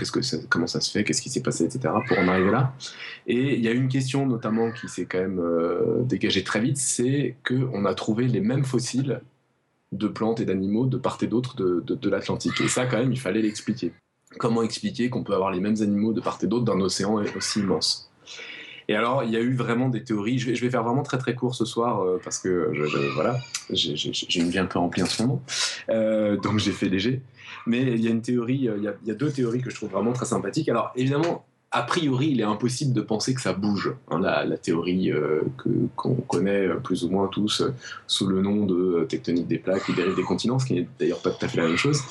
comment 0.49 0.67
ça 0.67 0.81
se 0.81 0.91
fait, 0.91 1.03
qu'est-ce 1.03 1.21
qui 1.21 1.29
s'est 1.29 1.41
passé, 1.41 1.63
etc. 1.65 1.93
pour 2.07 2.17
en 2.19 2.27
arriver 2.27 2.51
là. 2.51 2.73
Et 3.27 3.55
il 3.55 3.61
y 3.61 3.67
a 3.67 3.71
une 3.71 3.87
question 3.87 4.25
notamment 4.25 4.71
qui 4.71 4.87
s'est 4.87 5.05
quand 5.05 5.19
même 5.19 5.39
euh, 5.39 6.03
dégagée 6.03 6.43
très 6.43 6.59
vite, 6.59 6.77
c'est 6.77 7.35
que 7.43 7.67
on 7.73 7.85
a 7.85 7.93
trouvé 7.93 8.27
les 8.27 8.41
mêmes 8.41 8.65
fossiles 8.65 9.21
de 9.91 10.07
plantes 10.07 10.39
et 10.39 10.45
d'animaux 10.45 10.85
de 10.85 10.97
part 10.97 11.17
et 11.21 11.27
d'autre 11.27 11.55
de 11.55 12.09
l'Atlantique. 12.09 12.59
Et 12.61 12.67
ça, 12.67 12.85
quand 12.85 12.97
même, 12.97 13.11
il 13.11 13.19
fallait 13.19 13.41
l'expliquer. 13.41 13.93
Comment 14.39 14.63
expliquer 14.63 15.09
qu'on 15.09 15.23
peut 15.23 15.33
avoir 15.33 15.51
les 15.51 15.59
mêmes 15.59 15.77
animaux 15.81 16.13
de 16.13 16.21
part 16.21 16.39
et 16.41 16.47
d'autre 16.47 16.65
d'un 16.65 16.79
océan 16.81 17.21
aussi 17.35 17.59
immense? 17.59 18.09
Et 18.87 18.95
alors, 18.95 19.23
il 19.23 19.31
y 19.31 19.37
a 19.37 19.39
eu 19.39 19.53
vraiment 19.53 19.89
des 19.89 20.03
théories. 20.03 20.39
Je 20.39 20.51
vais, 20.51 20.69
faire 20.69 20.83
vraiment 20.83 21.03
très 21.03 21.17
très 21.17 21.35
court 21.35 21.55
ce 21.55 21.65
soir 21.65 22.01
euh, 22.01 22.19
parce 22.23 22.39
que 22.39 22.71
voilà, 23.15 23.37
j'ai 23.71 24.39
une 24.39 24.49
vie 24.49 24.59
un 24.59 24.65
peu 24.65 24.79
remplie 24.79 25.03
en 25.03 25.07
ce 25.07 25.23
moment, 25.23 25.41
Euh, 25.89 26.37
donc 26.37 26.59
j'ai 26.59 26.71
fait 26.71 26.89
léger. 26.89 27.21
Mais 27.65 27.81
il 27.81 28.01
y 28.01 28.07
a 28.07 28.11
une 28.11 28.21
théorie, 28.21 28.67
euh, 28.67 28.77
il 28.77 28.83
y 28.83 29.11
a, 29.11 29.15
deux 29.15 29.31
théories 29.31 29.61
que 29.61 29.69
je 29.69 29.75
trouve 29.75 29.91
vraiment 29.91 30.13
très 30.13 30.25
sympathiques. 30.25 30.69
Alors 30.69 30.91
évidemment, 30.95 31.45
a 31.71 31.83
priori, 31.83 32.29
il 32.29 32.41
est 32.41 32.45
impossible 32.45 32.93
de 32.93 33.01
penser 33.01 33.33
que 33.33 33.41
ça 33.41 33.53
bouge. 33.53 33.95
Hein, 34.09 34.19
la, 34.19 34.57
théorie 34.57 35.11
euh, 35.11 35.41
qu'on 35.95 36.15
connaît 36.15 36.67
plus 36.83 37.03
ou 37.03 37.09
moins 37.09 37.27
tous 37.27 37.63
sous 38.07 38.27
le 38.27 38.41
nom 38.41 38.65
de 38.65 39.05
tectonique 39.09 39.47
des 39.47 39.59
plaques 39.59 39.87
ou 39.89 39.93
dérive 39.93 40.15
des 40.15 40.23
continents, 40.23 40.59
ce 40.59 40.65
qui 40.65 40.73
n'est 40.75 40.87
d'ailleurs 40.99 41.21
pas 41.21 41.31
tout 41.31 41.45
à 41.45 41.47
fait 41.47 41.57
la 41.57 41.67
même 41.67 41.77
chose, 41.77 42.01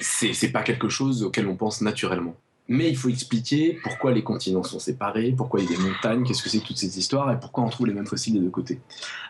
c'est 0.00 0.52
pas 0.52 0.62
quelque 0.62 0.88
chose 0.88 1.22
auquel 1.22 1.46
on 1.46 1.56
pense 1.56 1.82
naturellement. 1.82 2.34
Mais 2.66 2.88
il 2.88 2.96
faut 2.96 3.10
expliquer 3.10 3.78
pourquoi 3.82 4.12
les 4.12 4.22
continents 4.22 4.62
sont 4.62 4.78
séparés, 4.78 5.34
pourquoi 5.36 5.60
il 5.60 5.70
y 5.70 5.74
a 5.74 5.76
des 5.76 5.82
montagnes, 5.82 6.24
qu'est-ce 6.24 6.42
que 6.42 6.48
c'est 6.48 6.60
que 6.60 6.66
toutes 6.66 6.78
ces 6.78 6.98
histoires 6.98 7.30
et 7.30 7.38
pourquoi 7.38 7.62
on 7.62 7.68
trouve 7.68 7.86
les 7.86 7.92
mêmes 7.92 8.06
fossiles 8.06 8.32
des 8.32 8.40
deux 8.40 8.48
côtés. 8.48 8.80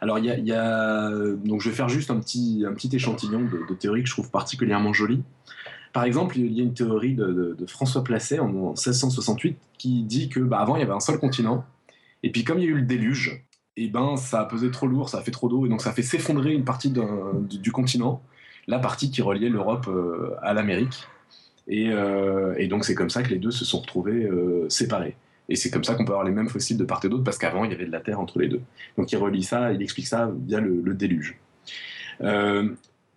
Alors 0.01 0.21
il 0.21 0.27
y 0.27 0.53
a, 0.53 1.11
donc 1.11 1.61
je 1.61 1.69
vais 1.69 1.75
faire 1.75 1.89
juste 1.89 2.13
un 2.13 2.21
petit, 2.21 2.65
un 2.65 2.73
petit 2.75 2.95
échantillon 2.95 3.41
de, 3.41 3.67
de 3.69 3.75
théories 3.75 4.03
que 4.03 4.09
je 4.09 4.15
trouve 4.15 4.31
particulièrement 4.31 4.93
jolies. 4.93 5.25
Par 5.95 6.03
exemple, 6.03 6.37
il 6.39 6.53
y 6.53 6.61
a 6.61 6.65
une 6.65 6.75
théorie 6.75 7.15
de, 7.15 7.57
François 7.69 8.03
Placet 8.03 8.41
en, 8.41 8.49
1668 8.49 9.57
qui 9.79 10.03
dit 10.03 10.29
que 10.29 10.41
bah, 10.41 10.59
avant 10.59 10.75
il 10.75 10.81
y 10.81 10.83
avait 10.83 10.93
un 10.93 11.01
seul 11.01 11.19
continent, 11.19 11.65
et 12.25 12.33
puis 12.33 12.43
comme 12.43 12.59
il 12.59 12.65
y 12.65 12.67
a 12.67 12.71
eu 12.71 12.75
le 12.75 12.83
déluge, 12.83 13.45
et 13.77 13.85
eh 13.85 13.89
ben 13.89 14.17
ça 14.17 14.41
a 14.41 14.45
pesé 14.45 14.73
trop 14.73 14.89
lourd, 14.89 15.09
ça 15.09 15.19
a 15.19 15.23
fait 15.23 15.31
trop 15.31 15.49
d'eau, 15.49 15.67
et 15.67 15.69
donc 15.69 15.81
ça 15.81 15.91
a 15.91 15.93
fait 15.93 16.03
s'effondrer 16.03 16.53
une 16.53 16.65
partie 16.65 16.91
du, 16.91 17.71
continent, 17.71 18.23
la 18.67 18.81
partie 18.81 19.13
qui 19.13 19.23
reliait 19.23 19.49
l'Europe 19.49 19.87
euh, 19.87 20.35
à 20.43 20.53
l'Amérique. 20.53 21.07
Euh, 21.71 22.55
et, 22.59 22.69
donc 22.69 22.85
c'est 22.85 22.95
comme 22.95 23.11
ça 23.11 23.23
que 23.23 23.31
les 23.31 23.39
deux 23.39 23.51
se 23.51 23.65
sont 23.65 23.81
retrouvés 23.81 24.25
euh, 24.25 24.69
séparés. 24.69 25.17
Et 25.49 25.57
c'est 25.57 25.71
comme 25.71 25.85
ça 25.85 25.95
qu'on 25.95 26.05
peut 26.05 26.13
avoir 26.13 26.25
les 26.25 26.33
mêmes 26.33 26.49
fossiles 26.49 26.79
de 26.79 26.85
part 26.85 27.01
et 27.05 27.09
d'autre, 27.09 27.25
parce 27.25 27.39
qu'avant 27.39 27.65
il 27.65 27.71
y 27.71 27.75
avait 27.75 27.87
de 27.87 27.93
la 27.93 28.01
terre 28.01 28.21
entre 28.21 28.39
les 28.39 28.49
deux. 28.49 28.63
Donc 28.97 29.13
il 29.13 29.17
relie 29.17 29.43
ça, 29.43 29.73
il 29.73 29.83
explique 29.83 30.07
ça 30.07 30.31
via 30.47 30.61
le, 30.61 30.95
déluge. 30.95 31.39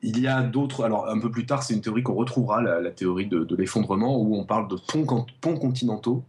Il 0.03 0.19
y 0.19 0.27
a 0.27 0.43
d'autres, 0.43 0.83
alors 0.83 1.09
un 1.09 1.19
peu 1.19 1.31
plus 1.31 1.45
tard, 1.45 1.63
c'est 1.63 1.73
une 1.73 1.81
théorie 1.81 2.03
qu'on 2.03 2.13
retrouvera, 2.13 2.61
la, 2.61 2.91
théorie 2.91 3.27
de, 3.27 3.55
l'effondrement, 3.55 4.21
où 4.21 4.35
on 4.35 4.43
parle 4.43 4.67
de 4.67 4.75
ponts, 4.75 5.25
ponts 5.41 5.57
continentaux 5.57 6.23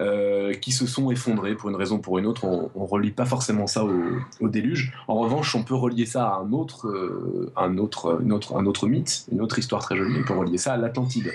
euh, 0.00 0.54
qui 0.54 0.70
se 0.70 0.86
sont 0.86 1.10
effondrés 1.10 1.56
pour 1.56 1.70
une 1.70 1.76
raison 1.76 1.96
ou 1.96 2.00
pour 2.00 2.18
une 2.18 2.26
autre. 2.26 2.44
On 2.44 2.70
ne 2.74 2.88
relie 2.88 3.10
pas 3.10 3.24
forcément 3.24 3.66
ça 3.66 3.84
au, 3.84 4.48
déluge. 4.48 4.92
En 5.08 5.14
revanche, 5.14 5.54
on 5.54 5.64
peut 5.64 5.74
relier 5.74 6.06
ça 6.06 6.28
à 6.28 6.36
un 6.36 6.52
autre, 6.52 6.86
euh, 6.86 7.52
un, 7.56 7.78
autre, 7.78 8.20
un 8.54 8.66
autre 8.66 8.86
mythe, 8.86 9.26
une 9.32 9.40
autre 9.40 9.58
histoire 9.58 9.82
très 9.82 9.96
jolie. 9.96 10.18
On 10.20 10.24
peut 10.24 10.38
relier 10.38 10.58
ça 10.58 10.74
à 10.74 10.76
l'Atlantide. 10.76 11.32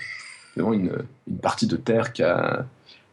Une, 0.56 0.92
une 1.28 1.38
partie 1.40 1.68
de 1.68 1.76
terre 1.76 2.14
qui 2.14 2.24
a, 2.24 2.66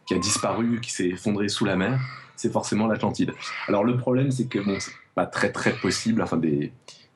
qui 0.05 0.13
a 0.13 0.19
disparu, 0.19 0.79
qui 0.79 0.91
s'est 0.91 1.09
effondrée 1.09 1.49
sous 1.49 1.65
la 1.65 1.75
mer. 1.75 1.99
C'est 2.35 2.51
forcément 2.51 2.87
l'Atlantide. 2.87 3.33
Alors 3.67 3.83
le 3.83 3.97
problème, 3.97 4.31
c'est 4.31 4.45
que 4.45 4.59
bon, 4.59 4.77
c'est 4.79 4.93
pas 5.15 5.25
très 5.25 5.51
très 5.51 5.73
possible. 5.73 6.21
Enfin, 6.21 6.37
des 6.37 6.71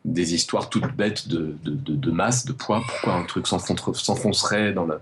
des 0.06 0.36
histoires 0.36 0.70
toutes 0.70 0.96
bêtes 0.96 1.28
de, 1.28 1.56
de, 1.64 2.12
masse, 2.12 2.46
de 2.46 2.54
poids. 2.54 2.84
Pourquoi 2.88 3.16
un 3.16 3.24
truc 3.24 3.48
s'enfoncerait 3.48 4.72
dans 4.72 4.86
le, 4.86 5.00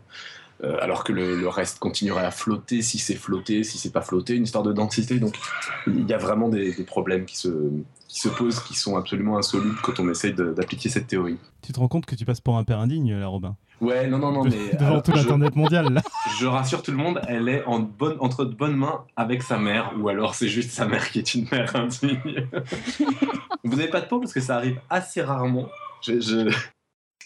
euh, 0.63 0.77
alors 0.79 1.03
que 1.03 1.11
le, 1.11 1.47
reste 1.47 1.79
continuerait 1.79 2.25
à 2.25 2.31
flotter 2.31 2.81
si 2.81 2.97
c'est 2.97 3.15
flotté, 3.15 3.63
si 3.63 3.77
c'est 3.77 3.91
pas 3.91 4.01
flotté, 4.01 4.35
une 4.35 4.43
histoire 4.43 4.63
de 4.63 4.71
densité. 4.71 5.19
Donc 5.19 5.37
il 5.87 6.07
y 6.07 6.13
a 6.13 6.17
vraiment 6.17 6.47
des, 6.47 6.71
problèmes 6.83 7.25
qui 7.25 7.37
se, 7.37 7.49
qui 8.07 8.19
se 8.19 8.29
posent, 8.29 8.59
qui 8.61 8.73
sont 8.73 8.95
absolument 8.95 9.37
insolubles 9.37 9.77
quand 9.83 9.99
on 9.99 10.09
essaye 10.09 10.33
d'appliquer 10.33 10.89
cette 10.89 11.07
théorie. 11.07 11.37
Tu 11.61 11.73
te 11.73 11.79
rends 11.79 11.87
compte 11.87 12.05
que 12.05 12.15
tu 12.15 12.25
passes 12.25 12.41
pour 12.41 12.57
un 12.57 12.63
père 12.63 12.79
indigne, 12.79 13.13
là, 13.13 13.27
Robin? 13.27 13.55
Ouais, 13.81 14.07
non, 14.07 14.19
non, 14.19 14.31
non, 14.31 14.43
mais. 14.45 14.77
Devant 14.79 15.01
tout 15.01 15.11
l'Internet 15.11 15.55
mondial, 15.55 15.91
là. 15.91 16.01
Je 16.39 16.45
rassure 16.45 16.81
tout 16.81 16.91
le 16.91 16.97
monde, 16.97 17.19
elle 17.27 17.49
est 17.49 17.65
en 17.65 17.79
bonne, 17.79 18.17
entre 18.21 18.45
de 18.45 18.55
bonnes 18.55 18.77
mains 18.77 19.03
avec 19.17 19.43
sa 19.43 19.57
mère, 19.57 19.93
ou 19.99 20.07
alors 20.07 20.35
c'est 20.35 20.47
juste 20.47 20.71
sa 20.71 20.85
mère 20.85 21.09
qui 21.09 21.19
est 21.19 21.35
une 21.35 21.47
mère 21.51 21.75
indigne. 21.75 22.47
Vous 23.65 23.75
n'avez 23.75 23.89
pas 23.89 23.99
de 23.99 24.05
peau 24.05 24.19
parce 24.19 24.33
que 24.33 24.41
ça 24.41 24.55
arrive 24.55 24.79
assez 24.89 25.21
rarement. 25.21 25.67
je... 26.01 26.49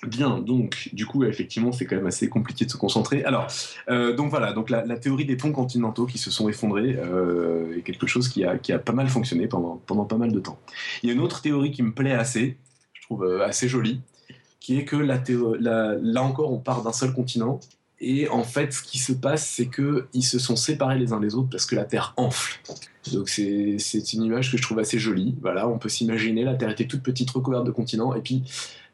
Bien, 0.06 0.38
donc 0.38 0.90
du 0.94 1.08
coup 1.08 1.24
effectivement 1.24 1.72
c'est 1.72 1.86
quand 1.86 1.96
même 1.96 2.06
assez 2.06 2.30
compliqué 2.30 2.66
de 2.66 2.72
se 2.72 2.78
concentrer. 2.78 3.24
Alors 3.24 3.48
euh, 3.90 4.16
donc 4.16 4.30
voilà, 4.30 4.54
donc 4.54 4.70
la, 4.70 4.84
théorie 4.98 5.26
des 5.26 5.36
ponts 5.36 5.52
continentaux 5.52 6.06
qui 6.06 6.20
se 6.20 6.30
sont 6.30 6.48
effondrés 6.50 6.96
euh, 6.98 7.76
est 7.76 7.82
quelque 7.82 8.06
chose 8.06 8.28
qui 8.30 8.44
a, 8.44 8.60
qui 8.60 8.72
a, 8.72 8.78
pas 8.78 8.94
mal 8.94 9.10
fonctionné 9.10 9.48
pendant, 9.48 9.82
pendant 9.88 10.06
pas 10.06 10.18
mal 10.18 10.32
de 10.32 10.40
temps. 10.40 10.60
Il 11.02 11.08
y 11.08 11.12
a 11.12 11.16
une 11.16 11.22
autre 11.22 11.42
théorie 11.42 11.72
qui 11.72 11.82
me 11.82 11.94
plaît 11.94 12.14
assez, 12.14 12.58
je 12.94 13.02
trouve 13.02 13.24
euh, 13.24 13.44
assez 13.44 13.68
jolie, 13.68 14.02
qui 14.60 14.78
est 14.78 14.86
que 14.86 14.98
la 14.98 15.20
là 15.60 16.22
encore 16.22 16.52
on 16.52 16.60
part 16.60 16.84
d'un 16.84 16.94
seul 16.94 17.12
continent 17.12 17.60
et 18.00 18.30
en 18.30 18.44
fait 18.44 18.74
ce 18.74 18.84
qui 18.84 19.00
se 19.00 19.14
passe 19.14 19.48
c'est 19.48 19.66
que 19.66 20.06
ils 20.14 20.24
se 20.24 20.38
sont 20.38 20.56
séparés 20.56 21.00
les 21.00 21.12
uns 21.12 21.20
des 21.20 21.34
autres 21.34 21.50
parce 21.50 21.66
que 21.66 21.76
la 21.76 21.86
Terre 21.86 22.14
enfle. 22.18 22.60
Donc 23.14 23.30
c'est 23.30 24.14
une 24.14 24.24
image 24.24 24.52
que 24.52 24.58
je 24.58 24.62
trouve 24.62 24.78
assez 24.78 25.00
jolie. 25.00 25.36
Voilà, 25.42 25.68
on 25.68 25.80
peut 25.80 25.90
s'imaginer 25.90 26.44
la 26.44 26.54
Terre 26.54 26.70
était 26.70 26.86
toute 26.86 27.02
petite 27.02 27.32
recouverte 27.32 27.66
de 27.66 27.72
continents 27.72 28.14
et 28.14 28.22
puis 28.22 28.44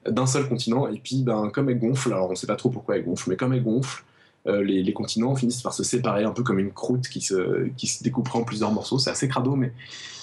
d'un 0.09 0.25
seul 0.25 0.47
continent. 0.47 0.87
Et 0.87 0.99
puis, 0.99 1.23
ben, 1.23 1.49
comme 1.49 1.69
elle 1.69 1.79
gonfle, 1.79 2.13
alors 2.13 2.27
on 2.27 2.31
ne 2.31 2.35
sait 2.35 2.47
pas 2.47 2.55
trop 2.55 2.69
pourquoi 2.69 2.97
elle 2.97 3.05
gonfle, 3.05 3.29
mais 3.29 3.35
comme 3.35 3.53
elle 3.53 3.63
gonfle, 3.63 4.03
euh, 4.45 4.61
les, 4.61 4.91
continents 4.93 5.35
finissent 5.35 5.61
par 5.61 5.73
se 5.73 5.83
séparer 5.83 6.25
un 6.25 6.31
peu 6.31 6.43
comme 6.43 6.59
une 6.59 6.71
croûte 6.71 7.07
qui 7.07 7.21
se, 7.21 7.69
qui 7.77 7.87
se 7.87 8.03
découperait 8.03 8.39
en 8.39 8.43
plusieurs 8.43 8.71
morceaux. 8.71 8.99
C'est 8.99 9.09
assez 9.09 9.27
crado, 9.27 9.55
mais 9.55 9.71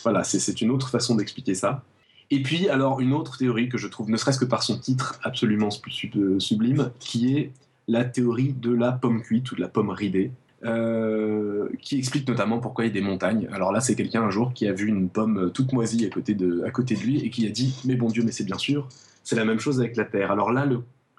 voilà, 0.02 0.24
c'est 0.24 0.60
une 0.60 0.70
autre 0.70 0.90
façon 0.90 1.14
d'expliquer 1.14 1.54
ça. 1.54 1.82
Et 2.30 2.42
puis, 2.42 2.68
alors, 2.68 3.00
une 3.00 3.12
autre 3.12 3.38
théorie 3.38 3.68
que 3.68 3.78
je 3.78 3.88
trouve, 3.88 4.10
ne 4.10 4.16
serait-ce 4.16 4.38
que 4.38 4.44
par 4.44 4.62
son 4.62 4.78
titre 4.78 5.18
absolument 5.24 5.70
sublime, 5.70 6.90
qui 7.00 7.36
est 7.36 7.52
la 7.88 8.04
théorie 8.04 8.52
de 8.52 8.72
la 8.72 8.92
pomme 8.92 9.22
cuite 9.22 9.50
ou 9.52 9.56
de 9.56 9.60
la 9.60 9.68
pomme 9.68 9.90
ridée. 9.90 10.30
Euh, 10.62 11.70
qui 11.80 11.96
explique 11.96 12.28
notamment 12.28 12.58
pourquoi 12.58 12.84
il 12.84 12.88
y 12.88 12.90
a 12.90 12.92
des 12.92 13.00
montagnes. 13.00 13.48
Alors 13.50 13.72
là, 13.72 13.80
c'est 13.80 13.94
quelqu'un 13.94 14.22
un 14.22 14.30
jour 14.30 14.52
qui 14.52 14.66
a 14.68 14.74
vu 14.74 14.88
une 14.88 15.08
pomme 15.08 15.50
toute 15.54 15.72
moisie 15.72 16.04
à 16.04 16.10
côté 16.10 16.34
de, 16.34 16.62
à 16.66 16.70
côté 16.70 16.96
de 16.96 17.00
lui 17.00 17.20
et 17.20 17.30
qui 17.30 17.46
a 17.46 17.50
dit 17.50 17.74
Mais 17.86 17.94
bon 17.94 18.08
Dieu, 18.08 18.22
mais 18.22 18.30
c'est 18.30 18.44
bien 18.44 18.58
sûr, 18.58 18.86
c'est 19.22 19.36
la 19.36 19.44
même 19.44 19.60
chose 19.60 19.80
avec 19.80 19.96
la 19.96 20.04
Terre. 20.04 20.30
Alors 20.30 20.52
là, 20.52 20.66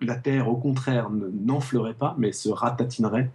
la 0.01 0.15
Terre, 0.15 0.49
au 0.49 0.55
contraire, 0.55 1.09
n'enflerait 1.09 1.93
pas, 1.93 2.15
mais 2.17 2.31
se 2.31 2.49
ratatinerait. 2.49 3.29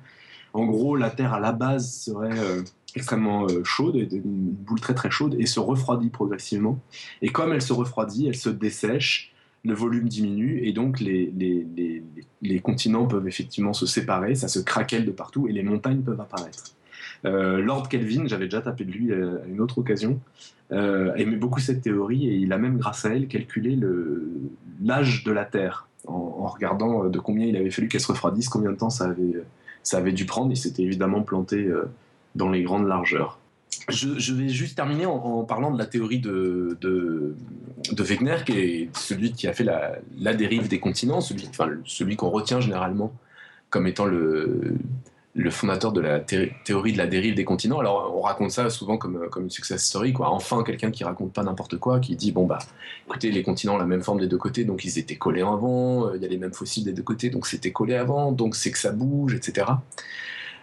En 0.52 0.64
gros, 0.64 0.96
la 0.96 1.10
Terre, 1.10 1.34
à 1.34 1.40
la 1.40 1.52
base, 1.52 1.92
serait 1.92 2.38
euh, 2.38 2.62
extrêmement 2.94 3.46
euh, 3.46 3.62
chaude, 3.62 3.96
une 3.96 4.50
boule 4.50 4.80
très 4.80 4.94
très 4.94 5.10
chaude, 5.10 5.36
et 5.38 5.46
se 5.46 5.60
refroidit 5.60 6.08
progressivement. 6.08 6.78
Et 7.22 7.28
comme 7.28 7.52
elle 7.52 7.62
se 7.62 7.72
refroidit, 7.72 8.26
elle 8.26 8.36
se 8.36 8.48
dessèche, 8.48 9.32
le 9.64 9.74
volume 9.74 10.08
diminue, 10.08 10.60
et 10.64 10.72
donc 10.72 11.00
les, 11.00 11.32
les, 12.40 12.60
continents 12.60 13.06
peuvent 13.06 13.26
effectivement 13.26 13.72
se 13.72 13.84
séparer, 13.84 14.34
ça 14.34 14.48
se 14.48 14.60
craquelle 14.60 15.04
de 15.04 15.10
partout, 15.10 15.48
et 15.48 15.52
les 15.52 15.62
montagnes 15.62 16.02
peuvent 16.02 16.20
apparaître. 16.20 16.76
Euh, 17.24 17.60
Lord 17.60 17.88
Kelvin, 17.88 18.26
j'avais 18.26 18.46
déjà 18.46 18.62
tapé 18.62 18.84
de 18.84 18.92
lui 18.92 19.12
à 19.12 19.16
une 19.48 19.60
autre 19.60 19.78
occasion, 19.78 20.20
euh, 20.72 21.14
aimait 21.14 21.36
beaucoup 21.36 21.60
cette 21.60 21.82
théorie 21.82 22.28
et 22.28 22.34
il 22.34 22.52
a 22.52 22.58
même, 22.58 22.78
grâce 22.78 23.04
à 23.04 23.10
elle, 23.10 23.28
calculé 23.28 23.78
l'âge 24.82 25.22
de 25.22 25.30
la 25.30 25.44
Terre 25.44 25.86
en, 26.08 26.46
regardant 26.48 27.04
euh, 27.04 27.08
de 27.08 27.18
combien 27.18 27.46
il 27.46 27.56
avait 27.56 27.70
fallu 27.70 27.88
qu'elle 27.88 28.00
se 28.00 28.08
refroidisse, 28.08 28.48
combien 28.48 28.72
de 28.72 28.76
temps 28.76 28.90
ça 28.90 29.14
avait, 29.92 30.12
dû 30.12 30.24
prendre. 30.24 30.50
Il 30.50 30.56
s'était 30.56 30.82
évidemment 30.82 31.22
planté 31.22 31.66
euh, 31.66 31.84
dans 32.34 32.50
les 32.50 32.62
grandes 32.62 32.88
largeurs. 32.88 33.38
Je, 33.88 34.34
vais 34.34 34.48
juste 34.48 34.76
terminer 34.76 35.06
en, 35.06 35.44
parlant 35.44 35.70
de 35.70 35.78
la 35.78 35.86
théorie 35.86 36.18
de, 36.18 36.76
Wegener, 37.96 38.38
qui 38.44 38.52
est 38.52 38.96
celui 38.96 39.32
qui 39.32 39.46
a 39.46 39.52
fait 39.52 39.62
la, 39.62 40.34
dérive 40.34 40.66
des 40.66 40.80
continents, 40.80 41.20
celui 41.20 42.16
qu'on 42.16 42.30
retient 42.30 42.60
généralement 42.60 43.12
comme 43.70 43.86
étant 43.86 44.06
le, 44.06 44.74
le 45.36 45.50
fondateur 45.50 45.92
de 45.92 46.00
la 46.00 46.18
théorie 46.18 46.92
de 46.92 46.98
la 46.98 47.06
dérive 47.06 47.34
des 47.34 47.44
continents. 47.44 47.78
Alors, 47.78 48.16
on 48.16 48.22
raconte 48.22 48.52
ça 48.52 48.70
souvent 48.70 48.96
comme, 48.96 49.28
comme 49.28 49.44
une 49.44 49.50
success 49.50 49.84
story, 49.84 50.14
quoi. 50.14 50.30
Enfin, 50.30 50.62
quelqu'un 50.64 50.90
qui 50.90 51.04
raconte 51.04 51.32
pas 51.34 51.42
n'importe 51.42 51.76
quoi, 51.76 52.00
qui 52.00 52.16
dit 52.16 52.32
bon 52.32 52.46
bah, 52.46 52.58
écoutez, 53.06 53.30
les 53.30 53.42
continents 53.42 53.74
ont 53.74 53.78
la 53.78 53.84
même 53.84 54.02
forme 54.02 54.18
des 54.18 54.28
deux 54.28 54.38
côtés, 54.38 54.64
donc 54.64 54.84
ils 54.86 54.98
étaient 54.98 55.16
collés 55.16 55.42
avant. 55.42 56.08
Euh, 56.08 56.16
il 56.16 56.22
y 56.22 56.24
a 56.24 56.28
les 56.28 56.38
mêmes 56.38 56.54
fossiles 56.54 56.84
des 56.84 56.94
deux 56.94 57.02
côtés, 57.02 57.28
donc 57.28 57.46
c'était 57.46 57.70
collé 57.70 57.94
avant. 57.94 58.32
Donc 58.32 58.56
c'est 58.56 58.70
que 58.70 58.78
ça 58.78 58.92
bouge, 58.92 59.34
etc. 59.34 59.66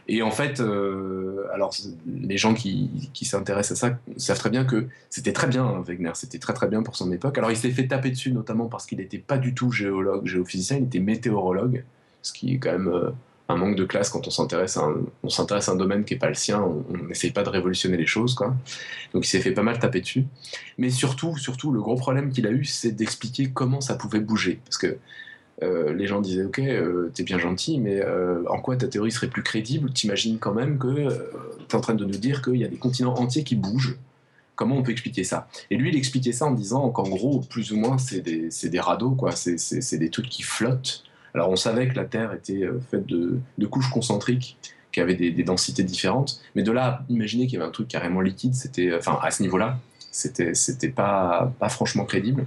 Et 0.07 0.21
en 0.21 0.31
fait, 0.31 0.59
euh, 0.59 1.45
alors 1.53 1.73
les 2.07 2.37
gens 2.37 2.55
qui, 2.55 2.89
s'intéressent 3.21 3.83
à 3.83 3.89
ça 3.89 3.99
savent 4.17 4.39
très 4.39 4.49
bien 4.49 4.65
que 4.65 4.87
c'était 5.09 5.31
très 5.31 5.47
bien 5.47 5.63
hein, 5.65 5.83
Wegener, 5.85 6.11
c'était 6.15 6.39
très 6.39 6.53
très 6.53 6.67
bien 6.67 6.81
pour 6.81 6.95
son 6.95 7.11
époque. 7.11 7.37
Alors 7.37 7.51
il 7.51 7.57
s'est 7.57 7.71
fait 7.71 7.87
taper 7.87 8.09
dessus 8.09 8.31
notamment 8.31 8.65
parce 8.65 8.85
qu'il 8.85 8.97
n'était 8.97 9.19
pas 9.19 9.37
du 9.37 9.53
tout 9.53 9.71
géologue, 9.71 10.25
géophysicien, 10.25 10.77
il 10.77 10.85
était 10.85 10.99
météorologue, 10.99 11.83
ce 12.21 12.33
qui 12.33 12.55
est 12.55 12.57
quand 12.57 12.71
même 12.71 12.89
euh, 12.89 13.11
un 13.49 13.57
manque 13.57 13.75
de 13.75 13.83
classe 13.83 14.09
quand 14.09 14.25
on 14.27 14.31
s'intéresse 14.31 14.77
à 14.77 14.83
un, 14.83 15.75
domaine 15.75 16.05
qui 16.05 16.13
n'est 16.13 16.19
pas 16.19 16.29
le 16.29 16.33
sien, 16.33 16.61
on 16.61 17.07
n'essaye 17.07 17.31
pas 17.31 17.43
de 17.43 17.49
révolutionner 17.49 17.97
les 17.97 18.05
choses, 18.05 18.35
quoi. 18.35 18.55
Donc 19.13 19.25
il 19.25 19.29
s'est 19.29 19.41
fait 19.41 19.51
pas 19.51 19.63
mal 19.63 19.79
taper 19.79 20.01
dessus. 20.01 20.25
Mais 20.77 20.89
surtout, 20.89 21.37
surtout, 21.37 21.71
le 21.71 21.81
gros 21.81 21.95
problème 21.95 22.31
qu'il 22.31 22.47
a 22.47 22.51
eu, 22.51 22.63
c'est 22.63 22.91
d'expliquer 22.91 23.49
comment 23.53 23.81
ça 23.81 23.95
pouvait 23.95 24.21
bouger. 24.21 24.59
Parce 24.63 24.77
que 24.77 24.97
euh, 25.61 25.93
les 25.93 26.07
gens 26.07 26.21
disaient, 26.21 26.45
ok, 26.45 26.59
euh, 26.59 27.11
t'es 27.13 27.23
bien 27.23 27.37
gentil, 27.37 27.79
mais 27.79 28.01
euh, 28.01 28.43
en 28.49 28.59
quoi 28.59 28.75
ta 28.77 28.87
théorie 28.87 29.11
serait 29.11 29.27
plus 29.27 29.43
crédible? 29.43 29.91
T'imagines 29.91 30.39
quand 30.39 30.53
même 30.53 30.77
que 30.77 31.09
t'es 31.67 31.75
en 31.75 31.81
train 31.81 31.95
de 31.95 32.05
nous 32.05 32.17
dire 32.17 32.41
qu'il 32.41 32.57
y 32.57 32.65
a 32.65 32.69
des 32.69 32.77
continents 32.77 33.15
entiers 33.15 33.43
qui 33.43 33.55
bougent. 33.55 33.97
Comment 34.55 34.77
on 34.77 34.83
peut 34.83 34.91
expliquer 34.91 35.23
ça? 35.23 35.47
Et 35.69 35.77
lui, 35.77 35.89
il 35.89 35.97
expliquait 35.97 36.31
ça 36.31 36.45
en 36.45 36.51
disant 36.51 36.89
qu'en 36.91 37.09
gros, 37.09 37.39
plus 37.41 37.71
ou 37.71 37.77
moins, 37.77 37.97
c'est 37.97 38.21
des, 38.21 38.49
des 38.69 38.79
radeaux, 38.79 39.11
quoi. 39.11 39.31
C'est 39.35 39.97
des 39.97 40.09
trucs 40.09 40.29
qui 40.29 40.43
flottent 40.43 41.03
alors 41.33 41.49
on 41.49 41.55
savait 41.55 41.87
que 41.87 41.95
la 41.95 42.05
Terre 42.05 42.33
était 42.33 42.63
euh, 42.63 42.79
faite 42.91 43.05
de, 43.05 43.39
couches 43.65 43.89
concentriques 43.89 44.57
qui 44.91 44.99
avaient 44.99 45.15
des, 45.15 45.43
densités 45.43 45.83
différentes, 45.83 46.41
mais 46.55 46.61
de 46.61 46.71
là, 46.71 47.03
imaginer 47.09 47.47
qu'il 47.47 47.55
y 47.55 47.57
avait 47.57 47.67
un 47.67 47.71
truc 47.71 47.87
carrément 47.87 48.21
liquide, 48.21 48.53
c'était, 48.53 48.91
euh, 48.91 48.99
enfin 48.99 49.19
à 49.21 49.31
ce 49.31 49.41
niveau-là, 49.41 49.79
c'était, 50.11 50.53
c'était 50.53 50.89
pas, 50.89 51.51
pas 51.59 51.69
franchement 51.69 52.05
crédible. 52.05 52.45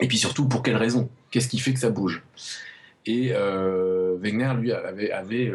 Et 0.00 0.08
puis 0.08 0.16
surtout, 0.16 0.48
pour 0.48 0.62
quelle 0.62 0.76
raison? 0.76 1.10
Qu'est-ce 1.30 1.48
qui 1.48 1.58
fait 1.58 1.74
que 1.74 1.80
ça 1.80 1.90
bouge? 1.90 2.22
Et 3.04 3.32
euh, 3.34 4.16
Wegener, 4.18 4.54
lui, 4.58 4.72
avait, 4.72 5.10
avait 5.10 5.52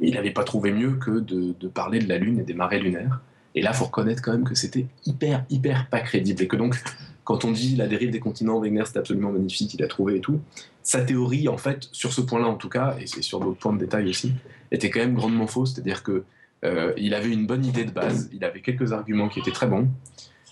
il 0.00 0.14
n'avait 0.14 0.30
pas 0.30 0.44
trouvé 0.44 0.72
mieux 0.72 0.94
que 0.94 1.10
de, 1.10 1.54
de, 1.58 1.68
parler 1.68 1.98
de 1.98 2.08
la 2.08 2.18
Lune 2.18 2.40
et 2.40 2.44
des 2.44 2.54
marées 2.54 2.80
lunaires. 2.80 3.20
Et 3.54 3.62
là, 3.62 3.72
faut 3.72 3.84
reconnaître 3.84 4.22
quand 4.22 4.32
même 4.32 4.44
que 4.44 4.54
c'était 4.54 4.86
hyper, 5.06 5.44
hyper 5.50 5.88
pas 5.88 6.00
crédible. 6.00 6.42
Et 6.42 6.48
que 6.48 6.56
donc, 6.56 6.76
quand 7.24 7.44
on 7.44 7.50
dit 7.50 7.74
la 7.74 7.86
dérive 7.86 8.10
des 8.10 8.20
continents, 8.20 8.60
Wegener, 8.60 8.84
c'est 8.84 8.98
absolument 8.98 9.32
magnifique, 9.32 9.72
il 9.74 9.82
a 9.82 9.88
trouvé 9.88 10.16
et 10.16 10.20
tout, 10.20 10.40
sa 10.82 11.00
théorie, 11.00 11.48
en 11.48 11.56
fait, 11.56 11.88
sur 11.90 12.12
ce 12.12 12.20
point-là 12.20 12.46
en 12.46 12.56
tout 12.56 12.68
cas, 12.68 12.96
et 13.00 13.06
sur 13.06 13.40
d'autres 13.40 13.58
points 13.58 13.72
de 13.72 13.78
détail 13.78 14.08
aussi, 14.08 14.34
était 14.70 14.90
quand 14.90 15.00
même 15.00 15.14
grandement 15.14 15.46
fausse. 15.46 15.74
C'est-à-dire 15.74 16.02
que 16.02 16.24
euh, 16.64 16.92
il 16.96 17.14
avait 17.14 17.32
une 17.32 17.46
bonne 17.46 17.64
idée 17.64 17.84
de 17.84 17.90
base, 17.90 18.28
il 18.32 18.44
avait 18.44 18.60
quelques 18.60 18.92
arguments 18.92 19.28
qui 19.28 19.40
étaient 19.40 19.52
très 19.52 19.66
bons, 19.66 19.88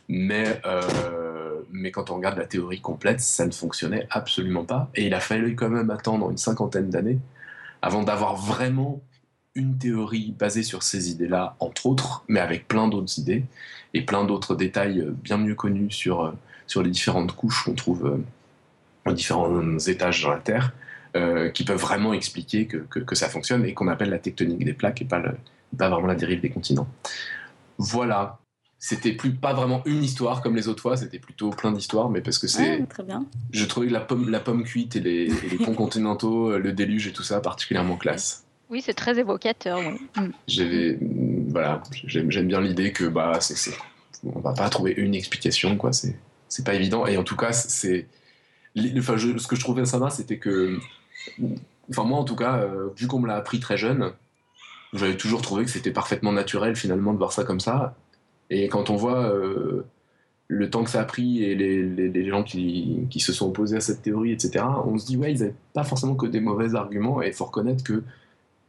mais, 0.08 0.60
euh, 0.66 1.60
mais 1.70 1.90
quand 1.90 2.10
on 2.10 2.16
regarde 2.16 2.38
la 2.38 2.46
théorie 2.46 2.80
complète, 2.80 3.20
ça 3.20 3.46
ne 3.46 3.52
fonctionnait 3.52 4.06
absolument 4.10 4.64
pas. 4.64 4.90
Et 4.94 5.06
il 5.06 5.14
a 5.14 5.20
fallu 5.20 5.54
quand 5.54 5.68
même 5.68 5.90
attendre 5.90 6.30
une 6.30 6.38
cinquantaine 6.38 6.88
d'années 6.90 7.18
avant 7.82 8.02
d'avoir 8.02 8.36
vraiment 8.36 9.02
une 9.54 9.76
théorie 9.76 10.34
basée 10.38 10.62
sur 10.62 10.82
ces 10.82 11.10
idées-là, 11.10 11.56
entre 11.60 11.86
autres, 11.86 12.24
mais 12.28 12.40
avec 12.40 12.66
plein 12.68 12.88
d'autres 12.88 13.18
idées 13.18 13.44
et 13.92 14.02
plein 14.02 14.24
d'autres 14.24 14.54
détails 14.54 15.06
bien 15.22 15.36
mieux 15.36 15.54
connus 15.54 15.90
sur, 15.90 16.22
euh, 16.22 16.32
sur 16.66 16.82
les 16.82 16.90
différentes 16.90 17.32
couches 17.32 17.64
qu'on 17.64 17.74
trouve 17.74 18.20
aux 19.06 19.12
différents 19.12 19.78
étages 19.78 20.22
dans 20.22 20.30
la 20.30 20.38
Terre, 20.38 20.72
qui 21.54 21.64
peuvent 21.64 21.80
vraiment 21.80 22.14
expliquer 22.14 22.66
que, 22.66 22.78
que, 22.78 22.98
que 23.00 23.14
ça 23.14 23.28
fonctionne 23.28 23.64
et 23.64 23.74
qu'on 23.74 23.88
appelle 23.88 24.10
la 24.10 24.18
tectonique 24.18 24.64
des 24.64 24.72
plaques 24.72 25.02
et 25.02 25.04
pas 25.04 25.18
le, 25.18 25.32
pas 25.76 25.88
vraiment 25.88 26.06
la 26.06 26.14
dérive 26.14 26.40
des 26.40 26.50
continents. 26.50 26.88
Voilà. 27.78 28.38
C'était 28.78 29.12
plus 29.12 29.32
pas 29.32 29.52
vraiment 29.52 29.82
une 29.84 30.02
histoire 30.02 30.42
comme 30.42 30.56
les 30.56 30.66
autres 30.66 30.82
fois, 30.82 30.96
c'était 30.96 31.20
plutôt 31.20 31.50
plein 31.50 31.70
d'histoires, 31.70 32.10
mais 32.10 32.20
parce 32.20 32.38
que 32.38 32.48
c'est. 32.48 32.84
très 32.88 33.04
bien. 33.04 33.24
Je 33.52 33.64
trouvais 33.64 33.88
la 33.88 34.00
pomme, 34.00 34.28
la 34.28 34.40
pomme 34.40 34.64
cuite 34.64 34.96
et 34.96 35.00
les, 35.00 35.28
ponts 35.64 35.74
continentaux, 35.76 36.50
euh, 36.50 36.58
le 36.58 36.72
déluge 36.72 37.06
et 37.06 37.12
tout 37.12 37.22
ça 37.22 37.40
particulièrement 37.40 37.96
classe. 37.96 38.44
Oui, 38.70 38.82
c'est 38.84 38.94
très 38.94 39.20
évocateur. 39.20 39.78
Oui. 39.78 40.00
Mm. 40.16 40.30
J'avais, 40.48 40.98
voilà, 41.48 41.80
j'aime 41.92 42.48
bien 42.48 42.60
l'idée 42.60 42.90
que 42.90 43.04
bah 43.04 43.38
c'est, 43.40 43.72
on 44.24 44.40
va 44.40 44.52
pas 44.52 44.68
trouver 44.68 44.94
une 44.96 45.14
explication 45.14 45.76
quoi. 45.76 45.92
C'est, 45.92 46.16
c'est 46.52 46.66
pas 46.66 46.74
évident. 46.74 47.06
Et 47.06 47.16
en 47.16 47.24
tout 47.24 47.34
cas, 47.34 47.52
c'est, 47.52 48.06
ce 48.76 49.46
que 49.46 49.56
je 49.56 49.60
trouvais 49.60 49.86
sympa, 49.86 50.10
c'était 50.10 50.36
que, 50.36 50.78
enfin 51.88 52.04
moi 52.04 52.18
en 52.18 52.24
tout 52.24 52.36
cas, 52.36 52.58
euh, 52.58 52.90
vu 52.94 53.06
qu'on 53.06 53.20
me 53.20 53.26
l'a 53.26 53.36
appris 53.36 53.58
très 53.58 53.78
jeune, 53.78 54.12
j'avais 54.92 55.16
toujours 55.16 55.40
trouvé 55.40 55.64
que 55.64 55.70
c'était 55.70 55.92
parfaitement 55.92 56.30
naturel 56.30 56.76
finalement 56.76 57.14
de 57.14 57.18
voir 57.18 57.32
ça 57.32 57.44
comme 57.44 57.60
ça. 57.60 57.96
Et 58.50 58.68
quand 58.68 58.90
on 58.90 58.96
voit 58.96 59.32
euh, 59.32 59.86
le 60.48 60.68
temps 60.68 60.84
que 60.84 60.90
ça 60.90 61.00
a 61.00 61.04
pris 61.04 61.42
et 61.42 61.54
les, 61.54 62.28
gens 62.28 62.42
qui, 62.42 63.06
qui, 63.08 63.20
se 63.20 63.32
sont 63.32 63.48
opposés 63.48 63.78
à 63.78 63.80
cette 63.80 64.02
théorie, 64.02 64.32
etc., 64.32 64.66
on 64.84 64.98
se 64.98 65.06
dit, 65.06 65.16
ouais, 65.16 65.32
ils 65.32 65.38
n'avaient 65.40 65.54
pas 65.72 65.84
forcément 65.84 66.16
que 66.16 66.26
des 66.26 66.40
mauvais 66.40 66.74
arguments, 66.74 67.22
et 67.22 67.28
il 67.28 67.32
faut 67.32 67.46
reconnaître 67.46 67.82
que 67.82 68.02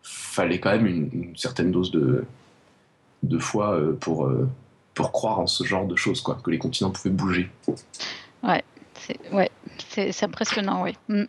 fallait 0.01 0.61
quand 0.61 0.71
même 0.71 0.88
une, 0.88 1.36
certaine 1.36 1.71
dose 1.71 1.91
de, 1.91 2.23
de 3.23 3.39
foi 3.39 3.73
euh, 3.75 3.91
pour, 3.91 4.31
pour 4.93 5.11
croire 5.11 5.39
en 5.39 5.47
ce 5.47 5.63
genre 5.63 5.85
de 5.85 5.95
choses, 5.95 6.21
quoi, 6.21 6.37
que 6.43 6.51
les 6.51 6.57
continents 6.57 6.91
pouvaient 6.91 7.09
bouger. 7.09 7.49
Ouais, 8.43 8.63
c'est 8.99 9.17
ouais, 9.31 9.49
impressionnant, 10.21 10.83
oui. 10.83 10.95
Mm. 11.07 11.23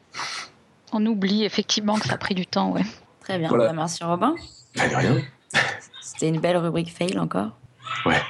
On 0.93 1.07
oublie 1.07 1.45
effectivement 1.45 1.99
que 1.99 2.07
ça 2.07 2.15
a 2.15 2.19
pris 2.19 2.35
du 2.35 2.47
temps, 2.47 2.73
ouais. 2.73 2.85
Très 3.21 3.39
bien, 3.39 3.49
voilà. 3.49 3.73
merci 3.73 4.05
Robin. 4.05 4.35
rien. 4.77 5.17
C'était 6.01 6.29
une 6.29 6.41
belle 6.41 6.57
rubrique 6.59 6.93
fail 6.93 7.19
encore. 7.19 7.51
Ouais. 8.07 8.21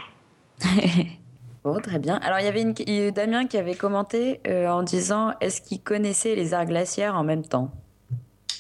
bon, 1.65 1.81
très 1.81 1.99
bien. 1.99 2.17
Alors, 2.23 2.39
il 2.39 2.45
y 2.45 2.49
avait 2.49 2.63
une... 2.63 3.11
Damien 3.11 3.47
qui 3.47 3.59
avait 3.59 3.75
commenté 3.75 4.41
euh, 4.47 4.69
en 4.69 4.83
disant 4.83 5.33
est-ce 5.41 5.61
qu'il 5.61 5.81
connaissait 5.81 6.35
les 6.35 6.55
aires 6.55 6.67
glaciaires 6.67 7.17
en 7.17 7.25
même 7.25 7.45
temps? 7.45 7.73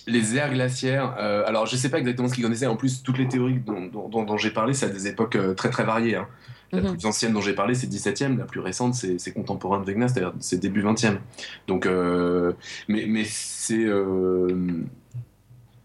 Les 0.06 0.36
aires 0.36 0.52
glaciaires, 0.52 1.14
euh, 1.18 1.44
alors 1.46 1.64
je 1.64 1.76
sais 1.76 1.88
pas 1.88 1.98
exactement 1.98 2.28
ce 2.28 2.34
qu'il 2.34 2.44
connaissait. 2.44 2.66
En 2.66 2.76
plus, 2.76 3.02
toutes 3.02 3.16
les 3.16 3.26
théories 3.26 3.60
dont, 3.60 4.36
j'ai 4.36 4.50
parlé, 4.50 4.74
c'est 4.74 4.86
à 4.86 4.90
des 4.90 5.06
époques 5.06 5.36
euh, 5.36 5.54
très 5.54 5.70
très 5.70 5.84
variées. 5.84 6.16
Hein. 6.16 6.28
La 6.74 6.82
mhm. 6.82 6.96
plus 6.96 7.06
ancienne 7.06 7.32
dont 7.32 7.40
j'ai 7.40 7.54
parlé, 7.54 7.74
c'est 7.74 7.86
17e. 7.86 8.38
La 8.38 8.44
plus 8.44 8.60
récente, 8.60 8.94
c'est 8.94 9.32
contemporain 9.32 9.80
de 9.80 9.86
Wegener, 9.86 10.08
c'est-à-dire 10.08 10.32
c'est 10.40 10.58
début 10.58 10.82
20e. 10.82 11.18
Donc, 11.66 11.88
mais, 12.88 13.06
mais 13.06 13.24
c'est 13.24 13.86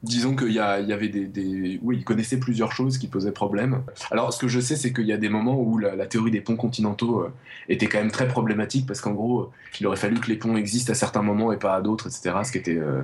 disons 0.03 0.35
qu'il 0.35 0.51
y, 0.51 0.55
y, 0.55 0.59
avait 0.59 1.09
des, 1.09 1.79
Oui, 1.81 1.97
il 1.97 2.03
connaissait 2.03 2.37
plusieurs 2.37 2.71
choses 2.71 2.97
qui 2.97 3.07
posaient 3.07 3.31
problème. 3.31 3.83
Alors, 4.11 4.33
ce 4.33 4.39
que 4.39 4.47
je 4.47 4.59
sais, 4.59 4.75
c'est 4.75 4.93
qu'il 4.93 5.05
y 5.05 5.13
a 5.13 5.17
des 5.17 5.29
moments 5.29 5.59
où 5.59 5.77
la, 5.77 6.05
théorie 6.05 6.31
des 6.31 6.41
ponts 6.41 6.55
continentaux 6.55 7.21
euh, 7.21 7.33
était 7.67 7.87
quand 7.87 7.99
même 7.99 8.11
très 8.11 8.27
problématique, 8.27 8.85
parce 8.85 9.01
qu'en 9.01 9.11
gros, 9.11 9.51
il 9.79 9.87
aurait 9.87 9.97
fallu 9.97 10.19
que 10.19 10.27
les 10.27 10.37
ponts 10.37 10.55
existent 10.55 10.91
à 10.91 10.95
certains 10.95 11.21
moments 11.21 11.51
et 11.51 11.57
pas 11.57 11.75
à 11.75 11.81
d'autres, 11.81 12.07
etc. 12.07 12.35
Ce 12.43 12.51
qui 12.51 12.57
était... 12.57 12.77
Euh, 12.77 13.01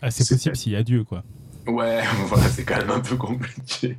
ah, 0.00 0.10
c'est 0.10 0.28
possible 0.28 0.56
s'il 0.56 0.72
y 0.72 0.76
a 0.76 0.82
Dieu, 0.82 1.04
quoi. 1.04 1.22
Ouais, 1.66 2.02
voilà, 2.26 2.48
c'est 2.48 2.64
quand 2.64 2.76
même 2.76 2.90
un 2.90 3.00
peu 3.00 3.16
compliqué. 3.16 3.96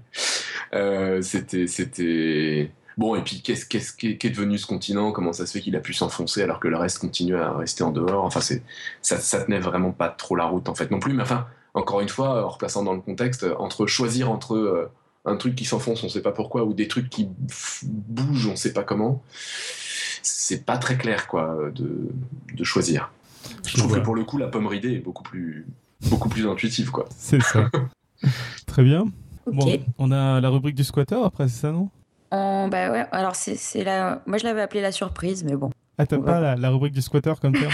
Euh, 0.73 1.21
c'était... 1.21 1.67
c'était... 1.67 2.71
Bon, 2.97 3.15
et 3.15 3.21
puis 3.21 3.41
qu'est-ce 3.41 3.65
qu'est 3.65 4.29
devenu 4.29 4.57
ce 4.57 4.65
continent? 4.65 5.11
Comment 5.11 5.33
ça 5.33 5.45
se 5.45 5.51
fait 5.53 5.61
qu'il 5.61 5.75
a 5.75 5.79
pu 5.79 5.93
s'enfoncer 5.93 6.43
alors 6.43 6.59
que 6.59 6.67
le 6.67 6.77
reste 6.77 6.99
continue 6.99 7.35
à 7.35 7.51
rester 7.53 7.83
en 7.83 7.91
dehors? 7.91 8.23
Enfin, 8.23 8.41
c'est 8.41 8.63
ça, 9.01 9.17
ça 9.17 9.43
tenait 9.43 9.59
vraiment 9.59 9.91
pas 9.91 10.09
trop 10.09 10.35
la 10.35 10.45
route 10.45 10.69
en 10.69 10.75
fait 10.75 10.91
non 10.91 10.99
plus. 10.99 11.13
Mais 11.13 11.23
enfin, 11.23 11.47
encore 11.73 12.01
une 12.01 12.09
fois, 12.09 12.45
en 12.45 12.49
replaçant 12.49 12.83
dans 12.83 12.93
le 12.93 13.01
contexte, 13.01 13.45
entre 13.57 13.87
choisir 13.87 14.29
entre 14.29 14.55
euh, 14.55 14.91
un 15.25 15.35
truc 15.37 15.55
qui 15.55 15.65
s'enfonce, 15.65 16.03
on 16.03 16.09
sait 16.09 16.21
pas 16.21 16.31
pourquoi, 16.31 16.63
ou 16.63 16.73
des 16.73 16.87
trucs 16.87 17.09
qui 17.09 17.29
bougent, 17.83 18.47
on 18.47 18.55
sait 18.55 18.73
pas 18.73 18.83
comment, 18.83 19.23
c'est 20.21 20.65
pas 20.65 20.77
très 20.77 20.97
clair, 20.97 21.27
quoi, 21.27 21.57
de, 21.73 22.09
de 22.53 22.63
choisir. 22.63 23.11
Je, 23.65 23.77
trouve 23.77 23.95
que 23.95 23.99
pour 23.99 24.15
le 24.15 24.23
coup, 24.23 24.37
la 24.37 24.47
pomme 24.47 24.67
ridée 24.67 24.93
est 24.93 24.99
beaucoup 24.99 25.23
plus, 25.23 25.65
beaucoup 26.09 26.29
plus 26.29 26.47
intuitive, 26.47 26.91
quoi. 26.91 27.05
C'est 27.17 27.41
ça. 27.41 27.69
très 28.65 28.83
bien. 28.83 29.05
Bon, 29.45 29.77
on 29.97 30.11
a 30.11 30.39
la 30.39 30.49
rubrique 30.49 30.75
du 30.75 30.83
squatter 30.83 31.19
après, 31.23 31.47
c'est 31.47 31.61
ça, 31.61 31.71
non? 31.71 31.89
Bah 32.33 32.91
ouais, 32.91 33.05
alors 33.11 33.35
c'est 33.35 33.83
la... 33.83 34.21
Moi 34.25 34.37
je 34.37 34.43
l'avais 34.43 34.61
appelé 34.61 34.81
la 34.81 34.91
surprise, 34.91 35.43
mais 35.43 35.55
bon. 35.55 35.69
Ah, 35.97 36.07
t'as 36.07 36.17
pas 36.17 36.55
la, 36.55 36.69
rubrique 36.69 36.93
du 36.93 37.01
squatter 37.01 37.33
comme 37.39 37.55
ça 37.55 37.67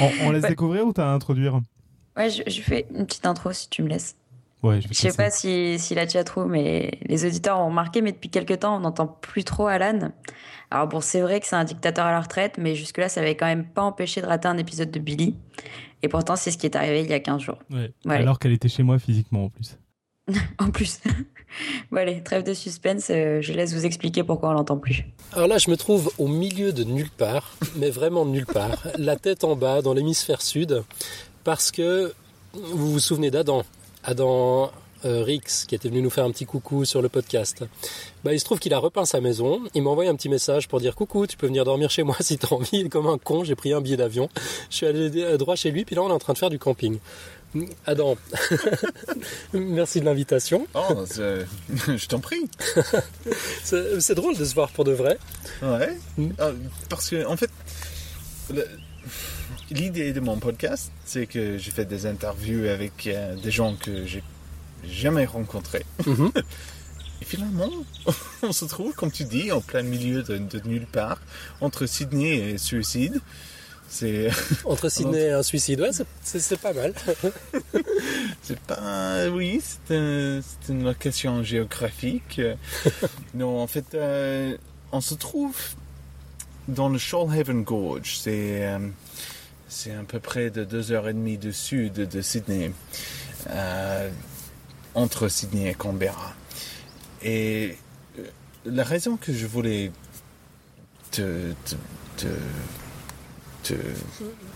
on, 0.22 0.30
laisse 0.30 0.44
découvrir 0.44 0.86
ou 0.86 0.92
t'as 0.92 1.10
à 1.10 1.12
introduire 1.12 1.60
Ouais, 2.16 2.30
je, 2.30 2.60
fais 2.60 2.86
une 2.94 3.06
petite 3.06 3.26
intro 3.26 3.52
si 3.52 3.68
tu 3.68 3.82
me 3.82 3.88
laisses. 3.88 4.16
Ouais, 4.62 4.80
je, 4.80 4.88
je 4.88 4.94
sais 4.94 5.12
pas 5.12 5.30
si, 5.30 5.78
si 5.78 5.94
la 5.94 6.06
trop, 6.06 6.44
mais 6.44 6.98
les 7.02 7.24
auditeurs 7.24 7.58
ont 7.58 7.66
remarqué, 7.66 8.02
mais 8.02 8.12
depuis 8.12 8.28
quelques 8.28 8.60
temps, 8.60 8.76
on 8.76 8.80
n'entend 8.80 9.06
plus 9.06 9.42
trop 9.42 9.66
Alan. 9.66 10.12
Alors 10.70 10.86
bon, 10.86 11.00
c'est 11.00 11.20
vrai 11.20 11.40
que 11.40 11.46
c'est 11.46 11.56
un 11.56 11.64
dictateur 11.64 12.06
à 12.06 12.12
la 12.12 12.20
retraite, 12.20 12.56
mais 12.58 12.74
jusque-là, 12.74 13.08
ça 13.08 13.20
avait 13.20 13.36
quand 13.36 13.46
même 13.46 13.64
pas 13.64 13.82
empêché 13.82 14.20
de 14.20 14.26
rater 14.26 14.48
un 14.48 14.58
épisode 14.58 14.90
de 14.90 15.00
Billy. 15.00 15.34
Et 16.02 16.08
pourtant, 16.08 16.36
c'est 16.36 16.50
ce 16.50 16.58
qui 16.58 16.66
est 16.66 16.76
arrivé 16.76 17.02
il 17.02 17.10
y 17.10 17.14
a 17.14 17.20
15 17.20 17.40
jours. 17.40 17.58
Ouais. 17.70 17.92
Alors 18.06 18.38
qu'elle 18.38 18.52
était 18.52 18.68
chez 18.68 18.82
moi 18.82 18.98
physiquement 18.98 19.44
en 19.44 19.48
plus. 19.48 19.78
en 20.58 20.70
plus. 20.70 21.00
Bon, 21.90 21.98
allez, 21.98 22.22
trêve 22.22 22.42
de 22.42 22.54
suspense, 22.54 23.08
euh, 23.10 23.40
je 23.40 23.52
laisse 23.52 23.74
vous 23.74 23.86
expliquer 23.86 24.22
pourquoi 24.24 24.50
on 24.50 24.52
l'entend 24.52 24.78
plus. 24.78 25.04
Alors 25.32 25.48
là, 25.48 25.58
je 25.58 25.70
me 25.70 25.76
trouve 25.76 26.12
au 26.18 26.28
milieu 26.28 26.72
de 26.72 26.84
nulle 26.84 27.10
part, 27.10 27.52
mais 27.76 27.90
vraiment 27.90 28.24
nulle 28.24 28.46
part, 28.46 28.86
la 28.98 29.16
tête 29.16 29.44
en 29.44 29.56
bas 29.56 29.82
dans 29.82 29.94
l'hémisphère 29.94 30.42
sud, 30.42 30.82
parce 31.44 31.70
que 31.70 32.12
vous 32.52 32.92
vous 32.92 32.98
souvenez 32.98 33.30
d'Adam, 33.30 33.62
Adam 34.02 34.70
euh, 35.04 35.22
Rix, 35.22 35.64
qui 35.66 35.74
était 35.74 35.88
venu 35.88 36.02
nous 36.02 36.10
faire 36.10 36.24
un 36.24 36.30
petit 36.30 36.44
coucou 36.44 36.84
sur 36.84 37.00
le 37.00 37.08
podcast. 37.08 37.64
Bah, 38.22 38.34
il 38.34 38.40
se 38.40 38.44
trouve 38.44 38.58
qu'il 38.58 38.74
a 38.74 38.78
repeint 38.78 39.06
sa 39.06 39.20
maison. 39.20 39.60
Il 39.74 39.82
m'a 39.82 39.90
envoyé 39.90 40.10
un 40.10 40.14
petit 40.14 40.28
message 40.28 40.68
pour 40.68 40.78
dire 40.80 40.94
coucou, 40.94 41.26
tu 41.26 41.36
peux 41.36 41.46
venir 41.46 41.64
dormir 41.64 41.90
chez 41.90 42.02
moi 42.02 42.16
si 42.20 42.36
tu 42.36 42.46
as 42.46 42.52
envie. 42.52 42.88
Comme 42.88 43.06
un 43.06 43.16
con, 43.16 43.44
j'ai 43.44 43.54
pris 43.54 43.72
un 43.72 43.80
billet 43.80 43.96
d'avion. 43.96 44.28
Je 44.68 44.76
suis 44.76 44.86
allé 44.86 45.38
droit 45.38 45.56
chez 45.56 45.70
lui, 45.70 45.84
puis 45.84 45.94
là 45.94 46.02
on 46.02 46.08
est 46.08 46.12
en 46.12 46.18
train 46.18 46.34
de 46.34 46.38
faire 46.38 46.50
du 46.50 46.58
camping. 46.58 46.98
Adam, 47.86 48.16
merci 49.52 50.00
de 50.00 50.04
l'invitation. 50.04 50.66
Oh, 50.74 51.04
je 51.16 52.06
t'en 52.06 52.20
prie. 52.20 52.48
c'est 53.64 54.14
drôle 54.14 54.36
de 54.36 54.44
se 54.44 54.54
voir 54.54 54.70
pour 54.70 54.84
de 54.84 54.92
vrai. 54.92 55.18
Ouais. 55.62 55.96
Mm. 56.16 56.30
Ah, 56.38 56.50
parce 56.88 57.10
que, 57.10 57.26
en 57.26 57.36
fait, 57.36 57.50
l'idée 59.70 60.12
de 60.12 60.20
mon 60.20 60.38
podcast, 60.38 60.90
c'est 61.04 61.26
que 61.26 61.58
j'ai 61.58 61.70
fait 61.70 61.84
des 61.84 62.06
interviews 62.06 62.68
avec 62.68 63.06
euh, 63.06 63.36
des 63.36 63.50
gens 63.50 63.74
que 63.76 64.06
j'ai 64.06 64.22
jamais 64.84 65.26
rencontrés. 65.26 65.84
Mhm. 66.06 66.32
Et 67.22 67.24
finalement, 67.24 67.70
on 68.42 68.52
se 68.52 68.64
trouve, 68.64 68.94
comme 68.94 69.12
tu 69.12 69.24
dis, 69.24 69.52
en 69.52 69.60
plein 69.60 69.82
milieu 69.82 70.22
de, 70.22 70.38
nulle 70.64 70.86
part, 70.86 71.20
entre 71.60 71.86
Sydney 71.86 72.50
et 72.50 72.58
suicide. 72.58 73.20
C'est 73.90 74.30
entre 74.64 74.88
Sydney 74.88 75.24
et 75.24 75.30
un 75.32 75.42
suicide, 75.42 75.80
ouais, 75.80 75.90
c'est 76.22 76.60
pas 76.60 76.72
mal. 76.72 76.94
c'est 78.42 78.60
pas, 78.60 79.28
oui, 79.28 79.60
c'est 79.88 80.40
une 80.68 80.84
location 80.84 81.42
géographique. 81.42 82.40
non, 83.34 83.60
en 83.60 83.66
fait, 83.66 83.94
euh, 83.94 84.56
on 84.92 85.00
se 85.00 85.14
trouve 85.14 85.56
dans 86.68 86.88
le 86.88 86.98
Shoalhaven 86.98 87.64
Gorge. 87.64 88.16
C'est 88.20 88.64
euh, 88.64 88.78
c'est 89.68 89.92
à 89.92 90.02
peu 90.04 90.20
près 90.20 90.50
de 90.50 90.62
deux 90.62 90.92
heures 90.92 91.08
et 91.08 91.12
demie 91.12 91.38
de 91.38 91.50
sud 91.50 91.94
de 91.94 92.22
Sydney, 92.22 92.72
euh, 93.48 94.08
entre 94.94 95.26
Sydney 95.26 95.68
et 95.68 95.74
Canberra. 95.74 96.34
Et 97.22 97.76
la 98.64 98.84
raison 98.84 99.16
que 99.16 99.32
je 99.32 99.46
voulais 99.46 99.90
te, 101.10 101.52
te, 102.16 102.26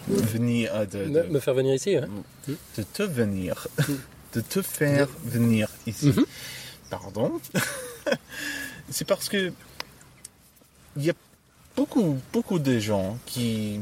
venir, 0.08 0.86
de, 0.86 1.22
me 1.28 1.40
faire 1.40 1.54
venir 1.54 1.74
ici, 1.74 1.96
hein. 1.96 2.08
de 2.48 2.82
te 2.82 3.02
venir 3.02 3.68
de 4.34 4.40
te 4.40 4.62
faire 4.62 5.08
venir 5.24 5.68
ici. 5.86 6.08
Mhm. 6.08 6.26
Pardon. 6.90 7.40
C'est 8.90 9.06
parce 9.06 9.28
que 9.28 9.52
il 10.96 11.04
y 11.04 11.10
a 11.10 11.14
beaucoup, 11.76 12.18
beaucoup 12.32 12.58
de 12.58 12.78
gens 12.78 13.18
qui 13.26 13.80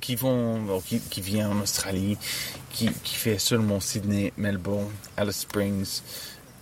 qui 0.00 0.14
vont, 0.14 0.80
qui, 0.86 1.00
qui 1.00 1.20
viennent 1.20 1.48
en 1.48 1.60
Australie, 1.62 2.16
qui, 2.70 2.88
qui 3.02 3.16
fait 3.16 3.38
seulement 3.40 3.80
Sydney, 3.80 4.32
Melbourne, 4.36 4.88
Alice 5.16 5.40
Springs, 5.40 6.00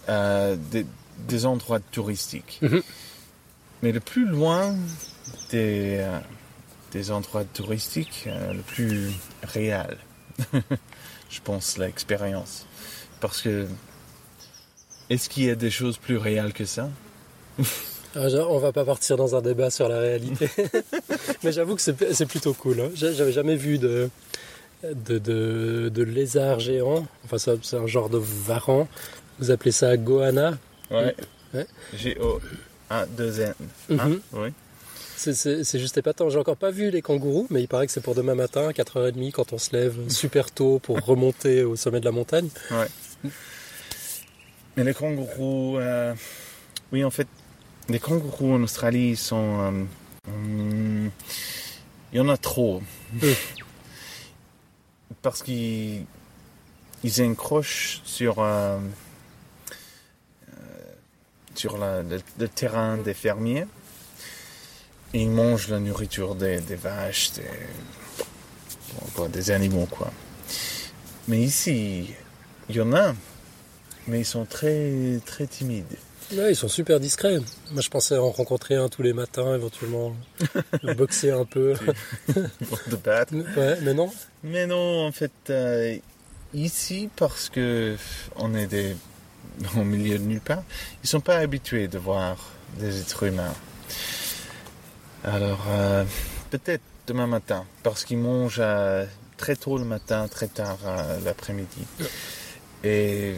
euh, 0.08 0.56
des, 0.70 0.86
des 1.28 1.44
endroits 1.44 1.80
touristiques. 1.80 2.58
Mhm. 2.62 2.82
Mais 3.82 3.92
le 3.92 4.00
plus 4.00 4.24
loin 4.24 4.74
des, 5.50 5.98
euh, 6.00 6.18
des 6.92 7.10
endroits 7.10 7.44
touristiques, 7.44 8.24
euh, 8.26 8.52
le 8.54 8.60
plus 8.62 9.10
réel, 9.42 9.96
je 11.30 11.40
pense, 11.44 11.76
l'expérience. 11.78 12.64
Parce 13.20 13.42
que, 13.42 13.66
est-ce 15.10 15.28
qu'il 15.28 15.44
y 15.44 15.50
a 15.50 15.54
des 15.54 15.70
choses 15.70 15.98
plus 15.98 16.16
réelles 16.16 16.52
que 16.52 16.64
ça? 16.64 16.88
Ah, 18.14 18.26
on 18.48 18.58
va 18.58 18.72
pas 18.72 18.84
partir 18.84 19.16
dans 19.16 19.34
un 19.36 19.42
débat 19.42 19.70
sur 19.70 19.88
la 19.88 19.98
réalité. 19.98 20.48
Mais 21.44 21.52
j'avoue 21.52 21.76
que 21.76 21.82
c'est 21.82 22.26
plutôt 22.26 22.54
cool. 22.54 22.80
hein. 22.80 22.90
J'a- 22.94 23.12
J'avais 23.12 23.32
jamais 23.32 23.56
vu 23.56 23.78
de, 23.78 24.08
de, 24.82 25.18
de, 25.18 25.90
de 25.92 26.02
lézard 26.02 26.58
géant. 26.60 27.06
Enfin, 27.24 27.36
c'est 27.62 27.76
un 27.76 27.86
genre 27.86 28.08
de 28.08 28.18
varan. 28.18 28.88
Vous 29.38 29.50
appelez 29.50 29.72
ça 29.72 29.96
goanna. 29.96 30.56
Ouais. 30.90 31.14
Ouais. 31.54 31.66
G-O. 31.94 32.40
A, 32.90 33.04
2 33.06 33.40
N. 33.40 33.54
Mhm. 33.90 33.98
Ah, 34.00 34.36
oui. 34.38 34.48
C'est- 35.18 35.78
juste 35.78 35.98
épatant. 35.98 36.30
J'ai 36.30 36.38
encore 36.38 36.56
pas 36.56 36.70
vu 36.70 36.90
les 36.90 37.02
kangourous, 37.02 37.46
mais 37.50 37.60
il 37.60 37.66
paraît 37.68 37.86
que 37.86 37.92
c'est 37.92 38.00
pour 38.00 38.14
demain 38.14 38.34
matin, 38.36 38.70
4h30, 38.72 39.32
quand 39.32 39.52
on 39.52 39.58
se 39.58 39.74
lève 39.76 40.08
super 40.08 40.50
tôt 40.52 40.78
pour 40.78 41.00
remonter 41.04 41.64
au 41.64 41.74
sommet 41.76 41.98
de 42.00 42.04
la 42.04 42.12
montagne. 42.12 42.48
Mais 44.76 44.84
les 44.84 44.94
kangourous, 44.94 45.76
euh, 45.78 46.14
oui, 46.92 47.02
en 47.04 47.10
fait, 47.10 47.26
les 47.88 47.98
kangourous 47.98 48.54
en 48.54 48.62
Australie 48.62 49.16
sont. 49.16 49.60
euh, 49.60 49.84
hum, 50.28 51.10
il 52.12 52.16
y 52.18 52.20
en 52.20 52.28
a 52.28 52.36
trop. 52.36 52.80
Oui. 53.20 53.34
Parce 55.20 55.42
qu'ils 55.42 56.04
ils 57.02 57.22
encrochent 57.22 58.00
sur, 58.04 58.38
euh, 58.38 58.78
euh, 60.48 60.52
sur 61.54 61.76
la- 61.76 62.02
le, 62.02 62.20
le 62.38 62.48
terrain 62.48 62.98
des 62.98 63.14
fermiers. 63.14 63.66
Ils 65.14 65.30
mangent 65.30 65.68
la 65.68 65.80
nourriture 65.80 66.34
des, 66.34 66.60
des 66.60 66.76
vaches, 66.76 67.32
des, 67.32 67.42
bon, 68.94 69.06
quoi, 69.14 69.28
des 69.28 69.50
animaux, 69.50 69.86
quoi. 69.90 70.12
Mais 71.28 71.40
ici, 71.40 72.10
il 72.68 72.76
y 72.76 72.80
en 72.80 72.92
a, 72.94 73.14
mais 74.06 74.20
ils 74.20 74.26
sont 74.26 74.44
très, 74.44 75.20
très 75.24 75.46
timides. 75.46 75.96
Ouais, 76.32 76.52
ils 76.52 76.56
sont 76.56 76.68
super 76.68 77.00
discrets. 77.00 77.38
Moi, 77.72 77.80
je 77.80 77.88
pensais 77.88 78.16
en 78.18 78.30
rencontrer 78.30 78.74
un 78.76 78.88
tous 78.88 79.02
les 79.02 79.14
matins, 79.14 79.54
éventuellement 79.54 80.14
le 80.82 80.92
boxer 80.92 81.30
un 81.30 81.46
peu. 81.46 81.74
de 82.28 82.96
battre. 82.96 83.34
Ouais, 83.34 83.78
mais 83.82 83.94
non. 83.94 84.12
Mais 84.44 84.66
non, 84.66 85.06
en 85.06 85.12
fait, 85.12 85.32
euh, 85.48 85.96
ici, 86.52 87.08
parce 87.16 87.48
que 87.48 87.96
on 88.36 88.54
est 88.54 88.66
des, 88.66 88.94
au 89.76 89.84
milieu 89.84 90.18
de 90.18 90.24
nulle 90.24 90.40
part, 90.40 90.62
ils 91.02 91.08
sont 91.08 91.20
pas 91.20 91.36
habitués 91.36 91.88
de 91.88 91.98
voir 91.98 92.36
des 92.78 93.00
êtres 93.00 93.22
humains. 93.24 93.54
Alors, 95.24 95.64
euh, 95.68 96.04
peut-être 96.50 96.82
demain 97.06 97.26
matin, 97.26 97.64
parce 97.82 98.04
qu'ils 98.04 98.18
mangent 98.18 98.60
euh, 98.60 99.04
très 99.36 99.56
tôt 99.56 99.76
le 99.76 99.84
matin, 99.84 100.28
très 100.28 100.46
tard 100.46 100.78
euh, 100.86 101.18
l'après-midi. 101.24 101.86
Et 102.84 103.34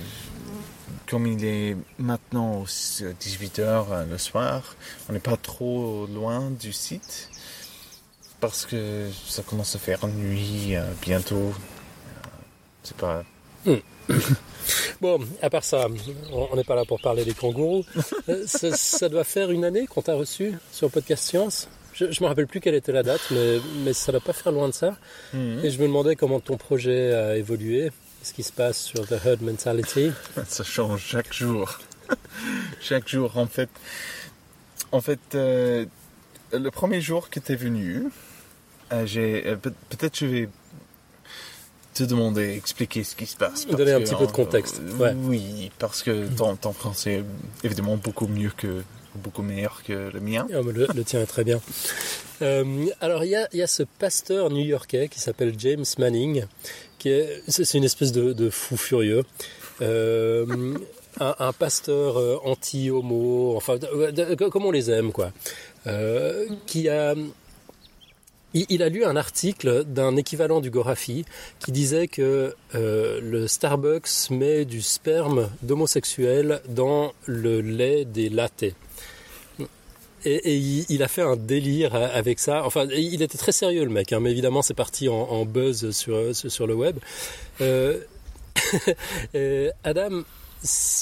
comme 1.09 1.27
il 1.27 1.45
est 1.45 1.77
maintenant 1.99 2.65
18h 2.65 4.09
le 4.09 4.19
soir, 4.19 4.77
on 5.09 5.15
n'est 5.15 5.19
pas 5.19 5.39
trop 5.39 6.07
loin 6.07 6.51
du 6.51 6.73
site 6.73 7.31
parce 8.41 8.67
que 8.67 9.09
ça 9.27 9.43
commence 9.43 9.75
à 9.75 9.79
faire 9.79 10.07
nuit 10.07 10.75
bientôt. 11.01 11.55
C'est 12.83 12.97
pas. 12.97 13.25
Bon, 15.01 15.19
à 15.43 15.51
part 15.51 15.65
ça, 15.65 15.89
on 16.33 16.55
n'est 16.55 16.65
pas 16.65 16.75
là 16.75 16.85
pour 16.85 17.01
parler 17.01 17.25
des 17.25 17.33
kangourous. 17.33 17.85
Euh, 18.29 18.45
ça, 18.47 18.77
ça 18.77 19.09
doit 19.09 19.25
faire 19.25 19.51
une 19.51 19.65
année 19.65 19.87
qu'on 19.87 20.03
t'a 20.03 20.15
reçu 20.15 20.53
sur 20.71 20.91
Podcast 20.91 21.25
Science. 21.25 21.69
Je 21.95 22.05
ne 22.05 22.11
me 22.21 22.27
rappelle 22.27 22.47
plus 22.47 22.61
quelle 22.61 22.75
était 22.75 22.93
la 22.93 23.03
date, 23.03 23.21
mais, 23.31 23.59
mais 23.85 23.93
ça 23.93 24.13
ne 24.13 24.19
doit 24.19 24.27
pas 24.27 24.33
faire 24.33 24.53
loin 24.53 24.69
de 24.69 24.75
ça. 24.75 24.97
Mhm. 25.35 25.65
Et 25.65 25.71
je 25.71 25.79
me 25.79 25.87
demandais 25.87 26.17
comment 26.17 26.41
ton 26.41 26.57
projet 26.57 27.13
a 27.13 27.37
évolué, 27.37 27.91
ce 28.23 28.33
qui 28.33 28.43
se 28.43 28.53
passe 28.53 28.79
sur 28.79 29.07
The 29.07 29.17
Herd 29.25 29.43
Mentality. 29.43 30.13
Ça 30.47 30.65
change 30.65 31.03
chaque 31.05 31.33
jour. 31.33 31.79
chaque 32.81 33.09
jour, 33.09 33.37
en 33.37 33.47
fait. 33.47 33.71
En 34.93 35.01
fait, 35.01 35.21
euh, 35.35 35.87
le 36.53 36.71
premier 36.71 37.01
jour 37.01 37.31
que 37.31 37.41
tu 37.41 37.53
es 37.53 37.57
venu, 37.57 38.05
euh, 38.93 39.07
j'ai 39.07 39.47
euh, 39.47 39.57
peut-être 39.57 40.19
je 40.19 40.27
vais 40.27 40.49
te 41.95 42.05
demander, 42.05 42.55
expliquer 42.57 43.03
ce 43.05 43.15
qui 43.17 43.27
se 43.27 43.37
passe. 43.37 43.65
parce 43.65 43.77
Donner 43.77 43.93
un 43.93 43.99
que, 44.01 44.05
petit 44.05 44.15
peu 44.15 44.27
de 44.27 44.33
contexte, 44.33 44.81
ouais. 44.99 45.15
Oui, 45.25 45.71
parce 45.79 46.03
que 46.03 46.29
ton, 46.29 46.57
ton 46.57 46.73
français 46.73 47.15
est 47.15 47.25
évidemment 47.67 47.97
beaucoup 47.97 48.27
mieux 48.29 48.53
que 48.57 48.83
beaucoup 49.17 49.43
meilleur 49.43 49.83
que 49.83 50.11
le 50.13 50.21
mien. 50.21 50.47
Ah, 50.53 50.61
le, 50.63 50.87
le 50.95 51.05
tien 51.05 51.21
est 51.21 51.27
très 51.27 51.43
bien. 51.45 51.61
Euh, 52.43 52.87
alors, 53.01 53.25
il 53.25 53.31
y 53.31 53.37
a, 53.37 53.49
il 53.53 53.59
y 53.59 53.63
a 53.63 53.67
ce 53.67 53.83
pasteur 53.83 54.51
new-yorkais 54.51 55.09
qui 55.09 55.19
s'appelle 55.21 55.53
James 55.59 55.85
Manning, 55.99 56.45
qui 56.99 57.09
est, 57.11 57.43
c'est 57.49 57.75
une 57.77 57.85
espèce 57.85 58.13
de, 58.13 58.33
de 58.33 58.51
fou 58.51 58.77
furieux. 58.77 59.25
Euh, 59.83 60.47
un, 61.19 61.35
un 61.39 61.53
pasteur 61.53 62.19
euh, 62.19 62.37
anti-homo, 62.45 63.55
enfin, 63.57 63.77
de- 63.79 64.11
de- 64.13 64.35
de- 64.37 64.49
comme 64.49 64.65
on 64.65 64.71
les 64.71 64.91
aime, 64.91 65.11
quoi. 65.13 65.33
Euh, 65.87 66.47
qui 66.67 66.89
a. 66.89 67.15
Il, 68.53 68.83
a 68.83 68.89
lu 68.89 69.05
un 69.05 69.15
article 69.15 69.85
d'un 69.85 70.17
équivalent 70.17 70.61
du 70.61 70.71
Gorafi 70.71 71.25
qui 71.61 71.71
disait 71.71 72.09
que 72.09 72.55
euh, 72.75 73.21
le 73.23 73.47
Starbucks 73.47 74.31
met 74.31 74.65
du 74.65 74.83
sperme 74.83 75.49
d'homosexuels 75.63 76.61
dans 76.69 77.13
le 77.27 77.61
lait 77.61 78.05
des 78.05 78.29
lattes. 78.29 78.65
Et, 80.25 80.57
il, 80.57 81.03
a 81.03 81.09
fait 81.09 81.23
un 81.23 81.37
délire 81.37 81.95
avec 81.95 82.41
ça. 82.41 82.65
Enfin, 82.67 82.87
il 82.91 83.23
était 83.23 83.39
très 83.39 83.53
sérieux 83.53 83.85
le 83.85 83.91
mec, 83.91 84.13
hein, 84.13 84.21
mais 84.21 84.33
évidemment 84.33 84.63
c'est 84.63 84.75
parti 84.75 85.09
en, 85.09 85.45
buzz 85.47 85.93
sur, 85.93 86.35
sur, 86.35 86.67
le 86.67 86.75
web. 86.75 86.99
Euh, 87.61 88.01
et 89.35 89.71
Adam, 89.85 90.25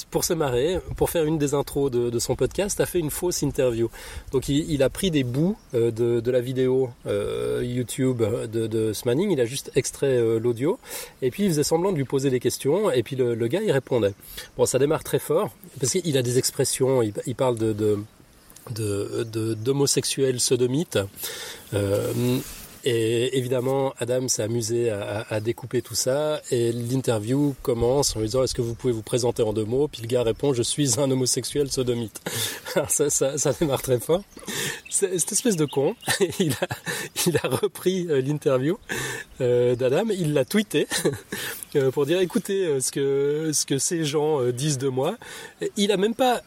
pour 0.09 0.23
se 0.23 0.33
marrer, 0.33 0.79
pour 0.95 1.09
faire 1.09 1.25
une 1.25 1.37
des 1.37 1.53
intros 1.53 1.91
de, 1.91 2.19
son 2.19 2.35
podcast, 2.35 2.79
a 2.79 2.85
fait 2.85 2.99
une 2.99 3.09
fausse 3.09 3.41
interview. 3.41 3.89
Donc 4.31 4.49
il, 4.49 4.83
a 4.83 4.89
pris 4.89 5.11
des 5.11 5.23
bouts 5.23 5.57
euh, 5.73 5.91
de, 5.91 6.31
la 6.31 6.41
vidéo 6.41 6.89
euh, 7.05 7.61
YouTube 7.63 8.21
de, 8.21 8.93
Smanning, 8.93 9.31
il 9.31 9.41
a 9.41 9.45
juste 9.45 9.71
extrait 9.75 10.17
euh, 10.17 10.39
l'audio, 10.39 10.79
et 11.21 11.31
puis 11.31 11.43
il 11.43 11.49
faisait 11.49 11.63
semblant 11.63 11.91
de 11.91 11.97
lui 11.97 12.05
poser 12.05 12.29
des 12.29 12.39
questions, 12.39 12.91
et 12.91 13.03
puis 13.03 13.15
le, 13.15 13.35
gars 13.47 13.61
il 13.61 13.71
répondait. 13.71 14.13
Bon, 14.57 14.65
ça 14.65 14.79
démarre 14.79 15.03
très 15.03 15.19
fort, 15.19 15.51
parce 15.79 15.91
qu'il 15.93 16.17
a 16.17 16.21
des 16.21 16.37
expressions, 16.37 17.01
il, 17.01 17.35
parle 17.35 17.57
de 17.57 17.73
de- 18.71 19.55
d'homosexuels 19.55 20.39
sodomites. 20.39 20.99
Et 22.85 23.37
évidemment, 23.37 23.93
Adam 23.99 24.27
s'est 24.27 24.43
amusé 24.43 24.89
à, 24.89 25.19
à- 25.21 25.33
à 25.35 25.39
découper 25.39 25.81
tout 25.81 25.95
ça. 25.95 26.41
Et 26.51 26.71
l'interview 26.71 27.55
commence 27.61 28.15
en 28.15 28.19
lui 28.19 28.27
disant 28.27 28.43
Est-ce 28.43 28.53
que 28.55 28.61
vous 28.61 28.73
pouvez 28.75 28.93
vous 28.93 29.01
présenter 29.01 29.43
en 29.43 29.51
deux 29.53 29.65
mots? 29.65 29.87
Puis 29.87 30.01
le 30.01 30.07
gars 30.07 30.23
répond 30.23 30.53
Je 30.53 30.63
suis 30.63 30.99
un 30.99 31.09
homosexuel 31.11 31.69
sodomite. 31.71 32.21
Alors 32.75 32.89
ça, 32.89 33.09
ça, 33.09 33.37
ça 33.37 33.51
démarre 33.53 33.81
très 33.81 33.99
fort. 33.99 34.21
C'est- 34.89 35.17
Cette 35.19 35.31
espèce 35.33 35.55
de 35.57 35.65
con, 35.65 35.95
il 36.39 36.53
a, 36.53 36.67
il 37.27 37.37
a 37.43 37.47
repris 37.49 38.07
euh, 38.09 38.21
l'interview 38.21 38.77
euh, 39.41 39.75
d'Adam, 39.75 40.05
il 40.11 40.33
l'a 40.33 40.45
tweeté 40.45 40.87
euh, 41.75 41.91
pour 41.91 42.05
dire 42.05 42.19
Écoutez 42.21 42.79
ce 42.79 42.91
que, 42.91 43.51
ce 43.53 43.65
que 43.65 43.77
ces 43.77 44.05
gens 44.05 44.41
disent 44.51 44.77
de 44.77 44.87
moi. 44.89 45.17
Il 45.77 45.91
a 45.91 45.97
même 45.97 46.15
pas 46.15 46.41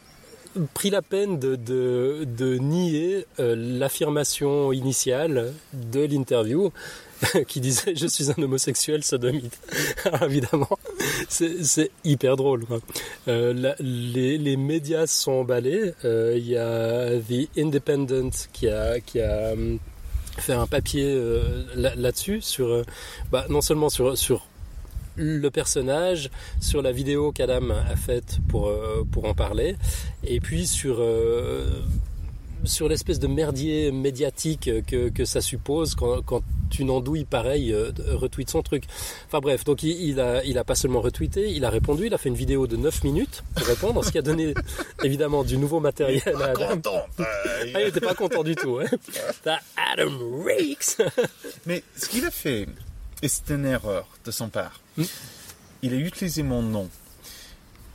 pris 0.74 0.90
la 0.90 1.02
peine 1.02 1.38
de, 1.38 1.56
de, 1.56 2.24
de 2.24 2.56
nier 2.58 3.26
euh, 3.40 3.54
l'affirmation 3.56 4.72
initiale 4.72 5.52
de 5.72 6.00
l'interview 6.04 6.70
qui 7.48 7.60
disait 7.60 7.94
je 7.94 8.06
suis 8.06 8.30
un 8.30 8.42
homosexuel 8.42 9.04
sodomite. 9.04 9.58
Alors 10.04 10.24
évidemment, 10.24 10.78
c'est 11.28 11.90
hyper 12.04 12.36
drôle. 12.36 12.64
Euh, 13.28 13.74
les, 13.80 14.38
les 14.38 14.56
médias 14.56 15.06
sont 15.06 15.32
emballés. 15.32 15.92
Euh, 16.04 16.34
Il 16.36 16.46
y 16.48 16.56
a 16.56 17.18
The 17.20 17.48
Independent 17.58 18.32
qui 18.52 18.68
a, 18.68 19.00
qui 19.00 19.20
a 19.20 19.54
fait 20.38 20.52
un 20.54 20.66
papier 20.66 21.14
là- 21.76 21.94
là-dessus, 21.94 22.40
sur, 22.40 22.84
bah, 23.30 23.46
non 23.50 23.60
seulement 23.60 23.88
sur, 23.90 24.16
sur 24.18 24.46
le 25.16 25.48
personnage, 25.50 26.30
sur 26.60 26.82
la 26.82 26.92
vidéo 26.92 27.32
qu'Adam 27.32 27.70
a 27.70 27.96
faite 27.96 28.38
pour, 28.48 28.68
euh, 28.68 29.06
pour 29.10 29.24
en 29.26 29.34
parler, 29.34 29.76
et 30.24 30.40
puis 30.40 30.66
sur 30.66 30.96
euh, 31.00 31.82
sur 32.64 32.88
l'espèce 32.88 33.18
de 33.18 33.26
merdier 33.26 33.90
médiatique 33.90 34.70
que, 34.86 35.08
que 35.08 35.24
ça 35.24 35.40
suppose 35.40 35.94
quand, 35.94 36.22
quand 36.22 36.42
une 36.78 36.90
andouille 36.90 37.24
pareille 37.24 37.72
euh, 37.72 37.92
retweet 38.08 38.50
son 38.50 38.62
truc. 38.62 38.84
Enfin 39.26 39.40
bref, 39.40 39.64
donc 39.64 39.82
il, 39.82 39.90
il, 40.00 40.20
a, 40.20 40.44
il 40.44 40.58
a 40.58 40.64
pas 40.64 40.74
seulement 40.74 41.00
retweeté, 41.00 41.50
il 41.50 41.64
a 41.64 41.70
répondu, 41.70 42.06
il 42.06 42.14
a 42.14 42.18
fait 42.18 42.28
une 42.28 42.34
vidéo 42.34 42.66
de 42.66 42.76
9 42.76 43.04
minutes 43.04 43.42
pour 43.54 43.66
répondre, 43.66 44.04
ce 44.04 44.10
qui 44.10 44.18
a 44.18 44.22
donné 44.22 44.54
évidemment 45.04 45.44
du 45.44 45.58
nouveau 45.58 45.80
matériel 45.80 46.36
à 46.40 46.46
Adam. 46.50 46.68
Content. 46.68 47.06
euh, 47.20 47.24
Ah, 47.74 47.80
il 47.82 47.88
était 47.88 48.00
pas 48.00 48.14
content 48.14 48.42
du 48.42 48.54
tout. 48.54 48.78
Hein. 48.78 48.86
T'as 49.42 49.58
Adam 49.92 50.12
Reeks 50.44 50.98
Mais 51.66 51.82
ce 51.96 52.08
qu'il 52.08 52.24
a 52.24 52.30
fait, 52.30 52.66
et 53.22 53.28
c'est 53.28 53.50
une 53.50 53.66
erreur 53.66 54.06
de 54.24 54.30
son 54.30 54.48
part, 54.48 54.80
Il 55.82 55.94
a 55.94 55.96
utilisé 55.96 56.42
mon 56.42 56.62
nom. 56.62 56.88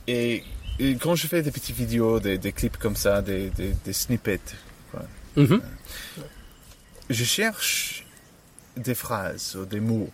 Et, 0.06 0.42
et 0.78 0.96
quand 0.96 1.14
je 1.14 1.26
fais 1.26 1.42
des 1.42 1.50
petites 1.50 1.76
vidéos, 1.76 2.20
des, 2.20 2.38
des 2.38 2.52
clips 2.52 2.76
comme 2.76 2.96
ça, 2.96 3.22
des, 3.22 3.50
des, 3.50 3.74
des 3.84 3.92
snippets, 3.92 4.40
Mhm. 5.36 5.60
je 7.10 7.24
cherche 7.24 8.04
des 8.76 8.94
phrases 8.94 9.54
ou 9.54 9.64
des 9.66 9.78
mots 9.78 10.10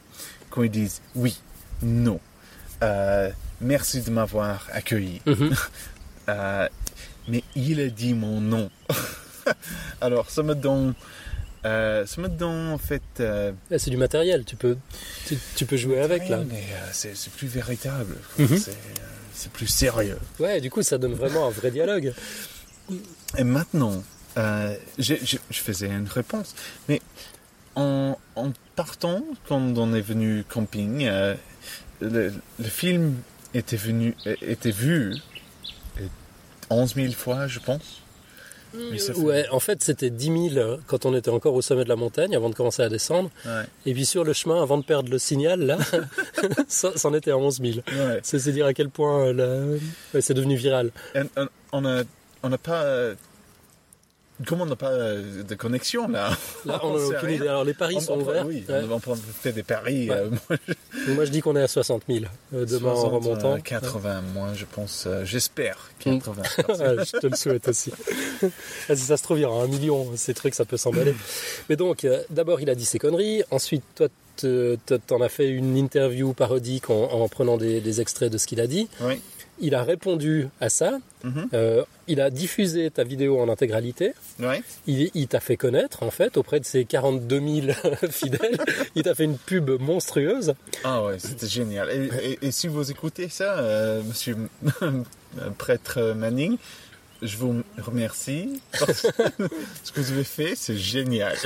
quand 0.51 0.63
ils 0.63 0.71
disent 0.71 1.01
oui, 1.15 1.41
non, 1.83 2.21
euh, 2.83 3.31
merci 3.61 4.03
de 4.03 4.11
m'avoir 4.11 4.67
accueilli. 4.73 5.23
Mhm. 5.27 5.55
Euh, 6.29 6.69
mais 7.29 7.45
il 7.55 7.81
a 7.81 7.89
dit 7.89 8.15
mon 8.15 8.41
nom. 8.41 8.71
Alors 10.01 10.31
ça 10.31 10.43
me 10.43 10.55
donne, 10.55 10.95
euh, 11.65 12.05
en 12.73 12.79
fait. 12.79 13.03
euh, 13.21 13.53
Là, 13.71 13.79
C'est 13.79 13.91
du 13.91 13.97
matériel, 13.97 14.45
tu 14.45 14.57
peux, 14.57 14.77
tu, 15.27 15.37
tu 15.57 15.67
peux 15.67 15.77
jouer 15.77 16.01
avec 16.01 16.29
là. 16.29 16.43
mais 16.49 16.65
euh, 16.73 16.89
c'est 16.93 17.17
c'est 17.17 17.33
plus 17.33 17.47
véritable. 17.49 18.17
Mhm. 18.39 18.49
C'est 18.59 18.71
euh, 18.71 18.75
c'est 19.33 19.51
plus 19.51 19.67
sérieux. 19.67 20.19
Ouais, 20.39 20.61
du 20.61 20.71
coup, 20.71 20.83
ça 20.83 20.97
donne 20.99 21.15
vraiment 21.15 21.47
un 21.49 21.51
vrai 21.51 21.71
dialogue. 21.71 22.13
Et 23.37 23.45
maintenant, 23.45 24.03
je, 24.37 25.15
je- 25.25 25.39
je 25.51 25.61
faisais 25.61 25.89
une 25.89 26.07
réponse. 26.09 26.55
Mais 26.89 27.01
en, 27.75 28.17
en 28.37 28.53
partant, 28.77 29.25
quand 29.49 29.61
on 29.77 29.93
est 29.95 30.01
venu 30.01 30.45
camping, 30.49 31.05
le, 32.01 32.33
le 32.59 32.65
film 32.65 33.17
était, 33.55 33.77
venu, 33.77 34.15
était 34.43 34.71
vu 34.71 35.15
euh, 36.01 36.07
11 36.71 36.95
000 36.95 37.13
fois, 37.13 37.49
je 37.49 37.59
pense. 37.59 38.03
Mais 38.91 38.99
ça 38.99 39.13
fait- 39.15 39.21
Ouais, 39.21 39.47
en 39.51 39.61
fait, 39.61 39.83
c'était 39.83 40.11
10 40.11 40.51
000 40.55 40.79
quand 40.87 41.07
on 41.07 41.15
était 41.15 41.31
encore 41.31 41.55
au 41.55 41.63
sommet 41.63 41.85
de 41.85 41.89
la 41.89 41.97
montagne, 41.97 42.35
avant 42.35 42.51
de 42.51 42.55
commencer 42.55 42.83
à 42.83 42.89
descendre. 42.89 43.31
Ouais, 43.47 43.63
Et 43.87 43.95
puis 43.95 44.05
sur 44.07 44.25
le 44.25 44.33
chemin, 44.33 44.63
avant 44.63 44.79
de 44.79 44.85
perdre 44.85 45.11
le 45.11 45.19
signal, 45.19 45.61
là, 45.61 45.79
ça- 46.69 46.93
c'en 46.97 47.15
était 47.15 47.31
à 47.31 47.39
11 47.39 47.61
000. 47.61 47.79
ouais. 47.87 48.21
C'est 48.23 48.53
dire 48.53 48.67
à 48.67 48.75
quel 48.75 48.89
point 48.91 49.27
euh, 49.27 49.79
c'est 50.21 50.35
devenu 50.35 50.57
viral. 50.57 50.91
Et 51.15 51.21
on- 51.37 51.49
on 51.73 51.85
a- 51.87 52.03
on 52.43 52.49
n'a 52.51 52.59
pas... 52.59 53.13
Comment 54.47 54.65
on 54.65 54.67
n'a 54.67 54.75
pas 54.77 54.91
euh, 54.91 55.43
de 55.45 55.55
connexion 55.55 56.09
là 56.09 56.37
Là, 56.65 56.81
On 56.83 56.95
aucune 56.97 57.31
idée. 57.31 57.47
Alors, 57.47 57.63
les 57.65 57.73
paris 57.75 57.95
On- 57.99 58.01
sont 58.01 58.13
on- 58.15 58.21
ouverts. 58.23 58.47
Oui, 58.47 58.65
Ouais. 58.69 58.81
on, 58.91 59.15
fait 59.15 59.53
des 59.53 59.63
paris. 59.63 60.11
Ouais. 60.11 60.17
euh, 60.17 60.57
moi, 61.15 61.25
je 61.25 61.31
dis 61.31 61.41
qu'on 61.41 61.55
est 61.55 61.63
à 61.63 61.69
60 61.69 62.03
000 62.09 62.25
euh, 62.55 62.67
demain 62.67 62.91
en 62.91 62.97
60, 62.97 63.13
remontant. 63.25 63.55
euh, 63.55 63.59
80, 63.59 64.23
moi 64.35 64.49
je 64.55 64.65
pense, 64.65 65.05
euh, 65.07 65.25
j'espère 65.25 65.91
Mm. 66.05 66.19
80. 66.19 66.43
Ouais, 66.69 67.05
je 67.13 67.19
te 67.19 67.27
le 67.29 67.37
souhaite 67.37 67.69
aussi. 67.69 67.93
Ah, 68.43 68.97
si 68.97 69.03
ça 69.03 69.17
se 69.17 69.23
trouve, 69.23 69.39
il 69.39 69.43
y 69.43 69.45
aura 69.45 69.63
un 69.65 69.69
million. 69.69 70.11
Ces 70.17 70.35
trucs, 70.35 70.55
ça 70.55 70.65
peut 70.65 70.77
s'emballer. 70.77 71.15
Mais 71.71 71.77
donc, 71.77 72.07
d'abord, 72.31 72.61
il 72.61 72.69
a 72.71 72.75
dit 72.75 72.85
ses 72.85 72.99
conneries. 72.99 73.43
Ensuite, 73.51 73.85
toi, 73.95 74.09
te- 74.37 74.77
te- 74.85 74.95
t'en 74.95 75.21
as 75.23 75.29
fait 75.29 75.49
une 75.49 75.77
interview 75.77 76.33
parodique 76.33 76.91
en, 76.91 77.05
en 77.05 77.29
prenant 77.29 77.57
des, 77.57 77.81
des 77.81 78.01
extraits 78.01 78.31
de 78.33 78.37
ce 78.39 78.47
qu'il 78.49 78.61
a 78.61 78.67
dit. 78.67 78.89
oui. 79.01 79.21
Il 79.61 79.75
a 79.75 79.83
répondu 79.83 80.49
à 80.61 80.69
ça. 80.69 80.99
Mhm. 81.23 81.49
Euh, 81.55 81.85
il 82.09 82.21
a 82.21 82.29
diffusé 82.31 82.91
ta 82.91 83.05
vidéo 83.05 83.41
en 83.41 83.49
intégralité. 83.49 84.13
Il, 84.87 85.11
il 85.15 85.27
t'a 85.29 85.41
fait 85.41 85.57
connaître, 85.57 86.03
en 86.03 86.11
fait, 86.11 86.37
auprès 86.37 86.61
de 86.61 86.65
ses 86.65 86.85
42 86.85 87.41
000 87.41 87.67
fidèles. 88.11 88.59
Il 88.95 89.03
t'a 89.05 89.15
fait 89.15 89.25
une 89.25 89.39
pub 89.39 89.71
monstrueuse. 89.81 90.55
Ah 90.83 91.03
ouais, 91.05 91.19
c'était 91.19 91.47
génial. 91.49 91.91
Et, 91.91 92.33
et- 92.33 92.39
et 92.47 92.51
si 92.51 92.69
vous 92.69 92.91
écoutez 92.91 93.29
ça, 93.29 93.59
euh, 93.59 94.03
monsieur 94.03 94.37
prêtre 95.59 96.15
Manning, 96.17 96.59
je 97.23 97.37
vous 97.39 97.63
remercie. 97.81 98.61
parce 98.79 99.03
que 99.03 99.09
ce 99.85 99.93
que 99.93 100.01
vous 100.01 100.13
avez 100.13 100.25
fait, 100.25 100.55
c'est 100.57 100.77
génial. 100.77 101.37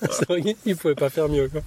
Ne 0.66 0.74
pouvait 0.74 0.94
pas 0.94 1.10
faire 1.10 1.28
mieux. 1.28 1.48
quoi. 1.48 1.60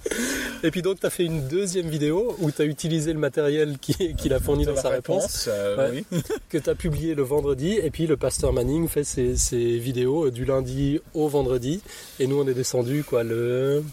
Et 0.63 0.71
puis 0.71 0.81
donc, 0.81 0.99
tu 0.99 1.05
as 1.05 1.09
fait 1.09 1.25
une 1.25 1.47
deuxième 1.47 1.87
vidéo 1.87 2.35
où 2.39 2.49
tu 2.51 2.61
as 2.61 2.65
utilisé 2.65 3.13
le 3.13 3.19
matériel 3.19 3.77
qui- 3.79 4.15
qu'il 4.15 4.33
a 4.33 4.39
fourni 4.39 4.65
dans 4.65 4.75
sa 4.75 4.89
réponse, 4.89 5.47
euh, 5.51 5.91
Ouais. 5.91 6.03
oui. 6.11 6.21
que 6.49 6.57
tu 6.57 6.69
as 6.69 6.75
publié 6.75 7.15
le 7.15 7.23
vendredi. 7.23 7.73
Et 7.81 7.91
puis 7.91 8.07
le 8.07 8.17
pasteur 8.17 8.53
Manning 8.53 8.87
fait 8.87 9.03
ses, 9.03 9.35
ses 9.37 9.77
vidéos 9.77 10.27
euh, 10.27 10.31
du 10.31 10.45
lundi 10.45 10.99
au 11.13 11.27
vendredi. 11.27 11.81
Et 12.19 12.27
nous, 12.27 12.39
on 12.41 12.47
est 12.47 12.53
descendu 12.53 13.03
quoi, 13.03 13.23
le... 13.23 13.83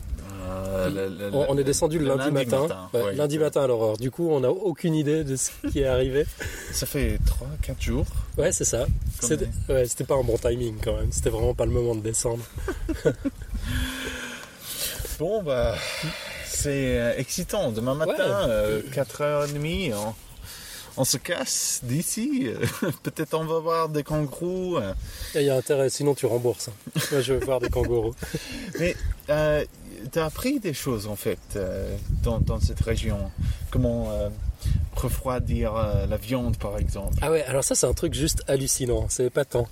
Euh, 0.49 0.89
le- 0.89 1.09
le- 1.29 1.35
on, 1.35 1.47
on 1.51 1.59
est 1.59 1.65
descendu 1.65 1.99
le, 1.99 2.07
lundi, 2.07 2.31
matin. 2.33 2.67
Ouais, 2.95 3.03
ouais. 3.03 3.15
lundi 3.15 3.39
matin 3.39 3.63
à 3.63 3.67
l'aurore. 3.67 3.99
Du 3.99 4.11
coup, 4.11 4.31
on 4.31 4.41
n'a 4.41 4.51
aucune 4.51 4.95
idée 4.95 5.23
de 5.23 5.37
ce 5.37 5.51
qui 5.71 5.81
est 5.81 5.87
arrivé. 5.87 6.25
Ça 6.73 6.87
fait 6.87 7.19
3-4 7.67 7.81
jours. 7.81 8.07
Ouais, 8.39 8.51
c'est 8.51 8.65
ça. 8.65 8.87
C'était 9.21 9.49
c'était 9.87 10.05
pas 10.05 10.15
un 10.17 10.23
bon 10.25 10.39
timing 10.39 10.77
quand 10.83 10.97
même. 10.97 11.13
C'était 11.13 11.31
vraiment 11.31 11.55
pas 11.55 11.67
le 11.67 11.73
moment 11.73 11.95
de 11.95 12.01
descendre. 12.01 12.43
Bon, 15.21 15.43
bah, 15.43 15.75
c'est 16.47 16.99
euh, 16.99 17.13
excitant. 17.19 17.73
Demain 17.73 17.95
matin, 17.95 18.49
euh, 18.49 18.81
4h30, 18.91 19.93
on, 19.95 20.15
on 20.97 21.05
se 21.05 21.19
casse 21.19 21.81
d'ici. 21.83 22.49
Peut-être 23.03 23.35
on 23.35 23.45
va 23.45 23.59
voir 23.59 23.91
des 23.91 24.03
kangourous. 24.03 24.79
euh. 24.79 24.95
Il 25.35 25.43
y 25.43 25.51
a 25.51 25.57
intérêt, 25.57 25.91
sinon 25.91 26.15
tu 26.15 26.25
rembourses. 26.25 26.71
Moi, 27.13 27.21
je 27.21 27.35
veux 27.35 27.45
voir 27.45 27.61
des 27.61 27.69
kangourous. 27.69 28.15
Mais 28.81 28.97
euh, 29.29 29.63
tu 30.11 30.19
as 30.19 30.25
appris 30.25 30.59
des 30.59 30.73
choses 30.73 31.07
en 31.07 31.17
fait 31.17 31.39
euh, 31.57 31.95
dans, 32.23 32.39
dans 32.39 32.59
cette 32.59 32.81
région. 32.81 33.31
Comment 33.71 34.11
euh, 34.13 34.31
refroidir 34.95 35.75
euh, 35.75 36.07
la 36.07 36.17
viande 36.17 36.57
par 36.57 36.77
exemple. 36.79 37.15
Ah 37.23 37.31
ouais, 37.31 37.43
alors 37.45 37.65
ça 37.65 37.75
c'est 37.75 37.87
un 37.87 37.95
truc 37.95 38.15
juste 38.15 38.43
hallucinant, 38.49 39.07
c'est 39.09 39.27
épatant. 39.27 39.69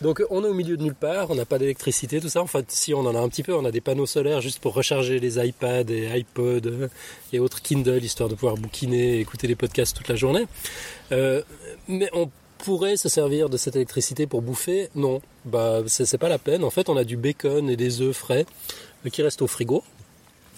Donc 0.00 0.22
on 0.30 0.44
est 0.44 0.48
au 0.48 0.54
milieu 0.54 0.76
de 0.76 0.82
nulle 0.82 0.94
part, 0.94 1.30
on 1.30 1.34
n'a 1.34 1.44
pas 1.44 1.58
d'électricité, 1.58 2.20
tout 2.20 2.28
ça. 2.28 2.42
En 2.42 2.46
fait, 2.46 2.70
si 2.70 2.94
on 2.94 3.00
en 3.00 3.14
a 3.14 3.18
un 3.18 3.28
petit 3.28 3.42
peu, 3.42 3.54
on 3.54 3.64
a 3.64 3.70
des 3.70 3.80
panneaux 3.80 4.06
solaires 4.06 4.40
juste 4.40 4.60
pour 4.60 4.74
recharger 4.74 5.20
les 5.20 5.38
iPads 5.44 5.90
et 5.90 6.18
iPods 6.18 6.66
euh, 6.66 6.88
et 7.32 7.38
autres 7.38 7.60
Kindle, 7.62 8.02
histoire 8.02 8.28
de 8.28 8.34
pouvoir 8.34 8.56
bouquiner 8.56 9.16
et 9.16 9.20
écouter 9.20 9.46
les 9.46 9.56
podcasts 9.56 9.96
toute 9.96 10.08
la 10.08 10.16
journée. 10.16 10.46
Euh, 11.12 11.42
mais 11.88 12.08
on 12.12 12.30
pourrait 12.58 12.96
se 12.96 13.08
servir 13.08 13.48
de 13.48 13.56
cette 13.56 13.76
électricité 13.76 14.26
pour 14.26 14.42
bouffer? 14.42 14.90
Non, 14.94 15.22
bah 15.44 15.80
c'est 15.86 16.18
pas 16.18 16.28
la 16.28 16.38
peine. 16.38 16.62
En 16.64 16.70
fait, 16.70 16.88
on 16.88 16.96
a 16.96 17.04
du 17.04 17.16
bacon 17.16 17.70
et 17.70 17.76
des 17.76 18.02
œufs 18.02 18.16
frais 18.16 18.46
qui 19.10 19.22
restent 19.22 19.42
au 19.42 19.46
frigo. 19.46 19.82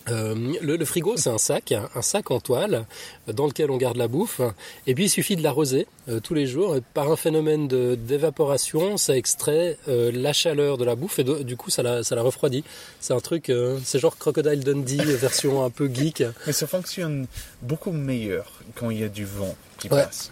Euh, 0.08 0.34
le, 0.60 0.76
le 0.76 0.84
frigo, 0.84 1.16
c'est 1.16 1.30
un 1.30 1.38
sac, 1.38 1.72
un, 1.72 2.02
sac 2.02 2.30
en 2.32 2.40
toile 2.40 2.86
euh, 3.28 3.32
dans 3.32 3.46
lequel 3.46 3.70
on 3.70 3.76
garde 3.76 3.96
la 3.96 4.08
bouffe. 4.08 4.40
Et 4.86 4.94
puis 4.94 5.04
il 5.04 5.08
suffit 5.08 5.36
de 5.36 5.42
l'arroser 5.42 5.86
euh, 6.08 6.18
tous 6.18 6.34
les 6.34 6.46
jours. 6.46 6.74
Et 6.76 6.80
par 6.94 7.10
un 7.10 7.16
phénomène 7.16 7.68
d'évaporation, 7.68 8.96
ça 8.96 9.16
extrait 9.16 9.78
euh, 9.88 10.10
la 10.12 10.32
chaleur 10.32 10.76
de 10.78 10.84
la 10.84 10.94
bouffe 10.96 11.18
et 11.18 11.24
de- 11.24 11.42
du 11.42 11.56
coup 11.56 11.70
ça 11.70 11.82
la, 11.82 12.02
ça 12.02 12.14
la 12.16 12.22
refroidit. 12.22 12.64
C'est 13.00 13.14
un 13.14 13.20
truc, 13.20 13.50
c'est 13.84 13.98
genre 13.98 14.16
Crocodile 14.18 14.64
Dundee 14.64 14.96
version 15.04 15.64
un 15.64 15.70
peu 15.70 15.88
geek. 15.92 16.24
Mais 16.46 16.52
ça 16.52 16.66
fonctionne 16.66 17.26
beaucoup 17.62 17.92
meilleur 17.92 18.52
quand 18.74 18.90
il 18.90 19.00
y 19.00 19.04
a 19.04 19.08
du 19.08 19.24
vent 19.24 19.54
qui 19.78 19.88
Ouais. 19.88 20.02
passe. 20.04 20.30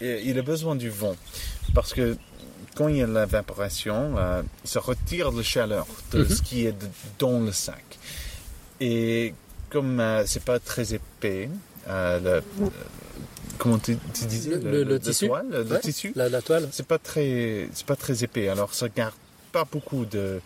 Et 0.00 0.22
il 0.24 0.38
a 0.38 0.42
besoin 0.42 0.76
du 0.76 0.90
vent 0.90 1.14
parce 1.74 1.92
que 1.94 2.16
quand 2.74 2.88
il 2.88 2.96
y 2.96 3.02
a 3.02 3.06
l'évaporation, 3.06 4.14
ça 4.64 4.80
retire 4.80 5.30
la 5.30 5.42
chaleur 5.42 5.86
de 6.12 6.18
Mhm. 6.24 6.28
ce 6.28 6.42
qui 6.42 6.66
est 6.66 6.72
de- 6.72 6.86
dans 7.18 7.38
le 7.40 7.52
sac. 7.52 7.84
Et 8.80 9.34
comme 9.70 10.00
euh, 10.00 10.24
c'est 10.26 10.42
pas 10.44 10.58
très 10.58 10.94
épais, 10.94 11.48
euh, 11.88 12.20
le, 12.20 12.30
euh, 12.64 12.70
comment 13.58 13.78
tu, 13.78 13.96
tu 14.12 14.24
disais 14.26 14.50
Le- 14.56 14.70
le- 14.70 14.84
le 14.84 15.00
tissu. 15.00 15.26
toile, 15.28 15.46
le 15.50 15.62
Ouais. 15.64 15.80
tissu, 15.80 16.12
La, 16.16 16.28
la 16.28 16.42
toile. 16.42 16.68
c'est 16.72 16.86
pas 16.86 16.98
très, 16.98 17.68
c'est 17.72 17.86
pas 17.86 17.96
très 17.96 18.24
épais. 18.24 18.48
Alors 18.48 18.74
ça 18.74 18.88
garde 18.88 19.14
pas 19.52 19.64
beaucoup 19.64 20.04
de 20.04 20.40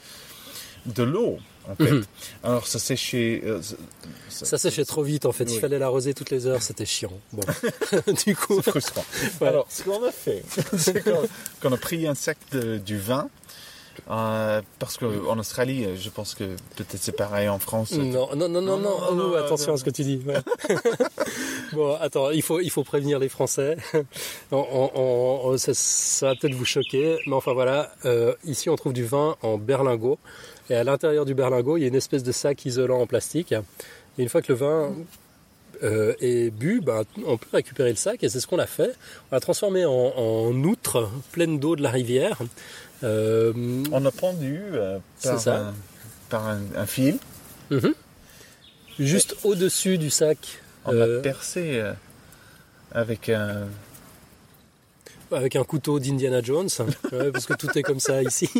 de 0.86 1.02
l'eau 1.02 1.38
en 1.68 1.74
fait. 1.74 1.90
Mhm. 1.90 2.04
Alors 2.44 2.66
ça 2.66 2.78
séchait. 2.78 3.42
euh, 3.44 3.60
ça, 4.30 4.46
Ça 4.46 4.58
séchait 4.58 4.84
trop 4.84 5.02
vite 5.02 5.26
en 5.26 5.32
fait. 5.32 5.44
Il 5.44 5.54
Oui. 5.54 5.60
fallait 5.60 5.78
l'arroser 5.78 6.14
toutes 6.14 6.30
les 6.30 6.46
heures. 6.46 6.62
C'était 6.62 6.86
chiant. 6.86 7.12
Bon, 7.32 7.42
du 8.26 8.34
coup, 8.36 8.60
C'est 8.62 8.70
frustrant. 8.70 9.04
Ouais. 9.40 9.48
Alors, 9.48 9.66
ce 9.68 9.82
qu'on 9.82 10.02
a 10.06 10.12
fait, 10.12 10.42
c'est 10.78 11.02
qu'on 11.60 11.72
a 11.72 11.76
pris 11.76 12.06
un 12.06 12.14
sac 12.14 12.38
de, 12.52 12.78
du 12.78 12.98
vin. 12.98 13.28
Euh, 14.10 14.62
parce 14.78 14.96
qu'en 14.98 15.38
Australie, 15.38 15.84
euh, 15.84 15.96
je 15.96 16.08
pense 16.10 16.34
que 16.34 16.44
peut-être 16.76 16.96
c'est 17.00 17.12
pareil 17.16 17.48
en 17.48 17.58
France. 17.58 17.92
Non, 17.92 18.28
non, 18.34 18.48
non, 18.48 18.48
non, 18.48 18.60
non, 18.60 18.76
Non, 18.78 18.78
non, 18.78 18.96
oh, 19.10 19.14
non, 19.14 19.34
attention 19.34 19.74
à 19.74 19.76
ce 19.76 19.84
que 19.84 19.90
tu 19.90 20.02
dis. 20.04 20.20
ouais. 20.26 20.36
bon, 21.72 21.96
attends, 22.00 22.30
il 22.30 22.42
faut, 22.42 22.60
il 22.60 22.70
faut 22.70 22.84
prévenir 22.84 23.18
les 23.18 23.28
Français. 23.28 23.76
On- 24.52 24.56
on- 24.56 24.90
on- 24.94 25.40
on- 25.50 25.58
ça, 25.58 25.72
ça 25.74 26.26
va 26.28 26.34
peut-être 26.36 26.54
vous 26.54 26.64
choquer, 26.64 27.18
mais 27.26 27.34
enfin 27.34 27.52
voilà, 27.52 27.92
euh, 28.04 28.34
ici 28.44 28.70
on 28.70 28.76
trouve 28.76 28.92
du 28.92 29.04
vin 29.04 29.36
en 29.42 29.58
berlingot, 29.58 30.18
et 30.70 30.74
à 30.74 30.84
l'intérieur 30.84 31.24
du 31.24 31.34
berlingot, 31.34 31.76
il 31.76 31.82
y 31.82 31.84
a 31.84 31.88
une 31.88 31.94
espèce 31.94 32.22
de 32.22 32.32
sac 32.32 32.64
isolant 32.66 33.00
en 33.00 33.06
plastique. 33.06 33.52
Et 33.52 34.22
une 34.22 34.28
fois 34.28 34.42
que 34.42 34.52
le 34.52 34.58
vin 34.58 34.90
euh, 35.84 36.14
et 36.20 36.50
bu, 36.50 36.80
bah, 36.80 37.02
on 37.26 37.36
peut 37.36 37.46
récupérer 37.52 37.90
le 37.90 37.96
sac 37.96 38.24
et 38.24 38.28
c'est 38.28 38.40
ce 38.40 38.46
qu'on 38.48 38.58
a 38.58 38.66
fait. 38.66 38.90
On 39.30 39.34
l'a 39.36 39.40
transformé 39.40 39.84
en, 39.84 39.92
en 39.92 40.52
outre 40.64 41.08
pleine 41.30 41.58
d'eau 41.60 41.76
de 41.76 41.82
la 41.82 41.90
rivière. 41.90 42.38
Euh, 43.04 43.52
On 43.92 44.04
a 44.04 44.10
pendu 44.10 44.60
euh, 44.72 44.98
par, 45.22 45.40
ça. 45.40 45.56
un, 45.68 45.74
par 46.28 46.46
un, 46.48 46.60
un 46.76 46.86
fil. 46.86 47.18
mhm. 47.70 47.94
Juste 48.98 49.36
au-dessus 49.44 49.96
du 49.98 50.10
sac, 50.10 50.38
On 50.84 51.00
a 51.00 51.20
percé 51.20 51.78
euh, 51.78 51.92
avec 52.92 53.28
un. 53.28 53.68
avec 55.30 55.54
un 55.54 55.62
couteau 55.64 56.00
d'Indiana 56.00 56.42
Jones, 56.42 56.68
Ouais, 57.12 57.30
parce 57.30 57.46
que 57.46 57.54
tout 57.54 57.68
est 57.78 57.82
comme 57.82 58.00
ça 58.00 58.22
ici. 58.22 58.50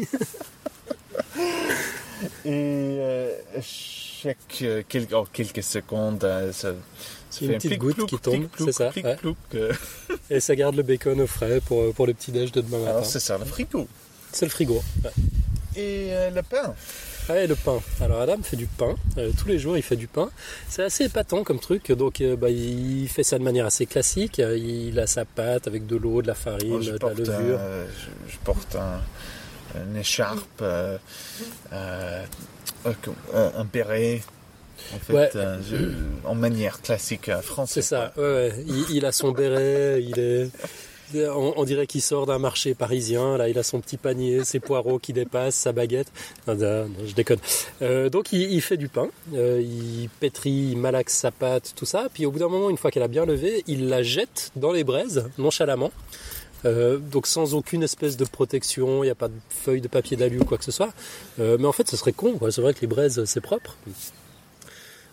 Et 2.44 2.98
euh, 3.00 3.32
chaque 3.62 4.36
euh, 4.62 4.82
quel- 4.88 5.14
en 5.14 5.24
quelques 5.24 5.62
secondes, 5.62 6.24
euh, 6.24 6.52
ça, 6.52 6.72
ça 7.30 7.44
Une 7.44 7.48
fait 7.52 7.54
petite 7.58 7.78
goutte 7.78 8.06
qui 8.06 8.18
tombe, 8.18 8.48
c'est 8.58 8.72
ça, 8.72 8.90
plic, 8.90 9.04
ouais. 9.04 9.16
plouc. 9.16 9.36
Et 10.30 10.40
ça 10.40 10.56
garde 10.56 10.74
le 10.74 10.82
bacon 10.82 11.20
au 11.20 11.26
frais 11.26 11.60
pour, 11.64 11.92
pour 11.94 12.06
le 12.06 12.14
petit 12.14 12.32
déj 12.32 12.50
de 12.52 12.60
demain 12.60 12.78
matin. 12.78 12.90
Alors 12.90 13.06
c'est 13.06 13.20
ça 13.20 13.38
le 13.38 13.44
frigo. 13.44 13.86
C'est 14.38 14.46
le 14.46 14.50
frigo. 14.50 14.82
ouais. 15.04 15.10
Et 15.76 16.08
euh, 16.12 16.30
le 16.30 16.42
pain. 16.42 16.74
Ah, 17.28 17.38
et 17.42 17.46
le 17.46 17.54
pain. 17.56 17.80
Alors 18.00 18.20
Adam 18.20 18.38
fait 18.42 18.56
du 18.56 18.66
pain. 18.66 18.94
Euh, 19.16 19.30
tous 19.38 19.48
les 19.48 19.58
jours, 19.58 19.76
il 19.76 19.82
fait 19.82 19.96
du 19.96 20.06
pain. 20.06 20.30
C'est 20.68 20.82
assez 20.82 21.04
épatant 21.04 21.42
comme 21.44 21.58
truc. 21.60 21.90
Donc, 21.92 22.20
euh, 22.20 22.36
bah, 22.36 22.48
il 22.50 23.08
fait 23.08 23.22
ça 23.24 23.38
de 23.38 23.42
manière 23.44 23.66
assez 23.66 23.84
classique. 23.86 24.38
Il 24.38 24.98
a 24.98 25.06
sa 25.06 25.24
pâte 25.24 25.66
avec 25.66 25.86
de 25.86 25.96
l'eau, 25.96 26.22
de 26.22 26.28
la 26.28 26.34
farine, 26.34 26.80
je, 26.82 26.88
de 26.88 26.92
la 26.92 26.98
porte 26.98 27.18
levure. 27.18 27.58
un, 27.58 27.84
je, 28.28 28.32
je 28.32 28.38
porte 28.44 28.76
un, 28.76 29.00
une 29.90 29.96
écharpe, 29.96 30.62
un, 31.72 33.64
béret. 33.72 34.22
En 34.94 34.98
fait, 35.00 35.12
Ouais. 35.12 35.30
euh, 35.34 35.58
je- 35.68 36.26
en 36.28 36.34
manière 36.36 36.80
classique 36.80 37.30
française. 37.42 37.74
C'est 37.84 37.88
ça. 37.96 38.12
Ouais, 38.16 38.22
ouais. 38.22 38.64
Il, 38.66 38.96
il 38.96 39.04
a 39.04 39.12
son 39.12 39.32
béret. 39.32 40.00
Il 40.02 40.18
est. 40.18 40.50
On, 41.14 41.64
dirait 41.64 41.86
qu'il 41.86 42.02
sort 42.02 42.26
d'un 42.26 42.38
marché 42.38 42.74
parisien. 42.74 43.36
Là, 43.36 43.48
il 43.48 43.58
a 43.58 43.62
son 43.62 43.80
petit 43.80 43.96
panier, 43.96 44.44
ses 44.44 44.60
poireaux 44.60 44.98
qui 44.98 45.12
dépassent, 45.12 45.54
sa 45.54 45.72
baguette. 45.72 46.12
Je 46.46 47.14
déconne. 47.14 47.38
Euh, 47.82 48.08
donc, 48.08 48.32
il, 48.32 48.60
fait 48.60 48.76
du 48.76 48.88
pain. 48.88 49.08
Euh, 49.34 49.60
il 49.62 50.08
pétrit, 50.20 50.70
il 50.72 50.76
malaxe 50.76 51.14
sa 51.14 51.30
pâte, 51.30 51.72
tout 51.76 51.86
ça. 51.86 52.08
Puis, 52.12 52.26
au 52.26 52.30
bout 52.30 52.38
d'un 52.38 52.48
moment, 52.48 52.70
une 52.70 52.76
fois 52.76 52.90
qu'elle 52.90 53.02
a 53.02 53.08
bien 53.08 53.24
levé, 53.24 53.64
il 53.66 53.88
la 53.88 54.02
jette 54.02 54.50
dans 54.56 54.72
les 54.72 54.84
braises, 54.84 55.28
nonchalamment. 55.38 55.92
Euh, 56.64 56.98
donc 56.98 57.28
sans 57.28 57.54
aucune 57.54 57.84
espèce 57.84 58.16
de 58.16 58.24
protection, 58.24 59.04
il 59.04 59.06
n'y 59.06 59.12
a 59.12 59.14
pas 59.14 59.28
de 59.28 59.34
feuille 59.48 59.80
de 59.80 59.86
papier 59.86 60.16
d'alu 60.16 60.40
ou 60.40 60.44
quoi 60.44 60.58
que 60.58 60.64
ce 60.64 60.72
soit. 60.72 60.92
Mais 61.38 61.66
en 61.66 61.72
fait, 61.72 61.88
ce 61.88 61.96
serait 61.96 62.12
con. 62.12 62.38
C'est 62.50 62.60
vrai 62.60 62.74
que 62.74 62.80
les 62.80 62.88
braises, 62.88 63.24
c'est 63.26 63.40
propre. 63.40 63.76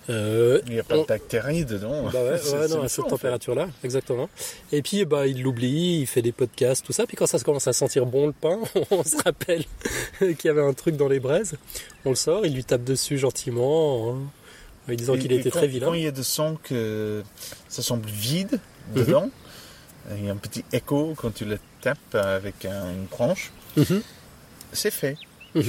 Euh, 0.10 0.62
Il 0.68 0.74
n'y 0.74 0.80
a 0.80 0.84
pas 0.84 0.98
on- 0.98 1.02
de 1.02 1.08
bactéries 1.08 1.66
dedans. 1.66 2.04
bah 2.14 2.24
ouais, 2.24 2.40
non, 2.70 2.84
à 2.84 2.88
cette 2.88 3.06
en 3.06 3.08
température-là, 3.08 3.68
exactement. 3.84 4.30
Et 4.72 4.82
puis, 4.84 5.04
bah, 5.06 5.26
il 5.26 5.42
l'oublie, 5.42 6.02
il 6.02 6.06
fait 6.08 6.22
des 6.22 6.32
podcasts, 6.32 6.86
tout 6.86 6.94
ça. 6.94 7.08
Puis 7.08 7.18
quand 7.18 7.26
ça 7.26 7.40
commence 7.40 7.68
à 7.68 7.74
sentir 7.74 8.06
bon 8.06 8.28
le 8.28 8.34
pain, 8.34 8.60
on 8.92 9.04
se 9.04 9.16
rappelle 9.24 9.64
qu'il 10.20 10.38
y 10.46 10.50
avait 10.50 10.62
un 10.62 10.74
truc 10.74 10.96
dans 10.96 11.08
les 11.08 11.20
braises. 11.20 11.56
On 12.06 12.10
le 12.12 12.16
sort, 12.16 12.46
il 12.46 12.54
lui 12.54 12.64
tape 12.64 12.84
dessus 12.84 13.18
gentiment, 13.18 14.10
en 14.10 14.18
lui 14.88 14.96
disant 14.96 15.18
qu'il 15.18 15.32
était 15.32 15.50
quand, 15.50 15.58
très 15.60 15.68
vilain. 15.68 15.88
Quand 15.88 15.94
il 15.96 16.04
y 16.04 16.08
a 16.08 16.12
de 16.12 16.22
son 16.24 16.56
que 16.62 17.24
ça 17.68 17.82
semble 17.82 18.08
vide 18.08 18.60
Mhm. 18.94 19.04
dedans, 19.06 19.30
il 20.16 20.26
y 20.26 20.30
a 20.30 20.34
un 20.34 20.38
petit 20.38 20.64
écho 20.72 21.16
quand 21.18 21.34
tu 21.34 21.46
le 21.46 21.58
tapes 21.82 22.14
avec 22.14 22.64
un- 22.66 22.92
une 22.92 23.06
branche, 23.06 23.52
Mhm. 23.76 24.04
c'est 24.72 24.92
fait. 24.92 25.18
Mhm. 25.56 25.64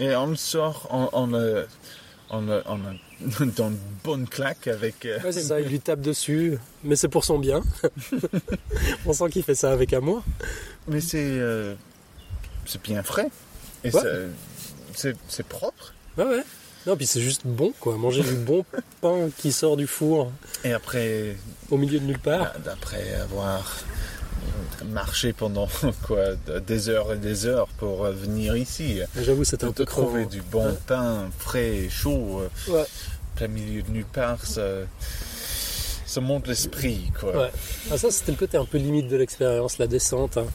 Et 0.00 0.16
on 0.16 0.26
le 0.26 0.36
sort, 0.36 0.88
on, 0.90 1.08
on 1.12 1.32
on 2.30 2.48
on 2.50 2.78
donne 3.56 3.72
une 3.72 3.78
bonne 4.04 4.28
claque 4.28 4.66
avec. 4.68 5.04
euh, 5.06 5.18
Ouais, 5.24 5.32
c'est 5.32 5.42
ça, 5.42 5.60
il 5.60 5.68
lui 5.68 5.80
tape 5.80 6.00
dessus, 6.00 6.58
mais 6.84 6.96
c'est 6.96 7.08
pour 7.08 7.24
son 7.24 7.38
bien. 7.38 7.62
on 9.06 9.12
sent 9.12 9.28
qu'il 9.30 9.42
fait 9.42 9.54
ça 9.54 9.72
avec 9.72 9.92
amour. 9.92 10.22
Mais 10.86 11.00
c'est 11.00 11.18
euh, 11.24 11.74
c'est 12.66 12.82
bien 12.82 13.02
frais. 13.02 13.28
Et 13.84 13.90
Ouais. 13.94 14.02
c'est 14.94 15.16
c'est 15.28 15.46
propre. 15.46 15.94
Ouais, 16.16 16.24
ouais. 16.24 16.42
Non, 16.86 16.96
puis 16.96 17.06
c'est 17.06 17.20
juste 17.20 17.42
bon, 17.44 17.72
quoi. 17.80 17.96
Manger 17.96 18.22
du 18.22 18.34
bon 18.34 18.64
pain 19.00 19.28
qui 19.36 19.52
sort 19.52 19.76
du 19.76 19.86
four 19.86 20.32
Et 20.64 20.72
après, 20.72 21.36
au 21.70 21.76
milieu 21.76 21.98
de 21.98 22.04
nulle 22.04 22.18
part. 22.18 22.52
d'après 22.64 23.14
avoir 23.14 23.82
marché 24.84 25.32
pendant 25.32 25.68
quoi 26.06 26.34
des 26.66 26.88
heures 26.88 27.12
et 27.12 27.16
des 27.18 27.46
heures 27.46 27.68
pour 27.78 28.04
euh, 28.04 28.12
venir 28.12 28.56
ici. 28.56 29.00
J'avoue, 29.20 29.44
c'était 29.44 29.64
un 29.66 29.72
peu 29.72 29.84
trouver 29.84 30.26
du 30.26 30.40
bon 30.42 30.66
Ouais. 30.66 30.74
pain 30.86 31.28
frais 31.38 31.76
et 31.76 31.88
chaud 31.90 32.42
euh, 32.42 32.72
Ouais. 32.72 32.84
plein 33.36 33.48
milieu 33.48 33.82
de 33.82 33.90
nulle 33.90 34.04
part, 34.04 34.44
ça, 34.44 34.62
ça 36.06 36.20
monte 36.20 36.46
l'esprit 36.48 37.10
quoi. 37.20 37.36
Ouais. 37.44 37.50
Ah, 37.90 37.98
ça, 37.98 38.10
c'était 38.10 38.32
le 38.32 38.38
côté 38.38 38.56
un 38.56 38.64
peu 38.64 38.78
limite 38.78 39.08
de 39.08 39.16
l'expérience, 39.16 39.78
la 39.78 39.86
descente. 39.86 40.36
hein. 40.38 40.46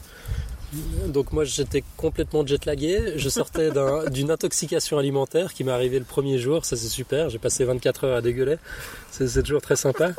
Donc 1.06 1.32
moi, 1.32 1.44
j'étais 1.44 1.84
complètement 1.96 2.44
jetlagué. 2.44 3.12
Je 3.16 3.28
sortais 3.28 3.70
d'un- 3.70 4.04
d'une 4.10 4.32
intoxication 4.32 4.98
alimentaire 4.98 5.54
qui 5.54 5.62
m'est 5.62 5.70
arrivée 5.70 6.00
le 6.00 6.04
premier 6.04 6.38
jour. 6.38 6.64
Ça, 6.64 6.74
c'est 6.76 6.88
super. 6.88 7.30
J'ai 7.30 7.38
passé 7.38 7.64
24 7.64 8.04
heures 8.04 8.16
à 8.16 8.20
dégueuler. 8.22 8.56
C'est 9.12 9.28
c'est 9.28 9.44
toujours 9.44 9.62
très 9.62 9.76
sympa. 9.76 10.10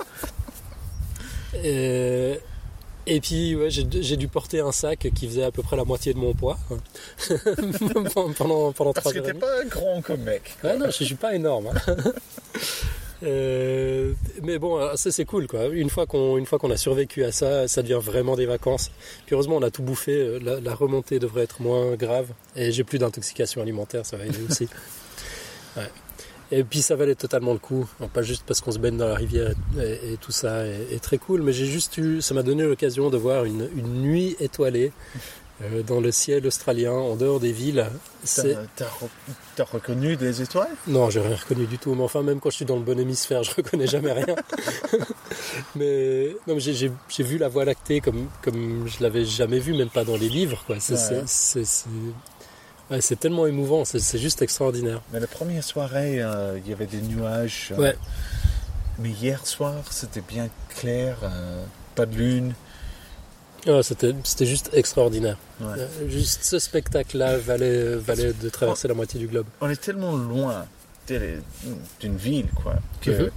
Et, 1.63 2.39
et 3.07 3.21
puis, 3.21 3.55
ouais, 3.55 3.69
j'ai 3.69 4.17
dû 4.17 4.27
porter 4.27 4.59
un 4.61 4.71
sac 4.71 5.07
qui 5.15 5.27
faisait 5.27 5.43
à 5.43 5.51
peu 5.51 5.61
près 5.61 5.75
la 5.75 5.83
moitié 5.85 6.13
de 6.13 6.19
mon 6.19 6.33
poids 6.33 6.57
pendant, 8.37 8.71
pendant 8.73 8.93
Parce 8.93 9.03
trois 9.05 9.13
que 9.13 9.19
t'es 9.19 9.33
pas 9.33 9.63
grand 9.65 10.01
comme 10.01 10.21
mec. 10.21 10.55
quoi. 10.61 10.71
Ouais, 10.71 10.77
non, 10.77 10.85
je, 10.87 10.97
je 10.99 11.03
suis 11.03 11.15
pas 11.15 11.35
énorme. 11.35 11.67
hein. 11.67 11.95
Euh, 13.23 14.11
mais 14.43 14.59
bon, 14.59 14.77
euh, 14.77 14.95
ça 14.97 15.09
c'est 15.09 15.23
cool 15.23 15.47
quoi. 15.47 15.67
Une 15.67 15.89
fois 15.89 16.05
qu'on 16.05 16.37
une 16.37 16.45
fois 16.45 16.59
qu'on 16.59 16.69
a 16.69 16.75
survécu 16.77 17.23
à 17.23 17.31
ça, 17.31 17.65
ça 17.67 17.81
devient 17.81 17.99
vraiment 17.99 18.35
des 18.35 18.45
vacances. 18.45 18.91
Puis 19.25 19.33
heureusement, 19.33 19.55
on 19.55 19.61
a 19.61 19.71
tout 19.71 19.83
bouffé. 19.83 20.11
euh, 20.11 20.37
La, 20.43 20.59
la 20.59 20.75
remontée 20.75 21.17
devrait 21.17 21.43
être 21.43 21.61
moins 21.61 21.95
grave 21.95 22.27
et 22.57 22.73
j'ai 22.73 22.83
plus 22.83 22.99
d'intoxication 22.99 23.61
alimentaire, 23.61 24.05
ça 24.05 24.17
va 24.17 24.25
aider 24.25 24.39
aussi. 24.47 24.67
Ouais. 25.77 25.89
Et 26.51 26.63
puis 26.63 26.81
ça 26.81 26.95
valait 26.95 27.15
totalement 27.15 27.53
le 27.53 27.59
coup, 27.59 27.87
Non, 27.99 28.07
pas 28.07 28.21
juste 28.21 28.43
parce 28.45 28.61
qu'on 28.61 28.71
se 28.71 28.77
baigne 28.79 28.97
dans 28.97 29.07
la 29.07 29.15
rivière 29.15 29.53
et, 29.81 30.17
tout 30.21 30.31
ça 30.31 30.65
est, 30.67 30.93
est 30.93 30.99
très 31.03 31.17
cool, 31.17 31.41
mais 31.41 31.53
j'ai 31.53 31.65
juste 31.65 31.97
eu, 31.97 32.21
ça 32.21 32.33
m'a 32.35 32.43
donné 32.43 32.63
l'occasion 32.63 33.09
de 33.09 33.17
voir 33.17 33.45
une, 33.45 33.67
une 33.75 34.01
nuit 34.01 34.35
étoilée 34.39 34.91
euh, 35.63 35.81
dans 35.83 36.01
le 36.01 36.11
ciel 36.11 36.45
australien, 36.45 36.91
en 36.91 37.15
dehors 37.15 37.39
des 37.39 37.51
villes. 37.53 37.87
T'as 38.35 38.43
t'as 38.75 38.85
re- 38.85 39.09
t'as 39.55 39.63
reconnu 39.63 40.17
des 40.17 40.41
étoiles? 40.41 40.67
Non, 40.87 41.09
j'ai 41.09 41.21
rien 41.21 41.35
reconnu 41.35 41.65
du 41.65 41.77
tout. 41.77 41.95
Mais 41.95 42.03
enfin, 42.03 42.21
même 42.23 42.39
quand 42.41 42.49
je 42.49 42.57
suis 42.57 42.65
dans 42.65 42.75
le 42.75 42.81
bon 42.83 42.99
hémisphère, 42.99 43.41
je 43.43 43.51
reconnais 43.55 43.87
jamais 43.87 44.11
rien. 44.11 44.35
mais 45.75 46.35
non, 46.47 46.55
mais 46.55 46.59
j'ai- 46.59 46.73
j'ai 46.73 46.91
j'ai 47.09 47.23
vu 47.23 47.37
la 47.37 47.47
Voie 47.47 47.65
lactée 47.65 48.01
comme 48.01 48.27
comme 48.41 48.85
je 48.87 49.01
l'avais 49.01 49.25
jamais 49.25 49.59
vue, 49.59 49.73
même 49.73 49.89
pas 49.89 50.03
dans 50.03 50.17
les 50.17 50.29
livres. 50.29 50.63
quoi. 50.67 50.77
C'est 50.79 50.93
Ouais. 50.93 50.99
c'est- 50.99 51.23
c'est- 51.27 51.65
c'est- 51.65 51.89
ouais, 52.91 53.01
c'est 53.01 53.19
tellement 53.19 53.45
émouvant. 53.47 53.83
C'est 53.85 54.17
juste 54.19 54.41
extraordinaire. 54.41 55.01
Mais 55.13 55.19
la 55.19 55.27
première 55.27 55.63
soirée, 55.63 56.21
euh, 56.21 56.59
il 56.63 56.69
y 56.69 56.73
avait 56.73 56.85
des 56.87 57.01
nuages. 57.01 57.69
euh, 57.73 57.77
Ouais. 57.77 57.95
Mais 58.99 59.09
hier 59.09 59.45
soir, 59.45 59.73
c'était 59.91 60.21
bien 60.21 60.47
clair, 60.69 61.17
euh, 61.23 61.63
pas 61.95 62.05
de 62.05 62.15
lune. 62.15 62.53
Ah, 63.67 63.81
C'était 63.81 64.13
juste 64.45 64.69
extraordinaire. 64.73 65.37
Ouais. 65.59 65.87
Juste 66.07 66.43
ce 66.43 66.59
spectacle-là 66.59 67.37
valait 67.39 67.95
valait 67.95 68.31
de 68.31 68.47
traverser 68.49 68.87
la 68.87 68.93
moitié 68.93 69.19
du 69.19 69.27
globe. 69.27 69.47
On 69.59 69.69
est 69.69 69.81
tellement 69.81 70.15
loin 70.15 70.65
d'une 71.07 72.15
ville, 72.17 72.47
quoi, 72.63 72.75
que 73.01 73.09
Mhm. 73.11 73.31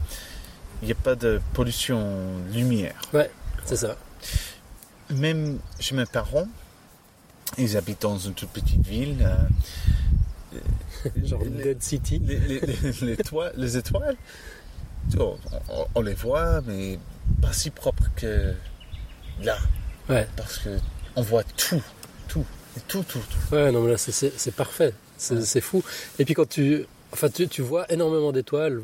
il 0.83 0.87
n'y 0.87 0.93
a 0.93 0.97
pas 0.97 1.15
de 1.15 1.41
pollution 1.55 2.17
lumière. 2.53 3.01
C'est 3.65 3.77
ça. 3.77 3.97
Même 5.11 5.59
chez 5.81 5.95
mes 5.95 6.05
parents, 6.07 6.47
ils 7.57 7.77
habitent 7.77 8.03
dans 8.03 8.19
une 8.19 8.35
toute 8.35 8.51
petite 8.51 8.87
ville. 8.87 9.17
euh, 9.21 10.59
Genre 11.25 11.43
les, 11.45 11.51
Dead 11.65 11.83
City. 11.83 12.19
les, 12.19 13.77
étoiles, 13.77 14.17
oh, 15.19 15.37
on, 15.71 15.87
on 15.95 16.01
les 16.01 16.15
voit, 16.15 16.61
mais 16.67 16.99
pas 17.41 17.53
si 17.53 17.71
propres 17.71 18.09
que 18.17 18.53
là. 19.43 19.57
Ouais. 20.09 20.27
Parce 20.37 20.59
que 20.59 20.71
on 21.17 21.23
voit 21.23 21.45
tout, 21.45 21.83
tout, 22.29 22.45
tout, 22.89 23.03
tout, 23.09 23.19
tout. 23.21 23.55
Ouais, 23.55 23.71
non, 23.71 23.83
mais 23.83 23.93
là, 23.93 23.99
c'est- 23.99 24.51
parfait. 24.53 24.93
C'est 25.17 25.35
Ouais. 25.55 25.61
fou. 25.61 25.83
Et 26.19 26.25
puis 26.25 26.35
quand 26.35 26.49
tu. 26.49 26.85
Enfin, 27.13 27.29
tu, 27.31 27.49
tu 27.49 27.63
vois 27.63 27.91
énormément 27.91 28.33
d'étoiles, 28.33 28.83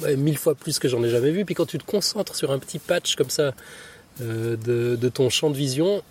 ouais, 0.00 0.16
mille 0.16 0.38
fois 0.38 0.54
plus 0.54 0.78
que 0.78 0.88
j'en 0.88 1.02
ai 1.04 1.10
jamais 1.10 1.30
vu. 1.30 1.44
Puis 1.44 1.54
quand 1.54 1.66
tu 1.66 1.76
te 1.78 1.84
concentres 1.84 2.34
sur 2.36 2.50
un 2.50 2.58
petit 2.58 2.78
patch 2.78 3.16
comme 3.16 3.28
ça 3.30 3.52
euh, 4.22 4.56
de, 4.56 4.96
de 4.96 5.08
ton 5.10 5.28
champ 5.28 5.50
de 5.50 5.56
vision, 5.56 6.02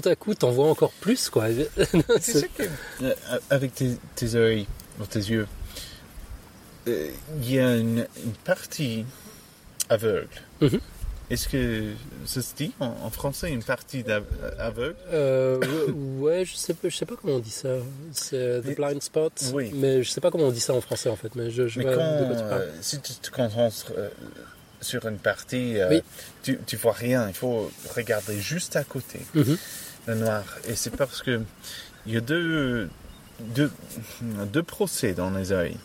tout 0.00 0.08
à 0.08 0.16
coup, 0.16 0.34
t'en 0.34 0.50
vois 0.50 0.68
encore 0.68 0.92
plus, 1.00 1.28
quoi. 1.30 1.46
C'est 1.48 1.70
C'est- 2.20 2.40
ça 2.40 2.46
que, 2.48 2.62
euh, 3.02 3.14
avec 3.50 3.74
tes, 3.74 3.96
tes 4.16 4.34
oreilles, 4.34 4.66
ou 5.00 5.04
tes 5.06 5.18
yeux, 5.20 5.46
euh, 6.88 7.08
il 7.40 7.52
y 7.52 7.58
a 7.58 7.76
une, 7.76 8.06
une 8.24 8.32
partie 8.44 9.04
aveugle. 9.88 10.28
Mhm. 10.60 10.80
Est-ce 11.30 11.48
que 11.48 11.92
ça 12.26 12.42
se 12.42 12.54
dit 12.54 12.72
en, 12.80 12.94
en 13.02 13.10
français 13.10 13.50
une 13.50 13.62
partie 13.62 14.04
aveugle? 14.58 14.94
Euh, 15.12 15.58
ouais, 16.18 16.44
je 16.44 16.54
sais 16.54 16.74
je 16.84 16.94
sais 16.94 17.06
pas 17.06 17.14
comment 17.20 17.36
on 17.36 17.38
dit 17.38 17.50
ça. 17.50 17.70
C'est 18.12 18.60
the 18.60 18.66
Mais- 18.66 18.74
blind 18.74 19.02
spot. 19.02 19.32
Oui. 19.54 19.70
Mais 19.74 20.02
je 20.02 20.10
sais 20.10 20.20
pas 20.20 20.30
comment 20.30 20.44
on 20.44 20.50
dit 20.52 20.60
ça 20.60 20.74
en 20.74 20.82
français 20.82 21.08
en 21.08 21.16
fait. 21.16 21.34
Mais 21.34 21.50
je, 21.50 21.66
je 21.66 21.78
Mais 21.78 21.86
vois 21.86 21.96
quand, 21.96 22.20
de 22.20 22.26
quoi 22.26 22.36
tu 22.36 22.42
parles. 22.42 22.60
euh, 22.62 22.72
si 22.82 23.00
tu 23.00 23.14
te 23.14 23.30
concentres 23.30 23.92
euh, 23.96 24.10
sur 24.82 25.06
une 25.06 25.16
partie, 25.16 25.80
euh, 25.80 25.88
Oui. 25.88 26.02
tu, 26.42 26.58
tu 26.66 26.76
vois 26.76 26.92
rien. 26.92 27.26
Il 27.28 27.34
faut 27.34 27.70
regarder 27.96 28.38
juste 28.38 28.76
à 28.76 28.84
côté, 28.84 29.20
Mhm. 29.34 29.56
Le 30.06 30.14
noir. 30.14 30.44
Et 30.66 30.74
c'est 30.74 30.96
parce 30.96 31.22
que 31.22 31.40
il 32.06 32.14
y 32.14 32.16
a 32.16 32.20
deux, 32.20 32.88
deux, 33.40 33.70
deux 34.20 34.62
procès 34.62 35.12
dans 35.14 35.30
les 35.30 35.52
œils. 35.52 35.76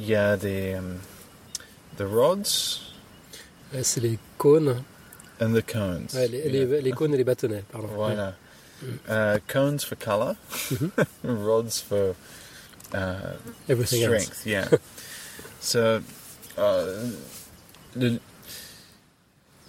Il 0.00 0.06
y 0.06 0.14
a 0.14 0.36
des 0.36 0.74
euh, 0.74 0.80
the 1.98 2.02
rods 2.02 2.80
Euh, 3.74 3.80
C'est 3.82 4.00
les 4.00 4.18
cônes, 4.38 4.82
and 5.40 5.52
the 5.54 5.62
cones. 5.64 6.06
Ouais, 6.14 6.28
les, 6.28 6.48
les- 6.50 6.82
les 6.82 6.90
cônes 6.92 7.14
et 7.14 7.16
les 7.16 7.24
bâtonnets, 7.24 7.64
pardon. 7.72 7.88
Voilà. 7.94 8.34
Uh, 9.08 9.38
cones 9.46 9.78
for 9.80 9.96
color, 9.96 10.34
rods 11.24 11.80
for 11.88 12.14
uh, 12.94 13.36
Everything 13.68 14.02
else. 14.02 14.24
strength. 14.24 14.44
Yeah. 14.46 14.68
so, 15.60 16.00
uh, 16.58 16.86
le- 17.96 18.18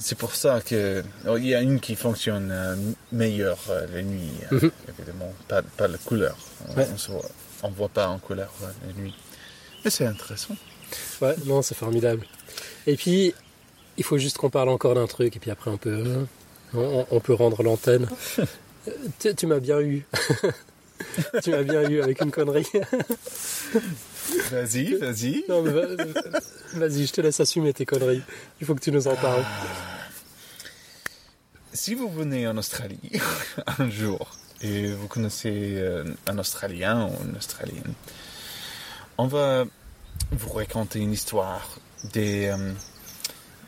c'est 0.04 0.18
pour 0.18 0.36
ça 0.36 0.62
que 0.62 1.04
il 1.38 1.46
y 1.48 1.56
a 1.56 1.62
une 1.62 1.80
qui 1.80 1.96
fonctionne 1.96 2.50
euh, 2.52 2.76
meilleure 3.12 3.58
euh, 3.70 3.88
la 3.94 4.02
nuit. 4.04 4.30
euh, 4.52 4.60
Mhm. 4.60 4.72
Évidemment, 5.00 5.34
pas, 5.48 5.62
pas 5.62 5.88
la 5.88 5.98
couleur. 5.98 6.38
On, 6.70 6.76
Ouais. 6.76 6.88
on 6.94 6.98
se 6.98 7.12
voit- 7.12 7.30
on 7.64 7.70
voit 7.70 7.90
pas 7.90 8.08
en 8.10 8.20
couleur 8.20 8.52
euh, 8.64 8.68
la 8.88 8.94
nuit. 9.02 9.16
Mais 9.84 9.90
c'est 9.90 10.06
intéressant. 10.06 10.56
Ouais, 11.22 11.36
non, 11.46 11.62
c'est 11.62 11.76
formidable. 11.76 12.26
Et 12.86 12.96
puis, 12.98 13.34
il 13.98 14.04
faut 14.04 14.18
juste 14.18 14.38
qu'on 14.38 14.50
parle 14.50 14.70
encore 14.70 14.96
d'un 14.96 15.08
truc, 15.08 15.36
et 15.36 15.40
puis 15.40 15.50
après 15.52 15.72
on 15.72 15.78
peut, 15.78 16.04
euh, 16.06 16.26
on, 16.74 17.06
on 17.10 17.20
peut 17.20 17.34
rendre 17.34 17.64
l'antenne. 17.64 18.08
Tu 19.20 19.34
tu 19.34 19.48
m'as 19.48 19.60
bien 19.62 19.80
eu. 19.80 20.06
tu 21.42 21.52
m'as 21.52 21.64
bien 21.64 21.90
eu 21.90 22.02
avec 22.02 22.20
une 22.20 22.32
connerie. 22.32 22.68
Vas-y, 24.52 24.96
vas-y. 24.96 25.44
vas-y, 25.48 27.06
je 27.08 27.12
te 27.12 27.22
laisse 27.22 27.40
assumer 27.40 27.74
tes 27.74 27.86
conneries. 27.86 28.22
Il 28.62 28.68
faut 28.68 28.76
que 28.76 28.82
tu 28.82 28.92
nous 28.92 29.08
en 29.08 29.16
parles. 29.16 29.44
Si 31.74 31.96
vous 31.96 32.10
venez 32.10 32.48
en 32.48 32.58
Australie 32.58 33.00
un 33.80 33.90
jour 33.90 34.30
et 34.62 34.92
vous 34.94 35.08
connaissez 35.08 35.74
euh, 35.78 36.04
un 36.28 36.38
Australien 36.38 37.08
ou 37.08 37.24
une 37.30 37.36
Australienne, 37.36 37.94
on 39.18 39.28
va 39.28 39.66
vous 40.32 40.50
raconter 40.54 41.00
une 41.00 41.12
histoire 41.12 41.68
euh, 42.16 42.74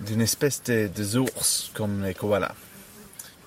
d'une 0.02 0.22
espèce 0.22 0.62
de, 0.64 0.88
des 0.88 1.16
ours 1.18 1.72
comme 1.74 2.04
les 2.04 2.14
koalas. 2.14 2.54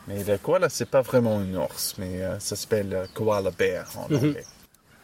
Mais 0.09 0.24
le 0.24 0.38
koala, 0.38 0.68
c'est 0.68 0.86
pas 0.88 1.02
vraiment 1.02 1.40
une 1.40 1.56
ours, 1.56 1.94
mais 1.98 2.22
euh, 2.22 2.38
ça 2.40 2.56
s'appelle 2.56 3.06
koala 3.14 3.50
bear 3.52 3.86
en 3.96 4.09
Mhm. 4.09 4.16
anglais. 4.16 4.44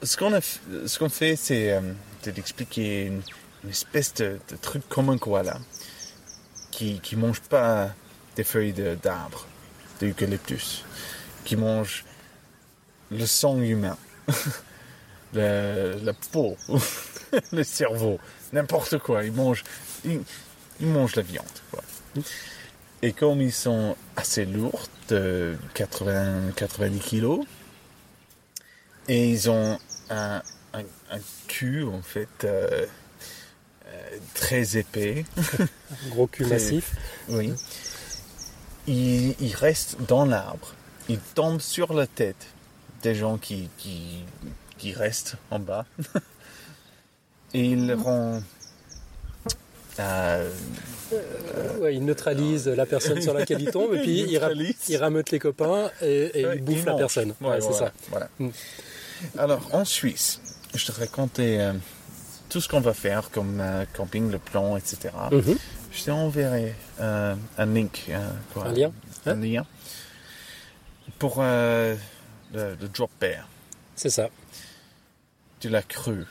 Ce 0.04 0.18
qu'on, 0.18 1.08
fait, 1.08 1.36
c'est 1.36 1.72
euh, 1.72 1.80
de 2.24 2.30
d'expliquer 2.30 3.06
une, 3.06 3.22
espèce 3.70 4.12
de, 4.14 4.38
de 4.50 4.56
truc 4.56 4.86
comme 4.90 5.08
un 5.08 5.16
koala 5.16 5.58
qui 6.70 7.00
qui 7.00 7.16
mange 7.16 7.40
pas 7.40 7.88
des 8.36 8.44
feuilles 8.44 8.74
de- 8.74 8.98
d'arbres, 9.02 9.46
d'eucalyptus, 10.00 10.84
qui 11.46 11.56
mange 11.56 12.04
le 13.10 13.24
sang 13.24 13.58
humain, 13.62 13.96
la 15.32 16.12
peau, 16.32 16.58
le 17.52 17.64
cerveau, 17.64 18.18
n'importe 18.52 18.98
quoi. 18.98 19.24
Ils 19.24 19.32
mangent, 19.32 19.64
ils, 20.04 20.20
mangent 20.86 21.16
la 21.16 21.22
viande. 21.22 21.46
Et 23.00 23.12
comme 23.12 23.40
ils 23.40 23.52
sont 23.52 23.96
assez 24.16 24.44
lourds, 24.44 24.86
de 25.08 25.56
80, 25.74 26.52
90 26.56 26.98
kilos, 27.00 27.46
et 29.08 29.30
ils 29.30 29.50
ont 29.50 29.78
un, 30.10 30.42
un, 30.72 30.80
un 31.10 31.18
cul 31.48 31.84
en 31.84 32.02
fait 32.02 32.28
euh, 32.44 32.86
euh, 33.86 34.16
très 34.34 34.76
épais. 34.76 35.24
Un 35.60 36.08
gros 36.10 36.26
cul 36.26 36.46
massif. 36.46 36.94
Oui. 37.28 37.52
Il, 38.86 39.34
il 39.40 39.54
reste 39.54 39.96
dans 40.08 40.24
l'arbre. 40.26 40.74
Il 41.08 41.18
tombe 41.18 41.60
sur 41.60 41.92
la 41.94 42.06
tête 42.06 42.46
des 43.02 43.14
gens 43.14 43.36
qui, 43.38 43.68
qui, 43.78 44.24
qui 44.78 44.92
restent 44.92 45.36
en 45.50 45.58
bas. 45.58 45.86
Et 47.54 47.60
il 47.66 47.92
rend. 47.94 48.42
euh, 50.00 50.50
Ouais, 51.80 51.94
il 51.94 52.04
neutralise 52.04 52.66
la 52.66 52.84
personne 52.86 53.20
sur 53.22 53.32
laquelle 53.34 53.60
il 53.62 53.70
tombe, 53.70 53.94
et 53.94 54.00
puis 54.00 54.20
il, 54.22 54.74
il 54.88 54.96
rameute 54.96 55.30
les 55.30 55.38
copains 55.38 55.90
et, 56.02 56.40
et 56.40 56.46
Ouais, 56.46 56.56
il 56.56 56.62
bouffe 56.64 56.78
il 56.80 56.84
la 56.86 56.94
personne. 56.94 57.34
Ouais, 57.40 57.60
c'est 57.60 57.72
ça. 57.74 57.92
voilà. 58.10 58.28
Mm. 58.40 58.48
Alors, 59.38 59.68
en 59.72 59.84
Suisse, 59.84 60.40
je 60.74 60.84
te 60.86 60.92
racontais 60.92 61.58
euh, 61.60 61.72
tout 62.48 62.60
ce 62.60 62.68
qu'on 62.68 62.80
va 62.80 62.94
faire 62.94 63.30
comme 63.30 63.60
euh, 63.60 63.84
camping, 63.94 64.30
le 64.30 64.38
plan, 64.38 64.76
etc. 64.76 65.10
Mhm. 65.30 65.56
Je 65.92 66.04
t'enverrai 66.04 66.74
euh, 67.00 67.34
un 67.58 67.66
link. 67.66 68.06
euh, 68.08 68.28
quoi, 68.52 68.66
Un 68.66 68.72
lien 68.72 68.92
Un 69.26 69.36
lien. 69.36 69.66
Pour 71.18 71.40
le, 71.42 71.96
le 72.52 72.88
drop 72.92 73.10
bear. 73.20 73.46
C'est 73.94 74.10
ça. 74.10 74.28
Tu 75.60 75.68
l'as 75.68 75.82
cru. 75.82 76.24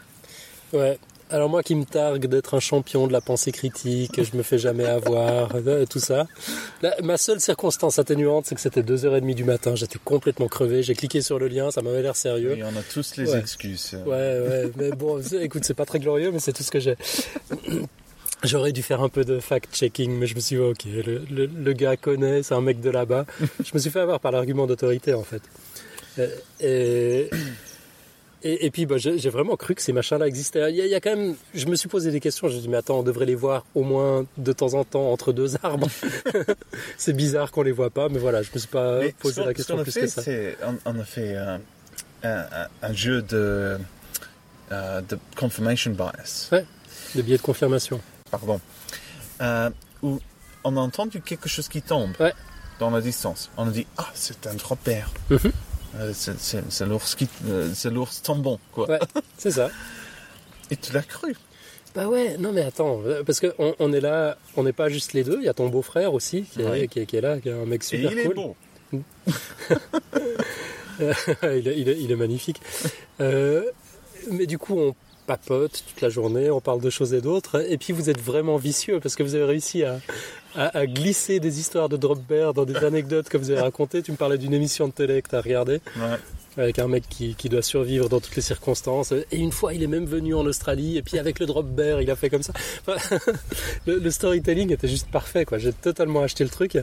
Ouais. 0.74 1.00
Alors 1.34 1.50
moi 1.50 1.64
qui 1.64 1.74
me 1.74 1.84
targue 1.84 2.28
d'être 2.28 2.54
un 2.54 2.60
champion 2.60 3.08
de 3.08 3.12
la 3.12 3.20
pensée 3.20 3.52
critique, 3.52 4.22
je 4.24 4.38
me 4.38 4.44
fais 4.44 4.60
jamais 4.60 4.86
avoir, 4.86 5.50
euh, 5.56 5.84
tout 5.90 5.98
ça. 6.00 6.28
La- 6.84 6.96
ma 7.02 7.18
seule 7.18 7.40
circonstance 7.42 7.98
atténuante, 7.98 8.46
c'est 8.46 8.54
que 8.54 8.62
c'était 8.62 8.84
2h30 8.84 9.34
du 9.34 9.44
matin, 9.44 9.74
j'étais 9.74 9.98
complètement 10.06 10.48
crevé, 10.48 10.84
j'ai 10.84 10.94
cliqué 10.94 11.22
sur 11.22 11.40
le 11.40 11.48
lien, 11.48 11.72
ça 11.72 11.82
m'avait 11.82 12.04
l'air 12.04 12.16
sérieux. 12.16 12.56
Et 12.56 12.64
on 12.64 12.68
a 12.68 12.84
tous 12.94 13.18
les 13.18 13.32
Ouais. 13.32 13.40
excuses. 13.40 13.98
Ouais, 14.06 14.12
ouais, 14.12 14.72
mais 14.78 14.92
bon, 14.92 15.20
écoute, 15.42 15.64
c'est 15.66 15.74
pas 15.74 15.86
très 15.86 15.98
glorieux, 16.00 16.30
mais 16.32 16.38
c'est 16.40 16.54
tout 16.54 16.62
ce 16.62 16.70
que 16.70 16.80
j'ai. 16.80 16.96
J'aurais 18.44 18.72
dû 18.72 18.84
faire 18.84 19.02
un 19.02 19.10
peu 19.10 19.24
de 19.26 19.40
fact-checking, 19.40 20.12
mais 20.12 20.28
je 20.28 20.36
me 20.36 20.40
suis 20.40 20.58
dit, 20.58 20.62
ok, 20.62 20.84
le, 20.86 21.24
le- 21.32 21.46
le 21.48 21.74
gars 21.74 21.98
connaît, 21.98 22.44
c'est 22.44 22.54
un 22.54 22.62
mec 22.62 22.80
de 22.80 22.92
là-bas. 22.92 23.26
je 23.66 23.72
me 23.74 23.80
suis 23.80 23.90
fait 23.90 24.02
avoir 24.02 24.20
par 24.20 24.32
l'argument 24.32 24.68
d'autorité, 24.68 25.16
en 25.16 25.24
fait. 25.24 25.42
Euh, 26.20 26.28
Et, 26.62 27.30
et, 28.44 28.66
et 28.66 28.72
puis, 28.72 28.86
bah, 28.86 28.98
j'ai 28.98 29.30
vraiment 29.30 29.56
cru 29.56 29.74
que 29.76 29.82
ces 29.82 29.94
machins-là 29.94 30.28
existaient. 30.28 30.70
Il 30.72 30.76
y, 30.76 30.82
a, 30.82 30.86
il 30.86 30.92
y 30.92 30.96
a 30.96 31.00
quand 31.00 31.16
même, 31.16 31.36
je 31.54 31.66
me 31.66 31.76
suis 31.76 31.88
posé 31.90 32.12
des 32.12 32.20
questions. 32.20 32.48
Je 32.48 32.54
me 32.54 32.60
suis 32.60 32.68
dit, 32.68 32.70
mais 32.70 32.78
attends, 32.78 33.00
on 33.00 33.04
devrait 33.04 33.26
les 33.26 33.36
voir 33.36 33.66
au 33.76 33.84
moins 33.84 34.26
de 34.38 34.52
temps 34.54 34.74
en 34.74 34.84
temps 34.84 35.12
entre 35.12 35.32
deux 35.34 35.56
arbres. 35.64 35.88
c'est 36.98 37.14
bizarre 37.14 37.52
qu'on 37.52 37.64
les 37.64 37.72
voit 37.72 37.90
pas, 37.90 38.10
mais 38.10 38.20
voilà, 38.20 38.42
je 38.42 38.50
me 38.54 38.60
suis 38.60 38.68
pas 38.68 39.00
Mais 39.00 39.14
posé 39.20 39.44
la 39.44 39.54
question 39.54 39.82
plus 39.82 39.92
fait, 39.92 40.02
que 40.02 40.08
ça. 40.08 40.22
c'est 40.22 40.58
on, 40.64 40.78
on 40.86 41.00
a 41.00 41.04
fait 41.04 41.36
euh, 41.36 41.58
un, 42.82 42.94
jeu 42.94 43.22
de, 43.22 43.78
euh, 44.72 45.02
de 45.02 45.18
confirmation 45.36 45.92
bias. 45.92 46.50
Des 47.16 47.24
billets 47.24 47.38
de 47.38 47.42
confirmation. 47.42 48.00
Pardon. 48.32 48.60
Euh, 49.42 49.70
où 50.02 50.20
on 50.64 50.78
a 50.78 50.80
entendu 50.80 51.22
quelque 51.22 51.50
chose 51.50 51.68
qui 51.68 51.82
tombe 51.82 52.12
Ouais. 52.20 52.34
dans 52.80 52.90
la 52.90 53.02
distance. 53.02 53.50
On 53.58 53.68
a 53.68 53.72
dit 53.72 53.86
ah 53.98 54.08
c'est 54.14 54.48
un 54.48 54.56
bear. 54.86 55.12
Mhm. 55.30 55.52
Euh, 55.96 56.12
c'est- 56.14 56.86
l'ours 56.86 57.14
qui, 57.16 57.28
euh, 57.48 57.70
c'est 57.76 57.92
l'ours 57.92 58.22
tombant 58.24 58.60
quoi. 58.72 58.90
Ouais, 58.90 59.00
c'est 59.38 59.52
ça. 59.52 59.70
Et 60.72 60.76
tu 60.78 60.92
l'as 60.94 61.04
cru? 61.04 61.36
Bah 61.94 62.08
ouais, 62.08 62.38
non 62.38 62.52
mais 62.52 62.62
attends, 62.64 63.02
euh, 63.06 63.22
parce 63.24 63.40
qu'on 63.40 63.76
on 63.78 63.94
est 63.94 64.02
là, 64.02 64.38
on 64.58 64.64
n'est 64.64 64.74
pas 64.74 64.90
juste 64.90 65.14
les 65.14 65.24
deux, 65.24 65.38
il 65.40 65.46
y 65.46 65.50
a 65.50 65.54
ton 65.54 65.70
beau-frère 65.70 66.14
aussi 66.16 66.44
qui 66.44 66.62
est, 66.62 66.66
Ouais. 66.68 66.88
qui, 66.88 67.02
est, 67.02 67.06
qui 67.06 67.18
est 67.18 67.22
là, 67.22 67.40
qui 67.40 67.50
est 67.50 67.54
un 67.54 67.66
mec 67.66 67.84
Et 67.84 67.86
super 67.86 68.12
il 68.12 68.20
est 68.20 68.24
cool. 68.24 68.36
beau. 68.36 68.56
il, 71.00 71.68
est, 71.68 71.80
il 71.80 71.90
est- 71.90 72.00
il 72.02 72.12
est 72.12 72.16
magnifique. 72.16 72.60
Euh, 73.22 73.64
mais 74.32 74.48
du 74.48 74.58
coup, 74.58 74.80
on 74.80 74.96
papote 75.26 75.84
toute 75.88 76.02
la 76.02 76.10
journée, 76.10 76.50
on 76.52 76.62
parle 76.62 76.82
de 76.82 76.90
choses 76.90 77.14
et 77.14 77.22
d'autres, 77.22 77.66
et 77.72 77.78
puis 77.78 77.94
vous 77.94 78.10
êtes 78.10 78.22
vraiment 78.22 78.58
vicieux 78.58 79.00
parce 79.00 79.16
que 79.16 79.24
vous 79.24 79.36
avez 79.36 79.46
réussi 79.46 79.84
à, 79.84 80.00
à- 80.56 80.78
à 80.78 80.86
glisser 80.86 81.40
des 81.40 81.60
histoires 81.60 81.90
de 81.90 81.98
drop 81.98 82.20
bear 82.28 82.54
dans 82.54 82.66
des 82.66 82.76
anecdotes 82.84 83.30
que 83.30 83.38
vous 83.38 83.50
avez 83.52 83.62
racontées. 83.62 84.02
Tu 84.04 84.12
me 84.12 84.18
parlais 84.18 84.38
d'une 84.38 84.54
émission 84.54 84.88
de 84.88 84.94
télé 84.94 85.22
que 85.22 85.30
tu 85.30 85.36
as 85.36 85.42
regardée. 85.42 85.80
Ouais. 85.98 86.18
Avec 86.58 86.80
un 86.80 86.88
mec 86.88 87.04
qui, 87.10 87.50
doit 87.50 87.62
survivre 87.62 88.10
dans 88.10 88.20
toutes 88.20 88.36
les 88.36 88.42
circonstances. 88.42 89.12
Et 89.12 89.38
une 89.38 89.52
fois, 89.52 89.74
il 89.74 89.84
est 89.84 89.88
même 89.88 90.06
venu 90.06 90.34
en 90.36 90.46
Australie, 90.46 90.98
et 90.98 91.02
puis 91.02 91.20
avec 91.20 91.40
le 91.40 91.46
drop 91.46 91.66
bear, 91.66 92.02
il 92.02 92.10
a 92.10 92.16
fait 92.16 92.30
comme 92.30 92.44
ça. 92.44 92.54
Enfin, 92.88 93.18
le, 93.86 94.10
storytelling 94.10 94.72
était 94.72 94.88
juste 94.88 95.10
parfait, 95.10 95.46
quoi. 95.46 95.58
J'ai 95.58 95.74
totalement 95.74 96.22
acheté 96.22 96.44
le 96.44 96.50
truc, 96.50 96.78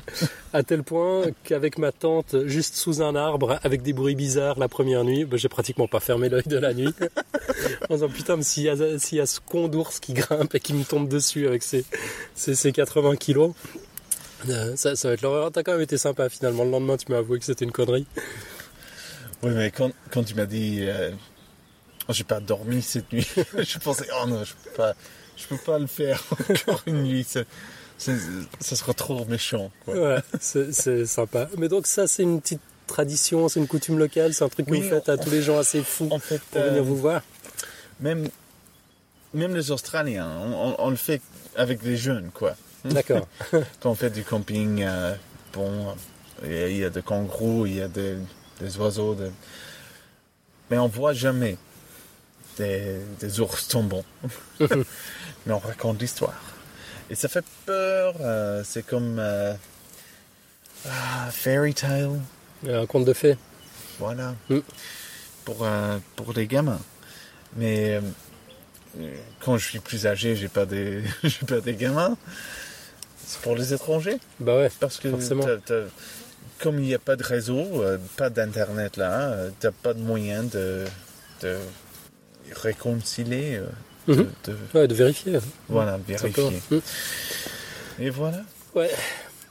à 0.53 0.63
tel 0.63 0.83
point 0.83 1.27
qu'avec 1.45 1.79
ma 1.79 1.93
tante, 1.93 2.47
juste 2.47 2.75
sous 2.77 3.03
un 3.03 3.15
arbre, 3.15 3.59
avec 3.63 3.83
des 3.83 3.93
bruits 3.93 4.15
bizarres 4.15 4.59
la 4.59 4.69
première 4.69 5.05
nuit, 5.05 5.25
ben, 5.25 5.39
j'ai 5.39 5.49
pratiquement 5.49 5.89
pas 5.89 6.01
fermé 6.01 6.29
l'œil 6.29 6.43
de 6.47 6.59
la 6.59 6.75
nuit. 6.75 6.95
en 7.89 7.95
disant, 7.95 8.09
putain, 8.09 8.37
mais 8.37 8.43
s'il 8.43 8.65
y, 8.65 8.69
a- 8.69 8.75
y 8.75 9.21
a 9.21 9.27
ce 9.27 9.41
con 9.41 9.69
d'ours 9.69 10.01
qui 10.01 10.13
grimpe 10.13 10.55
et 10.55 10.61
qui 10.61 10.75
me 10.75 10.85
tombe 10.85 11.09
dessus 11.09 11.47
avec 11.47 11.63
ses, 11.63 11.85
ses, 12.35 12.55
ses 12.55 12.73
80 12.73 13.17
kilos, 13.17 13.53
euh, 14.49 14.75
ça, 14.77 14.97
ça 14.97 15.09
va 15.09 15.15
être 15.15 15.23
l'horreur. 15.23 15.51
T'as 15.53 15.63
quand 15.63 15.73
même 15.73 15.81
été 15.81 15.99
sympa 15.99 16.29
finalement. 16.29 16.65
Le 16.65 16.71
lendemain, 16.71 16.97
tu 16.97 17.11
m'as 17.11 17.19
avoué 17.19 17.39
que 17.39 17.45
c'était 17.45 17.65
une 17.65 17.73
connerie. 17.73 18.07
Oui, 19.43 19.51
mais 19.55 19.71
quand, 19.71 19.91
quand 20.11 20.23
tu 20.25 20.35
m'as 20.35 20.47
dit, 20.47 20.79
euh, 20.83 21.11
oh, 22.09 22.13
j'ai 22.13 22.25
pas 22.25 22.41
dormi 22.41 22.83
cette 22.83 23.13
nuit, 23.13 23.27
je 23.59 23.79
pensais, 23.79 24.07
oh 24.23 24.27
non, 24.27 24.45
je 24.45 24.53
peux 24.65 24.71
pas, 24.77 24.95
je 25.37 25.47
peux 25.47 25.57
pas 25.57 25.79
le 25.79 25.87
faire 25.87 26.23
encore 26.51 26.83
une 26.87 27.03
nuit. 27.05 27.25
Ça, 27.25 27.43
sera 28.61 28.95
trop 28.95 29.25
méchant. 29.27 29.71
Quoi. 29.85 29.95
Ouais, 29.95 30.19
c'est 30.41 31.07
sympa. 31.07 31.49
Mais 31.59 31.69
donc 31.69 31.87
ça, 31.87 32.07
c'est 32.07 32.23
une 32.23 32.41
petite 32.41 32.61
tradition, 32.87 33.49
c'est 33.49 33.61
une 33.61 33.67
coutume 33.69 33.99
locale, 33.99 34.35
c'est 34.35 34.45
un 34.45 34.49
truc 34.49 34.67
que 34.67 34.71
Oui, 34.73 34.81
vous 34.81 34.89
faites 34.89 35.09
à 35.09 35.17
tous 35.17 35.31
les 35.31 35.43
gens 35.43 35.59
assez 35.59 35.83
fous 35.83 36.09
En 36.11 36.19
fait, 36.19 36.41
pour 36.51 36.61
euh, 36.61 36.69
venir 36.71 36.85
vous 36.85 36.97
voir. 36.97 37.23
même, 38.01 38.29
même 39.33 39.55
les 39.55 39.71
Australiens, 39.71 40.29
on, 40.43 40.71
on- 40.71 40.77
on 40.79 40.91
le 40.91 40.97
fait 40.97 41.21
avec 41.57 41.83
les 41.83 41.97
jeunes, 41.97 42.31
quoi. 42.35 42.57
D'accord. 42.85 43.29
Quand 43.81 43.91
on 43.91 43.95
fait 43.95 44.11
du 44.11 44.25
camping, 44.25 44.83
euh, 44.83 45.15
bon, 45.53 45.95
il 46.45 46.53
y 46.53 46.57
a- 46.63 46.69
il 46.69 46.77
y 46.79 46.85
a 46.85 46.91
des 46.91 47.03
kangourous, 47.03 47.67
il 47.67 47.77
y 47.77 47.83
a 47.83 47.89
des, 47.89 48.17
des 48.61 48.77
oiseaux, 48.79 49.15
de- 49.15 49.31
mais 50.71 50.79
on 50.79 50.89
voit 50.89 51.13
jamais 51.13 51.57
des, 52.59 52.97
des 53.21 53.41
ours 53.41 53.69
tombants. 53.69 54.05
mais 54.61 55.53
on 55.53 55.59
raconte 55.59 56.01
l'histoire. 56.01 56.35
Et 57.11 57.15
ça 57.15 57.29
fait 57.29 57.45
peur, 57.67 58.15
euh, 58.21 58.63
c'est 58.65 58.85
comme 58.87 59.19
euh, 59.19 59.55
ah, 60.87 61.29
fairy 61.31 61.75
tale, 61.75 62.21
Un 62.69 62.87
conte 62.87 63.05
de 63.05 63.13
fées. 63.13 63.37
voilà, 63.99 64.35
Mm. 64.49 64.59
pour, 65.45 65.65
euh, 65.65 65.99
pour 66.17 66.33
les 66.33 66.47
gamins. 66.47 66.81
Mais 67.57 68.01
euh, 68.99 69.11
quand 69.41 69.57
je 69.59 69.67
suis 69.67 69.81
plus 69.81 70.07
âgé, 70.07 70.37
j'ai 70.37 70.49
pas 70.49 70.67
des, 70.67 71.03
j'ai 71.25 71.47
pas 71.47 71.61
des 71.61 71.75
gamins. 71.75 72.17
C'est 73.27 73.41
pour 73.43 73.55
les 73.57 73.73
étrangers. 73.75 74.19
Bah 74.41 74.57
ouais. 74.57 74.71
Parce 74.81 74.99
que 74.99 75.11
Forcément. 75.11 75.45
Comme 76.63 76.79
il 76.79 76.87
n'y 76.87 76.95
a 76.95 76.99
pas 76.99 77.17
de 77.17 77.23
réseau, 77.23 77.59
euh, 77.83 77.99
pas 78.17 78.31
d'internet 78.31 78.97
là, 78.97 79.31
euh, 79.33 79.51
t'as 79.61 79.71
pas 79.71 79.95
de 79.95 80.01
moyen 80.01 80.43
de, 80.45 80.85
de 81.43 81.57
réconcilier, 82.53 83.57
euh, 83.57 83.67
de, 84.09 84.15
Mhm. 84.23 84.31
de- 84.45 84.57
Ouais, 84.79 84.89
de 84.89 84.95
vérifier. 84.95 85.39
voilà, 85.69 85.99
simplement. 86.19 86.51
vérifier. 86.51 86.77
Mm. 86.79 88.03
Et 88.03 88.11
voilà. 88.11 88.43
Ouais. 88.75 88.91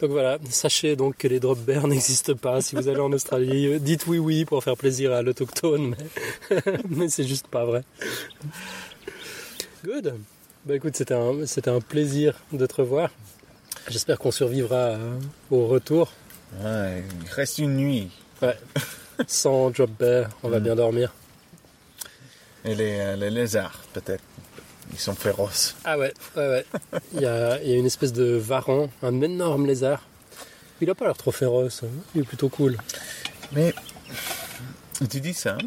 Donc 0.01 0.12
voilà, 0.12 0.38
sachez 0.49 0.95
donc 0.95 1.18
que 1.18 1.28
les 1.28 1.39
drop 1.41 1.60
bears 1.60 1.88
n'existent 1.88 2.36
pas. 2.36 2.62
Si 2.62 2.76
vous 2.76 2.88
allez 2.88 2.99
en 3.01 3.12
Australie, 3.12 3.80
dites 3.82 4.07
oui 4.07 4.18
oui 4.18 4.45
pour 4.45 4.64
faire 4.64 4.78
plaisir 4.78 5.12
à 5.14 5.22
l'autochtone, 5.22 5.95
mais, 6.49 6.57
mais 6.89 7.10
c'est 7.10 7.26
juste 7.28 7.47
pas 7.47 7.66
vrai. 7.66 7.84
Good. 9.84 10.14
Bah 10.66 10.76
écoute, 10.76 10.95
c'était 10.95 11.14
un, 11.16 11.45
c'était 11.45 11.70
un 11.70 11.82
plaisir 11.82 12.36
de 12.51 12.66
te 12.66 12.76
revoir. 12.76 13.10
J'espère 13.89 14.20
qu'on 14.20 14.32
survivra 14.32 14.97
au 15.51 15.68
retour. 15.68 16.12
Ouais, 16.64 17.04
il 17.26 17.30
reste 17.32 17.58
une 17.60 17.76
nuit. 17.78 18.10
Sans 19.28 19.70
drop 19.72 19.89
bear, 20.00 20.30
on 20.43 20.50
va 20.50 20.60
Mm. 20.60 20.64
bien 20.64 20.76
dormir. 20.76 21.14
Et 22.66 22.76
les, 22.76 23.00
euh, 23.00 23.16
les 23.16 23.30
lézards, 23.30 23.80
peut-être. 23.93 24.24
Ils 24.91 25.00
sont 25.00 25.14
féroces. 25.16 25.76
Ah 25.86 25.97
ouais, 26.00 26.14
ouais, 26.36 26.47
ouais. 26.47 26.66
Il 27.14 27.22
y 27.22 27.26
a, 27.26 27.62
il 27.62 27.70
y 27.70 27.74
a 27.74 27.78
une 27.78 27.86
espèce 27.86 28.12
de 28.12 28.36
varan, 28.36 28.89
un 29.04 29.22
énorme 29.22 29.68
lézard. 29.68 30.04
Il 30.82 30.89
a 30.89 30.95
pas 30.95 31.06
l'air 31.06 31.18
trop 31.18 31.32
féroce, 31.32 31.84
hein. 31.84 31.89
il 32.16 32.22
est 32.22 32.26
plutôt 32.26 32.50
cool. 32.50 32.78
Mais 33.52 33.74
tu 35.10 35.22
dis 35.22 35.34
ça, 35.34 35.58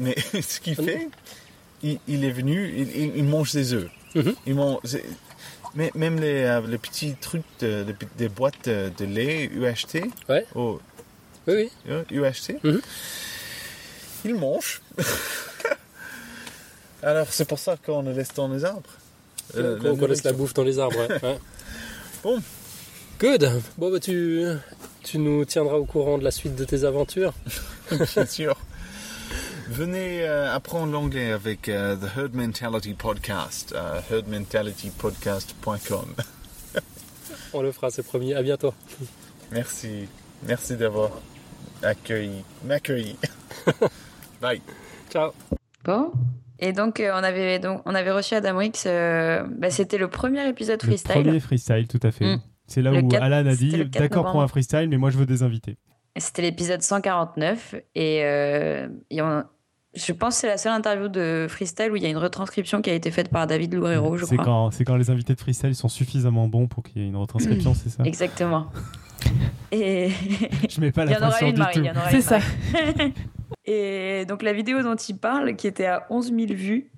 mais 0.00 0.16
ce 0.42 0.58
qu'il 0.60 0.74
fait, 0.74 1.08
il, 1.82 1.98
il 2.08 2.24
est 2.24 2.30
venu, 2.30 2.86
il, 3.14 3.24
mange 3.24 3.52
des 3.52 3.72
œufs. 3.74 3.90
Mhm. 4.14 4.34
Il 4.46 4.54
mange, 4.56 4.78
c'est- 4.84 5.04
mais 5.74 5.90
même 5.94 6.18
les, 6.20 6.42
euh, 6.44 6.60
les 6.66 6.78
petits 6.78 7.14
trucs, 7.20 7.42
de, 7.60 7.84
de- 7.84 7.94
des 8.18 8.28
boîtes 8.28 8.68
de, 8.68 8.90
de 8.98 9.04
lait 9.04 9.44
UHT, 9.46 10.04
Ouais. 10.28 10.46
oh, 10.54 10.80
Oui, 11.46 11.54
oui. 11.54 11.70
euh, 11.88 12.02
UHT, 12.10 12.58
Mhm. 12.62 12.80
il 14.24 14.34
mange. 14.34 14.80
Alors 17.02 17.26
c'est 17.30 17.46
pour 17.48 17.58
ça 17.58 17.76
qu'on 17.76 18.02
le 18.02 18.12
laisse 18.12 18.32
dans 18.34 18.48
les 18.48 18.64
arbres. 18.64 18.90
Euh, 19.56 19.76
qu'on 19.78 20.06
laisse 20.06 20.22
la 20.24 20.30
nourriture. 20.30 20.34
bouffe 20.34 20.54
dans 20.54 20.64
les 20.64 20.78
arbres. 20.78 20.96
ouais. 20.98 21.08
Ouais. 21.22 21.38
Bon. 22.22 22.40
Good. 23.18 23.50
Bon, 23.78 23.90
bah, 23.90 23.98
tu, 24.00 24.44
tu 25.02 25.18
nous 25.18 25.44
tiendras 25.44 25.74
au 25.76 25.84
courant 25.84 26.18
de 26.18 26.24
la 26.24 26.30
suite 26.30 26.54
de 26.54 26.64
tes 26.64 26.84
aventures. 26.84 27.34
Bien 27.90 28.26
sûr. 28.26 28.56
Venez 29.76 30.22
euh, 30.22 30.54
apprendre 30.54 30.92
l'anglais 30.92 31.32
avec 31.32 31.66
euh, 31.70 31.96
The 31.96 32.14
Herd 32.18 32.34
Mentality 32.34 32.92
Podcast, 32.92 33.74
euh, 33.74 34.00
herdmentalitypodcast.com. 34.10 36.14
On 37.54 37.62
le 37.62 37.72
fera, 37.72 37.88
c'est 37.90 38.02
promis. 38.02 38.34
À 38.34 38.42
bientôt. 38.42 38.74
Merci. 39.50 40.08
Merci 40.46 40.76
d'avoir 40.76 41.10
accueilli, 41.82 42.44
m'accueilli. 42.66 43.16
Bye. 44.42 44.60
Ciao. 45.10 45.30
Bon. 45.84 46.12
Et 46.58 46.72
donc, 46.74 47.00
euh, 47.00 47.10
on, 47.14 47.22
avait, 47.24 47.58
donc 47.58 47.80
on 47.86 47.94
avait 47.94 48.10
reçu 48.12 48.34
Adam 48.34 48.58
Rix. 48.58 48.82
euh, 48.86 49.42
bah, 49.56 49.70
C'était 49.70 49.96
le 49.98 50.08
premier 50.08 50.46
épisode 50.48 50.82
Le 50.82 50.86
freestyle. 50.88 51.12
premier 51.22 51.40
freestyle, 51.40 51.88
tout 51.88 52.00
à 52.02 52.10
fait. 52.12 52.36
Mm. 52.36 52.42
C'est 52.66 52.82
là 52.82 52.90
Le 52.92 52.98
où 53.00 53.08
4 53.08 53.22
Alan 53.22 53.46
a 53.50 53.54
dit 53.56 53.70
le 53.70 53.84
4 53.86 53.98
d'accord 54.02 54.30
pour 54.30 54.42
un 54.42 54.48
freestyle, 54.48 54.88
mais 54.90 54.98
moi 54.98 55.08
je 55.10 55.16
veux 55.18 55.24
des 55.26 55.42
invités. 55.42 55.78
C'était 56.16 56.42
l'épisode 56.42 56.82
149. 56.82 57.74
Et, 57.94 58.20
euh, 58.22 58.86
et 59.10 59.22
on- 59.22 59.44
je 59.94 60.12
pense 60.12 60.34
que 60.36 60.40
c'est 60.42 60.46
la 60.46 60.58
seule 60.58 60.72
interview 60.72 61.08
de 61.08 61.46
freestyle 61.48 61.90
où 61.92 61.96
il 61.96 62.02
y 62.02 62.06
a 62.06 62.08
une 62.08 62.16
retranscription 62.16 62.80
qui 62.82 62.90
a 62.90 62.94
été 62.94 63.10
faite 63.10 63.28
par 63.28 63.46
David 63.46 63.74
Loureiro, 63.74 64.16
je 64.16 64.24
C'est 64.24 64.36
crois. 64.36 64.44
quand, 64.44 64.70
c'est 64.70 64.84
quand 64.84 64.96
les 64.96 65.10
invités 65.10 65.34
de 65.34 65.40
freestyle 65.40 65.74
sont 65.74 65.88
suffisamment 65.88 66.48
bons 66.48 66.66
pour 66.66 66.82
qu'il 66.82 67.02
y 67.02 67.04
ait 67.04 67.08
une 67.08 67.16
retranscription, 67.16 67.74
c'est 67.74 67.90
ça? 67.90 68.02
Exactement. 68.04 68.68
Et 69.70 70.10
Je 70.68 70.80
mets 70.80 70.92
pas 70.92 71.04
il 71.06 71.10
y 71.10 71.12
la 71.12 71.18
en 71.18 71.22
aura 71.22 71.30
pression 71.30 71.48
une, 71.48 71.54
du 71.54 71.60
Marie. 71.60 71.74
tout. 71.74 71.80
il 71.80 71.86
y 71.86 71.90
en 71.90 71.94
aura 71.96 72.10
C'est 72.10 72.20
ça. 72.22 72.38
Et 73.64 74.24
donc 74.26 74.42
la 74.42 74.52
vidéo 74.52 74.82
dont 74.82 74.96
il 74.96 75.16
parle, 75.18 75.54
qui 75.56 75.66
était 75.66 75.86
à 75.86 76.06
11 76.10 76.32
000 76.34 76.46
vues, 76.54 76.90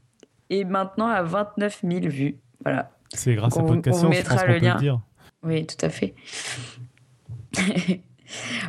est 0.50 0.64
maintenant 0.64 1.08
à 1.08 1.22
29 1.22 1.80
000 1.82 2.00
vues. 2.08 2.36
Voilà. 2.64 2.90
C'est 3.12 3.34
grâce 3.34 3.56
à 3.56 3.60
On 3.62 3.66
Podcast 3.66 3.98
on 3.98 4.00
je 4.00 4.06
pense 4.06 4.16
mettra 4.16 4.36
qu'on 4.36 4.46
le 4.52 4.58
peut 4.58 4.64
lien. 4.64 4.74
le 4.74 4.80
dire. 4.80 5.00
Oui, 5.42 5.66
tout 5.66 5.84
à 5.84 5.88
fait. 5.90 6.14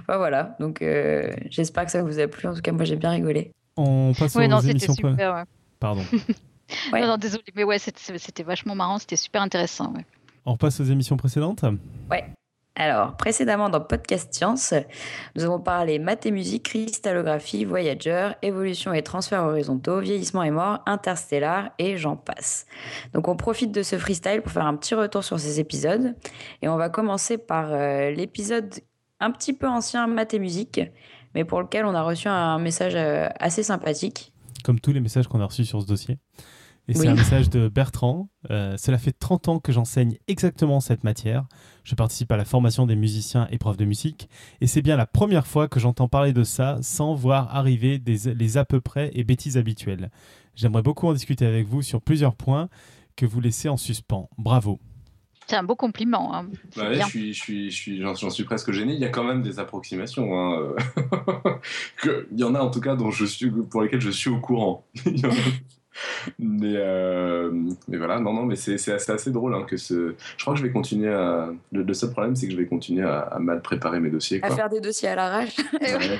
Voilà, 0.08 0.56
donc 0.60 0.82
euh, 0.82 1.32
j'espère 1.50 1.86
que 1.86 1.92
ça 1.92 2.04
vous 2.04 2.20
a 2.20 2.28
plu. 2.28 2.48
En 2.48 2.54
tout 2.54 2.62
cas, 2.62 2.72
moi 2.72 2.84
j'ai 2.86 2.96
bien 2.98 3.10
rigolé. 3.12 3.52
On 3.78 4.14
passe 4.18 4.36
Oui, 4.36 4.46
aux 4.46 4.48
non, 4.48 4.58
c'était 4.60 4.72
émissions. 4.72 4.94
super. 4.94 5.36
ouais. 5.36 5.44
Pardon. 5.80 6.04
Ouais. 6.92 7.02
Non, 7.02 7.10
non, 7.10 7.18
désolé, 7.18 7.44
mais 7.56 7.64
ouais, 7.64 7.78
c'était 7.78 8.42
vachement 8.42 8.74
marrant, 8.74 8.98
c'était 8.98 9.16
super 9.18 9.44
intéressant. 9.44 9.94
ouais. 9.94 10.04
On 10.48 10.54
repasse 10.54 10.80
aux 10.80 10.84
émissions 10.86 11.16
précédentes. 11.16 11.64
Alors, 12.78 13.16
précédemment 13.16 13.70
dans 13.70 13.80
Podcast 13.80 14.34
Science, 14.34 14.74
nous 15.36 15.44
avons 15.46 15.60
parlé 15.62 15.98
maths 15.98 16.26
et 16.26 16.32
musique, 16.32 16.64
cristallographie, 16.64 17.64
Voyager, 17.64 18.32
évolution 18.42 18.92
et 18.94 19.02
transferts 19.02 19.44
horizontaux, 19.44 20.02
vieillissement 20.02 20.44
et 20.44 20.52
mort, 20.52 20.80
interstellar 20.86 21.70
et 21.80 21.96
j'en 21.98 22.18
passe. 22.18 22.66
Donc, 23.14 23.28
on 23.30 23.38
profite 23.38 23.72
de 23.72 23.82
ce 23.82 23.98
freestyle 23.98 24.42
pour 24.42 24.52
faire 24.52 24.66
un 24.66 24.76
petit 24.76 24.94
retour 24.96 25.24
sur 25.24 25.40
ces 25.40 25.60
épisodes. 25.62 26.16
Et 26.64 26.68
on 26.68 26.76
va 26.76 26.90
commencer 26.90 27.38
par 27.38 27.68
euh, 27.72 28.10
l'épisode 28.12 28.74
un 29.22 29.32
petit 29.32 29.54
peu 29.54 29.68
ancien 29.68 30.08
maths 30.08 30.34
et 30.34 30.40
musique, 30.40 30.82
mais 31.36 31.46
pour 31.46 31.62
lequel 31.62 31.86
on 31.86 31.94
a 31.94 32.02
reçu 32.02 32.28
un 32.28 32.58
message 32.58 32.94
euh, 32.96 33.28
assez 33.40 33.62
sympathique. 33.62 34.32
comme 34.64 34.80
tous 34.80 34.94
les 34.94 35.02
messages 35.02 35.28
qu'on 35.28 35.42
a 35.42 35.46
reçus 35.46 35.66
sur 35.66 35.82
ce 35.82 35.86
dossier. 35.86 36.18
Et 36.88 36.94
c'est 36.94 37.08
un 37.08 37.16
message 37.16 37.50
de 37.50 37.68
Bertrand. 37.68 38.30
Euh, 38.52 38.78
cela 38.78 39.00
fait 39.00 39.12
30 39.12 39.50
ans 39.50 39.60
que 39.60 39.72
j'enseigne 39.72 40.18
exactement 40.28 40.80
cette 40.80 41.04
matière. 41.04 41.46
Je 41.84 41.96
participe 41.96 42.32
à 42.32 42.38
la 42.38 42.46
formation 42.46 42.86
des 42.86 42.96
musiciens 42.96 43.48
et 43.52 43.58
profs 43.58 43.78
de 43.78 43.86
musique. 43.86 44.30
Et 44.62 44.68
c'est 44.68 44.84
bien 44.84 44.96
la 44.96 45.08
première 45.08 45.48
fois 45.48 45.68
que 45.68 45.80
j'entends 45.80 46.08
parler 46.08 46.32
de 46.32 46.44
ça 46.44 46.78
sans 46.82 47.16
voir 47.16 47.56
arriver 47.56 47.98
des, 47.98 48.34
les 48.36 48.58
à 48.58 48.66
peu 48.66 48.82
près 48.82 49.10
et 49.14 49.24
bêtises 49.24 49.58
habituelles. 49.58 50.12
J'aimerais 50.56 50.84
beaucoup 50.84 51.08
en 51.08 51.14
discuter 51.14 51.46
avec 51.48 51.68
vous 51.68 51.82
sur 51.82 52.02
plusieurs 52.02 52.36
points 52.36 52.70
que 53.16 53.26
vous 53.26 53.42
laissez 53.42 53.68
en 53.68 53.78
suspens. 53.78 54.30
Bravo. 54.38 54.80
C'est 55.48 55.56
un 55.56 55.64
beau 55.64 55.76
compliment. 55.76 56.34
hein. 56.36 56.48
Bah 56.76 56.90
ouais, 56.90 57.00
je 57.02 57.06
suis, 57.06 57.34
je 57.34 57.42
suis, 57.42 57.72
je 57.72 57.76
suis, 57.76 58.02
j'en, 58.02 58.16
j'en 58.16 58.30
suis 58.30 58.44
presque 58.46 58.72
gêné. 58.72 58.94
Il 58.94 59.00
y 59.00 59.06
a 59.06 59.10
quand 59.10 59.24
même 59.24 59.42
des 59.44 59.60
approximations. 59.60 60.40
Hein. 60.40 60.60
euh, 60.60 61.52
que- 62.02 62.28
Il 62.32 62.40
y 62.40 62.44
en 62.44 62.56
a 62.56 62.60
en 62.60 62.70
tout 62.72 62.82
cas 62.82 62.96
dont 62.96 63.12
je 63.12 63.26
suis, 63.26 63.52
pour 63.52 63.84
lesquelles 63.84 64.02
je 64.02 64.10
suis 64.10 64.30
au 64.30 64.40
courant. 64.40 64.86
Il 65.06 65.20
y 65.20 65.26
en 65.26 65.30
a- 65.30 65.34
mais, 66.40 66.74
euh, 66.76 67.52
mais 67.88 67.98
voilà, 67.98 68.20
non, 68.20 68.34
non, 68.34 68.44
mais 68.44 68.56
c'est, 68.56 68.78
c'est 68.78 68.94
assez, 68.94 69.12
assez 69.12 69.32
drôle 69.32 69.56
hein, 69.56 69.64
que 69.68 69.78
ce. 69.78 70.16
Je 70.38 70.44
crois 70.44 70.54
que 70.54 70.60
je 70.60 70.66
vais 70.66 70.72
continuer 70.72 71.14
à. 71.14 71.50
Le, 71.72 71.84
le 71.84 71.94
seul 71.94 72.12
problème, 72.12 72.36
c'est 72.36 72.48
que 72.48 72.54
je 72.54 72.58
vais 72.58 72.66
continuer 72.66 73.04
à, 73.04 73.20
à 73.20 73.40
mal 73.40 73.62
préparer 73.62 74.00
mes 74.00 74.10
dossiers. 74.10 74.44
À 74.44 74.52
faire 74.52 74.70
des 74.70 74.82
dossiers 74.82 75.10
à 75.10 75.16
l'arrache. 75.16 75.56
Ouais. 75.76 75.94
Ouais. 75.94 76.20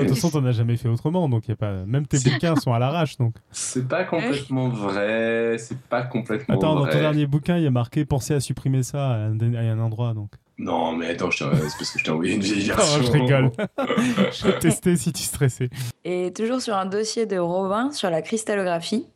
De 0.00 0.06
toute 0.06 0.14
façon, 0.14 0.30
t'en 0.30 0.44
as 0.44 0.52
jamais 0.52 0.76
fait 0.76 0.88
autrement. 0.88 1.28
Donc, 1.28 1.48
y 1.48 1.52
a 1.52 1.56
pas... 1.56 1.84
même 1.86 2.06
tes 2.06 2.18
bouquins 2.18 2.56
sont 2.56 2.72
à 2.72 2.78
l'arrache. 2.78 3.16
Donc. 3.16 3.34
C'est 3.50 3.86
pas 3.88 4.04
complètement 4.04 4.68
vrai. 4.68 5.56
C'est 5.58 5.78
pas 5.78 6.02
complètement 6.02 6.54
Attends, 6.54 6.74
dans 6.74 6.86
ton 6.86 6.98
dernier 6.98 7.26
bouquin, 7.26 7.56
il 7.56 7.64
y 7.64 7.66
a 7.66 7.70
marqué 7.70 8.04
Pensez 8.04 8.34
à 8.34 8.40
supprimer 8.40 8.82
ça 8.82 9.10
à 9.10 9.14
un, 9.26 9.54
à 9.54 9.60
un 9.60 9.78
endroit. 9.78 10.14
Donc. 10.14 10.30
Non, 10.58 10.92
mais 10.92 11.10
attends, 11.10 11.30
c'est 11.30 11.44
parce 11.48 11.92
que 11.92 11.98
je 11.98 12.04
t'ai 12.04 12.10
envoyé 12.10 12.34
une 12.34 12.40
vieille 12.42 12.70
Oh, 12.72 12.76
version. 12.76 13.02
je 13.02 13.10
rigole. 13.12 13.50
je 14.32 14.46
vais 14.46 14.58
tester 14.58 14.96
si 14.96 15.12
tu 15.12 15.22
stressais. 15.22 15.70
Et 16.04 16.32
toujours 16.32 16.60
sur 16.60 16.74
un 16.76 16.86
dossier 16.86 17.26
de 17.26 17.38
Robin 17.38 17.92
sur 17.92 18.10
la 18.10 18.22
cristallographie. 18.22 19.06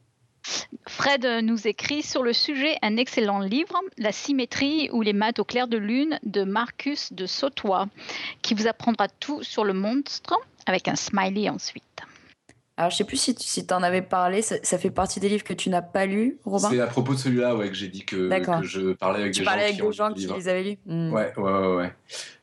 Fred 0.88 1.24
nous 1.44 1.66
écrit 1.68 2.02
sur 2.02 2.22
le 2.22 2.32
sujet 2.32 2.76
un 2.82 2.96
excellent 2.96 3.38
livre, 3.40 3.78
La 3.98 4.10
symétrie 4.12 4.88
ou 4.92 5.00
les 5.02 5.12
maths 5.12 5.38
au 5.38 5.44
clair 5.44 5.68
de 5.68 5.76
lune 5.78 6.18
de 6.24 6.42
Marcus 6.44 7.12
de 7.12 7.26
Sautois, 7.26 7.86
qui 8.42 8.54
vous 8.54 8.66
apprendra 8.66 9.08
tout 9.08 9.42
sur 9.42 9.64
le 9.64 9.72
monstre 9.72 10.34
avec 10.66 10.88
un 10.88 10.96
smiley 10.96 11.48
ensuite. 11.48 11.84
Alors, 12.78 12.90
je 12.90 12.96
sais 12.96 13.04
plus 13.04 13.18
si 13.18 13.34
tu 13.34 13.46
si 13.46 13.66
en 13.70 13.82
avais 13.82 14.00
parlé, 14.00 14.40
ça, 14.40 14.56
ça 14.62 14.78
fait 14.78 14.90
partie 14.90 15.20
des 15.20 15.28
livres 15.28 15.44
que 15.44 15.52
tu 15.52 15.68
n'as 15.68 15.82
pas 15.82 16.06
lus, 16.06 16.38
Robin? 16.44 16.70
C'est 16.70 16.80
à 16.80 16.86
propos 16.86 17.12
de 17.12 17.18
celui-là 17.18 17.54
ouais, 17.54 17.68
que 17.68 17.74
j'ai 17.74 17.88
dit 17.88 18.04
que, 18.04 18.30
je 18.62 18.92
parlais 18.94 19.20
avec 19.20 19.34
Tu 19.34 19.40
des 19.40 19.44
parlais 19.44 19.60
gens 19.60 19.66
avec 20.06 20.16
qui 20.16 20.22
des 20.22 20.26
gens 20.26 20.32
qui 20.34 20.40
les 20.40 20.48
avaient 20.48 20.62
lus 20.62 20.78
Hmm. 20.86 21.12
Ouais, 21.12 21.32
ouais, 21.36 21.42
ouais. 21.52 21.76
ouais. 21.76 21.92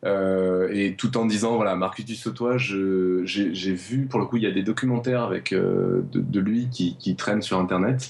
Euh, 0.05 0.69
et 0.71 0.95
tout 0.95 1.17
en 1.17 1.25
disant, 1.25 1.55
voilà, 1.55 1.75
Marcus 1.75 2.05
Sautois, 2.21 2.57
je- 2.57 3.21
j'ai 3.25 3.55
j'ai 3.55 3.73
vu, 3.73 4.05
pour 4.05 4.19
le 4.19 4.27
coup, 4.27 4.37
il 4.37 4.43
y 4.43 4.47
a 4.47 4.51
des 4.51 4.61
documentaires 4.63 5.23
avec, 5.23 5.51
euh, 5.51 6.03
de, 6.11 6.19
de 6.21 6.39
lui 6.39 6.69
qui, 6.69 6.95
qui 6.97 7.15
traînent 7.15 7.41
sur 7.41 7.57
Internet. 7.57 8.07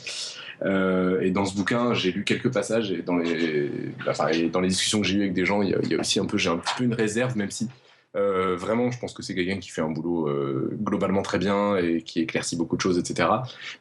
Euh, 0.63 1.22
et 1.22 1.32
dans 1.32 1.45
ce 1.45 1.55
bouquin, 1.55 1.93
j'ai 1.93 2.11
lu 2.11 2.26
quelques 2.26 2.51
passages 2.51 2.91
et 2.91 3.01
dans 3.01 3.15
les, 3.15 3.72
enfin, 4.07 4.28
et 4.28 4.49
dans 4.49 4.59
les 4.59 4.67
discussions 4.67 4.99
que 4.99 5.07
j'ai 5.07 5.15
eues 5.15 5.22
avec 5.22 5.34
des 5.34 5.45
gens, 5.45 5.61
il 5.61 5.70
y 5.70 5.74
a, 5.74 5.78
il 5.84 5.89
y 5.89 5.95
a 5.95 5.99
aussi 5.99 6.20
un 6.20 6.26
peu, 6.26 6.38
j'ai 6.38 6.49
un 6.49 6.57
petit 6.57 6.74
peu 6.78 6.84
une 6.84 6.93
réserve, 6.93 7.38
même 7.38 7.49
si 7.49 7.70
euh, 8.16 8.55
vraiment, 8.55 8.89
je 8.91 8.99
pense 8.99 9.14
que 9.14 9.22
c'est 9.22 9.36
quelqu'un 9.36 9.60
qui 9.60 9.70
fait 9.70 9.82
un 9.82 9.91
boulot 9.91 10.28
euh, 10.28 10.76
globalement 10.82 11.22
très 11.22 11.38
bien 11.38 11.78
et 11.78 12.01
qui 12.01 12.22
éclaircit 12.22 12.55
beaucoup 12.55 12.76
de 12.76 12.82
choses, 12.82 12.97
etc. 12.97 13.30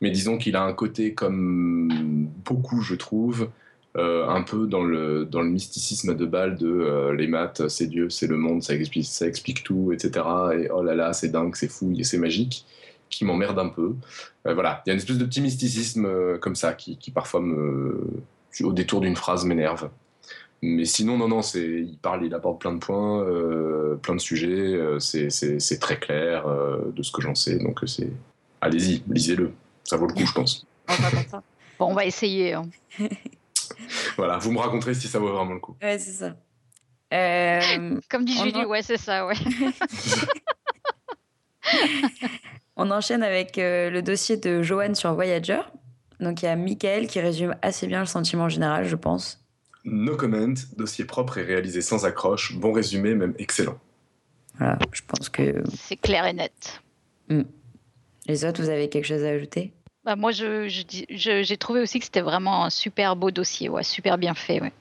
Mais 0.00 0.10
disons 0.10 0.36
qu'il 0.38 0.56
a 0.56 0.62
un 0.62 0.74
côté 0.74 1.14
comme 1.14 2.28
beaucoup, 2.44 2.82
je 2.82 2.94
trouve, 2.94 3.48
euh, 3.96 4.28
un 4.28 4.42
peu 4.42 4.66
dans 4.66 4.84
le, 4.84 5.24
dans 5.24 5.40
le 5.40 5.48
mysticisme 5.48 6.14
de 6.14 6.26
Bâle 6.26 6.56
de 6.56 7.10
les 7.16 7.26
maths, 7.26 7.68
c'est 7.68 7.86
Dieu, 7.86 8.10
c'est 8.10 8.26
le 8.26 8.36
monde, 8.36 8.62
ça 8.62 8.74
explique, 8.74 9.64
tout, 9.64 9.92
etc. 9.92 10.26
Et 10.58 10.70
oh 10.70 10.82
là 10.82 10.94
là, 10.94 11.12
c'est 11.14 11.28
dingue, 11.28 11.54
c'est 11.56 11.68
fou, 11.68 11.94
c'est 12.02 12.18
magique, 12.18 12.66
qui 13.08 13.24
m'emmerde 13.24 13.58
un 13.58 13.68
peu. 13.68 13.94
Voilà, 14.44 14.82
il 14.84 14.88
y 14.88 14.90
a 14.90 14.94
une 14.94 15.00
espèce 15.00 15.18
de 15.18 15.24
petit 15.24 15.40
mysticisme 15.40 16.38
comme 16.38 16.54
ça 16.54 16.74
qui, 16.74 16.96
qui 16.98 17.10
parfois 17.10 17.40
me, 17.40 18.10
au 18.62 18.72
détour 18.72 19.00
d'une 19.00 19.16
phrase 19.16 19.44
m'énerve. 19.46 19.88
Mais 20.60 20.84
sinon, 20.84 21.16
non, 21.16 21.28
non, 21.28 21.40
c'est, 21.42 21.62
il 21.64 21.98
parle, 21.98 22.26
il 22.26 22.34
apporte 22.34 22.60
plein 22.60 22.72
de 22.72 22.78
points, 22.80 23.22
euh, 23.22 23.94
plein 23.96 24.16
de 24.16 24.20
sujets, 24.20 24.48
euh, 24.48 24.98
c'est, 24.98 25.30
c'est, 25.30 25.60
c'est 25.60 25.78
très 25.78 25.98
clair 26.00 26.46
euh, 26.48 26.90
de 26.94 27.02
ce 27.02 27.12
que 27.12 27.22
j'en 27.22 27.34
sais, 27.36 27.58
donc 27.58 27.78
c'est, 27.86 28.10
allez-y, 28.60 29.02
lisez-le, 29.08 29.52
ça 29.84 29.96
vaut 29.96 30.08
le 30.08 30.14
coup, 30.14 30.26
je 30.26 30.32
pense. 30.32 30.66
On 30.88 30.94
va 30.94 31.10
ça. 31.28 31.42
Bon, 31.78 31.86
on 31.90 31.94
va 31.94 32.04
essayer. 32.04 32.54
hein. 32.54 32.68
Voilà, 34.16 34.38
vous 34.38 34.50
me 34.50 34.58
raconterez 34.58 34.94
si 34.94 35.06
ça 35.06 35.20
vaut 35.20 35.32
vraiment 35.32 35.54
le 35.54 35.60
coup. 35.60 35.76
Ouais, 35.80 35.96
c'est 35.98 36.10
ça. 36.10 36.34
Euh, 37.14 38.00
Comme 38.10 38.24
dit 38.24 38.36
On 38.40 38.44
Julie, 38.44 38.64
ouais, 38.64 38.82
c'est 38.82 38.96
ça, 38.96 39.26
ouais. 39.26 39.34
on 42.76 42.90
enchaîne 42.90 43.22
avec 43.22 43.58
euh, 43.58 43.90
le 43.90 44.02
dossier 44.02 44.36
de 44.36 44.62
Joanne 44.62 44.96
sur 44.96 45.14
Voyager. 45.14 45.60
Donc, 46.20 46.42
il 46.42 46.46
y 46.46 46.48
a 46.48 46.56
Michael 46.56 47.06
qui 47.06 47.20
résume 47.20 47.54
assez 47.62 47.86
bien 47.86 48.00
le 48.00 48.06
sentiment 48.06 48.48
général, 48.48 48.84
je 48.86 48.96
pense. 48.96 49.40
No 49.84 50.16
comment, 50.16 50.54
dossier 50.76 51.04
propre 51.04 51.38
et 51.38 51.42
réalisé 51.42 51.80
sans 51.82 52.04
accroche, 52.04 52.54
bon 52.56 52.72
résumé, 52.72 53.14
même 53.14 53.34
excellent. 53.38 53.78
Voilà, 54.58 54.78
je 54.92 55.02
pense 55.06 55.28
que 55.28 55.62
C'est 55.74 55.96
clair 55.96 56.26
et 56.26 56.32
net. 56.32 56.82
les 58.26 58.44
autres, 58.44 58.62
vous 58.62 58.68
avez 58.68 58.88
quelque 58.88 59.06
chose 59.06 59.24
à 59.24 59.28
ajouter? 59.28 59.72
Bah, 60.04 60.16
moi, 60.16 60.32
je, 60.32 60.68
je 60.68 61.42
j'ai 61.42 61.56
trouvé 61.56 61.80
aussi 61.80 61.98
que 61.98 62.04
c'était 62.04 62.20
vraiment 62.20 62.64
un 62.64 62.70
super 62.70 63.14
beau 63.14 63.30
dossier, 63.30 63.68
ouais, 63.68 63.82
super 63.82 64.18
bien 64.18 64.34
fait. 64.34 64.60
Ouais. 64.60 64.72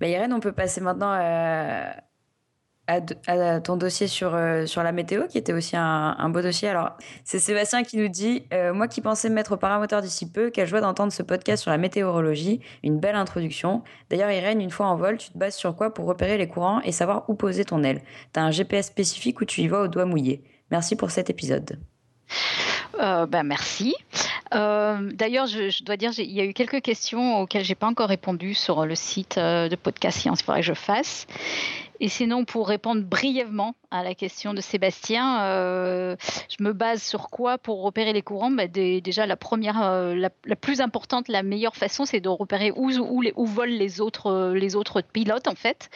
Bah, 0.00 0.08
Irène, 0.08 0.32
on 0.32 0.40
peut 0.40 0.52
passer 0.52 0.80
maintenant 0.80 1.12
à, 1.12 1.94
à, 3.26 3.60
ton 3.60 3.76
dossier 3.76 4.06
sur, 4.06 4.34
euh, 4.34 4.66
sur 4.66 4.82
la 4.82 4.92
météo, 4.92 5.26
qui 5.28 5.38
était 5.38 5.52
aussi 5.52 5.76
un, 5.76 6.28
beau 6.28 6.42
dossier. 6.42 6.68
Alors, 6.68 6.90
c'est 7.24 7.38
Sébastien 7.38 7.82
qui 7.82 7.96
nous 7.96 8.08
dit 8.08 8.44
euh, 8.52 8.72
Moi 8.72 8.88
qui 8.88 9.00
pensais 9.00 9.28
me 9.28 9.34
mettre 9.34 9.52
au 9.52 9.56
paramoteur 9.56 10.02
d'ici 10.02 10.30
peu, 10.30 10.50
quelle 10.50 10.66
joie 10.66 10.80
d'entendre 10.80 11.12
ce 11.12 11.22
podcast 11.22 11.62
sur 11.62 11.70
la 11.70 11.78
météorologie. 11.78 12.60
Une 12.82 12.98
belle 12.98 13.16
introduction. 13.16 13.82
D'ailleurs, 14.10 14.30
Irène, 14.30 14.60
une 14.60 14.70
fois 14.70 14.86
en 14.86 14.96
vol, 14.96 15.16
tu 15.16 15.30
te 15.30 15.38
bases 15.38 15.56
sur 15.56 15.74
quoi 15.76 15.92
pour 15.94 16.06
repérer 16.06 16.38
les 16.38 16.48
courants 16.48 16.80
et 16.82 16.92
savoir 16.92 17.28
où 17.28 17.34
poser 17.34 17.64
ton 17.64 17.82
aile 17.82 18.02
T'as 18.32 18.42
un 18.42 18.50
GPS 18.50 18.86
spécifique 18.86 19.40
ou 19.40 19.44
tu 19.44 19.62
y 19.62 19.68
vas 19.68 19.82
au 19.82 19.88
doigt 19.88 20.04
mouillé 20.04 20.42
Merci 20.70 20.96
pour 20.96 21.10
cet 21.10 21.30
épisode. 21.30 21.78
Euh, 23.00 23.26
bah, 23.26 23.42
merci. 23.42 23.94
Euh, 24.54 25.10
D'ailleurs, 25.12 25.46
je, 25.46 25.70
je 25.70 25.82
dois 25.84 25.96
dire, 25.96 26.12
il 26.18 26.30
y 26.30 26.40
a 26.40 26.44
eu 26.44 26.52
quelques 26.52 26.82
questions 26.82 27.40
auxquelles 27.40 27.64
j'ai 27.64 27.74
pas 27.74 27.86
encore 27.86 28.08
répondu 28.08 28.54
sur 28.54 28.84
le 28.86 28.94
site 28.94 29.38
de 29.38 29.74
Podcast 29.76 30.18
Science. 30.18 30.40
Il 30.40 30.44
faudrait 30.44 30.60
que 30.60 30.66
je 30.66 30.74
fasse. 30.74 31.26
Et 32.00 32.08
sinon, 32.08 32.44
pour 32.44 32.68
répondre 32.68 33.02
brièvement 33.02 33.74
à 33.90 34.02
la 34.02 34.14
question 34.14 34.54
de 34.54 34.60
Sébastien, 34.60 35.42
euh, 35.42 36.16
je 36.48 36.64
me 36.64 36.72
base 36.72 37.02
sur 37.02 37.28
quoi 37.28 37.58
pour 37.58 37.82
repérer 37.82 38.12
les 38.12 38.22
courants? 38.22 38.50
Bah, 38.50 38.66
Déjà, 38.66 39.26
la 39.26 39.36
première, 39.36 39.82
euh, 39.82 40.14
la, 40.14 40.56
plus 40.56 40.80
importante, 40.80 41.28
la 41.28 41.42
meilleure 41.42 41.76
façon, 41.76 42.04
c'est 42.04 42.20
de 42.20 42.28
repérer 42.28 42.72
où, 42.74 42.90
volent 43.44 43.76
les 43.76 44.00
autres, 44.00 44.28
euh, 44.28 44.54
les 44.54 44.76
autres 44.76 45.02
pilotes, 45.02 45.46
en 45.46 45.54
fait. 45.54 45.90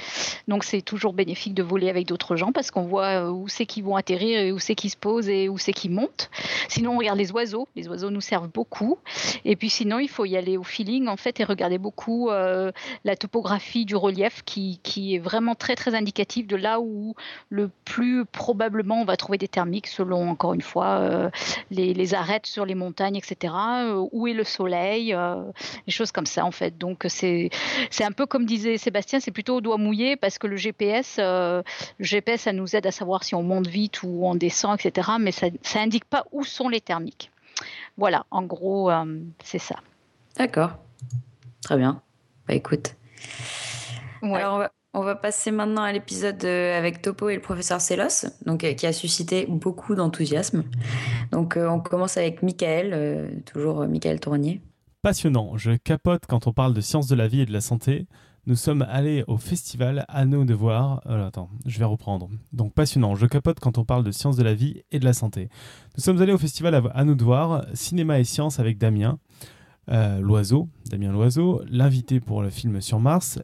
Donc, 0.46 0.62
c'est 0.62 0.82
toujours 0.82 1.14
bénéfique 1.14 1.54
de 1.54 1.62
voler 1.62 1.88
avec 1.88 2.06
d'autres 2.06 2.36
gens 2.36 2.52
parce 2.52 2.70
qu'on 2.70 2.84
voit 2.84 3.30
où 3.30 3.48
c'est 3.48 3.66
qu'ils 3.66 3.84
vont 3.84 3.96
atterrir 3.96 4.54
où 4.54 4.58
c'est 4.58 4.74
qu'ils 4.74 4.90
se 4.90 4.96
posent 4.96 5.28
et 5.28 5.48
où 5.48 5.58
c'est 5.58 5.72
qu'ils 5.72 5.90
montent. 5.90 6.30
Sinon, 6.68 6.94
on 6.94 6.98
regarde 6.98 7.18
les 7.18 7.32
oiseaux. 7.32 7.66
Les 7.74 7.88
oiseaux 7.88 8.10
nous 8.10 8.20
servent 8.20 8.50
beaucoup. 8.50 8.98
Et 9.44 9.56
puis, 9.56 9.70
sinon, 9.70 9.98
il 9.98 10.08
faut 10.08 10.24
y 10.24 10.36
aller 10.36 10.56
au 10.56 10.62
feeling, 10.62 11.08
en 11.08 11.16
fait, 11.16 11.40
et 11.40 11.44
regarder 11.44 11.78
beaucoup 11.78 12.30
la 12.30 13.16
topographie 13.16 13.84
du 13.84 13.96
relief 13.96 14.42
qui, 14.44 14.80
qui 14.82 15.14
est 15.14 15.18
vraiment 15.18 15.54
très, 15.54 15.74
très 15.74 15.95
indicatif 15.96 16.46
de 16.46 16.56
là 16.56 16.80
où 16.80 17.14
le 17.50 17.70
plus 17.84 18.24
probablement 18.24 19.00
on 19.00 19.04
va 19.04 19.16
trouver 19.16 19.38
des 19.38 19.48
thermiques 19.48 19.86
selon, 19.86 20.30
encore 20.30 20.54
une 20.54 20.62
fois, 20.62 20.98
euh, 20.98 21.30
les, 21.70 21.94
les 21.94 22.14
arêtes 22.14 22.46
sur 22.46 22.64
les 22.66 22.74
montagnes, 22.74 23.16
etc. 23.16 23.54
Euh, 23.54 24.06
où 24.12 24.26
est 24.26 24.32
le 24.34 24.44
soleil, 24.44 25.14
euh, 25.14 25.42
des 25.86 25.92
choses 25.92 26.12
comme 26.12 26.26
ça, 26.26 26.44
en 26.44 26.50
fait. 26.50 26.78
Donc, 26.78 27.06
c'est 27.08 27.50
un 28.00 28.12
peu 28.12 28.26
comme 28.26 28.46
disait 28.46 28.78
Sébastien, 28.78 29.20
c'est 29.20 29.30
plutôt 29.30 29.56
au 29.56 29.60
doigt 29.60 29.78
mouillé 29.78 30.16
parce 30.16 30.38
que 30.38 30.46
le 30.46 30.56
GPS, 30.56 31.18
le 31.18 31.62
GPS, 31.98 32.42
ça 32.42 32.52
nous 32.52 32.76
aide 32.76 32.86
à 32.86 32.92
savoir 32.92 33.24
si 33.24 33.34
on 33.34 33.42
monte 33.42 33.66
vite 33.66 34.02
ou 34.02 34.26
on 34.26 34.34
descend, 34.34 34.78
etc. 34.78 35.12
Mais 35.18 35.32
ça 35.32 35.46
ça 35.62 35.80
indique 35.80 36.04
pas 36.04 36.24
où 36.32 36.44
sont 36.44 36.68
les 36.68 36.80
thermiques. 36.80 37.30
Voilà, 37.96 38.26
en 38.30 38.42
gros, 38.42 38.90
euh, 38.90 39.20
c'est 39.42 39.58
ça. 39.58 39.76
D'accord. 40.36 40.72
Très 41.62 41.76
bien. 41.76 42.02
Bah 42.46 42.54
écoute. 42.54 42.94
Ouais. 44.22 44.34
Alors, 44.34 44.54
on 44.54 44.58
va, 44.58 44.70
on 44.96 45.02
va 45.02 45.14
passer 45.14 45.50
maintenant 45.50 45.82
à 45.82 45.92
l'épisode 45.92 46.42
euh, 46.44 46.76
avec 46.76 47.02
Topo 47.02 47.28
et 47.28 47.34
le 47.34 47.42
professeur 47.42 47.82
Sélos, 47.82 48.26
donc, 48.46 48.64
euh, 48.64 48.72
qui 48.72 48.86
a 48.86 48.94
suscité 48.94 49.44
beaucoup 49.46 49.94
d'enthousiasme. 49.94 50.64
Donc, 51.32 51.58
euh, 51.58 51.68
on 51.68 51.80
commence 51.80 52.16
avec 52.16 52.42
Michael, 52.42 53.42
toujours 53.44 53.86
Michael 53.86 54.20
Tournier. 54.20 54.62
Passionnant, 55.02 55.58
je 55.58 55.72
capote 55.72 56.22
quand 56.26 56.46
on 56.46 56.52
parle 56.54 56.72
de 56.72 56.80
sciences 56.80 57.08
de 57.08 57.14
la 57.14 57.28
vie 57.28 57.42
et 57.42 57.46
de 57.46 57.52
la 57.52 57.60
santé. 57.60 58.06
Nous 58.46 58.56
sommes 58.56 58.86
allés 58.88 59.22
au 59.26 59.36
festival 59.36 60.06
à 60.08 60.24
nos 60.24 60.44
devoirs. 60.46 61.02
Euh, 61.06 61.26
attends, 61.26 61.50
je 61.66 61.78
vais 61.78 61.84
reprendre. 61.84 62.30
Donc 62.54 62.72
passionnant, 62.72 63.14
je 63.16 63.26
capote 63.26 63.60
quand 63.60 63.76
on 63.76 63.84
parle 63.84 64.02
de 64.02 64.12
sciences 64.12 64.36
de 64.36 64.44
la 64.44 64.54
vie 64.54 64.82
et 64.92 64.98
de 64.98 65.04
la 65.04 65.12
santé. 65.12 65.50
Nous 65.96 66.02
sommes 66.02 66.22
allés 66.22 66.32
au 66.32 66.38
festival 66.38 66.74
à, 66.94 67.04
nos 67.04 67.14
devoirs, 67.14 67.66
cinéma 67.74 68.18
et 68.18 68.24
sciences 68.24 68.60
avec 68.60 68.78
Damien, 68.78 69.18
Loiseau, 69.88 70.68
Damien 70.90 71.12
Loiseau, 71.12 71.62
l'invité 71.68 72.18
pour 72.18 72.40
le 72.40 72.50
film 72.50 72.80
sur 72.80 72.98
Mars. 72.98 73.38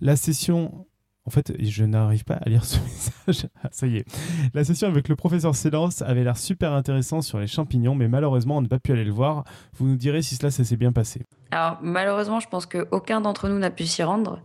La 0.00 0.16
session 0.16 0.86
en 1.30 1.32
fait, 1.32 1.52
je 1.62 1.84
n'arrive 1.84 2.24
pas 2.24 2.34
à 2.34 2.48
lire 2.48 2.64
ce 2.64 2.76
message. 3.28 3.46
Ah, 3.62 3.68
ça 3.70 3.86
y 3.86 3.98
est. 3.98 4.04
La 4.52 4.64
session 4.64 4.88
avec 4.88 5.08
le 5.08 5.14
professeur 5.14 5.54
Célance 5.54 6.02
avait 6.02 6.24
l'air 6.24 6.36
super 6.36 6.72
intéressant 6.72 7.22
sur 7.22 7.38
les 7.38 7.46
champignons, 7.46 7.94
mais 7.94 8.08
malheureusement, 8.08 8.56
on 8.56 8.62
n'a 8.62 8.66
pas 8.68 8.80
pu 8.80 8.90
aller 8.90 9.04
le 9.04 9.12
voir. 9.12 9.44
Vous 9.78 9.86
nous 9.86 9.94
direz 9.94 10.22
si 10.22 10.34
cela 10.34 10.50
s'est 10.50 10.76
bien 10.76 10.90
passé. 10.90 11.22
Alors, 11.52 11.78
malheureusement, 11.82 12.40
je 12.40 12.48
pense 12.48 12.66
qu'aucun 12.66 13.20
d'entre 13.20 13.48
nous 13.48 13.60
n'a 13.60 13.70
pu 13.70 13.84
s'y 13.86 14.02
rendre. 14.02 14.40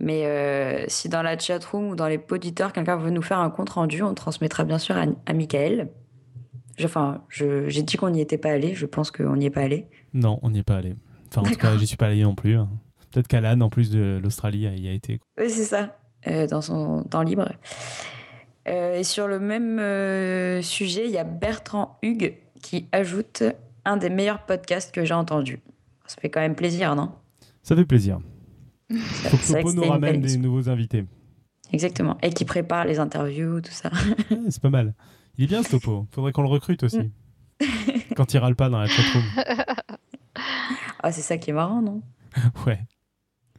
Mais 0.00 0.24
euh, 0.24 0.86
si 0.88 1.10
dans 1.10 1.20
la 1.20 1.38
chatroom 1.38 1.88
ou 1.90 1.96
dans 1.96 2.08
les 2.08 2.16
poditeurs, 2.16 2.72
quelqu'un 2.72 2.96
veut 2.96 3.10
nous 3.10 3.20
faire 3.20 3.38
un 3.40 3.50
compte 3.50 3.68
rendu, 3.68 4.02
on 4.02 4.14
transmettra 4.14 4.64
bien 4.64 4.78
sûr 4.78 4.96
à, 4.96 5.04
à 5.26 5.32
Michael. 5.34 5.90
Enfin, 6.82 7.22
j'ai 7.28 7.82
dit 7.82 7.98
qu'on 7.98 8.08
n'y 8.08 8.22
était 8.22 8.38
pas 8.38 8.52
allé. 8.52 8.74
Je 8.74 8.86
pense 8.86 9.10
qu'on 9.10 9.36
n'y 9.36 9.44
est 9.44 9.50
pas 9.50 9.60
allé. 9.60 9.86
Non, 10.14 10.38
on 10.40 10.48
n'y 10.48 10.60
est 10.60 10.62
pas 10.62 10.76
allé. 10.76 10.94
Enfin, 11.28 11.42
en 11.42 11.50
tout 11.52 11.58
cas, 11.58 11.76
j'y 11.76 11.86
suis 11.86 11.98
pas 11.98 12.06
allé 12.06 12.22
non 12.22 12.34
plus. 12.34 12.56
hein. 12.56 12.70
Peut-être 13.10 13.28
qu'Alan, 13.28 13.60
en 13.60 13.68
plus 13.68 13.90
de 13.90 14.18
l'Australie, 14.22 14.60
y 14.60 14.88
a 14.88 14.92
été. 14.92 15.20
Oui, 15.38 15.50
c'est 15.50 15.64
ça, 15.64 15.98
dans 16.26 16.62
son 16.62 17.02
temps 17.04 17.22
libre. 17.22 17.48
Euh, 18.68 18.98
et 18.98 19.04
sur 19.04 19.26
le 19.26 19.40
même 19.40 19.78
euh, 19.78 20.62
sujet, 20.62 21.06
il 21.06 21.10
y 21.10 21.18
a 21.18 21.24
Bertrand 21.24 21.98
Hugues 22.02 22.36
qui 22.60 22.88
ajoute 22.92 23.42
un 23.84 23.96
des 23.96 24.10
meilleurs 24.10 24.46
podcasts 24.46 24.94
que 24.94 25.04
j'ai 25.04 25.14
entendu. 25.14 25.60
Ça 26.06 26.20
fait 26.20 26.30
quand 26.30 26.40
même 26.40 26.54
plaisir, 26.54 26.94
non? 26.94 27.12
Ça 27.62 27.74
fait 27.74 27.84
plaisir. 27.84 28.20
Faut 28.90 29.36
que 29.36 29.52
Topo 29.52 29.72
nous 29.72 29.82
ramène 29.82 30.20
des 30.20 30.36
nouveaux 30.36 30.68
invités. 30.68 31.04
Exactement. 31.72 32.18
Et 32.22 32.30
qui 32.30 32.44
prépare 32.44 32.84
les 32.84 32.98
interviews, 32.98 33.60
tout 33.60 33.72
ça. 33.72 33.90
Ouais, 34.30 34.38
c'est 34.50 34.62
pas 34.62 34.70
mal. 34.70 34.94
Il 35.38 35.44
est 35.44 35.46
bien 35.48 35.62
ce 35.62 35.70
Topo. 35.70 36.06
Faudrait 36.12 36.32
qu'on 36.32 36.42
le 36.42 36.48
recrute 36.48 36.82
aussi. 36.82 37.10
Quand 38.16 38.32
il 38.34 38.38
râle 38.38 38.54
pas 38.54 38.68
dans 38.68 38.78
la 38.78 38.86
chatroom. 38.86 39.24
Ah, 41.02 41.10
c'est 41.10 41.22
ça 41.22 41.38
qui 41.38 41.50
est 41.50 41.54
marrant, 41.54 41.82
non? 41.82 42.02
Ouais. 42.66 42.78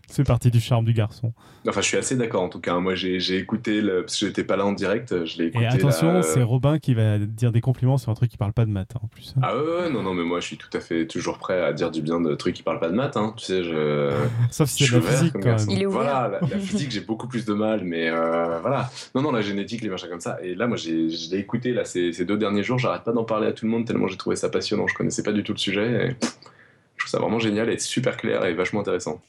C'est 0.08 0.24
parti 0.26 0.52
du 0.52 0.60
charme 0.60 0.86
du 0.86 0.94
garçon. 0.94 1.34
Enfin, 1.68 1.82
je 1.82 1.88
suis 1.88 1.98
assez 1.98 2.16
d'accord 2.16 2.44
en 2.44 2.50
tout 2.50 2.60
cas. 2.60 2.78
Moi, 2.78 2.94
j'ai 2.94 3.38
écouté, 3.38 3.82
le... 3.82 4.02
parce 4.04 4.20
que 4.20 4.28
j'étais 4.28 4.44
pas 4.44 4.58
là 4.58 4.66
en 4.66 4.74
direct, 4.74 5.26
je 5.26 5.38
l'ai 5.38 5.46
écouté. 5.46 5.64
Et 5.64 5.68
attention, 5.68 6.12
là, 6.14 6.20
euh, 6.20 6.22
c'est 6.22 6.44
Robin 6.44 6.78
qui 6.78 6.94
va 6.94 7.18
dire 7.18 7.52
des 7.52 7.62
compliments 7.62 7.98
sur 7.98 8.12
un 8.12 8.14
truc 8.14 8.30
qui 8.30 8.38
parle 8.38 8.54
pas 8.54 8.66
de 8.66 8.70
maths 8.70 8.92
hein, 8.96 9.00
en 9.04 9.08
plus. 9.08 9.34
Ah 9.42 9.56
ouais, 9.56 9.62
ouais, 9.64 9.90
non, 9.90 10.04
non, 10.04 10.14
mais 10.14 10.24
moi, 10.24 10.40
je 10.40 10.46
suis 10.48 10.58
tout 10.58 10.70
à 10.74 10.82
fait 10.82 11.08
toujours 11.08 11.40
prêt 11.40 11.64
à 11.64 11.74
dire 11.74 11.90
du 11.90 12.02
bien 12.02 12.20
de 12.22 12.36
trucs 12.36 12.54
qui 12.54 12.64
parlent 12.64 12.82
pas 12.82 12.90
de 12.90 12.96
maths. 12.96 13.18
Hein. 13.18 13.34
Tu 13.38 13.46
sais, 13.46 13.64
je. 13.64 14.12
Sauf 14.52 14.70
si 14.70 14.86
c'est 14.86 14.96
la 14.96 15.02
physique 15.02 15.32
comme 15.34 15.42
quand 15.42 15.50
garçon. 15.50 15.68
même. 15.68 15.78
Il 15.78 15.82
est 15.82 15.86
ouvert. 15.88 16.02
Voilà, 16.02 16.40
la, 16.42 16.48
la 16.48 16.60
physique, 16.60 16.92
j'ai 16.92 17.02
beaucoup 17.02 17.28
plus 17.28 17.46
de 17.46 17.54
mal, 17.54 17.84
mais 17.84 18.10
euh, 18.10 18.60
voilà. 18.60 18.92
Non, 19.16 19.22
non, 19.22 19.32
la 19.32 19.42
génétique, 19.42 19.82
les 19.82 19.90
machins 19.90 20.10
comme 20.10 20.20
ça. 20.20 20.38
Et 20.44 20.54
là, 20.54 20.68
moi, 20.68 20.78
j'ai- 20.78 21.10
je 21.10 21.32
l'ai 21.32 21.38
écouté 21.40 21.72
là, 21.74 21.86
ces, 21.86 22.12
ces 22.14 22.26
deux 22.26 22.38
derniers 22.38 22.64
jours. 22.64 22.78
J'arrête 22.78 23.04
pas 23.04 23.14
d'en 23.14 23.24
parler 23.24 23.48
à 23.48 23.54
tout 23.54 23.66
le 23.66 23.72
monde 23.72 23.86
tellement 23.88 24.08
j'ai 24.08 24.18
trouvé 24.18 24.36
ça 24.36 24.50
passionnant. 24.50 24.86
Je 24.88 24.94
connaissais 24.96 25.24
pas 25.24 25.32
du 25.32 25.44
tout 25.44 25.54
le 25.54 25.58
sujet. 25.58 26.08
Et 26.10 26.10
je 26.98 27.06
trouve 27.06 27.10
ça 27.10 27.20
vraiment 27.20 27.40
génial 27.40 27.70
et 27.70 27.80
super 27.80 28.18
clair 28.18 28.46
et 28.46 28.54
vachement 28.54 28.82
intéressant 28.82 29.22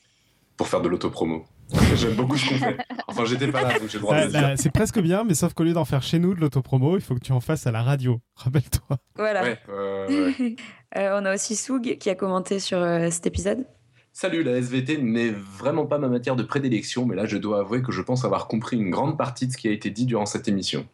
pour 0.56 0.68
faire 0.68 0.80
de 0.80 0.88
l'autopromo. 0.88 1.44
J'aime 1.94 2.14
beaucoup 2.14 2.36
ce 2.36 2.48
qu'on 2.48 2.56
fait. 2.56 2.76
Enfin, 3.08 3.24
j'étais 3.24 3.48
pas 3.48 3.62
là, 3.62 3.78
donc 3.78 3.88
j'ai 3.88 3.98
le 3.98 4.02
droit 4.02 4.14
de 4.14 4.20
Là, 4.20 4.26
le 4.26 4.30
dire. 4.32 4.40
là, 4.42 4.56
c'est 4.56 4.70
presque 4.70 5.00
bien, 5.00 5.24
mais 5.24 5.34
sauf 5.34 5.54
qu'au 5.54 5.64
lieu 5.64 5.72
d'en 5.72 5.84
faire 5.84 6.02
chez 6.02 6.18
nous 6.18 6.34
de 6.34 6.40
l'autopromo, 6.40 6.96
il 6.96 7.00
faut 7.02 7.14
que 7.14 7.20
tu 7.20 7.32
en 7.32 7.40
fasses 7.40 7.66
à 7.66 7.72
la 7.72 7.82
radio. 7.82 8.20
Rappelle-toi. 8.36 8.98
Voilà. 9.16 9.42
Ouais, 9.42 9.58
euh, 9.68 10.32
ouais. 10.38 10.56
Euh, 10.96 11.18
on 11.20 11.24
a 11.24 11.34
aussi 11.34 11.56
Soug 11.56 11.96
qui 11.98 12.08
a 12.08 12.14
commenté 12.14 12.60
sur 12.60 12.78
euh, 12.78 13.10
cet 13.10 13.26
épisode. 13.26 13.66
Salut, 14.12 14.44
la 14.44 14.52
SVT 14.58 14.98
n'est 14.98 15.30
vraiment 15.32 15.86
pas 15.86 15.98
ma 15.98 16.06
matière 16.06 16.36
de 16.36 16.44
prédilection, 16.44 17.04
mais 17.04 17.16
là 17.16 17.26
je 17.26 17.36
dois 17.36 17.58
avouer 17.58 17.82
que 17.82 17.90
je 17.90 18.00
pense 18.00 18.24
avoir 18.24 18.46
compris 18.46 18.76
une 18.76 18.90
grande 18.90 19.18
partie 19.18 19.48
de 19.48 19.52
ce 19.52 19.56
qui 19.56 19.66
a 19.66 19.72
été 19.72 19.90
dit 19.90 20.06
durant 20.06 20.24
cette 20.24 20.46
émission. 20.46 20.86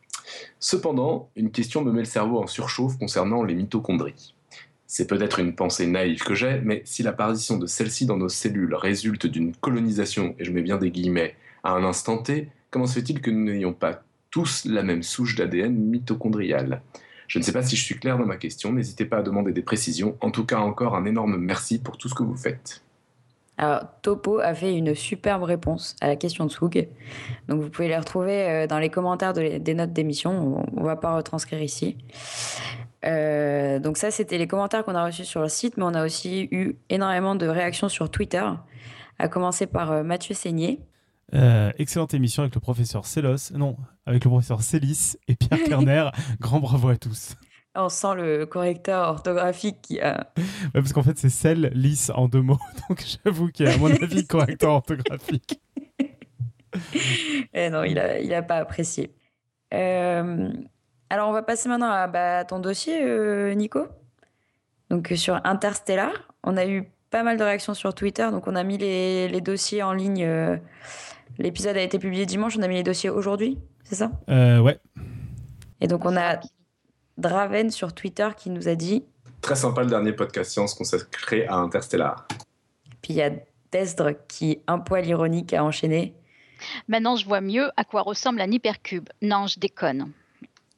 Cependant, 0.59 1.29
une 1.37 1.51
question 1.51 1.85
me 1.85 1.93
met 1.93 1.99
le 1.99 2.05
cerveau 2.07 2.39
en 2.43 2.47
surchauffe 2.47 2.97
concernant 2.97 3.43
les 3.43 3.55
mitochondries. 3.55 4.35
C'est 4.93 5.07
peut-être 5.07 5.39
une 5.39 5.55
pensée 5.55 5.87
naïve 5.87 6.25
que 6.25 6.35
j'ai, 6.35 6.61
mais 6.65 6.83
si 6.85 7.05
l'apparition 7.05 7.59
de 7.59 7.69
celles-ci 7.69 8.07
dans 8.07 8.17
nos 8.17 8.29
cellules 8.29 8.75
résulte 8.75 9.29
d'une 9.29 9.55
colonisation, 9.55 10.35
et 10.37 10.45
je 10.45 10.51
mets 10.51 10.63
bien 10.63 10.79
des 10.79 10.91
guillemets, 10.91 11.37
à 11.63 11.75
un 11.75 11.85
instant 11.85 12.19
T, 12.19 12.49
comment 12.73 12.89
se 12.89 12.95
fait-il 12.95 13.21
que 13.21 13.31
nous 13.31 13.45
n'ayons 13.45 13.73
pas 13.73 14.03
tous 14.33 14.65
la 14.65 14.83
même 14.83 15.05
souche 15.05 15.37
d'ADN 15.37 15.77
mitochondriale? 15.77 16.83
Je 17.29 17.39
ne 17.39 17.45
sais 17.45 17.53
pas 17.53 17.63
si 17.63 17.77
je 17.77 17.85
suis 17.85 18.01
clair 18.01 18.19
dans 18.19 18.27
ma 18.27 18.37
question, 18.37 18.73
n'hésitez 18.73 19.05
pas 19.05 19.19
à 19.19 19.23
demander 19.23 19.53
des 19.53 19.63
précisions. 19.63 20.19
En 20.21 20.33
tout 20.33 20.45
cas, 20.45 20.59
encore 20.59 20.97
un 20.97 21.05
énorme 21.05 21.37
merci 21.37 21.79
pour 21.79 21.97
tout 21.97 22.09
ce 22.09 22.15
que 22.17 22.25
vous 22.25 22.37
faites. 22.37 22.83
Alors, 23.63 23.83
Topo 24.01 24.39
a 24.39 24.55
fait 24.55 24.75
une 24.75 24.95
superbe 24.95 25.43
réponse 25.43 25.95
à 26.01 26.07
la 26.07 26.17
question 26.17 26.47
de 26.47 26.51
Soug. 26.51 26.89
Donc, 27.47 27.61
vous 27.61 27.69
pouvez 27.69 27.89
les 27.89 27.97
retrouver 27.99 28.49
euh, 28.49 28.67
dans 28.67 28.79
les 28.79 28.89
commentaires 28.89 29.35
de- 29.35 29.59
des 29.59 29.75
notes 29.75 29.93
d'émission. 29.93 30.65
On 30.75 30.81
ne 30.81 30.87
va 30.87 30.97
pas 30.97 31.15
retranscrire 31.15 31.61
ici. 31.61 31.99
Euh, 33.05 33.79
donc, 33.79 33.99
ça, 33.99 34.11
c'était 34.11 34.39
les 34.39 34.47
commentaires 34.47 34.83
qu'on 34.85 34.95
a 34.95 35.05
reçus 35.05 35.27
sur 35.27 35.43
le 35.43 35.49
site, 35.51 35.77
mais 35.77 35.85
on 35.85 35.93
a 35.95 36.05
aussi 36.05 36.49
eu 36.51 36.77
énormément 36.89 37.35
de 37.35 37.47
réactions 37.47 37.91
sur 37.91 38.11
Twitter, 38.11 38.45
à 39.19 39.29
commencer 39.29 39.67
par 39.67 39.93
euh, 39.93 40.03
Mathieu 40.03 40.35
Seigné. 40.35 40.81
Euh, 41.35 41.71
excellente 41.79 42.15
émission 42.15 42.43
avec 42.43 42.55
le 42.55 42.61
professeur 42.63 43.05
Célos, 43.05 43.53
non, 43.55 43.77
avec 44.07 44.25
le 44.25 44.31
professeur 44.31 44.63
Célis 44.63 45.17
et 45.29 45.37
Pierre 45.37 45.63
Kerner. 45.67 46.09
Grand 46.41 46.61
bravo 46.61 46.89
à 46.89 46.97
tous. 46.97 47.37
On 47.77 47.89
sent 47.89 48.15
le 48.17 48.47
correcteur 48.47 49.09
orthographique 49.09 49.81
qui 49.83 50.01
a. 50.01 50.33
Ouais, 50.37 50.45
parce 50.75 50.93
qu'en 50.93 51.03
fait, 51.05 51.17
c'est 51.19 51.31
celle 51.31 51.71
lisse 51.75 52.11
en 52.15 52.27
deux 52.29 52.43
mots. 52.43 52.59
Donc 52.89 53.05
j'avoue 53.25 53.49
qu'il 53.49 53.67
y 53.67 53.69
a, 53.69 53.75
à 53.75 53.77
mon 53.77 53.91
avis, 53.91 54.27
correcteur 54.29 54.71
orthographique. 54.73 55.61
Eh 57.53 57.69
non, 57.71 57.83
il 57.83 57.99
a, 57.99 58.21
il 58.21 58.33
a 58.33 58.43
pas 58.43 58.57
apprécié. 58.57 59.13
Euh, 59.75 60.53
alors, 61.09 61.29
on 61.29 61.33
va 61.33 61.43
passer 61.43 61.69
maintenant 61.69 61.91
à 61.91 62.07
bah, 62.07 62.45
ton 62.45 62.61
dossier, 62.61 63.03
euh, 63.03 63.53
Nico. 63.55 63.89
Donc, 64.89 65.11
euh, 65.11 65.17
sur 65.17 65.41
Interstellar, 65.45 66.13
on 66.45 66.57
a 66.57 66.67
eu 66.67 66.89
pas 67.11 67.25
mal 67.25 67.37
de 67.39 67.43
réactions 67.43 67.75
sur 67.75 67.93
Twitter. 67.95 68.29
Donc, 68.31 68.47
on 68.47 68.55
a 68.55 68.63
mis 68.63 68.79
les, 68.79 69.29
les 69.29 69.41
dossiers 69.41 69.83
en 69.83 69.93
ligne. 69.93 70.23
euh, 70.25 70.57
L'épisode 71.39 71.77
a 71.77 71.83
été 71.83 71.99
publié 71.99 72.25
dimanche. 72.27 72.57
On 72.57 72.63
a 72.63 72.69
mis 72.69 72.77
les 72.77 72.83
dossiers 72.85 73.11
aujourd'hui, 73.11 73.59
c'est 73.83 73.97
ça? 73.97 74.13
Ouais. 74.29 74.79
Et 75.81 75.89
donc, 75.89 76.05
on 76.05 76.17
a 76.17 76.39
Draven 77.21 77.71
sur 77.71 77.93
Twitter 77.93 78.29
qui 78.37 78.51
nous 78.51 78.69
a 78.69 78.75
dit. 78.75 79.05
Très 79.43 79.57
sympa 79.57 79.83
le 79.83 79.89
dernier 79.89 80.13
podcast 80.13 80.51
science 80.51 80.75
consacré 80.75 81.47
à 81.47 81.57
Interstellar. 81.57 82.27
Puis 83.03 83.15
il 83.15 83.17
y 83.17 83.23
a 83.23 83.31
Desdre 83.73 84.13
qui, 84.27 84.61
un 84.67 84.79
poil 84.79 85.07
ironique, 85.07 85.53
a 85.53 85.63
enchaîné. 85.63 86.15
Maintenant, 86.89 87.17
je 87.17 87.25
vois 87.25 87.41
mieux 87.41 87.71
à 87.77 87.85
quoi 87.85 88.03
ressemble 88.03 88.41
un 88.41 88.51
hypercube. 88.51 89.09
Non, 89.23 89.47
je 89.47 89.61
déconne. 89.61 90.11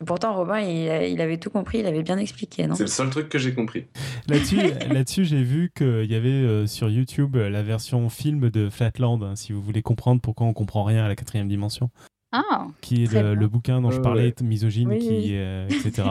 Pourtant, 0.04 0.34
Robin, 0.34 0.60
il, 0.60 1.10
il 1.12 1.20
avait 1.20 1.38
tout 1.38 1.50
compris, 1.50 1.78
il 1.78 1.86
avait 1.86 2.02
bien 2.02 2.18
expliqué, 2.18 2.66
non? 2.66 2.74
C'est 2.74 2.82
le 2.82 2.88
seul 2.88 3.10
truc 3.10 3.28
que 3.28 3.38
j'ai 3.38 3.54
compris. 3.54 3.86
Là-dessus, 4.28 5.24
j'ai 5.24 5.42
vu 5.42 5.72
qu'il 5.74 6.10
y 6.10 6.14
avait 6.14 6.28
euh, 6.28 6.66
sur 6.66 6.90
YouTube 6.90 7.36
la 7.36 7.62
version 7.62 8.08
film 8.08 8.50
de 8.50 8.68
Flatland, 8.68 9.22
hein, 9.22 9.36
si 9.36 9.52
vous 9.52 9.62
voulez 9.62 9.82
comprendre 9.82 10.20
pourquoi 10.20 10.46
on 10.46 10.52
comprend 10.52 10.82
rien 10.82 11.04
à 11.04 11.08
la 11.08 11.14
quatrième 11.14 11.48
dimension, 11.48 11.90
Ah, 12.32 12.66
qui 12.80 13.04
est 13.04 13.12
le, 13.12 13.46
bouquin 13.46 13.80
dont 13.80 13.90
je 13.90 14.00
parlais, 14.00 14.34
ouais. 14.38 14.46
misogyne, 14.46 14.88
Oui, 14.88 14.98
qui, 14.98 15.08
oui. 15.08 15.28
euh, 15.32 15.68
etc. 15.68 16.02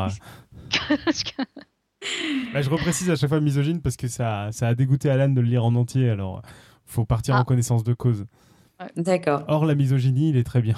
Bah, 2.53 2.61
je 2.64 2.69
reprécise 2.69 3.10
à 3.11 3.15
chaque 3.15 3.30
fois 3.30 3.39
misogyne 3.39 3.80
parce 3.80 3.95
que 3.95 4.07
ça, 4.07 4.49
ça 4.52 4.68
a 4.68 4.73
dégoûté 4.73 5.10
Alan 5.10 5.30
de 5.30 5.39
le 5.39 5.48
lire 5.48 5.64
en 5.64 5.76
entier, 5.76 6.10
alors 6.10 6.41
faut 6.85 7.06
partir 7.06 7.35
Ah. 7.35 7.41
en 7.41 7.43
connaissance 7.43 7.84
de 7.84 7.93
cause. 7.93 8.26
D'accord. 8.98 9.43
Or, 9.48 9.65
la 9.65 9.76
misogynie, 9.76 10.30
il 10.30 10.38
est 10.38 10.43
très 10.43 10.61
bien. 10.61 10.76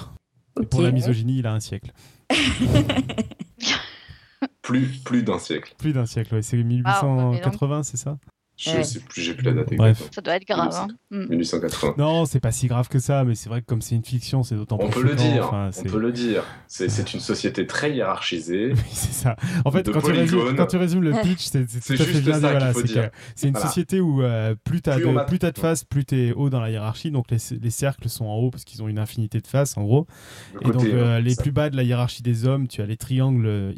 Et 0.60 0.66
pour 0.66 0.82
la 0.82 0.92
misogynie, 0.92 1.38
il 1.38 1.46
a 1.46 1.54
un 1.54 1.60
siècle. 1.60 1.92
Plus, 4.62 4.86
plus 5.04 5.22
d'un 5.22 5.38
siècle. 5.38 5.74
Plus 5.78 5.92
d'un 5.92 6.06
siècle, 6.06 6.34
ouais. 6.34 6.42
c'est 6.42 6.56
Ah, 6.56 6.62
bah, 6.62 6.68
mais 6.68 6.74
1880, 6.76 7.82
c'est 7.82 7.96
ça? 7.98 8.18
Je 8.56 8.70
Ouais. 8.70 8.84
sais 8.84 9.00
plus, 9.00 9.20
j'ai 9.20 9.34
plus 9.34 9.44
la 9.46 9.52
date 9.52 9.74
Bref. 9.74 9.98
exacte. 9.98 10.14
ça 10.14 10.20
doit 10.20 10.36
être 10.36 10.46
grave. 10.46 10.72
hein. 10.72 10.86
Mm. 11.10 11.26
1880. 11.30 11.94
Non, 11.98 12.24
c'est 12.24 12.38
pas 12.38 12.52
si 12.52 12.68
grave 12.68 12.88
que 12.88 13.00
ça, 13.00 13.24
mais 13.24 13.34
c'est 13.34 13.48
vrai 13.48 13.60
que 13.62 13.66
comme 13.66 13.82
c'est 13.82 13.96
une 13.96 14.04
fiction, 14.04 14.44
c'est 14.44 14.54
d'autant 14.54 14.78
On 14.80 14.88
plus 14.88 15.02
peut 15.02 15.08
le 15.08 15.16
dire, 15.16 15.46
enfin, 15.48 15.70
on 15.76 15.82
peut 15.82 15.98
le 15.98 16.12
dire. 16.12 16.44
C'est 16.68 16.88
c'est 16.88 17.14
une 17.14 17.20
société 17.20 17.66
très 17.66 17.92
hiérarchisée. 17.92 18.72
Oui, 18.74 18.80
c'est 18.92 19.12
ça. 19.12 19.34
En 19.64 19.72
fait, 19.72 19.90
quand 19.90 20.00
tu, 20.00 20.12
résumes, 20.12 20.54
quand 20.56 20.66
tu 20.66 20.76
résumes 20.76 21.02
le 21.02 21.12
pitch, 21.22 21.40
c'est 21.50 21.68
juste 21.96 22.22
bien 22.22 22.40
ça 22.40 22.54
qu'il 22.54 22.72
faut 22.72 22.80
c'est 22.80 22.86
dire. 22.86 23.10
que 23.10 23.16
c'est 23.34 23.48
une 23.48 23.54
Voilà. 23.54 23.66
société 23.68 24.00
où 24.00 24.22
euh, 24.22 24.54
plus 24.62 24.82
t'as 24.82 24.98
de, 25.00 25.04
on 25.06 25.16
a- 25.16 25.24
plus 25.24 25.40
t'as 25.40 25.50
de 25.50 25.58
faces, 25.58 25.82
plus 25.84 26.04
t'es 26.04 26.32
haut 26.32 26.48
dans 26.48 26.60
la 26.60 26.70
hiérarchie. 26.70 27.10
Donc 27.10 27.30
les, 27.32 27.38
les 27.60 27.70
cercles 27.70 28.08
sont 28.08 28.26
en 28.26 28.36
haut 28.36 28.50
parce 28.50 28.62
qu'ils 28.64 28.82
ont 28.84 28.88
une 28.88 29.00
infinité 29.00 29.40
de 29.40 29.46
faces, 29.48 29.76
en 29.76 29.82
gros. 29.82 30.06
Le 30.54 30.60
Et 30.60 30.64
donc 30.64 30.74
côté, 30.74 30.92
euh, 30.94 31.04
euh, 31.16 31.20
les 31.20 31.34
ça. 31.34 31.42
plus 31.42 31.50
bas 31.50 31.70
de 31.70 31.76
la 31.76 31.82
hiérarchie 31.82 32.22
des 32.22 32.46
hommes, 32.46 32.68
tu 32.68 32.82
as 32.82 32.86
les 32.86 32.96
triangles 32.96 33.46
euh, 33.46 33.72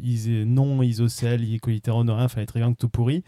non 0.45 0.83
isocèles, 0.83 1.43
icolitérone, 1.43 2.09
rien, 2.11 2.25
enfin 2.25 2.41
les 2.41 2.45
triangles 2.47 2.75
tout 2.77 2.89
pourris. 2.89 3.23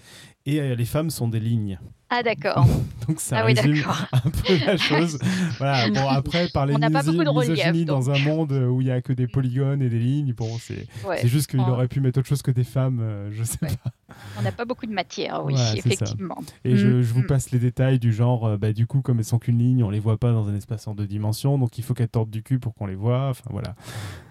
Et 0.49 0.59
euh, 0.59 0.73
les 0.73 0.85
femmes 0.85 1.11
sont 1.11 1.27
des 1.27 1.39
lignes. 1.39 1.79
Ah, 2.09 2.23
d'accord. 2.23 2.65
Donc 3.07 3.19
ça 3.21 3.39
Ah 3.39 3.45
oui, 3.45 3.53
résume 3.53 3.83
un 4.11 4.19
peu 4.29 4.65
la 4.65 4.77
chose. 4.77 5.17
Voilà. 5.57 5.89
Bon 5.93 6.07
après 6.07 6.47
parler 6.49 6.73
On 6.75 6.79
n'a 6.79 6.89
pas 6.91 7.01
miso- 7.01 7.11
beaucoup 7.11 7.23
de 7.23 7.29
relief, 7.29 7.49
misogynie 7.51 7.85
dans 7.85 8.09
un 8.11 8.19
monde 8.19 8.51
où 8.51 8.81
il 8.81 8.87
y 8.87 8.91
a 8.91 9.01
que 9.01 9.13
des 9.13 9.27
polygones 9.27 9.81
et 9.81 9.89
des 9.89 9.97
lignes, 9.99 10.33
bon 10.33 10.49
c'est 10.59 10.85
Ouais. 11.07 11.25
juste 11.27 11.47
qu'il 11.47 11.59
aurait 11.59 11.87
pu 11.87 12.01
mettre 12.01 12.19
autre 12.19 12.27
chose 12.27 12.41
que 12.43 12.51
des 12.51 12.63
femmes, 12.63 12.99
euh, 13.01 13.29
je 13.31 13.43
sais 13.43 13.57
Ouais. 13.63 13.69
pas. 13.83 13.91
On 14.37 14.41
n'a 14.43 14.51
pas 14.51 14.65
beaucoup 14.65 14.85
de 14.85 14.91
matière, 14.91 15.43
oui, 15.45 15.55
effectivement. 15.75 16.37
Et 16.65 16.75
je, 16.75 16.87
Mm, 16.87 17.01
je 17.01 17.13
vous 17.13 17.21
mm. 17.21 17.27
passe 17.27 17.51
les 17.51 17.59
détails 17.59 17.99
du 17.99 18.11
genre, 18.13 18.45
euh, 18.47 18.57
bah, 18.57 18.73
du 18.73 18.85
coup, 18.87 19.01
comme 19.01 19.19
elles 19.19 19.25
sont 19.25 19.39
qu'une 19.39 19.57
ligne, 19.59 19.83
on 19.83 19.89
les 19.89 19.99
voit 19.99 20.17
pas 20.17 20.31
dans 20.31 20.47
un 20.49 20.55
espace 20.55 20.87
en 20.87 20.93
deux 20.95 21.07
dimensions, 21.07 21.57
donc 21.57 21.77
il 21.77 21.83
faut 21.83 21.93
qu'elles 21.93 22.09
tordent 22.09 22.29
du 22.31 22.41
cul 22.43 22.59
pour 22.59 22.73
qu'on 22.73 22.85
les 22.87 22.95
voit. 22.95 23.29
Enfin 23.29 23.49
voilà. 23.51 23.75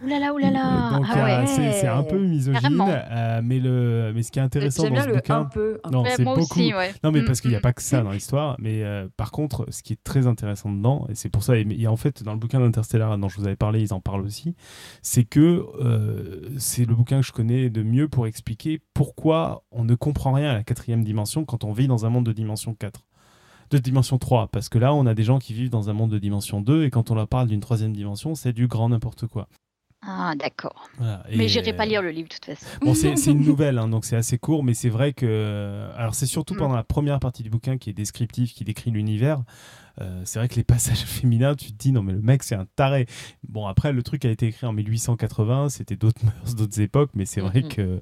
Ouh 0.05 0.09
là 0.09 0.19
là. 0.19 0.91
donc 0.97 1.07
ah 1.09 1.17
euh, 1.41 1.41
ouais. 1.43 1.47
c'est 1.73 1.87
un 1.89 2.03
peu 2.03 2.19
misogyne, 2.19 2.81
euh, 2.89 3.41
mais 3.43 3.59
le 3.61 4.13
mais 4.15 4.23
ce 4.23 4.31
qui 4.33 4.39
est 4.39 4.43
intéressant 4.43 4.89
dans 4.91 5.03
ce 5.03 5.09
le 5.09 5.15
bouquin. 5.17 5.41
un 5.41 5.45
peu. 5.47 5.81
un 5.85 5.91
Non, 5.91 6.05
c'est 6.07 6.25
beaucoup. 6.25 6.61
Non, 7.03 7.11
mais 7.13 7.23
Mm, 7.23 7.25
parce 7.25 7.41
qu'il 7.41 7.51
n'y 7.51 7.57
a 7.57 7.61
mm. 7.61 7.63
Pas 7.69 7.73
que 7.75 7.83
ça 7.83 8.03
dans 8.03 8.13
l'histoire. 8.13 8.57
Mais 8.59 8.83
euh, 8.83 9.09
par 9.17 9.31
contre, 9.31 9.67
ce 9.71 9.83
qui 9.83 9.93
est 9.93 10.03
très 10.03 10.27
intéressant 10.27 10.73
dedans, 10.73 11.07
et 11.09 11.15
c'est 11.15 11.29
pour 11.29 11.43
ça, 11.43 11.57
et, 11.59 11.67
et 11.71 11.87
en 11.87 11.97
fait, 11.97 12.23
dans 12.23 12.33
le 12.33 12.39
bouquin 12.39 12.61
d'Interstellar 12.61 13.17
dont 13.19 13.29
je 13.29 13.37
vous 13.37 13.47
avais 13.47 13.57
parlé, 13.57 13.81
ils 13.83 13.93
en 13.93 14.01
parlent 14.01 14.23
aussi, 14.23 14.55
c'est 15.03 15.25
que 15.25 15.65
euh, 15.81 16.49
c'est 16.59 16.85
le 16.85 16.95
bouquin 16.95 17.21
que 17.21 17.27
je 17.27 17.33
connais 17.33 17.69
de 17.71 17.83
mieux 17.83 18.09
pour 18.09 18.27
expliquer 18.27 18.81
pourquoi 18.95 19.65
on 19.71 19.85
ne 19.85 19.95
comprend 19.95 20.33
rien 20.33 20.51
à 20.51 20.55
la 20.55 20.65
quatrième 20.65 21.05
dimension 21.05 21.45
quand 21.45 21.65
on 21.65 21.73
vit 21.73 21.89
dans 21.89 22.07
un 22.07 22.11
monde 22.11 22.27
de 22.27 22.33
dimension 22.33 22.75
4. 22.75 23.07
De 23.71 23.79
dimension 23.79 24.17
3, 24.17 24.49
parce 24.49 24.71
que 24.71 24.79
là, 24.79 24.95
on 24.95 25.05
a 25.05 25.15
des 25.15 25.25
gens 25.25 25.39
qui 25.39 25.53
vivent 25.53 25.69
dans 25.69 25.91
un 25.91 25.93
monde 25.93 26.11
de 26.11 26.19
dimension 26.19 26.63
2, 26.63 26.85
et 26.85 26.91
quand 26.91 27.11
on 27.11 27.15
leur 27.15 27.29
parle 27.29 27.49
d'une 27.49 27.61
troisième 27.61 27.93
dimension, 27.93 28.35
c'est 28.35 28.55
du 28.55 28.67
grand 28.67 28.89
n'importe 28.89 29.27
quoi. 29.27 29.49
Ah, 30.01 30.35
d'accord. 30.37 30.89
Voilà. 30.97 31.23
Mais 31.35 31.49
j'irai 31.49 31.73
pas 31.73 31.83
euh, 31.83 31.87
lire 31.87 32.03
le 32.03 32.11
livre, 32.11 32.29
de 32.29 32.35
toute 32.35 32.45
façon. 32.45 32.67
Bon, 32.81 32.95
c'est 32.95 33.13
une 33.31 33.45
nouvelle, 33.45 33.79
hein, 33.79 33.89
donc 33.89 34.05
c'est 34.05 34.17
assez 34.17 34.39
court, 34.39 34.63
mais 34.65 34.75
c'est 34.75 34.89
vrai 34.89 35.13
que. 35.13 35.89
Alors, 35.97 36.15
c'est 36.15 36.27
surtout 36.27 36.55
Mm. 36.55 36.59
pendant 36.59 36.77
la 36.77 36.85
première 36.85 37.19
partie 37.21 37.43
du 37.43 37.51
bouquin 37.51 37.79
qui 37.79 37.91
est 37.91 37.95
descriptif, 37.95 38.55
qui 38.55 38.65
décrit 38.65 38.91
l'univers. 38.91 39.43
Euh, 40.01 40.23
c'est 40.25 40.39
vrai 40.39 40.49
que 40.49 40.55
les 40.57 40.65
passages 40.65 41.01
féminins, 41.05 41.55
tu 41.55 41.73
te 41.73 41.77
dis, 41.79 41.93
non, 41.93 42.03
mais 42.03 42.13
le 42.13 42.21
mec, 42.21 42.43
c'est 42.43 42.55
un 42.55 42.67
taré. 42.77 43.07
Bon, 43.49 43.67
après, 43.67 43.93
le 43.93 44.03
truc 44.03 44.25
a 44.25 44.31
été 44.31 44.47
écrit 44.47 44.67
en 44.67 44.73
1880, 44.73 45.69
c'était 45.71 45.97
d'autres 45.97 46.21
mœurs, 46.25 46.55
d'autres 46.55 46.81
époques, 46.81 47.11
mais 47.15 47.25
c'est 47.27 47.41
vrai 47.41 47.63
Mhm. 47.63 47.69
que 47.69 48.01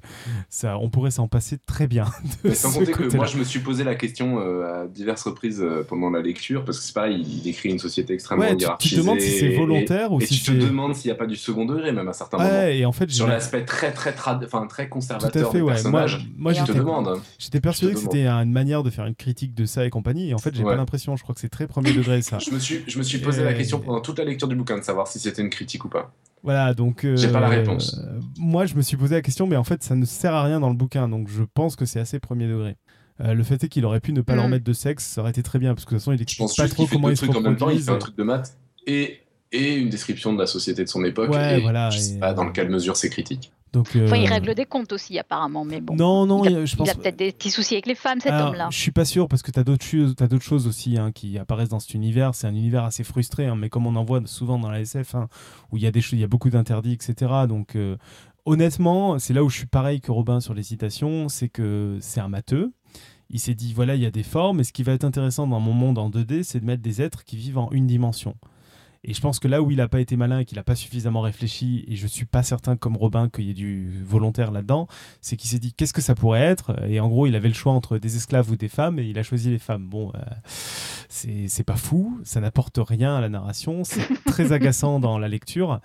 ça, 0.49 0.77
on 0.77 0.89
pourrait 0.89 1.11
s'en 1.11 1.27
passer 1.27 1.57
très 1.57 1.87
bien. 1.87 2.05
De 2.43 2.49
Mais 2.49 2.55
sans 2.55 2.71
ce 2.71 2.79
compter 2.79 2.91
que 2.91 3.15
moi, 3.15 3.25
je 3.25 3.37
me 3.37 3.43
suis 3.43 3.59
posé 3.59 3.83
la 3.83 3.95
question 3.95 4.39
euh, 4.39 4.83
à 4.83 4.87
diverses 4.87 5.23
reprises 5.23 5.61
euh, 5.61 5.83
pendant 5.87 6.09
la 6.09 6.21
lecture, 6.21 6.63
parce 6.65 6.79
que 6.79 6.83
c'est 6.85 6.93
pareil, 6.93 7.21
il 7.27 7.41
décrit 7.41 7.69
une 7.69 7.79
société 7.79 8.13
extrêmement 8.13 8.43
Ouais, 8.43 8.55
tu, 8.55 8.89
te 8.89 8.95
demandes 8.95 9.19
si 9.19 9.31
c'est 9.31 9.45
et- 9.47 9.57
volontaire 9.57 10.11
ou 10.11 10.21
Et, 10.21 10.25
si 10.25 10.41
tu 10.41 10.51
te 10.57 10.63
demandes 10.65 10.95
s'il 10.95 11.09
n'y 11.09 11.15
a 11.15 11.17
pas 11.17 11.25
du 11.25 11.35
second 11.35 11.65
degré, 11.65 11.91
même 11.91 12.07
à 12.07 12.13
certains 12.13 12.37
moments. 12.37 12.61
Et 12.67 12.85
en 12.85 12.91
fait, 12.91 13.09
Sur 13.09 13.27
l'aspect 13.27 13.65
très, 13.65 13.91
très, 13.91 14.11
trad- 14.11 14.43
enfin, 14.45 14.67
très 14.67 14.83
Tout 14.85 14.89
conservateur 14.93 15.47
à 15.49 15.51
fait, 15.51 15.57
des 15.57 15.63
ouais. 15.63 15.71
Moi, 15.71 15.73
personnages. 15.73 16.17
te 16.17 16.53
j'étais 16.67 16.79
demandes. 16.79 17.19
J'étais 17.39 17.61
persuadé 17.61 17.93
que 17.93 17.99
c'était 17.99 18.27
une 18.27 18.51
manière 18.51 18.83
de 18.83 18.89
faire 18.89 19.05
une 19.05 19.15
critique 19.15 19.53
de 19.55 19.65
ça 19.65 19.85
et 19.85 19.89
compagnie, 19.89 20.29
et 20.29 20.33
en 20.33 20.37
fait, 20.37 20.53
j'ai 20.53 20.63
Ouais. 20.63 20.71
pas 20.71 20.77
l'impression. 20.77 21.15
Je 21.15 21.23
crois 21.23 21.33
que 21.33 21.41
c'est 21.41 21.49
très 21.49 21.65
premier 21.67 21.86
premier 21.87 21.97
degré, 22.03 22.21
ça. 22.21 22.37
Je 22.39 22.51
me 22.51 22.59
suis, 22.59 22.83
je 22.87 22.97
me 22.97 23.03
suis 23.03 23.17
posé 23.19 23.43
la 23.43 23.53
question 23.53 23.79
pendant 23.79 24.01
toute 24.01 24.17
la 24.19 24.25
lecture 24.25 24.47
du 24.47 24.55
bouquin 24.55 24.77
de 24.77 24.83
savoir 24.83 25.07
si 25.07 25.19
c'était 25.19 25.41
une 25.41 25.49
critique 25.49 25.85
ou 25.85 25.89
pas. 25.89 26.11
Voilà, 26.43 26.73
donc. 26.73 27.03
euh, 27.03 27.15
J'ai 27.17 27.29
pas 27.31 27.39
la 27.39 27.49
réponse. 27.49 27.99
euh, 27.99 28.19
moi, 28.37 28.65
je 28.65 28.75
me 28.75 28.81
suis 28.81 28.95
posé 28.97 29.15
la 29.15 29.21
question, 29.21 29.47
mais 29.47 29.55
en 29.57 29.63
fait, 29.63 29.83
ça 29.83 29.95
ne 29.95 30.05
sert 30.05 30.33
à 30.33 30.43
rien 30.43 30.59
dans 30.59 30.69
le 30.69 30.75
bouquin, 30.75 31.07
donc 31.09 31.27
je 31.29 31.43
pense 31.43 31.75
que 31.75 31.85
c'est 31.85 31.99
assez 31.99 32.19
premier 32.19 32.47
degré. 32.47 32.75
Euh, 33.19 33.33
le 33.33 33.43
fait 33.43 33.63
est 33.63 33.67
qu'il 33.69 33.83
aurait 33.85 33.99
pu 33.99 34.13
ne 34.13 34.21
pas 34.21 34.35
leur 34.35 34.47
Mm. 34.47 34.51
mettre 34.51 34.63
de 34.63 34.73
sexe, 34.73 35.03
ça 35.05 35.21
aurait 35.21 35.31
été 35.31 35.41
très 35.41 35.57
bien, 35.59 35.73
parce 35.73 35.85
que 35.85 35.89
de 35.91 35.95
toute 35.95 36.01
façon, 36.03 36.11
il 36.11 36.17
Je 36.17 36.23
explique 36.23 36.39
pense 36.39 36.55
pas 36.55 36.67
trop 36.67 36.83
qu'il 36.83 36.87
fait 36.89 36.95
comment 36.95 37.07
deux 37.07 37.13
il 37.13 37.17
se 37.17 37.25
trucs 37.25 37.35
en 37.35 37.41
même 37.41 37.57
temps. 37.57 37.69
Il 37.69 37.77
reproduisent. 37.79 37.85
fait 37.87 37.91
un 37.91 37.97
truc 37.97 38.15
de 38.17 38.23
maths 38.23 38.57
et, 38.85 39.17
et 39.51 39.75
une 39.75 39.89
description 39.89 40.33
de 40.33 40.39
la 40.39 40.45
société 40.45 40.83
de 40.83 40.89
son 40.89 41.03
époque. 41.03 41.31
Ouais, 41.31 41.57
et 41.57 41.61
voilà, 41.61 41.89
Je 41.89 41.97
et- 41.97 42.01
sais 42.01 42.19
pas 42.19 42.33
dans 42.33 42.51
quelle 42.51 42.69
mesure 42.69 42.95
c'est 42.95 43.09
critique. 43.09 43.51
Donc, 43.73 43.95
euh, 43.95 44.05
Enfin, 44.05 44.17
il 44.17 44.27
règle 44.27 44.55
des 44.55 44.65
comptes 44.65 44.91
aussi, 44.93 45.19
apparemment, 45.19 45.65
mais 45.65 45.81
bon. 45.81 45.95
Non, 45.95 46.25
non, 46.25 46.43
il 46.45 46.55
a, 46.55 46.65
je 46.65 46.73
il 46.73 46.77
pense. 46.77 46.89
a 46.89 46.95
peut-être 46.95 47.17
des 47.17 47.31
petits 47.31 47.51
soucis 47.51 47.75
avec 47.75 47.85
les 47.85 47.95
femmes, 47.95 48.19
cet 48.19 48.31
homme-là. 48.33 48.69
Je 48.71 48.77
suis 48.77 48.91
pas 48.91 49.05
sûr 49.05 49.27
parce 49.27 49.41
que 49.41 49.51
tu 49.51 49.59
as 49.59 49.63
d'autres 49.63 49.85
choses, 49.85 50.15
t'as 50.15 50.27
d'autres 50.27 50.43
choses 50.45 50.67
aussi 50.67 50.97
hein, 50.97 51.11
qui 51.11 51.37
apparaissent 51.37 51.69
dans 51.69 51.79
cet 51.79 51.93
univers. 51.93 52.33
C'est 52.33 52.47
un 52.47 52.55
univers 52.55 52.83
assez 52.83 53.03
frustré, 53.03 53.45
hein, 53.45 53.55
mais 53.55 53.69
comme 53.69 53.85
on 53.85 53.95
en 53.95 54.03
voit 54.03 54.21
souvent 54.25 54.57
dans 54.57 54.69
la 54.69 54.79
SF, 54.81 55.15
hein, 55.15 55.27
où 55.71 55.77
il 55.77 55.83
y 55.83 55.87
a 55.87 55.91
des 55.91 56.01
choses, 56.01 56.13
il 56.13 56.21
y 56.21 56.23
a 56.23 56.27
beaucoup 56.27 56.49
d'interdits, 56.49 56.93
etc. 56.93 57.31
Donc 57.47 57.75
euh, 57.75 57.97
honnêtement, 58.45 59.19
c'est 59.19 59.33
là 59.33 59.43
où 59.43 59.49
je 59.49 59.57
suis 59.57 59.67
pareil 59.67 60.01
que 60.01 60.11
Robin 60.11 60.39
sur 60.39 60.53
les 60.53 60.63
citations, 60.63 61.27
c'est 61.29 61.49
que 61.49 61.97
c'est 61.99 62.21
un 62.21 62.29
matheux. 62.29 62.71
Il 63.29 63.39
s'est 63.41 63.55
dit 63.55 63.73
voilà, 63.73 63.95
il 63.95 64.01
y 64.01 64.05
a 64.05 64.11
des 64.11 64.23
formes, 64.23 64.61
et 64.61 64.63
ce 64.63 64.71
qui 64.71 64.83
va 64.83 64.93
être 64.93 65.03
intéressant 65.03 65.47
dans 65.47 65.59
mon 65.59 65.73
monde 65.73 65.97
en 65.97 66.09
2D, 66.09 66.43
c'est 66.43 66.61
de 66.61 66.65
mettre 66.65 66.81
des 66.81 67.01
êtres 67.01 67.25
qui 67.25 67.35
vivent 67.35 67.57
en 67.57 67.69
une 67.71 67.85
dimension. 67.85 68.35
Et 69.03 69.13
je 69.13 69.21
pense 69.21 69.39
que 69.39 69.47
là 69.47 69.61
où 69.61 69.71
il 69.71 69.77
n'a 69.77 69.87
pas 69.87 69.99
été 69.99 70.15
malin 70.15 70.39
et 70.39 70.45
qu'il 70.45 70.57
n'a 70.57 70.63
pas 70.63 70.75
suffisamment 70.75 71.21
réfléchi, 71.21 71.85
et 71.87 71.95
je 71.95 72.07
suis 72.07 72.25
pas 72.25 72.43
certain 72.43 72.75
comme 72.75 72.97
Robin 72.97 73.29
qu'il 73.29 73.45
y 73.45 73.51
ait 73.51 73.53
du 73.53 74.03
volontaire 74.03 74.51
là-dedans, 74.51 74.87
c'est 75.21 75.37
qu'il 75.37 75.49
s'est 75.49 75.59
dit 75.59 75.73
qu'est-ce 75.73 75.93
que 75.93 76.01
ça 76.01 76.15
pourrait 76.15 76.41
être? 76.41 76.75
Et 76.87 76.99
en 76.99 77.07
gros, 77.07 77.27
il 77.27 77.35
avait 77.35 77.47
le 77.47 77.53
choix 77.53 77.73
entre 77.73 77.97
des 77.97 78.15
esclaves 78.15 78.49
ou 78.51 78.55
des 78.55 78.69
femmes, 78.69 78.99
et 78.99 79.03
il 79.03 79.17
a 79.19 79.23
choisi 79.23 79.49
les 79.49 79.59
femmes. 79.59 79.87
Bon, 79.87 80.11
euh, 80.15 80.19
c'est 81.09 81.63
pas 81.63 81.77
fou, 81.77 82.19
ça 82.23 82.39
n'apporte 82.39 82.79
rien 82.81 83.15
à 83.15 83.21
la 83.21 83.29
narration, 83.29 83.83
c'est 83.83 84.07
très 84.25 84.51
agaçant 84.51 84.99
dans 84.99 85.17
la 85.17 85.27
lecture. 85.27 85.79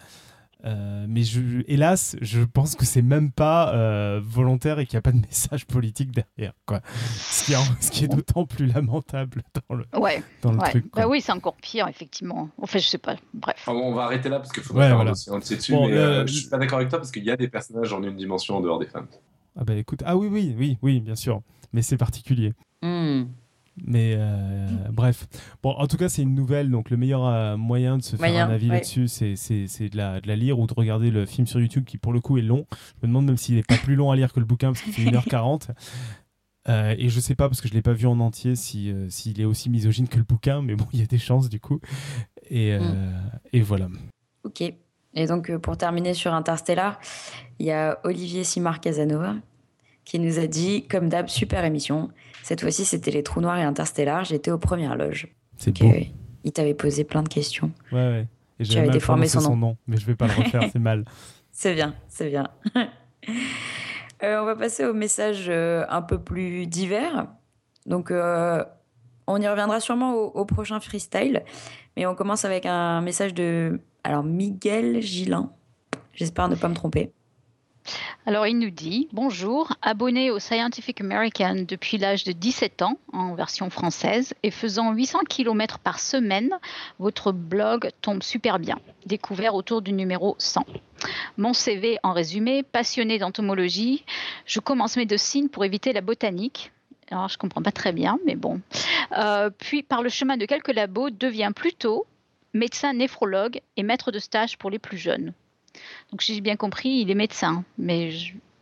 Euh, 0.64 1.06
mais 1.08 1.24
je, 1.24 1.40
hélas, 1.66 2.14
je 2.20 2.40
pense 2.42 2.76
que 2.76 2.84
c'est 2.84 3.02
même 3.02 3.32
pas 3.32 3.74
euh, 3.74 4.20
volontaire 4.22 4.78
et 4.78 4.86
qu'il 4.86 4.96
n'y 4.96 4.98
a 4.98 5.02
pas 5.02 5.10
de 5.12 5.20
message 5.26 5.66
politique 5.66 6.12
derrière. 6.12 6.52
Quoi. 6.66 6.80
Ce, 7.16 7.90
qui 7.90 8.04
est, 8.04 8.08
d'autant 8.08 8.46
plus 8.46 8.66
lamentable 8.66 9.42
dans 9.68 9.74
le, 9.74 9.84
Ouais, 9.94 10.22
dans 10.42 10.52
le 10.52 10.58
ouais. 10.58 10.70
truc. 10.70 10.90
quoi. 10.90 11.02
Bah 11.02 11.08
oui, 11.08 11.20
c'est 11.20 11.32
encore 11.32 11.56
pire, 11.56 11.88
effectivement. 11.88 12.48
Enfin, 12.60 12.78
je 12.78 12.86
sais 12.86 12.98
pas. 12.98 13.16
Bref. 13.34 13.64
Bon, 13.66 13.72
on 13.72 13.94
va 13.94 14.04
arrêter 14.04 14.28
là 14.28 14.38
parce 14.38 14.52
qu'il 14.52 14.62
faudrait 14.62 14.82
Ouais, 14.84 14.88
faire 14.88 14.96
voilà. 14.96 15.10
un 15.10 15.12
dossier 15.14 15.32
entier 15.32 15.56
dessus. 15.56 15.72
Bon, 15.72 15.88
mais 15.88 15.96
euh, 15.96 16.26
je 16.26 16.32
suis 16.32 16.48
pas 16.48 16.58
d'accord 16.58 16.78
avec 16.78 16.90
toi 16.90 16.98
parce 17.00 17.10
qu'il 17.10 17.24
y 17.24 17.30
a 17.30 17.36
des 17.36 17.48
personnages 17.48 17.92
en 17.92 18.02
une 18.02 18.16
dimension 18.16 18.56
en 18.56 18.60
dehors 18.60 18.78
des 18.78 18.86
femmes. 18.86 19.08
Ah 19.58 19.64
bah 19.64 19.74
écoute, 19.74 20.02
ah 20.06 20.16
oui, 20.16 20.28
oui, 20.30 20.54
oui, 20.56 20.78
oui, 20.80 21.00
bien 21.00 21.16
sûr. 21.16 21.42
Mais 21.72 21.82
c'est 21.82 21.96
particulier. 21.96 22.52
Hmm. 22.82 23.24
Mais 23.76 24.14
euh, 24.16 24.66
bref. 24.90 25.26
Bon, 25.62 25.70
en 25.70 25.86
tout 25.86 25.96
cas, 25.96 26.08
c'est 26.08 26.22
une 26.22 26.34
nouvelle. 26.34 26.70
Donc, 26.70 26.90
le 26.90 26.96
meilleur 26.96 27.24
euh, 27.26 27.56
moyen 27.56 27.96
de 27.96 28.02
se 28.02 28.16
faire 28.16 28.46
un 28.46 28.50
avis 28.50 28.68
ouais. 28.68 28.74
là-dessus, 28.74 29.08
c'est, 29.08 29.34
de, 29.34 29.96
la, 29.96 30.20
de 30.20 30.28
la 30.28 30.36
lire 30.36 30.58
ou 30.58 30.66
de 30.66 30.74
regarder 30.74 31.10
le 31.10 31.24
film 31.26 31.46
sur 31.46 31.60
YouTube 31.60 31.84
qui, 31.84 31.96
pour 31.98 32.12
le 32.12 32.20
coup, 32.20 32.36
est 32.38 32.42
long. 32.42 32.66
Je 32.70 33.06
me 33.06 33.08
demande 33.08 33.26
même 33.26 33.36
s'il 33.36 33.54
n'est 33.56 33.62
pas 33.62 33.76
plus 33.78 33.94
long 33.94 34.10
à 34.10 34.16
lire 34.16 34.32
que 34.32 34.40
le 34.40 34.46
bouquin 34.46 34.72
parce 34.72 34.82
qu'il 34.82 34.92
fait 34.92 35.02
1h40. 35.02 35.68
Euh, 36.68 36.94
et 36.96 37.08
je 37.08 37.18
sais 37.18 37.34
pas, 37.34 37.48
parce 37.48 37.60
que 37.60 37.66
je 37.66 37.74
l'ai 37.74 37.82
pas 37.82 37.92
vu 37.92 38.06
en 38.06 38.20
entier, 38.20 38.54
si, 38.54 38.94
s'il 39.08 39.40
est 39.40 39.44
aussi 39.44 39.68
misogyne 39.68 40.06
que 40.06 40.16
le 40.16 40.22
bouquin. 40.22 40.62
Mais 40.62 40.76
bon, 40.76 40.86
il 40.92 41.00
y 41.00 41.02
a 41.02 41.06
des 41.06 41.18
chances 41.18 41.48
du 41.48 41.58
coup. 41.58 41.80
Et, 42.50 42.78
Mm. 42.78 43.12
et 43.52 43.60
voilà. 43.62 43.88
Ok. 44.44 44.62
Et 45.14 45.26
donc, 45.26 45.50
pour 45.56 45.76
terminer 45.76 46.14
sur 46.14 46.32
Interstellar, 46.32 47.00
il 47.58 47.66
y 47.66 47.72
a 47.72 47.98
Olivier 48.04 48.44
Simard 48.44 48.80
Casanova 48.80 49.34
qui 50.04 50.20
nous 50.20 50.38
a 50.38 50.46
dit, 50.46 50.86
comme 50.86 51.08
d'hab, 51.08 51.28
super 51.28 51.64
émission. 51.64 52.10
Cette 52.42 52.60
fois-ci, 52.60 52.84
c'était 52.84 53.10
les 53.10 53.22
trous 53.22 53.40
noirs 53.40 53.58
et 53.58 53.62
Interstellar. 53.62 54.24
J'étais 54.24 54.50
aux 54.50 54.58
premières 54.58 54.96
loges. 54.96 55.28
C'est 55.56 55.78
beau. 55.78 55.86
euh, 55.86 56.00
il 56.44 56.52
t'avait 56.52 56.74
posé 56.74 57.04
plein 57.04 57.22
de 57.22 57.28
questions. 57.28 57.70
Ouais, 57.92 57.98
ouais. 57.98 58.26
Et 58.58 58.64
j'avais 58.64 58.90
déformé 58.90 59.28
son 59.28 59.40
son 59.40 59.56
nom. 59.56 59.76
Mais 59.86 59.96
je 59.96 60.06
vais 60.06 60.14
pas 60.14 60.26
le 60.26 60.34
refaire, 60.34 60.62
c'est 60.72 60.78
mal. 60.78 61.04
C'est 61.54 61.74
bien, 61.74 61.94
c'est 62.08 62.30
bien. 62.30 62.48
Euh, 64.22 64.40
on 64.40 64.44
va 64.44 64.54
passer 64.54 64.84
aux 64.84 64.94
messages 64.94 65.46
euh, 65.48 65.84
un 65.88 66.00
peu 66.00 66.16
plus 66.16 66.66
divers. 66.66 67.26
Donc, 67.86 68.12
euh, 68.12 68.64
on 69.26 69.40
y 69.40 69.48
reviendra 69.48 69.80
sûrement 69.80 70.14
au, 70.14 70.26
au 70.26 70.44
prochain 70.44 70.78
freestyle. 70.78 71.42
Mais 71.96 72.06
on 72.06 72.14
commence 72.14 72.44
avec 72.44 72.64
un 72.64 73.00
message 73.00 73.34
de 73.34 73.80
alors 74.04 74.22
Miguel 74.22 75.00
Gillin. 75.02 75.50
J'espère 76.12 76.48
ne 76.48 76.54
pas 76.54 76.68
me 76.68 76.74
tromper. 76.74 77.10
Alors, 78.26 78.46
il 78.46 78.58
nous 78.58 78.70
dit 78.70 79.08
Bonjour, 79.12 79.72
abonné 79.82 80.30
au 80.30 80.38
Scientific 80.38 81.00
American 81.00 81.64
depuis 81.66 81.98
l'âge 81.98 82.24
de 82.24 82.32
17 82.32 82.82
ans, 82.82 82.98
en 83.12 83.34
version 83.34 83.68
française, 83.70 84.34
et 84.42 84.50
faisant 84.50 84.92
800 84.92 85.20
km 85.28 85.78
par 85.78 85.98
semaine, 85.98 86.50
votre 86.98 87.32
blog 87.32 87.90
tombe 88.00 88.22
super 88.22 88.58
bien. 88.58 88.78
Découvert 89.06 89.54
autour 89.54 89.82
du 89.82 89.92
numéro 89.92 90.36
100. 90.38 90.64
Mon 91.36 91.52
CV, 91.52 91.98
en 92.02 92.12
résumé, 92.12 92.62
passionné 92.62 93.18
d'entomologie, 93.18 94.04
je 94.46 94.60
commence 94.60 94.96
médecine 94.96 95.48
pour 95.48 95.64
éviter 95.64 95.92
la 95.92 96.00
botanique. 96.00 96.70
Alors, 97.10 97.28
je 97.28 97.36
comprends 97.36 97.62
pas 97.62 97.72
très 97.72 97.92
bien, 97.92 98.18
mais 98.24 98.36
bon. 98.36 98.60
Euh, 99.18 99.50
puis, 99.50 99.82
par 99.82 100.02
le 100.02 100.08
chemin 100.08 100.36
de 100.36 100.46
quelques 100.46 100.72
labos, 100.72 101.10
devient 101.10 101.50
plutôt 101.54 102.06
médecin 102.54 102.92
néphrologue 102.92 103.60
et 103.76 103.82
maître 103.82 104.12
de 104.12 104.18
stage 104.18 104.56
pour 104.58 104.70
les 104.70 104.78
plus 104.78 104.98
jeunes. 104.98 105.32
Donc, 106.10 106.22
si 106.22 106.34
j'ai 106.34 106.40
bien 106.40 106.56
compris, 106.56 106.88
il 107.00 107.10
est 107.10 107.14
médecin. 107.14 107.64
Mais 107.78 108.10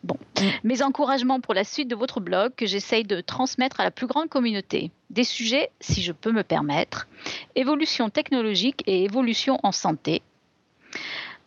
bon. 0.04 0.16
Mes 0.64 0.82
encouragements 0.82 1.40
pour 1.40 1.54
la 1.54 1.64
suite 1.64 1.88
de 1.88 1.94
votre 1.94 2.20
blog 2.20 2.52
que 2.56 2.66
j'essaye 2.66 3.04
de 3.04 3.20
transmettre 3.20 3.80
à 3.80 3.84
la 3.84 3.90
plus 3.90 4.06
grande 4.06 4.28
communauté. 4.28 4.90
Des 5.10 5.24
sujets, 5.24 5.70
si 5.80 6.02
je 6.02 6.12
peux 6.12 6.32
me 6.32 6.42
permettre, 6.42 7.08
évolution 7.54 8.10
technologique 8.10 8.82
et 8.86 9.04
évolution 9.04 9.58
en 9.62 9.72
santé. 9.72 10.22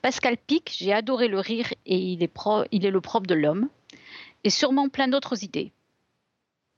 Pascal 0.01 0.37
Pic, 0.37 0.75
j'ai 0.77 0.93
adoré 0.93 1.27
le 1.29 1.39
rire 1.39 1.73
et 1.85 1.97
il 1.97 2.21
est, 2.23 2.27
pro- 2.27 2.65
il 2.71 2.85
est 2.85 2.91
le 2.91 3.01
propre 3.01 3.27
de 3.27 3.35
l'homme. 3.35 3.69
Et 4.43 4.49
sûrement 4.49 4.89
plein 4.89 5.07
d'autres 5.07 5.43
idées. 5.45 5.71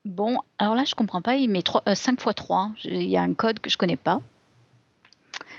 Bon, 0.06 0.38
alors 0.60 0.76
là, 0.76 0.84
je 0.86 0.94
comprends 0.94 1.24
pas, 1.24 1.36
il 1.36 1.50
met 1.50 1.64
5 1.96 2.22
x 2.22 2.36
3. 2.36 2.72
Il 2.84 3.02
y 3.10 3.18
a 3.18 3.24
un 3.24 3.34
code 3.34 3.60
que 3.60 3.72
je 3.72 3.78
connais 3.78 3.98
pas. 3.98 4.22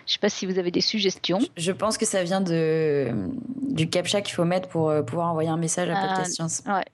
Je 0.07 0.13
sais 0.13 0.19
pas 0.21 0.29
si 0.29 0.47
vous 0.47 0.59
avez 0.59 0.71
des 0.71 0.81
suggestions. 0.81 1.41
Je 1.57 1.73
pense 1.73 1.99
que 1.99 2.07
ça 2.07 2.23
vient 2.23 2.41
de, 2.41 3.13
du 3.69 3.89
CAPTCHA 3.89 4.21
qu'il 4.23 4.35
faut 4.35 4.45
mettre 4.45 4.69
pour 4.69 4.89
euh, 4.89 5.03
pouvoir 5.03 5.29
envoyer 5.31 5.49
un 5.51 5.57
message 5.57 5.89
à 5.91 5.93
Euh, 6.05 6.09
Podcast 6.09 6.35
Science, 6.35 6.63
Ouais. 6.67 6.85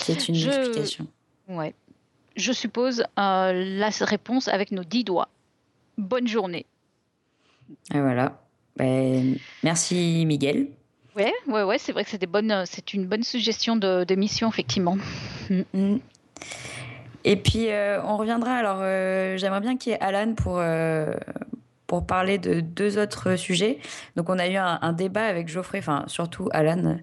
qui 0.00 0.12
est 0.12 0.28
une 0.28 0.34
je- 0.34 0.48
notification. 0.48 1.06
Ouais. 1.48 1.74
Je 2.36 2.52
suppose 2.52 3.00
euh, 3.18 3.52
la 3.78 3.90
réponse 4.00 4.48
avec 4.48 4.70
nos 4.72 4.84
dix 4.84 5.04
doigts. 5.04 5.28
Bonne 5.98 6.26
journée. 6.28 6.66
Et 7.94 8.00
voilà. 8.00 8.40
Ben, 8.76 9.36
merci 9.62 10.24
Miguel. 10.26 10.68
Ouais, 11.16 11.32
ouais, 11.46 11.62
ouais, 11.62 11.78
c'est 11.78 11.92
vrai 11.92 12.04
que 12.04 12.10
c'est 12.10 12.18
des 12.18 12.26
bonnes, 12.26 12.64
c'est 12.66 12.92
une 12.92 13.06
bonne 13.06 13.22
suggestion 13.22 13.76
de, 13.76 14.04
de 14.04 14.14
mission 14.14 14.48
effectivement. 14.50 14.98
Mm. 15.72 15.96
Et 17.24 17.36
puis, 17.36 17.70
euh, 17.70 18.02
on 18.04 18.16
reviendra. 18.18 18.54
Alors, 18.54 18.78
euh, 18.80 19.36
j'aimerais 19.38 19.60
bien 19.60 19.76
qu'il 19.76 19.92
y 19.92 19.94
ait 19.94 20.00
Alan 20.00 20.34
pour, 20.34 20.58
euh, 20.58 21.12
pour 21.86 22.06
parler 22.06 22.38
de 22.38 22.60
deux 22.60 22.98
autres 22.98 23.36
sujets. 23.36 23.78
Donc, 24.16 24.28
on 24.28 24.38
a 24.38 24.48
eu 24.48 24.56
un, 24.56 24.92
débat 24.92 25.26
avec 25.26 25.48
Geoffrey, 25.48 25.78
enfin, 25.78 26.04
surtout 26.08 26.48
Alan, 26.52 26.98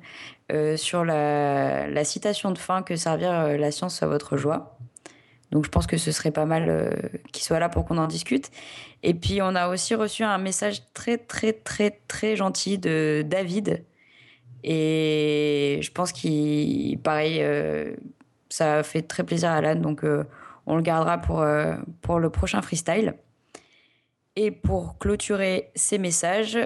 euh, 0.52 0.78
sur 0.78 1.06
la, 1.06 2.04
citation 2.04 2.52
de 2.52 2.58
fin 2.58 2.82
que 2.82 2.96
servir 2.96 3.32
euh, 3.32 3.58
la 3.58 3.72
science 3.72 4.04
à 4.04 4.08
votre 4.08 4.38
joie. 4.38 4.78
Donc, 5.52 5.66
je 5.66 5.70
pense 5.70 5.88
que 5.88 5.98
ce 5.98 6.12
serait 6.12 6.32
pas 6.32 6.46
mal 6.46 6.66
euh, 6.68 6.92
qu'il 7.32 7.44
soit 7.44 7.60
là 7.60 7.70
pour 7.70 7.86
qu'on 7.86 7.98
en 7.98 8.08
discute. 8.08 8.52
Et 9.04 9.14
puis, 9.14 9.42
on 9.42 9.56
a 9.56 9.70
aussi 9.70 9.96
reçu 9.96 10.24
un 10.24 10.38
message 10.38 10.82
très, 10.94 11.18
très, 11.18 11.54
très, 11.54 12.02
très 12.08 12.36
gentil 12.36 12.78
de 12.78 13.24
David. 13.26 13.86
Et 14.64 15.80
je 15.82 15.92
pense 15.92 16.12
qu'il, 16.12 16.98
pareil, 17.00 17.46
ça 18.50 18.82
fait 18.82 19.02
très 19.02 19.24
plaisir 19.24 19.50
à 19.50 19.56
Alan, 19.56 19.76
donc 19.76 20.06
on 20.66 20.78
le 20.78 20.82
gardera 20.82 21.18
pour, 21.18 21.46
pour 22.02 22.20
le 22.20 22.30
prochain 22.30 22.62
freestyle. 22.62 23.16
Et 24.36 24.52
pour 24.52 24.98
clôturer 24.98 25.72
ces 25.76 25.98
messages, 25.98 26.58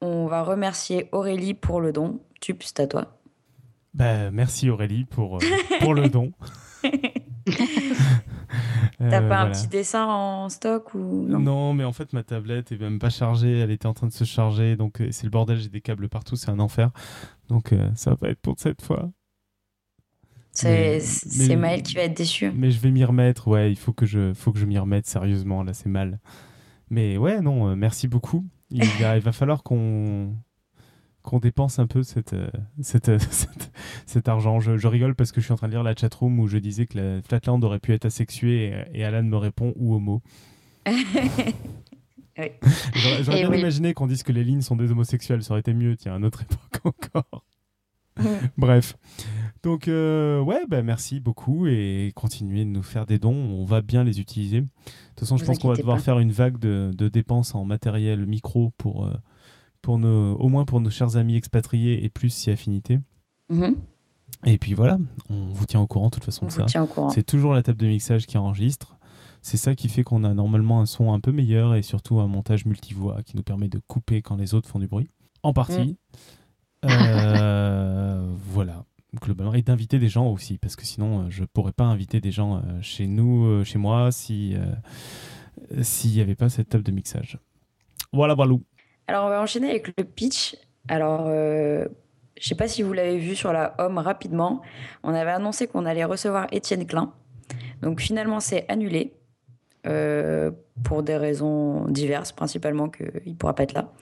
on 0.00 0.26
va 0.26 0.42
remercier 0.42 1.08
Aurélie 1.12 1.54
pour 1.54 1.80
le 1.80 1.92
don. 1.92 2.20
Tup, 2.40 2.62
c'est 2.62 2.80
à 2.80 2.86
toi. 2.86 3.18
Bah, 3.94 4.30
merci 4.30 4.70
Aurélie 4.70 5.04
pour, 5.04 5.36
euh, 5.36 5.40
pour 5.80 5.94
le 5.94 6.08
don. 6.08 6.32
T'as 8.98 9.22
Euh, 9.22 9.28
pas 9.28 9.40
un 9.40 9.50
petit 9.50 9.68
dessin 9.68 10.06
en 10.06 10.48
stock 10.48 10.94
ou 10.94 11.26
non, 11.28 11.38
Non, 11.38 11.72
mais 11.74 11.84
en 11.84 11.92
fait, 11.92 12.12
ma 12.12 12.22
tablette 12.22 12.72
est 12.72 12.78
même 12.80 12.98
pas 12.98 13.10
chargée. 13.10 13.58
Elle 13.58 13.70
était 13.70 13.86
en 13.86 13.92
train 13.94 14.06
de 14.06 14.12
se 14.12 14.24
charger. 14.24 14.76
Donc, 14.76 15.00
euh, 15.00 15.08
c'est 15.10 15.24
le 15.24 15.30
bordel. 15.30 15.58
J'ai 15.58 15.68
des 15.68 15.80
câbles 15.82 16.08
partout. 16.08 16.36
C'est 16.36 16.50
un 16.50 16.58
enfer. 16.60 16.90
Donc, 17.48 17.72
euh, 17.72 17.90
ça 17.94 18.10
va 18.10 18.16
pas 18.16 18.28
être 18.30 18.40
pour 18.40 18.54
cette 18.58 18.82
fois. 18.82 19.10
C'est 20.52 21.56
Maël 21.56 21.82
qui 21.82 21.94
va 21.94 22.02
être 22.02 22.16
déçu. 22.16 22.50
Mais 22.54 22.70
je 22.70 22.80
vais 22.80 22.90
m'y 22.90 23.04
remettre. 23.04 23.48
Ouais, 23.48 23.70
il 23.70 23.76
faut 23.76 23.92
que 23.92 24.06
je, 24.06 24.32
faut 24.32 24.52
que 24.52 24.58
je 24.58 24.64
m'y 24.64 24.78
remette 24.78 25.06
sérieusement. 25.06 25.62
Là, 25.62 25.74
c'est 25.74 25.90
mal. 25.90 26.18
Mais 26.90 27.16
ouais, 27.16 27.40
non, 27.40 27.68
euh, 27.70 27.74
merci 27.76 28.08
beaucoup. 28.08 28.44
Il 28.70 28.84
va, 29.00 29.16
il 29.16 29.22
va 29.22 29.32
falloir 29.32 29.62
qu'on 29.62 30.34
qu'on 31.22 31.40
dépense 31.40 31.80
un 31.80 31.88
peu 31.88 32.04
cette, 32.04 32.34
euh, 32.34 32.48
cette, 32.82 33.08
euh, 33.08 33.18
cette- 33.30 33.72
cet 34.06 34.28
argent. 34.28 34.60
Je, 34.60 34.76
je 34.76 34.86
rigole 34.86 35.16
parce 35.16 35.32
que 35.32 35.40
je 35.40 35.46
suis 35.46 35.52
en 35.52 35.56
train 35.56 35.66
de 35.66 35.72
lire 35.72 35.82
la 35.82 35.96
chatroom 35.96 36.38
où 36.38 36.46
je 36.46 36.58
disais 36.58 36.86
que 36.86 36.98
la 36.98 37.20
Flatland 37.22 37.60
aurait 37.64 37.80
pu 37.80 37.92
être 37.92 38.04
asexuée 38.04 38.72
et, 38.92 39.00
et 39.00 39.04
Alan 39.04 39.24
me 39.24 39.36
répond 39.36 39.72
ou 39.76 39.94
homo. 39.96 40.22
J'aurais 42.36 43.24
j'aurais 43.24 43.40
bien 43.40 43.50
oui. 43.50 43.58
imaginé 43.60 43.94
qu'on 43.94 44.06
dise 44.06 44.22
que 44.22 44.30
les 44.32 44.44
lignes 44.44 44.60
sont 44.60 44.76
des 44.76 44.90
homosexuels, 44.90 45.42
ça 45.42 45.52
aurait 45.52 45.60
été 45.60 45.72
mieux, 45.72 45.96
tiens, 45.96 46.14
à 46.14 46.18
notre 46.18 46.42
époque 46.42 46.80
encore. 46.84 47.44
Bref. 48.56 48.96
Donc, 49.62 49.88
euh, 49.88 50.40
ouais, 50.40 50.60
bah, 50.68 50.82
merci 50.82 51.18
beaucoup 51.20 51.66
et 51.66 52.12
continuez 52.14 52.64
de 52.64 52.70
nous 52.70 52.82
faire 52.82 53.06
des 53.06 53.18
dons. 53.18 53.34
On 53.34 53.64
va 53.64 53.80
bien 53.82 54.04
les 54.04 54.20
utiliser. 54.20 54.60
De 54.60 54.66
toute 55.10 55.20
façon, 55.20 55.36
je 55.36 55.44
pense 55.44 55.58
qu'on 55.58 55.68
va 55.68 55.76
devoir 55.76 55.96
pas. 55.96 56.02
faire 56.02 56.18
une 56.18 56.30
vague 56.32 56.58
de, 56.58 56.92
de 56.96 57.08
dépenses 57.08 57.54
en 57.54 57.64
matériel 57.64 58.26
micro 58.26 58.72
pour, 58.78 59.06
euh, 59.06 59.14
pour 59.82 59.98
nos, 59.98 60.34
au 60.36 60.48
moins 60.48 60.64
pour 60.64 60.80
nos 60.80 60.90
chers 60.90 61.16
amis 61.16 61.36
expatriés 61.36 62.04
et 62.04 62.08
plus 62.08 62.30
si 62.30 62.50
affinité. 62.50 63.00
Mhm. 63.50 63.74
Et 64.44 64.58
puis 64.58 64.74
voilà, 64.74 64.98
on 65.30 65.46
vous 65.52 65.66
tient 65.66 65.80
au 65.80 65.86
courant 65.86 66.06
de 66.06 66.10
toute 66.14 66.24
façon 66.24 66.44
On 66.44 66.48
de 66.48 66.52
vous 66.52 66.60
ça. 66.60 66.66
tient 66.66 66.82
au 66.82 66.86
courant. 66.86 67.10
C'est 67.10 67.22
toujours 67.24 67.54
la 67.54 67.62
table 67.62 67.78
de 67.78 67.86
mixage 67.86 68.26
qui 68.26 68.36
enregistre. 68.38 68.96
C'est 69.40 69.56
ça 69.56 69.74
qui 69.74 69.88
fait 69.88 70.02
qu'on 70.04 70.24
a 70.24 70.34
normalement 70.34 70.80
un 70.80 70.86
son 70.86 71.12
un 71.12 71.20
peu 71.20 71.32
meilleur 71.32 71.74
et 71.74 71.82
surtout 71.82 72.20
un 72.20 72.26
montage 72.26 72.66
multivoix 72.66 73.22
qui 73.22 73.36
nous 73.36 73.42
permet 73.42 73.68
de 73.68 73.80
couper 73.86 74.20
quand 74.22 74.36
les 74.36 74.54
autres 74.54 74.68
font 74.68 74.78
du 74.80 74.88
bruit. 74.88 75.08
En 75.42 75.52
partie. 75.52 75.96
Euh, 76.84 78.26
voilà. 78.50 78.84
Globalement. 79.20 79.54
Et 79.54 79.62
d'inviter 79.62 79.98
des 79.98 80.08
gens 80.08 80.28
aussi, 80.30 80.58
parce 80.58 80.76
que 80.76 80.84
sinon, 80.84 81.20
euh, 81.20 81.26
je 81.30 81.44
pourrais 81.44 81.72
pas 81.72 81.84
inviter 81.84 82.20
des 82.20 82.32
gens 82.32 82.56
euh, 82.56 82.60
chez 82.80 83.06
nous, 83.06 83.46
euh, 83.46 83.64
chez 83.64 83.78
moi, 83.78 84.10
si 84.12 84.56
s'il 85.80 86.12
n'y 86.12 86.20
avait 86.20 86.34
pas 86.34 86.48
cette 86.48 86.68
table 86.68 86.84
de 86.84 86.92
mixage. 86.92 87.38
Voilà, 88.12 88.34
voilà. 88.34 88.54
Alors, 89.08 89.26
on 89.26 89.28
va 89.30 89.40
enchaîner 89.40 89.70
avec 89.70 89.88
le 89.96 90.04
pitch. 90.04 90.56
Alors, 90.86 91.24
euh, 91.26 91.86
je 92.38 92.46
sais 92.46 92.54
pas 92.54 92.68
si 92.68 92.82
vous 92.82 92.92
l'avez 92.92 93.18
vu 93.18 93.34
sur 93.34 93.52
la 93.52 93.74
home 93.78 93.98
rapidement. 93.98 94.60
On 95.02 95.14
avait 95.14 95.30
annoncé 95.30 95.66
qu'on 95.66 95.86
allait 95.86 96.04
recevoir 96.04 96.46
Étienne 96.52 96.86
Klein. 96.86 97.12
Donc, 97.80 98.00
finalement, 98.00 98.40
c'est 98.40 98.66
annulé 98.68 99.14
pour 100.82 101.04
des 101.04 101.16
raisons 101.16 101.84
diverses, 101.86 102.32
principalement 102.32 102.88
qu'il 102.88 103.22
ne 103.24 103.34
pourra 103.34 103.54
pas 103.54 103.62
être 103.62 103.72
là. 103.72 103.92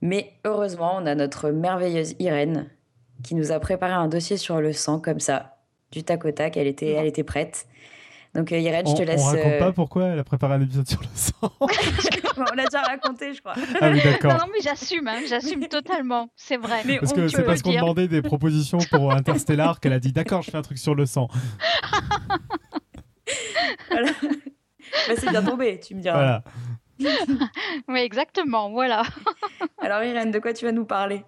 Mais 0.00 0.32
heureusement, 0.44 0.92
on 0.96 1.04
a 1.04 1.14
notre 1.16 1.50
merveilleuse 1.50 2.14
Irène 2.20 2.70
qui 3.26 3.34
nous 3.34 3.52
a 3.52 3.58
préparé 3.58 3.92
un 3.92 4.08
dossier 4.08 4.36
sur 4.36 4.60
le 4.60 4.72
sang, 4.72 5.00
comme 5.00 5.20
ça, 5.20 5.56
du 5.90 6.04
tac 6.04 6.24
au 6.24 6.30
tac. 6.30 6.56
Elle 6.56 6.68
était, 6.68 6.92
elle 6.92 7.06
était 7.06 7.24
prête. 7.24 7.66
Donc, 8.34 8.52
euh, 8.52 8.58
Irène, 8.58 8.84
On, 8.86 8.90
je 8.90 8.96
te 8.96 9.02
laisse. 9.02 9.20
on 9.22 9.26
raconte 9.26 9.46
euh, 9.46 9.58
pas 9.58 9.72
pourquoi 9.72 10.04
elle 10.08 10.18
a 10.18 10.24
préparé 10.24 10.54
un 10.54 10.60
épisode 10.60 10.86
sur 10.86 11.00
le 11.00 11.08
sang. 11.14 11.50
on 11.60 12.54
l'a 12.54 12.64
déjà 12.66 12.82
raconté, 12.82 13.32
je 13.32 13.40
crois. 13.40 13.54
ah 13.80 13.90
oui, 13.90 14.00
d'accord. 14.02 14.32
Non, 14.32 14.38
non, 14.40 14.52
mais 14.52 14.60
j'assume, 14.62 15.08
hein, 15.08 15.20
j'assume 15.26 15.66
totalement, 15.68 16.28
c'est 16.36 16.58
vrai. 16.58 16.82
Mais 16.84 16.98
Parce 16.98 17.12
que 17.12 17.28
c'est 17.28 17.42
parce 17.42 17.62
qu'on 17.62 17.72
demandait 17.72 18.08
des 18.08 18.22
propositions 18.22 18.78
pour 18.90 19.12
Interstellar 19.16 19.80
qu'elle 19.80 19.94
a 19.94 20.00
dit 20.00 20.12
d'accord, 20.12 20.42
je 20.42 20.50
fais 20.50 20.58
un 20.58 20.62
truc 20.62 20.78
sur 20.78 20.94
le 20.94 21.06
sang. 21.06 21.28
Voilà. 23.90 24.10
Bah, 25.08 25.14
c'est 25.16 25.30
bien 25.30 25.42
tombé, 25.42 25.80
tu 25.80 25.94
me 25.94 26.00
diras. 26.00 26.42
Voilà. 26.98 27.22
Oui, 27.88 28.00
exactement, 28.00 28.70
voilà. 28.70 29.02
Alors 29.78 30.02
Irène, 30.02 30.30
de 30.30 30.38
quoi 30.38 30.52
tu 30.52 30.64
vas 30.64 30.72
nous 30.72 30.84
parler? 30.84 31.24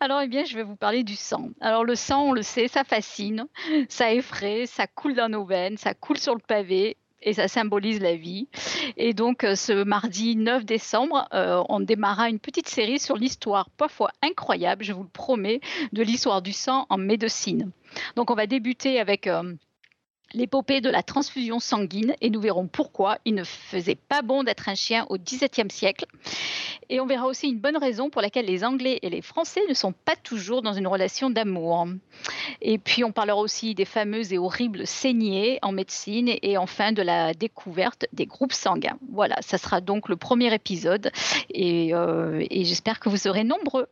Alors, 0.00 0.20
eh 0.20 0.28
bien, 0.28 0.44
je 0.44 0.56
vais 0.56 0.62
vous 0.62 0.76
parler 0.76 1.04
du 1.04 1.16
sang. 1.16 1.50
Alors, 1.60 1.84
le 1.84 1.94
sang, 1.94 2.24
on 2.28 2.32
le 2.32 2.42
sait, 2.42 2.68
ça 2.68 2.84
fascine, 2.84 3.46
ça 3.88 4.12
effraie, 4.12 4.66
ça 4.66 4.86
coule 4.86 5.14
dans 5.14 5.28
nos 5.28 5.44
veines, 5.44 5.76
ça 5.76 5.94
coule 5.94 6.18
sur 6.18 6.34
le 6.34 6.40
pavé. 6.40 6.96
Et 7.24 7.34
ça 7.34 7.46
symbolise 7.46 8.00
la 8.00 8.16
vie. 8.16 8.48
Et 8.96 9.14
donc, 9.14 9.44
euh, 9.44 9.54
ce 9.54 9.84
mardi 9.84 10.34
9 10.34 10.64
décembre, 10.64 11.28
euh, 11.32 11.62
on 11.68 11.78
démarra 11.78 12.28
une 12.28 12.40
petite 12.40 12.68
série 12.68 12.98
sur 12.98 13.16
l'histoire, 13.16 13.70
parfois 13.70 14.10
incroyable, 14.22 14.82
je 14.82 14.92
vous 14.92 15.04
le 15.04 15.08
promets, 15.08 15.60
de 15.92 16.02
l'histoire 16.02 16.42
du 16.42 16.52
sang 16.52 16.86
en 16.88 16.98
médecine. 16.98 17.70
Donc, 18.16 18.32
on 18.32 18.34
va 18.34 18.48
débuter 18.48 18.98
avec 18.98 19.28
euh, 19.28 19.54
l'épopée 20.34 20.80
de 20.80 20.90
la 20.90 21.02
transfusion 21.02 21.60
sanguine 21.60 22.14
et 22.20 22.30
nous 22.30 22.40
verrons 22.40 22.66
pourquoi 22.66 23.18
il 23.24 23.34
ne 23.34 23.44
faisait 23.44 23.96
pas 23.96 24.22
bon 24.22 24.42
d'être 24.42 24.68
un 24.68 24.74
chien 24.74 25.06
au 25.10 25.18
XVIIe 25.18 25.70
siècle. 25.70 26.06
Et 26.88 27.00
on 27.00 27.06
verra 27.06 27.26
aussi 27.26 27.48
une 27.48 27.58
bonne 27.58 27.76
raison 27.76 28.10
pour 28.10 28.22
laquelle 28.22 28.46
les 28.46 28.64
Anglais 28.64 28.98
et 29.02 29.10
les 29.10 29.22
Français 29.22 29.60
ne 29.68 29.74
sont 29.74 29.92
pas 29.92 30.16
toujours 30.16 30.62
dans 30.62 30.72
une 30.72 30.86
relation 30.86 31.30
d'amour. 31.30 31.86
Et 32.60 32.78
puis 32.78 33.04
on 33.04 33.12
parlera 33.12 33.38
aussi 33.38 33.74
des 33.74 33.84
fameuses 33.84 34.32
et 34.32 34.38
horribles 34.38 34.86
saignées 34.86 35.58
en 35.62 35.72
médecine 35.72 36.30
et 36.42 36.56
enfin 36.56 36.92
de 36.92 37.02
la 37.02 37.34
découverte 37.34 38.06
des 38.12 38.26
groupes 38.26 38.52
sanguins. 38.52 38.98
Voilà, 39.10 39.36
ça 39.40 39.58
sera 39.58 39.80
donc 39.80 40.08
le 40.08 40.16
premier 40.16 40.52
épisode 40.54 41.10
et, 41.50 41.94
euh, 41.94 42.44
et 42.50 42.64
j'espère 42.64 43.00
que 43.00 43.08
vous 43.08 43.16
serez 43.16 43.44
nombreux. 43.44 43.86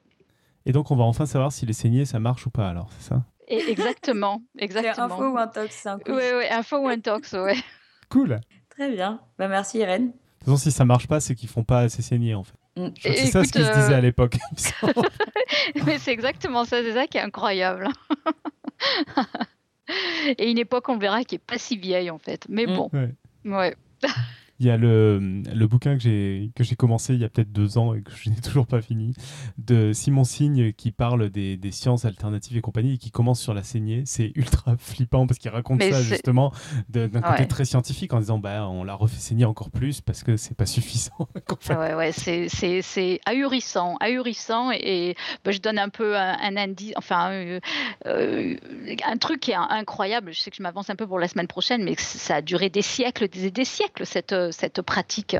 Et 0.66 0.72
donc, 0.72 0.90
on 0.90 0.96
va 0.96 1.04
enfin 1.04 1.26
savoir 1.26 1.52
si 1.52 1.64
les 1.64 1.72
saignées, 1.72 2.04
ça 2.04 2.20
marche 2.20 2.46
ou 2.46 2.50
pas, 2.50 2.68
alors, 2.68 2.90
c'est 2.98 3.08
ça? 3.08 3.24
Exactement, 3.58 4.42
exactement. 4.58 5.06
info 5.06 5.28
ou 5.32 5.38
un 5.38 5.46
tox 5.48 5.74
c'est 5.82 5.88
un 5.88 5.98
Oui, 6.08 6.22
oui, 6.38 6.44
info 6.50 6.78
ou 6.78 6.88
un 6.88 6.98
tox, 7.00 7.32
ouais. 7.32 7.56
Cool. 8.10 8.40
Très 8.70 8.90
bien. 8.90 9.20
Bah, 9.38 9.48
merci 9.48 9.78
Irène. 9.78 10.06
De 10.08 10.12
toute 10.12 10.44
façon, 10.46 10.56
si 10.56 10.72
ça 10.72 10.84
marche 10.84 11.06
pas, 11.06 11.20
c'est 11.20 11.34
qu'ils 11.34 11.48
font 11.48 11.64
pas 11.64 11.80
assez 11.80 12.02
saigner, 12.02 12.34
en 12.34 12.44
fait. 12.44 12.54
Mm. 12.76 12.88
C'est 13.00 13.14
ça 13.26 13.44
ce 13.44 13.48
écoute, 13.48 13.52
qui 13.52 13.66
se 13.66 13.72
disait 13.80 13.92
euh, 13.94 13.98
à 13.98 14.00
l'époque. 14.00 14.36
me 14.52 14.56
semble. 14.56 15.08
Mais 15.86 15.98
c'est 15.98 16.12
exactement 16.12 16.64
ça, 16.64 16.82
c'est 16.82 16.94
ça 16.94 17.06
qui 17.06 17.18
est 17.18 17.20
incroyable. 17.20 17.88
Et 20.38 20.50
une 20.50 20.58
époque, 20.58 20.88
on 20.88 20.96
verra, 20.98 21.24
qui 21.24 21.34
est 21.36 21.38
pas 21.38 21.58
si 21.58 21.76
vieille 21.76 22.10
en 22.10 22.18
fait. 22.18 22.46
Mais 22.48 22.66
Mm. 22.66 22.74
bon, 22.76 22.90
Ouais. 22.92 23.14
ouais. 23.44 23.76
Il 24.60 24.66
y 24.66 24.70
a 24.70 24.76
le, 24.76 25.42
le 25.52 25.66
bouquin 25.66 25.96
que 25.96 26.02
j'ai 26.02 26.50
que 26.54 26.62
j'ai 26.62 26.76
commencé 26.76 27.14
il 27.14 27.20
y 27.20 27.24
a 27.24 27.28
peut-être 27.28 27.52
deux 27.52 27.78
ans 27.78 27.94
et 27.94 28.02
que 28.02 28.12
je 28.14 28.30
n'ai 28.30 28.36
toujours 28.36 28.66
pas 28.66 28.80
fini, 28.80 29.14
de 29.58 29.92
Simon 29.92 30.24
Signe 30.24 30.72
qui 30.72 30.92
parle 30.92 31.30
des, 31.30 31.56
des 31.56 31.72
sciences 31.72 32.04
alternatives 32.04 32.56
et 32.56 32.60
compagnie 32.60 32.94
et 32.94 32.98
qui 32.98 33.10
commence 33.10 33.40
sur 33.40 33.54
la 33.54 33.62
saignée. 33.62 34.02
C'est 34.06 34.32
ultra 34.36 34.76
flippant 34.76 35.26
parce 35.26 35.38
qu'il 35.38 35.50
raconte 35.50 35.78
Mais 35.78 35.90
ça 35.90 36.02
justement 36.02 36.52
d'un 36.88 37.08
côté 37.08 37.48
très 37.48 37.64
scientifique 37.64 38.12
en 38.12 38.20
disant 38.20 38.38
bah 38.38 38.68
on 38.68 38.84
l'a 38.84 38.94
refait 38.94 39.20
saigner 39.20 39.44
encore 39.44 39.70
plus 39.70 40.00
parce 40.00 40.22
que 40.22 40.36
c'est 40.36 40.56
pas 40.56 40.66
suffisant. 40.66 41.28
fait. 41.60 41.76
Ouais, 41.76 41.94
ouais, 41.94 42.12
c'est, 42.12 43.20
ahurissant, 43.26 43.96
ahurissant. 44.00 44.70
Et, 44.72 45.16
bah, 45.44 45.52
je 45.52 45.58
donne 45.58 45.78
un 45.78 45.88
peu 45.88 46.16
un, 46.16 46.36
un 46.40 46.56
indice, 46.56 46.92
enfin, 46.96 47.30
euh, 47.32 47.60
euh, 48.06 48.56
un 49.04 49.16
truc 49.16 49.40
qui 49.40 49.52
est 49.52 49.56
incroyable. 49.56 50.32
Je 50.32 50.40
sais 50.40 50.50
que 50.50 50.56
je 50.56 50.62
m'avance 50.62 50.90
un 50.90 50.96
peu 50.96 51.06
pour 51.06 51.18
la 51.18 51.28
semaine 51.28 51.46
prochaine, 51.46 51.82
mais 51.82 51.94
ça 51.98 52.36
a 52.36 52.42
duré 52.42 52.70
des 52.70 52.82
siècles, 52.82 53.28
des, 53.28 53.50
des 53.50 53.64
siècles, 53.64 54.06
cette, 54.06 54.34
cette 54.50 54.82
pratique, 54.82 55.36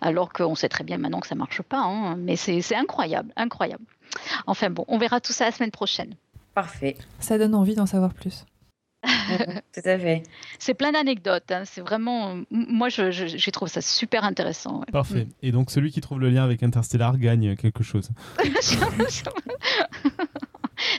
alors 0.00 0.32
qu'on 0.32 0.54
sait 0.54 0.68
très 0.68 0.84
bien 0.84 0.98
maintenant 0.98 1.20
que 1.20 1.26
ça 1.26 1.34
marche 1.34 1.62
pas. 1.62 1.80
hein. 1.82 2.16
mais 2.16 2.36
c'est, 2.36 2.62
incroyable, 2.74 3.32
incroyable. 3.36 3.84
Enfin 4.46 4.70
bon, 4.70 4.84
on 4.88 4.98
verra 4.98 5.20
tout 5.20 5.32
ça 5.32 5.44
la 5.46 5.52
semaine 5.52 5.70
prochaine. 5.70 6.14
Parfait. 6.54 6.96
Ça 7.18 7.38
donne 7.38 7.54
envie 7.54 7.74
d'en 7.74 7.86
savoir 7.86 8.12
plus. 8.12 8.44
Tout 9.74 9.80
à 9.84 9.98
fait. 9.98 10.22
C'est 10.60 10.74
plein 10.74 10.92
d'anecdotes. 10.92 11.50
hein. 11.50 11.62
C'est 11.64 11.80
vraiment, 11.80 12.36
moi, 12.50 12.88
je, 12.88 13.10
je, 13.10 13.26
je 13.26 13.50
trouve 13.50 13.68
ça 13.68 13.80
super 13.80 14.22
intéressant. 14.22 14.78
ouais. 14.80 14.86
Parfait. 14.92 15.26
Et 15.42 15.50
donc 15.50 15.70
celui 15.72 15.90
qui 15.90 16.00
trouve 16.00 16.20
le 16.20 16.28
lien 16.30 16.44
avec 16.44 16.62
Interstellar 16.62 17.16
gagne 17.18 17.56
quelque 17.56 17.82
chose. 17.82 18.10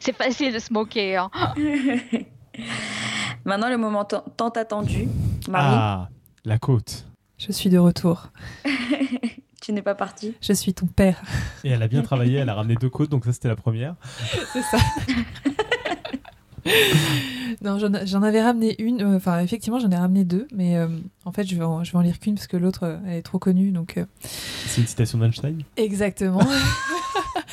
c'est 0.02 0.16
facile 0.16 0.54
de 0.54 0.60
se 0.60 0.74
moquer. 0.74 1.16
hein. 1.18 1.30
Maintenant, 3.46 3.70
le 3.70 3.78
moment 3.78 4.06
tant 4.06 4.22
tant 4.38 4.50
attendu. 4.50 5.08
Marie, 5.50 5.76
Ah, 5.80 6.10
la 6.46 6.58
côte. 6.58 7.06
Je 7.38 7.52
suis 7.52 7.70
de 7.70 7.78
retour. 7.78 8.30
tu 9.62 9.74
n'es 9.74 9.82
pas 9.82 9.96
partie 9.96 10.34
Je 10.42 10.54
suis 10.54 10.74
ton 10.74 10.86
père. 10.88 11.22
Et 11.64 11.70
elle 11.70 11.82
a 11.84 11.88
bien 11.88 12.02
travaillé, 12.02 12.38
elle 12.38 12.50
a 12.50 12.54
ramené 12.54 12.76
deux 12.76 12.90
côtes, 12.90 13.10
donc 13.10 13.26
ça 13.26 13.34
c'était 13.34 13.48
la 13.50 13.56
première. 13.56 13.96
C'est 14.54 14.62
ça. 14.62 14.78
non, 17.62 17.78
j'en 18.06 18.22
avais 18.24 18.42
ramené 18.42 18.82
une. 18.82 19.02
euh, 19.02 19.16
Enfin, 19.18 19.40
effectivement, 19.40 19.80
j'en 19.80 19.92
ai 19.92 19.96
ramené 19.98 20.24
deux. 20.24 20.48
Mais 20.54 20.78
euh, 20.78 20.88
en 21.26 21.32
fait, 21.32 21.44
je 21.46 21.56
vais 21.56 21.64
en, 21.64 21.84
je 21.84 21.92
vais 21.92 21.98
en 21.98 22.02
lire 22.02 22.20
qu'une 22.20 22.36
parce 22.36 22.48
que 22.48 22.58
l'autre, 22.58 22.84
euh, 22.84 22.98
elle 23.06 23.14
est 23.18 23.22
trop 23.22 23.40
connue. 23.40 23.72
Donc, 23.72 23.98
euh, 23.98 24.06
C'est 24.22 24.82
une 24.82 24.88
citation 24.88 25.18
d'Einstein? 25.18 25.62
exactement. 25.78 26.40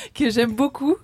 que 0.15 0.29
j'aime 0.29 0.53
beaucoup. 0.53 0.95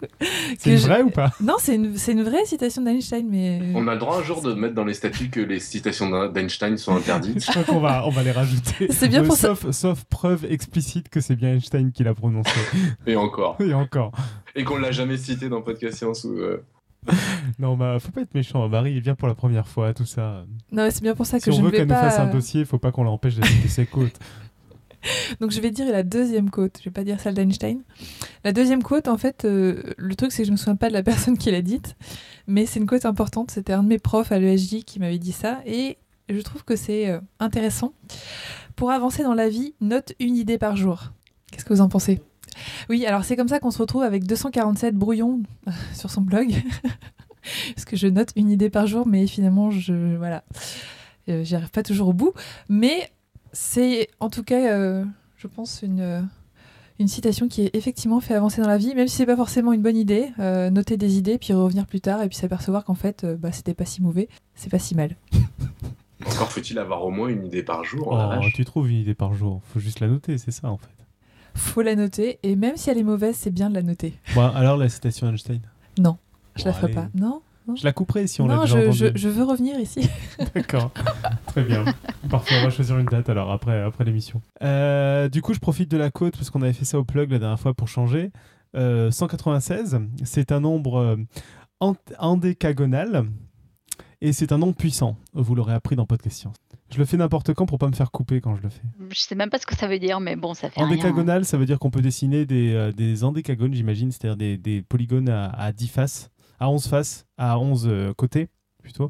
C'est 0.59 0.71
une 0.71 0.77
je- 0.77 0.87
vraie 0.87 1.01
ou 1.01 1.09
pas 1.09 1.31
Non, 1.41 1.55
c'est 1.59 1.75
une, 1.75 1.97
c'est 1.97 2.11
une 2.13 2.23
vraie 2.23 2.45
citation 2.45 2.81
d'Einstein. 2.81 3.27
Mais. 3.29 3.59
euh, 3.61 3.71
On 3.75 3.87
a 3.87 3.93
le 3.93 3.99
droit 3.99 4.17
un 4.19 4.23
jour 4.23 4.41
de 4.41 4.53
mettre 4.53 4.73
dans 4.75 4.85
les 4.85 4.93
statuts 4.93 5.29
que 5.29 5.39
les 5.39 5.59
citations 5.59 6.09
d'E- 6.09 6.31
d'Einstein 6.31 6.77
sont 6.77 6.95
interdites. 6.95 7.43
Je 7.45 7.51
crois 7.51 7.63
qu'on 7.63 7.79
va, 7.79 8.05
on 8.05 8.09
va 8.09 8.23
les 8.23 8.31
rajouter. 8.31 8.87
C'est 8.91 9.07
bien 9.09 9.23
Euh, 9.23 9.27
pour 9.27 9.35
ça. 9.37 9.53
sauf, 9.71 10.03
preuve 10.05 10.45
explicite 10.49 11.09
que 11.09 11.19
c'est 11.21 11.35
bien 11.35 11.53
Einstein 11.53 11.91
qui 11.91 12.03
l'a 12.03 12.13
prononcé. 12.13 12.49
Et 13.05 13.15
encore. 13.15 13.57
Et 13.59 13.73
encore. 13.73 14.11
Et 14.55 14.63
qu'on 14.63 14.77
l'a 14.77 14.91
jamais 14.91 15.17
cité 15.17 15.49
dans 15.49 15.61
Podcast 15.61 15.97
Science 15.97 16.23
ou. 16.23 16.33
euh, 16.37 16.63
Non, 17.59 17.77
bah, 17.77 17.97
faut 17.99 18.11
pas 18.11 18.21
être 18.21 18.33
méchant. 18.33 18.67
Marie, 18.67 18.93
il 18.93 19.01
vient 19.01 19.15
pour 19.15 19.27
la 19.27 19.35
première 19.35 19.67
fois, 19.67 19.93
tout 19.93 20.05
ça. 20.05 20.43
Non, 20.71 20.83
mais 20.83 20.91
c'est 20.91 21.01
bien 21.03 21.15
pour 21.15 21.25
ça 21.25 21.37
que 21.37 21.43
Si 21.45 21.49
on 21.51 21.53
je 21.53 21.57
veut 21.59 21.65
ne 21.67 21.71
vais 21.71 21.77
qu'elle 21.77 21.87
nous 21.87 21.93
pas. 21.93 22.09
fasse 22.09 22.19
un 22.19 22.27
dossier, 22.27 22.65
faut 22.65 22.79
pas 22.79 22.91
qu'on 22.91 23.03
l'empêche 23.03 23.35
de 23.35 23.45
citer 23.45 23.67
ses 23.67 23.85
côtes. 23.85 24.17
Donc 25.39 25.51
je 25.51 25.61
vais 25.61 25.71
dire 25.71 25.89
la 25.91 26.03
deuxième 26.03 26.49
quote, 26.49 26.77
je 26.79 26.85
vais 26.85 26.93
pas 26.93 27.03
dire 27.03 27.19
celle 27.19 27.33
d'Einstein. 27.33 27.81
La 28.43 28.51
deuxième 28.51 28.83
quote, 28.83 29.07
en 29.07 29.17
fait, 29.17 29.45
euh, 29.45 29.81
le 29.97 30.15
truc 30.15 30.31
c'est 30.31 30.43
que 30.43 30.47
je 30.47 30.51
me 30.51 30.57
souviens 30.57 30.75
pas 30.75 30.89
de 30.89 30.93
la 30.93 31.03
personne 31.03 31.37
qui 31.37 31.51
l'a 31.51 31.61
dite, 31.61 31.95
mais 32.47 32.65
c'est 32.65 32.79
une 32.79 32.85
quote 32.85 33.05
importante. 33.05 33.51
C'était 33.51 33.73
un 33.73 33.83
de 33.83 33.87
mes 33.87 33.99
profs 33.99 34.31
à 34.31 34.39
l'ESJ 34.39 34.83
qui 34.85 34.99
m'avait 34.99 35.19
dit 35.19 35.31
ça, 35.31 35.59
et 35.65 35.97
je 36.29 36.39
trouve 36.41 36.63
que 36.63 36.75
c'est 36.75 37.09
euh, 37.09 37.19
intéressant. 37.39 37.93
Pour 38.75 38.91
avancer 38.91 39.23
dans 39.23 39.33
la 39.33 39.49
vie, 39.49 39.73
note 39.81 40.13
une 40.19 40.35
idée 40.35 40.57
par 40.57 40.75
jour. 40.75 41.11
Qu'est-ce 41.51 41.65
que 41.65 41.73
vous 41.73 41.81
en 41.81 41.89
pensez? 41.89 42.21
Oui, 42.89 43.05
alors 43.05 43.23
c'est 43.23 43.35
comme 43.35 43.47
ça 43.47 43.59
qu'on 43.59 43.71
se 43.71 43.77
retrouve 43.77 44.03
avec 44.03 44.25
247 44.25 44.95
brouillons 44.95 45.41
euh, 45.67 45.71
sur 45.93 46.09
son 46.09 46.21
blog. 46.21 46.53
Parce 47.75 47.85
que 47.85 47.95
je 47.95 48.07
note 48.07 48.31
une 48.35 48.49
idée 48.49 48.69
par 48.69 48.87
jour, 48.87 49.07
mais 49.07 49.25
finalement, 49.25 49.71
je 49.71 50.17
voilà, 50.17 50.43
j'y 51.29 51.55
arrive 51.55 51.69
pas 51.69 51.81
toujours 51.81 52.09
au 52.09 52.13
bout. 52.13 52.33
Mais 52.67 53.09
C'est 53.53 54.09
en 54.19 54.29
tout 54.29 54.43
cas, 54.43 54.71
euh, 54.73 55.03
je 55.37 55.47
pense, 55.47 55.81
une, 55.81 55.99
euh, 56.01 56.21
une 56.99 57.07
citation 57.07 57.47
qui 57.47 57.63
est 57.63 57.75
effectivement 57.75 58.19
fait 58.19 58.33
avancer 58.33 58.61
dans 58.61 58.67
la 58.67 58.77
vie, 58.77 58.93
même 58.95 59.07
si 59.07 59.15
c'est 59.17 59.25
pas 59.25 59.35
forcément 59.35 59.73
une 59.73 59.81
bonne 59.81 59.97
idée. 59.97 60.29
euh, 60.39 60.69
noter 60.69 60.97
des 60.97 61.17
idées, 61.17 61.37
puis 61.37 61.53
revenir 61.53 61.85
plus 61.85 62.01
tard 62.01 62.21
et 62.23 62.27
puis 62.29 62.37
s'apercevoir 62.37 62.83
qu'en 62.85 62.95
fait, 62.95 63.23
euh, 63.23 63.35
bah, 63.37 63.51
c'était 63.51 63.73
pas 63.73 63.85
si 63.85 64.01
mauvais, 64.01 64.29
c'est 64.55 64.69
pas 64.69 64.79
si 64.79 64.95
mal. 64.95 65.15
Encore 66.25 66.51
faut-il 66.51 66.77
avoir 66.79 67.05
au 67.05 67.11
moins 67.11 67.29
une 67.29 67.45
idée 67.45 67.63
par 67.63 67.83
jour. 67.83 68.07
oh 68.11 68.17
la 68.17 68.39
Oh, 68.41 68.45
tu 68.53 68.65
trouves 68.65 68.89
une 68.89 68.97
idée 68.97 69.13
par 69.15 69.33
jour. 69.33 69.61
Faut 69.71 69.79
juste 69.79 69.99
la 69.99 70.07
noter, 70.07 70.37
c'est 70.37 70.51
ça 70.51 70.69
en 70.69 70.77
fait. 70.77 70.87
Faut 71.55 71.81
la 71.81 71.95
noter, 71.95 72.39
et 72.43 72.55
même 72.55 72.75
si 72.77 72.89
elle 72.89 72.97
est 72.99 73.03
mauvaise, 73.03 73.35
c'est 73.35 73.49
bien 73.51 73.69
de 73.69 73.75
la 73.75 73.81
noter. 73.81 74.13
Bon, 74.35 74.47
alors 74.49 74.77
la 74.77 74.89
citation 74.89 75.27
Einstein. 75.29 75.61
Je 75.97 76.03
Bon, 76.03 76.17
la 76.65 76.73
ferai 76.73 76.85
allez. 76.85 76.93
pas. 76.95 77.07
Non? 77.15 77.41
Je 77.75 77.83
la 77.83 77.91
couperai 77.93 78.27
si 78.27 78.41
on 78.41 78.47
l'a 78.47 78.55
Non, 78.55 78.61
déjà 78.63 78.75
je, 78.79 78.87
entendu. 78.87 78.97
je- 78.97 79.17
je 79.17 79.29
veux 79.29 79.43
revenir 79.43 79.79
ici. 79.79 80.09
D'accord. 80.55 80.91
Très 81.47 81.63
bien. 81.63 81.83
Parfait, 82.29 82.55
on 82.59 82.63
va 82.63 82.69
choisir 82.69 82.97
une 82.97 83.05
date 83.07 83.29
alors 83.29 83.51
après, 83.51 83.81
après 83.81 84.03
l'émission. 84.05 84.41
Euh, 84.63 85.27
du 85.29 85.41
coup, 85.41 85.53
je 85.53 85.59
profite 85.59 85.89
de 85.91 85.97
la 85.97 86.09
côte 86.11 86.35
parce 86.37 86.49
qu'on 86.49 86.61
avait 86.61 86.73
fait 86.73 86.85
ça 86.85 86.97
au 86.99 87.03
plug 87.03 87.31
la 87.31 87.39
dernière 87.39 87.59
fois 87.59 87.73
pour 87.73 87.87
changer. 87.87 88.31
Euh, 88.75 89.11
196, 89.11 89.99
c'est 90.23 90.51
un 90.51 90.59
nombre 90.59 90.97
euh, 90.97 91.15
endécagonal 92.19 93.25
et 94.21 94.33
c'est 94.33 94.51
un 94.51 94.57
nombre 94.57 94.75
puissant. 94.75 95.15
Vous 95.33 95.55
l'aurez 95.55 95.73
appris 95.73 95.95
dans 95.95 96.05
Podcast 96.05 96.37
Science. 96.37 96.55
Je 96.91 96.97
le 96.99 97.05
fais 97.05 97.17
n'importe 97.17 97.53
quand 97.53 97.65
pour 97.65 97.79
pas 97.79 97.87
me 97.87 97.93
faire 97.95 98.11
couper 98.11 98.39
quand 98.39 98.55
je 98.55 98.61
le 98.61 98.69
fais. 98.69 98.81
Je 99.09 99.19
sais 99.19 99.35
même 99.35 99.49
pas 99.49 99.57
ce 99.59 99.65
que 99.65 99.75
ça 99.75 99.87
veut 99.87 99.99
dire, 99.99 100.19
mais 100.21 100.35
bon, 100.37 100.53
ça 100.53 100.69
fait 100.69 100.79
rien. 100.81 100.89
Endécagonal, 100.89 101.43
ça 101.43 101.57
veut 101.57 101.65
dire 101.65 101.79
qu'on 101.79 101.89
peut 101.91 102.01
dessiner 102.01 102.45
des, 102.45 102.73
euh, 102.73 102.91
des 102.93 103.23
endécagones, 103.25 103.73
j'imagine, 103.73 104.11
c'est-à-dire 104.11 104.37
des, 104.37 104.57
des 104.57 104.81
polygones 104.83 105.27
à, 105.29 105.47
à 105.49 105.73
10 105.73 105.87
faces, 105.89 106.29
à 106.59 106.69
11 106.69 106.87
faces, 106.87 107.25
à 107.37 107.59
11 107.59 107.87
euh, 107.87 108.13
côtés 108.13 108.49
plutôt. 108.81 109.09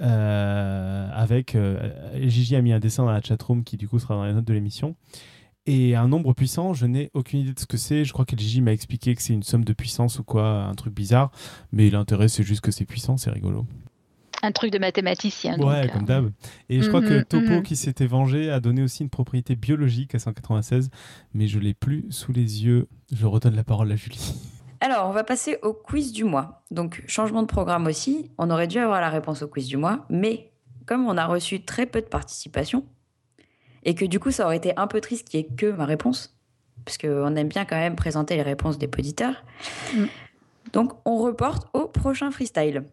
Euh, 0.00 1.08
avec 1.12 1.54
euh, 1.54 1.90
Gigi 2.28 2.56
a 2.56 2.62
mis 2.62 2.72
un 2.72 2.80
dessin 2.80 3.04
dans 3.04 3.12
la 3.12 3.20
chatroom 3.22 3.62
qui 3.62 3.76
du 3.76 3.88
coup 3.88 3.98
sera 3.98 4.14
dans 4.14 4.24
les 4.24 4.32
notes 4.32 4.44
de 4.44 4.52
l'émission. 4.52 4.96
Et 5.68 5.96
un 5.96 6.06
nombre 6.06 6.32
puissant, 6.32 6.74
je 6.74 6.86
n'ai 6.86 7.10
aucune 7.12 7.40
idée 7.40 7.52
de 7.52 7.58
ce 7.58 7.66
que 7.66 7.76
c'est. 7.76 8.04
Je 8.04 8.12
crois 8.12 8.24
que 8.24 8.36
Gigi 8.36 8.60
m'a 8.60 8.72
expliqué 8.72 9.14
que 9.16 9.22
c'est 9.22 9.32
une 9.32 9.42
somme 9.42 9.64
de 9.64 9.72
puissance 9.72 10.20
ou 10.20 10.24
quoi, 10.24 10.64
un 10.64 10.74
truc 10.74 10.94
bizarre. 10.94 11.32
Mais 11.72 11.90
l'intérêt, 11.90 12.28
c'est 12.28 12.44
juste 12.44 12.60
que 12.60 12.70
c'est 12.70 12.84
puissant, 12.84 13.16
c'est 13.16 13.30
rigolo. 13.30 13.66
Un 14.42 14.52
truc 14.52 14.70
de 14.72 14.78
mathématicien. 14.78 15.56
donc, 15.56 15.68
Ouais, 15.68 15.86
euh, 15.86 15.88
comme 15.88 16.04
d'hab. 16.04 16.30
Et 16.68 16.82
je 16.82 16.88
crois 16.88 17.00
que 17.00 17.18
Mhm, 17.18 17.24
Topo, 17.24 17.50
mhm. 17.50 17.62
qui 17.62 17.74
s'était 17.74 18.06
vengé, 18.06 18.50
a 18.50 18.60
donné 18.60 18.82
aussi 18.82 19.02
une 19.02 19.10
propriété 19.10 19.56
biologique 19.56 20.14
à 20.14 20.20
196, 20.20 20.90
mais 21.34 21.48
je 21.48 21.58
l'ai 21.58 21.74
plus 21.74 22.04
sous 22.10 22.32
les 22.32 22.64
yeux. 22.64 22.86
Je 23.12 23.26
redonne 23.26 23.56
la 23.56 23.64
parole 23.64 23.90
à 23.90 23.96
Julie. 23.96 24.34
Alors, 24.80 25.08
on 25.08 25.12
va 25.12 25.24
passer 25.24 25.58
au 25.62 25.72
quiz 25.72 26.12
du 26.12 26.24
mois. 26.24 26.62
Donc, 26.70 27.02
changement 27.06 27.42
de 27.42 27.46
programme 27.46 27.86
aussi. 27.86 28.30
On 28.38 28.50
aurait 28.50 28.66
dû 28.66 28.78
avoir 28.78 29.00
la 29.00 29.08
réponse 29.08 29.42
au 29.42 29.48
quiz 29.48 29.66
du 29.66 29.76
mois, 29.76 30.04
mais 30.10 30.52
comme 30.86 31.06
on 31.06 31.16
a 31.16 31.26
reçu 31.26 31.64
très 31.64 31.86
peu 31.86 32.00
de 32.00 32.06
participation, 32.06 32.84
et 33.84 33.94
que 33.94 34.04
du 34.04 34.20
coup, 34.20 34.30
ça 34.30 34.44
aurait 34.44 34.56
été 34.56 34.72
un 34.76 34.86
peu 34.86 35.00
triste 35.00 35.28
qu'il 35.28 35.40
n'y 35.40 35.46
ait 35.46 35.54
que 35.54 35.66
ma 35.66 35.84
réponse, 35.84 36.36
parce 36.84 36.98
qu'on 36.98 37.34
aime 37.36 37.48
bien 37.48 37.64
quand 37.64 37.76
même 37.76 37.96
présenter 37.96 38.36
les 38.36 38.42
réponses 38.42 38.78
des 38.78 38.86
auditeurs, 38.86 39.44
Mm. 39.94 40.04
donc 40.72 40.92
on 41.04 41.16
reporte 41.16 41.68
au 41.72 41.86
prochain 41.88 42.30
freestyle. 42.30 42.84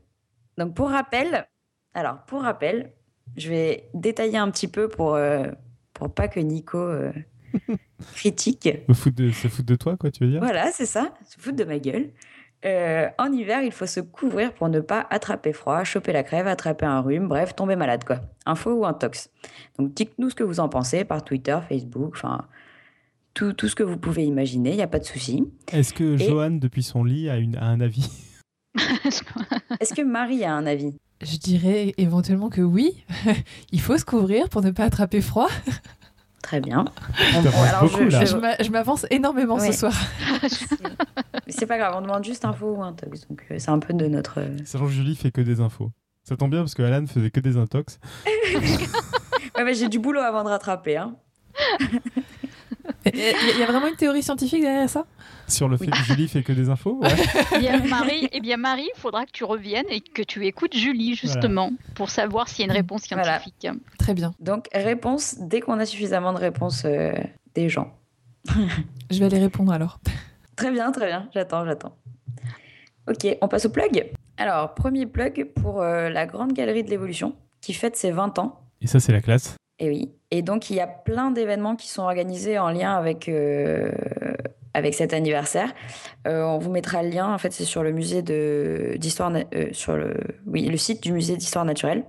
Donc, 0.58 0.74
pour 0.76 0.90
rappel, 0.90 1.48
alors, 1.94 2.24
pour 2.26 2.42
rappel, 2.42 2.94
je 3.38 3.50
vais 3.50 3.90
détailler 3.94 4.38
un 4.38 4.50
petit 4.52 4.68
peu 4.68 4.88
pour, 4.88 5.16
euh, 5.16 5.48
pour 5.94 6.14
pas 6.14 6.28
que 6.28 6.40
Nico 6.40 6.78
euh, 6.78 7.12
critique. 8.16 8.70
Me 8.88 8.94
foutre 8.94 9.16
de, 9.16 9.32
se 9.32 9.48
foutre 9.48 9.66
de 9.68 9.76
toi, 9.76 9.98
quoi, 9.98 10.12
tu 10.12 10.24
veux 10.24 10.32
dire? 10.32 10.40
Voilà, 10.40 10.72
c'est 10.72 10.86
ça, 10.86 11.14
se 11.28 11.40
foutre 11.40 11.56
de 11.58 11.64
ma 11.64 11.80
gueule. 11.80 12.10
Euh, 12.66 13.10
en 13.18 13.32
hiver, 13.34 13.62
il 13.62 13.72
faut 13.74 13.86
se 13.86 14.00
couvrir 14.00 14.54
pour 14.54 14.70
ne 14.70 14.80
pas 14.80 15.06
attraper 15.10 15.52
froid, 15.52 15.84
choper 15.84 16.14
la 16.14 16.24
crève, 16.24 16.48
attraper 16.48 16.86
un 16.86 17.02
rhume, 17.02 17.28
bref, 17.28 17.56
tomber 17.56 17.76
malade, 17.76 18.06
quoi. 18.06 18.22
Info 18.46 18.72
ou 18.72 18.86
intox. 18.86 19.30
Donc, 19.78 19.94
dites-nous 19.94 20.30
ce 20.30 20.36
que 20.36 20.44
vous 20.44 20.62
en 20.62 20.70
pensez 20.70 21.04
par 21.04 21.26
Twitter, 21.26 21.58
Facebook, 21.68 22.14
enfin, 22.16 22.48
tout, 23.34 23.52
tout 23.52 23.68
ce 23.68 23.76
que 23.76 23.84
vous 23.84 23.98
pouvez 23.98 24.24
imaginer, 24.24 24.70
il 24.72 24.76
n'y 24.78 24.82
a 24.82 24.88
pas 24.88 25.00
de 25.00 25.04
souci. 25.04 25.44
Est-ce 25.74 25.94
que 25.94 26.16
Et- 26.16 26.30
Johan, 26.30 26.52
depuis 26.52 26.84
son 26.84 27.04
lit, 27.04 27.30
a, 27.30 27.36
une, 27.38 27.58
a 27.58 27.66
un 27.66 27.82
avis? 27.82 28.10
Est-ce 29.80 29.94
que 29.94 30.02
Marie 30.02 30.46
a 30.46 30.54
un 30.54 30.66
avis? 30.66 30.96
Je 31.22 31.38
dirais 31.38 31.94
éventuellement 31.98 32.50
que 32.50 32.62
oui, 32.62 33.04
il 33.72 33.82
faut 33.82 33.98
se 33.98 34.06
couvrir 34.06 34.48
pour 34.50 34.62
ne 34.62 34.72
pas 34.72 34.86
attraper 34.86 35.22
froid. 35.22 35.50
Très 36.44 36.60
bien. 36.60 36.86
t'avances 37.42 37.92
beaucoup. 37.92 38.10
Je 38.12 38.58
je 38.64 38.70
m'avance 38.70 39.06
énormément 39.10 39.56
Ouais. 39.56 39.72
ce 39.72 39.80
soir. 39.80 39.94
Mais 41.48 41.52
c'est 41.52 41.66
pas 41.66 41.78
grave, 41.80 41.96
on 41.98 42.02
demande 42.02 42.24
juste 42.24 42.46
info 42.46 42.76
ou 42.78 42.84
intox. 42.84 43.28
Donc, 43.28 43.44
euh, 43.50 43.56
c'est 43.58 43.72
un 43.72 43.80
peu 43.80 43.94
de 43.94 44.06
notre. 44.08 44.40
euh, 44.40 44.58
Sachant 44.66 44.86
que 44.86 44.92
Julie 44.92 45.16
fait 45.16 45.32
que 45.32 45.42
des 45.42 45.60
infos. 45.62 45.90
Ça 46.24 46.38
tombe 46.38 46.52
bien 46.52 46.60
parce 46.60 46.76
que 46.76 46.84
Alan 46.84 47.06
faisait 47.08 47.32
que 47.32 47.40
des 47.40 47.58
intox. 47.58 48.00
Ouais, 49.56 49.64
mais 49.66 49.76
j'ai 49.76 49.88
du 49.88 50.00
boulot 50.00 50.20
avant 50.20 50.44
de 50.44 50.50
rattraper. 50.50 50.98
Hein. 50.98 51.14
Il 53.06 53.16
y 53.60 53.62
a 53.64 53.66
vraiment 53.68 53.88
une 53.88 53.96
théorie 53.96 54.24
scientifique 54.24 54.62
derrière 54.62 54.90
ça? 54.90 55.06
Sur 55.54 55.70
le 55.70 55.78
fait 55.78 55.88
que 55.88 55.98
Julie 55.98 56.28
fait 56.28 56.44
que 56.44 56.52
des 56.52 56.70
infos 56.70 57.00
ouais. 57.02 57.10
Eh 57.56 57.60
bien, 57.60 57.80
Marie, 57.86 58.28
eh 58.32 58.40
bien, 58.42 58.58
Marie, 58.58 58.90
il 58.96 59.00
faudra 59.00 59.26
que 59.26 59.32
tu 59.32 59.44
reviennes 59.44 59.86
et 59.90 60.02
que 60.02 60.22
tu 60.22 60.46
écoutes 60.46 60.76
Julie, 60.76 61.16
justement, 61.16 61.72
pour 61.96 62.10
savoir 62.10 62.48
s'il 62.50 62.66
y 62.66 62.70
a 62.70 62.72
une 62.72 62.78
réponse 62.78 63.04
Voilà. 63.10 63.40
scientifique. 63.40 63.68
Très 63.98 64.14
bien. 64.14 64.34
Donc, 64.40 64.68
réponse 64.74 65.36
dès 65.40 65.62
qu'on 65.62 65.80
a 65.80 65.86
suffisamment 65.86 66.34
de 66.34 66.40
réponses 66.40 66.84
euh, 66.86 67.12
des 67.56 67.70
gens. 67.70 67.94
Je 69.12 69.20
vais 69.20 69.26
aller 69.26 69.40
répondre 69.40 69.72
alors. 69.72 70.00
Très 70.56 70.70
bien, 70.72 70.92
très 70.92 71.08
bien. 71.08 71.30
J'attends, 71.34 71.66
j'attends. 71.66 71.96
Ok, 73.10 73.26
on 73.42 73.48
passe 73.48 73.66
au 73.66 73.70
plug. 73.70 74.12
Alors, 74.38 74.76
premier 74.76 75.06
plug 75.08 75.52
pour 75.56 75.82
euh, 75.82 76.10
la 76.10 76.26
Grande 76.28 76.54
Galerie 76.54 76.84
de 76.84 76.90
l'Évolution, 76.90 77.36
qui 77.60 77.74
fête 77.74 77.96
ses 77.96 78.12
20 78.12 78.38
ans. 78.40 78.60
Et 78.82 78.88
ça, 78.88 79.00
c'est 79.00 79.12
la 79.12 79.22
classe. 79.22 79.56
Et 79.80 79.90
oui. 79.90 80.12
Et 80.30 80.42
donc, 80.44 80.70
il 80.70 80.76
y 80.76 80.80
a 80.80 80.88
plein 80.88 81.32
d'événements 81.32 81.76
qui 81.76 81.88
sont 81.88 82.04
organisés 82.04 82.60
en 82.60 82.70
lien 82.70 82.94
avec, 82.96 83.28
euh, 83.30 83.92
avec 84.74 84.94
cet 84.94 85.14
anniversaire. 85.14 85.72
Euh, 86.28 86.44
on 86.44 86.58
vous 86.58 86.72
mettra 86.72 87.04
le 87.04 87.10
lien. 87.10 87.34
En 87.34 87.38
fait, 87.38 87.52
c'est 87.54 87.66
sur 87.66 87.84
le 87.84 87.92
musée 87.92 88.22
de- 88.22 88.96
d'histoire, 88.98 89.32
euh, 89.54 89.68
sur 89.72 89.96
le, 89.96 90.16
oui, 90.48 90.66
le 90.68 90.78
site 90.78 91.02
du 91.04 91.12
musée 91.12 91.38
d'histoire 91.38 91.66
naturelle. 91.66 92.04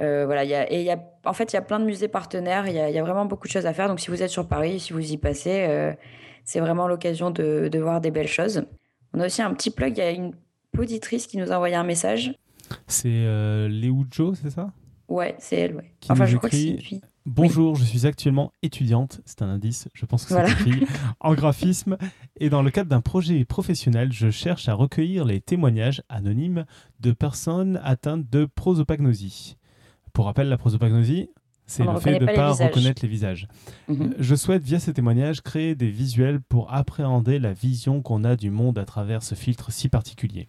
Euh, 0.00 0.26
voilà, 0.26 0.44
il 0.44 0.50
y 0.50 0.54
a, 0.54 0.70
et 0.72 0.82
y 0.82 0.90
a, 0.90 0.98
en 1.24 1.32
fait, 1.32 1.52
il 1.52 1.56
y 1.56 1.58
a 1.58 1.62
plein 1.62 1.80
de 1.80 1.84
musées 1.84 2.08
partenaires. 2.08 2.66
Il 2.68 2.74
y 2.74 2.78
a, 2.78 2.90
y 2.90 2.98
a 2.98 3.02
vraiment 3.02 3.24
beaucoup 3.24 3.46
de 3.46 3.52
choses 3.52 3.66
à 3.66 3.72
faire. 3.72 3.88
Donc, 3.88 4.00
si 4.00 4.10
vous 4.10 4.22
êtes 4.22 4.30
sur 4.30 4.46
Paris, 4.46 4.78
si 4.80 4.92
vous 4.92 5.12
y 5.12 5.16
passez, 5.16 5.94
c'est 6.44 6.60
vraiment 6.60 6.86
l'occasion 6.86 7.30
de, 7.30 7.68
de 7.68 7.78
voir 7.78 8.00
des 8.00 8.10
belles 8.10 8.28
choses. 8.28 8.62
On 9.14 9.20
a 9.20 9.26
aussi 9.26 9.40
un 9.42 9.52
petit 9.54 9.70
plug. 9.70 9.96
Il 9.96 10.00
y 10.00 10.02
a 10.02 10.10
une 10.10 10.32
auditrice 10.78 11.26
qui 11.26 11.38
nous 11.38 11.50
a 11.50 11.56
envoyé 11.56 11.74
un 11.74 11.82
message. 11.84 12.34
C'est 12.86 13.08
euh, 13.08 13.68
Léoujo, 13.68 14.34
c'est 14.34 14.50
ça? 14.50 14.70
Ouais, 15.08 15.34
c'est 15.38 15.56
elle, 15.56 15.76
ouais. 15.76 15.92
Qui 16.00 16.12
enfin, 16.12 16.26
je 16.26 16.36
crois 16.36 16.50
que 16.50 16.56
c'est 16.56 16.62
écrit- 16.62 16.74
une 16.74 16.80
fille. 16.82 17.00
Bonjour, 17.26 17.74
je 17.74 17.82
suis 17.84 18.06
actuellement 18.06 18.52
étudiante, 18.62 19.20
c'est 19.24 19.42
un 19.42 19.48
indice, 19.48 19.88
je 19.94 20.06
pense 20.06 20.22
que 20.22 20.28
c'est 20.28 20.34
Voilà. 20.34 20.50
une 20.50 20.56
fille, 20.74 20.86
en 21.18 21.34
graphisme. 21.34 21.96
Et 22.38 22.50
dans 22.50 22.62
le 22.62 22.70
cadre 22.70 22.88
d'un 22.88 23.00
projet 23.00 23.44
professionnel, 23.44 24.12
je 24.12 24.30
cherche 24.30 24.68
à 24.68 24.74
recueillir 24.74 25.24
les 25.24 25.40
témoignages 25.40 26.02
anonymes 26.08 26.66
de 27.00 27.10
personnes 27.10 27.80
atteintes 27.82 28.30
de 28.30 28.44
prosopagnosie. 28.44 29.56
Pour 30.12 30.26
rappel, 30.26 30.48
la 30.48 30.56
prosopagnosie, 30.56 31.28
c'est 31.66 31.84
le 31.84 31.98
fait 31.98 32.18
de 32.18 32.24
ne 32.24 32.32
pas 32.34 32.52
visages. 32.52 32.68
reconnaître 32.68 33.02
les 33.02 33.08
visages. 33.08 33.48
Mhm. 33.88 34.14
Je 34.18 34.34
souhaite, 34.34 34.62
via 34.62 34.78
ces 34.78 34.92
témoignages, 34.92 35.40
créer 35.40 35.74
des 35.74 35.90
visuels 35.90 36.40
pour 36.40 36.72
appréhender 36.72 37.38
la 37.38 37.52
vision 37.52 38.02
qu'on 38.02 38.22
a 38.22 38.36
du 38.36 38.50
monde 38.50 38.78
à 38.78 38.84
travers 38.84 39.22
ce 39.22 39.34
filtre 39.34 39.72
si 39.72 39.88
particulier. 39.88 40.48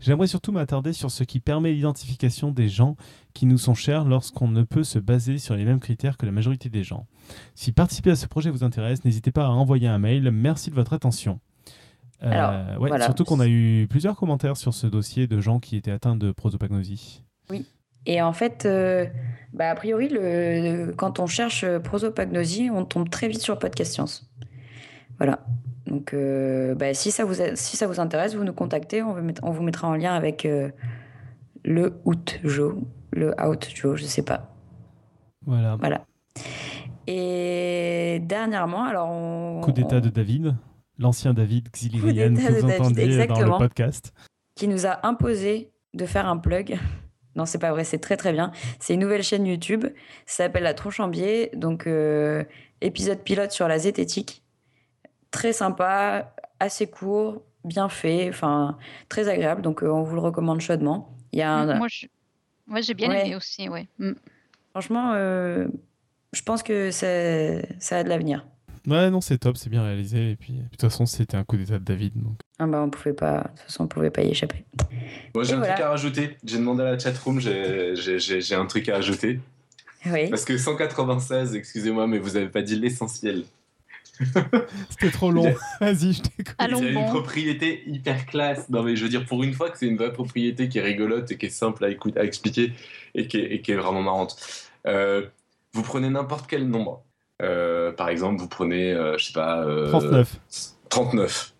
J'aimerais 0.00 0.28
surtout 0.28 0.52
m'attarder 0.52 0.92
sur 0.92 1.10
ce 1.10 1.24
qui 1.24 1.40
permet 1.40 1.72
l'identification 1.72 2.52
des 2.52 2.68
gens 2.68 2.96
qui 3.34 3.46
nous 3.46 3.58
sont 3.58 3.74
chers 3.74 4.04
lorsqu'on 4.04 4.48
ne 4.48 4.62
peut 4.62 4.84
se 4.84 4.98
baser 4.98 5.38
sur 5.38 5.56
les 5.56 5.64
mêmes 5.64 5.80
critères 5.80 6.16
que 6.16 6.26
la 6.26 6.32
majorité 6.32 6.68
des 6.68 6.84
gens. 6.84 7.06
Si 7.54 7.72
participer 7.72 8.10
à 8.12 8.16
ce 8.16 8.26
projet 8.26 8.50
vous 8.50 8.62
intéresse, 8.62 9.04
n'hésitez 9.04 9.32
pas 9.32 9.46
à 9.46 9.50
envoyer 9.50 9.88
un 9.88 9.98
mail. 9.98 10.30
Merci 10.30 10.70
de 10.70 10.74
votre 10.76 10.92
attention. 10.92 11.40
Euh, 12.22 12.30
Alors, 12.30 12.80
ouais, 12.80 12.88
voilà. 12.88 13.06
Surtout 13.06 13.24
qu'on 13.24 13.40
a 13.40 13.48
eu 13.48 13.88
plusieurs 13.90 14.16
commentaires 14.16 14.56
sur 14.56 14.74
ce 14.74 14.86
dossier 14.86 15.26
de 15.26 15.40
gens 15.40 15.58
qui 15.58 15.74
étaient 15.76 15.90
atteints 15.90 16.14
de 16.14 16.30
prosopagnosie. 16.30 17.24
Et 18.06 18.20
en 18.22 18.32
fait, 18.32 18.64
euh, 18.66 19.06
bah, 19.52 19.70
a 19.70 19.74
priori, 19.74 20.08
le, 20.08 20.92
quand 20.96 21.20
on 21.20 21.26
cherche 21.26 21.64
euh, 21.64 21.78
prosopagnosie, 21.78 22.70
on 22.72 22.84
tombe 22.84 23.08
très 23.10 23.28
vite 23.28 23.40
sur 23.40 23.58
Podcast 23.58 23.92
Science. 23.92 24.30
Voilà. 25.18 25.40
Donc, 25.86 26.14
euh, 26.14 26.74
bah, 26.74 26.94
si, 26.94 27.10
ça 27.10 27.24
vous, 27.24 27.40
a- 27.42 27.54
si 27.56 27.76
ça 27.76 27.86
vous 27.86 28.00
intéresse, 28.00 28.34
vous 28.34 28.44
nous 28.44 28.52
contactez. 28.52 29.02
On, 29.02 29.14
met- 29.20 29.34
on 29.42 29.50
vous 29.50 29.62
mettra 29.62 29.88
en 29.88 29.94
lien 29.94 30.14
avec 30.14 30.46
euh, 30.46 30.70
le 31.64 32.00
Out 32.04 32.40
Joe, 32.44 32.74
le 33.12 33.34
Out 33.40 33.68
Joe, 33.74 33.96
je 34.00 34.04
sais 34.04 34.22
pas. 34.22 34.54
Voilà. 35.46 35.76
Voilà. 35.76 36.04
Et 37.06 38.20
dernièrement, 38.22 38.84
alors 38.84 39.08
on. 39.10 39.60
Coup 39.62 39.72
d'état 39.72 39.96
on- 39.96 40.00
de 40.00 40.08
David, 40.08 40.54
l'ancien 40.98 41.34
David 41.34 41.68
Xilirian 41.70 42.34
que 42.34 42.40
vous 42.40 42.66
David, 42.66 42.80
entendiez 42.80 43.26
dans 43.26 43.40
le 43.40 43.58
podcast. 43.58 44.12
qui 44.54 44.68
nous 44.68 44.86
a 44.86 45.06
imposé 45.06 45.72
de 45.94 46.06
faire 46.06 46.26
un 46.28 46.36
plug. 46.38 46.78
Non, 47.36 47.46
c'est 47.46 47.58
pas 47.58 47.70
vrai, 47.70 47.84
c'est 47.84 47.98
très 47.98 48.16
très 48.16 48.32
bien. 48.32 48.52
C'est 48.78 48.94
une 48.94 49.00
nouvelle 49.00 49.22
chaîne 49.22 49.46
YouTube. 49.46 49.84
Ça 50.26 50.44
s'appelle 50.44 50.62
La 50.64 50.74
Tronche 50.74 51.00
en 51.00 51.08
Biais. 51.08 51.50
Donc, 51.54 51.86
euh, 51.86 52.44
épisode 52.80 53.20
pilote 53.20 53.52
sur 53.52 53.68
la 53.68 53.78
zététique. 53.78 54.42
Très 55.30 55.52
sympa, 55.52 56.34
assez 56.60 56.86
court, 56.88 57.42
bien 57.64 57.88
fait, 57.88 58.28
enfin, 58.28 58.76
très 59.08 59.28
agréable. 59.28 59.62
Donc, 59.62 59.82
euh, 59.82 59.88
on 59.88 60.02
vous 60.02 60.14
le 60.14 60.20
recommande 60.20 60.60
chaudement. 60.60 61.16
Il 61.32 61.38
y 61.38 61.42
a 61.42 61.52
un- 61.54 61.78
Moi, 61.78 61.88
je- 61.88 62.06
j'ai 62.82 62.94
bien 62.94 63.08
Ouais. 63.08 63.26
aimé 63.26 63.36
aussi, 63.36 63.68
ouais. 63.68 63.86
Mm. 63.98 64.12
Franchement, 64.72 65.12
euh, 65.14 65.68
je 66.34 66.42
pense 66.42 66.62
que 66.62 66.90
ça 66.90 67.06
a 67.06 68.04
de 68.04 68.08
l'avenir. 68.08 68.46
Ouais, 68.86 69.10
non, 69.10 69.20
c'est 69.20 69.38
top, 69.38 69.56
c'est 69.56 69.70
bien 69.70 69.82
réalisé. 69.84 70.32
Et 70.32 70.36
puis, 70.36 70.54
de 70.54 70.68
toute 70.70 70.80
façon, 70.80 71.06
c'était 71.06 71.36
un 71.36 71.44
coup 71.44 71.56
d'état 71.56 71.78
de 71.78 71.84
David. 71.84 72.12
Donc. 72.16 72.36
Ah 72.58 72.66
bah, 72.66 72.82
on 72.82 72.90
pouvait 72.90 73.12
pas, 73.14 73.38
de 73.38 73.48
toute 73.48 73.58
façon, 73.60 73.84
on 73.84 73.88
pouvait 73.88 74.10
pas 74.10 74.22
y 74.22 74.30
échapper. 74.30 74.64
Moi, 75.34 75.44
j'ai 75.44 75.54
un 75.54 75.58
voilà. 75.58 75.74
truc 75.74 75.84
à 75.84 75.90
rajouter. 75.90 76.36
J'ai 76.44 76.58
demandé 76.58 76.82
à 76.82 76.92
la 76.92 76.98
chatroom, 76.98 77.40
j'ai- 77.40 77.94
j'ai 77.96 78.18
j'ai- 78.18 78.40
j'ai 78.40 78.54
un 78.54 78.66
truc 78.66 78.88
à 78.88 78.96
ajouter. 78.96 79.38
Oui. 80.06 80.28
Parce 80.30 80.44
que 80.44 80.58
196, 80.58 81.54
excusez-moi, 81.54 82.06
mais 82.08 82.18
vous 82.18 82.36
avez 82.36 82.48
pas 82.48 82.62
dit 82.62 82.74
l'essentiel. 82.76 83.44
C'était 84.90 85.10
trop 85.10 85.30
long. 85.30 85.54
Vas-y, 85.80 86.12
je 86.12 86.22
t'écoute. 86.22 86.54
Il 86.60 86.70
y 86.70 86.86
a 86.86 86.90
une 86.90 87.06
propriété 87.06 87.82
hyper 87.86 88.26
classe. 88.26 88.68
Non, 88.68 88.82
mais 88.82 88.96
je 88.96 89.02
veux 89.04 89.08
dire, 89.08 89.24
pour 89.26 89.42
une 89.42 89.52
fois 89.54 89.70
que 89.70 89.78
c'est 89.78 89.86
une 89.86 89.96
vraie 89.96 90.12
propriété 90.12 90.68
qui 90.68 90.78
est 90.78 90.82
rigolote 90.82 91.30
et 91.30 91.38
qui 91.38 91.46
est 91.46 91.50
simple 91.50 91.84
à, 91.84 91.88
écouter, 91.90 92.18
à 92.20 92.24
expliquer 92.24 92.72
et 93.14 93.26
qui 93.26 93.38
est, 93.38 93.54
et 93.54 93.60
qui 93.62 93.72
est 93.72 93.76
vraiment 93.76 94.02
marrante. 94.02 94.36
Euh, 94.86 95.26
vous 95.72 95.82
prenez 95.82 96.10
n'importe 96.10 96.46
quel 96.48 96.68
nombre. 96.68 97.04
Euh, 97.42 97.92
par 97.92 98.08
exemple, 98.08 98.40
vous 98.40 98.48
prenez, 98.48 98.92
euh, 98.92 99.18
je 99.18 99.26
sais 99.26 99.32
pas. 99.32 99.62
euh, 99.64 99.88
39. 99.88 100.36
39. 100.88 101.52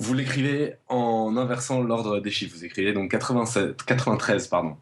Vous 0.00 0.14
l'écrivez 0.14 0.74
en 0.88 1.36
inversant 1.36 1.82
l'ordre 1.82 2.20
des 2.20 2.30
chiffres. 2.30 2.56
Vous 2.56 2.64
écrivez 2.64 2.92
donc 2.92 3.10
87, 3.10 3.82
93, 3.84 4.48
pardon. 4.48 4.76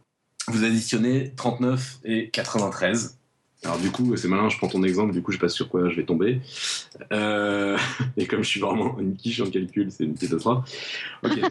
Vous 0.46 0.64
additionnez 0.64 1.32
39 1.36 1.98
et 2.04 2.30
93. 2.30 3.18
Alors 3.64 3.78
du 3.78 3.90
coup, 3.90 4.16
c'est 4.16 4.28
malin, 4.28 4.48
je 4.48 4.56
prends 4.56 4.68
ton 4.68 4.84
exemple, 4.84 5.12
du 5.12 5.20
coup 5.20 5.32
je 5.32 5.36
sais 5.36 5.40
pas 5.40 5.48
sur 5.48 5.68
quoi 5.68 5.88
je 5.90 5.96
vais 5.96 6.04
tomber. 6.04 6.40
Euh, 7.12 7.76
et 8.16 8.26
comme 8.26 8.42
je 8.44 8.48
suis 8.48 8.60
vraiment 8.60 8.98
une 9.00 9.16
quiche 9.16 9.40
en 9.40 9.50
calcul, 9.50 9.90
c'est 9.90 10.04
une 10.04 10.14
catastrophe. 10.14 10.64
Ok. 11.24 11.32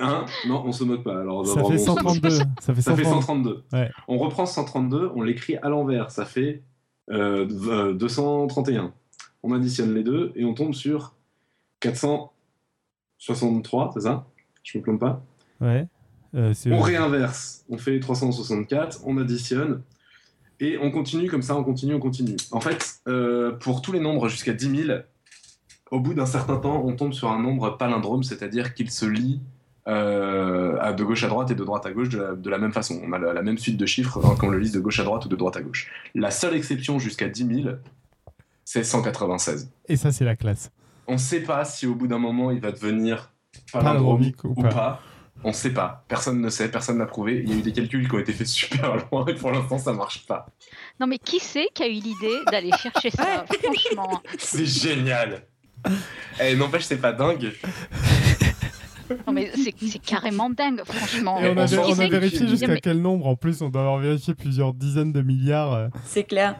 Hein? 0.00 0.24
Non, 0.48 0.64
on 0.66 0.72
se 0.72 0.82
moque 0.82 1.04
pas. 1.04 1.20
Alors, 1.20 1.46
Ça 1.46 1.52
vraiment, 1.52 1.68
fait 1.68 1.74
on 1.74 1.78
se 1.78 1.90
moque 1.90 1.98
132. 2.00 2.30
Ça 2.60 2.74
fait 2.74 2.82
ça 2.82 2.96
fait 2.96 3.04
132. 3.04 3.62
132. 3.62 3.62
Ouais. 3.72 3.90
On 4.08 4.18
reprend 4.18 4.44
132, 4.44 5.12
on 5.14 5.22
l'écrit 5.22 5.56
à 5.58 5.68
l'envers, 5.68 6.10
ça 6.10 6.24
fait 6.24 6.62
231. 7.08 8.92
On 9.42 9.52
additionne 9.52 9.94
les 9.94 10.02
deux 10.02 10.32
et 10.36 10.44
on 10.44 10.54
tombe 10.54 10.74
sur 10.74 11.14
463, 11.80 13.90
c'est 13.94 14.00
ça? 14.00 14.26
Je 14.62 14.78
me 14.78 14.82
plante 14.82 15.00
pas? 15.00 15.22
Ouais. 15.60 15.86
Euh, 16.34 16.52
On 16.70 16.80
réinverse, 16.80 17.64
on 17.68 17.78
fait 17.78 18.00
364, 18.00 19.02
on 19.04 19.18
additionne 19.18 19.82
et 20.60 20.78
on 20.78 20.90
continue 20.90 21.28
comme 21.28 21.42
ça, 21.42 21.56
on 21.56 21.62
continue, 21.62 21.94
on 21.94 22.00
continue. 22.00 22.36
En 22.50 22.60
fait, 22.60 23.00
euh, 23.06 23.52
pour 23.52 23.82
tous 23.82 23.92
les 23.92 24.00
nombres 24.00 24.28
jusqu'à 24.28 24.52
10 24.52 24.86
000, 24.86 24.98
au 25.90 26.00
bout 26.00 26.14
d'un 26.14 26.26
certain 26.26 26.56
temps, 26.56 26.82
on 26.84 26.96
tombe 26.96 27.12
sur 27.12 27.30
un 27.30 27.40
nombre 27.40 27.76
palindrome, 27.76 28.22
c'est-à-dire 28.22 28.74
qu'il 28.74 28.90
se 28.90 29.06
lit 29.06 29.40
euh, 29.86 30.92
de 30.92 31.04
gauche 31.04 31.24
à 31.24 31.28
droite 31.28 31.50
et 31.50 31.54
de 31.54 31.64
droite 31.64 31.84
à 31.86 31.92
gauche 31.92 32.08
de 32.08 32.18
la, 32.18 32.34
de 32.34 32.50
la 32.50 32.58
même 32.58 32.72
façon. 32.72 33.00
On 33.04 33.12
a 33.12 33.18
la, 33.18 33.32
la 33.32 33.42
même 33.42 33.58
suite 33.58 33.76
de 33.76 33.86
chiffres 33.86 34.20
hein, 34.24 34.36
qu'on 34.38 34.48
le 34.48 34.58
lise 34.58 34.72
de 34.72 34.80
gauche 34.80 35.00
à 35.00 35.04
droite 35.04 35.24
ou 35.26 35.28
de 35.28 35.36
droite 35.36 35.56
à 35.56 35.62
gauche. 35.62 35.90
La 36.14 36.30
seule 36.30 36.54
exception 36.54 36.98
jusqu'à 36.98 37.28
10 37.28 37.62
000, 37.62 37.76
c'est 38.64 38.84
196. 38.84 39.70
Et 39.88 39.96
ça, 39.96 40.12
c'est 40.12 40.24
la 40.24 40.36
classe. 40.36 40.70
On 41.06 41.14
ne 41.14 41.18
sait 41.18 41.42
pas 41.42 41.64
si 41.64 41.86
au 41.86 41.94
bout 41.94 42.06
d'un 42.06 42.18
moment 42.18 42.50
il 42.50 42.60
va 42.60 42.72
devenir 42.72 43.30
palindrome 43.72 43.94
Palindromique 43.94 44.44
ou 44.44 44.54
ou 44.56 44.62
pas. 44.62 44.68
pas. 44.68 45.02
On 45.42 45.48
ne 45.48 45.52
sait 45.52 45.74
pas. 45.74 46.04
Personne 46.08 46.40
ne 46.40 46.48
sait, 46.48 46.70
personne 46.70 46.96
n'a 46.96 47.06
prouvé. 47.06 47.42
Il 47.44 47.50
y 47.50 47.52
a 47.52 47.56
eu 47.56 47.62
des 47.62 47.72
calculs 47.72 48.08
qui 48.08 48.14
ont 48.14 48.18
été 48.18 48.32
faits 48.32 48.46
super 48.60 48.96
loin 48.96 49.26
et 49.26 49.34
pour 49.34 49.50
l'instant 49.52 49.78
ça 49.78 49.92
marche 49.92 50.26
pas. 50.26 50.46
Non, 50.98 51.06
mais 51.06 51.18
qui 51.18 51.38
c'est 51.40 51.68
qui 51.74 51.82
a 51.82 51.88
eu 51.88 51.92
l'idée 51.92 52.38
d'aller 52.50 52.70
chercher 52.82 53.10
ça 53.10 53.44
Franchement? 53.62 54.22
C'est 54.38 54.64
génial. 54.64 55.42
Eh, 56.40 56.56
n'empêche, 56.56 56.84
c'est 56.84 56.96
pas 56.96 57.12
dingue. 57.12 57.52
Non, 59.26 59.32
mais 59.32 59.50
c'est 59.54 59.98
carrément 59.98 60.50
dingue, 60.50 60.82
franchement. 60.84 61.38
Et 61.40 61.48
on 61.48 61.56
a, 61.56 61.66
on 61.74 61.98
a 62.00 62.08
vérifié 62.08 62.40
Mais- 62.42 62.48
jusqu'à 62.48 62.76
quel 62.80 63.00
nombre. 63.00 63.26
En 63.26 63.36
plus, 63.36 63.62
on 63.62 63.68
doit 63.68 63.82
avoir 63.82 63.98
vérifié 63.98 64.34
plusieurs 64.34 64.72
dizaines 64.74 65.12
de 65.12 65.22
milliards. 65.22 65.72
euh. 65.72 65.88
C'est 66.04 66.24
clair. 66.24 66.56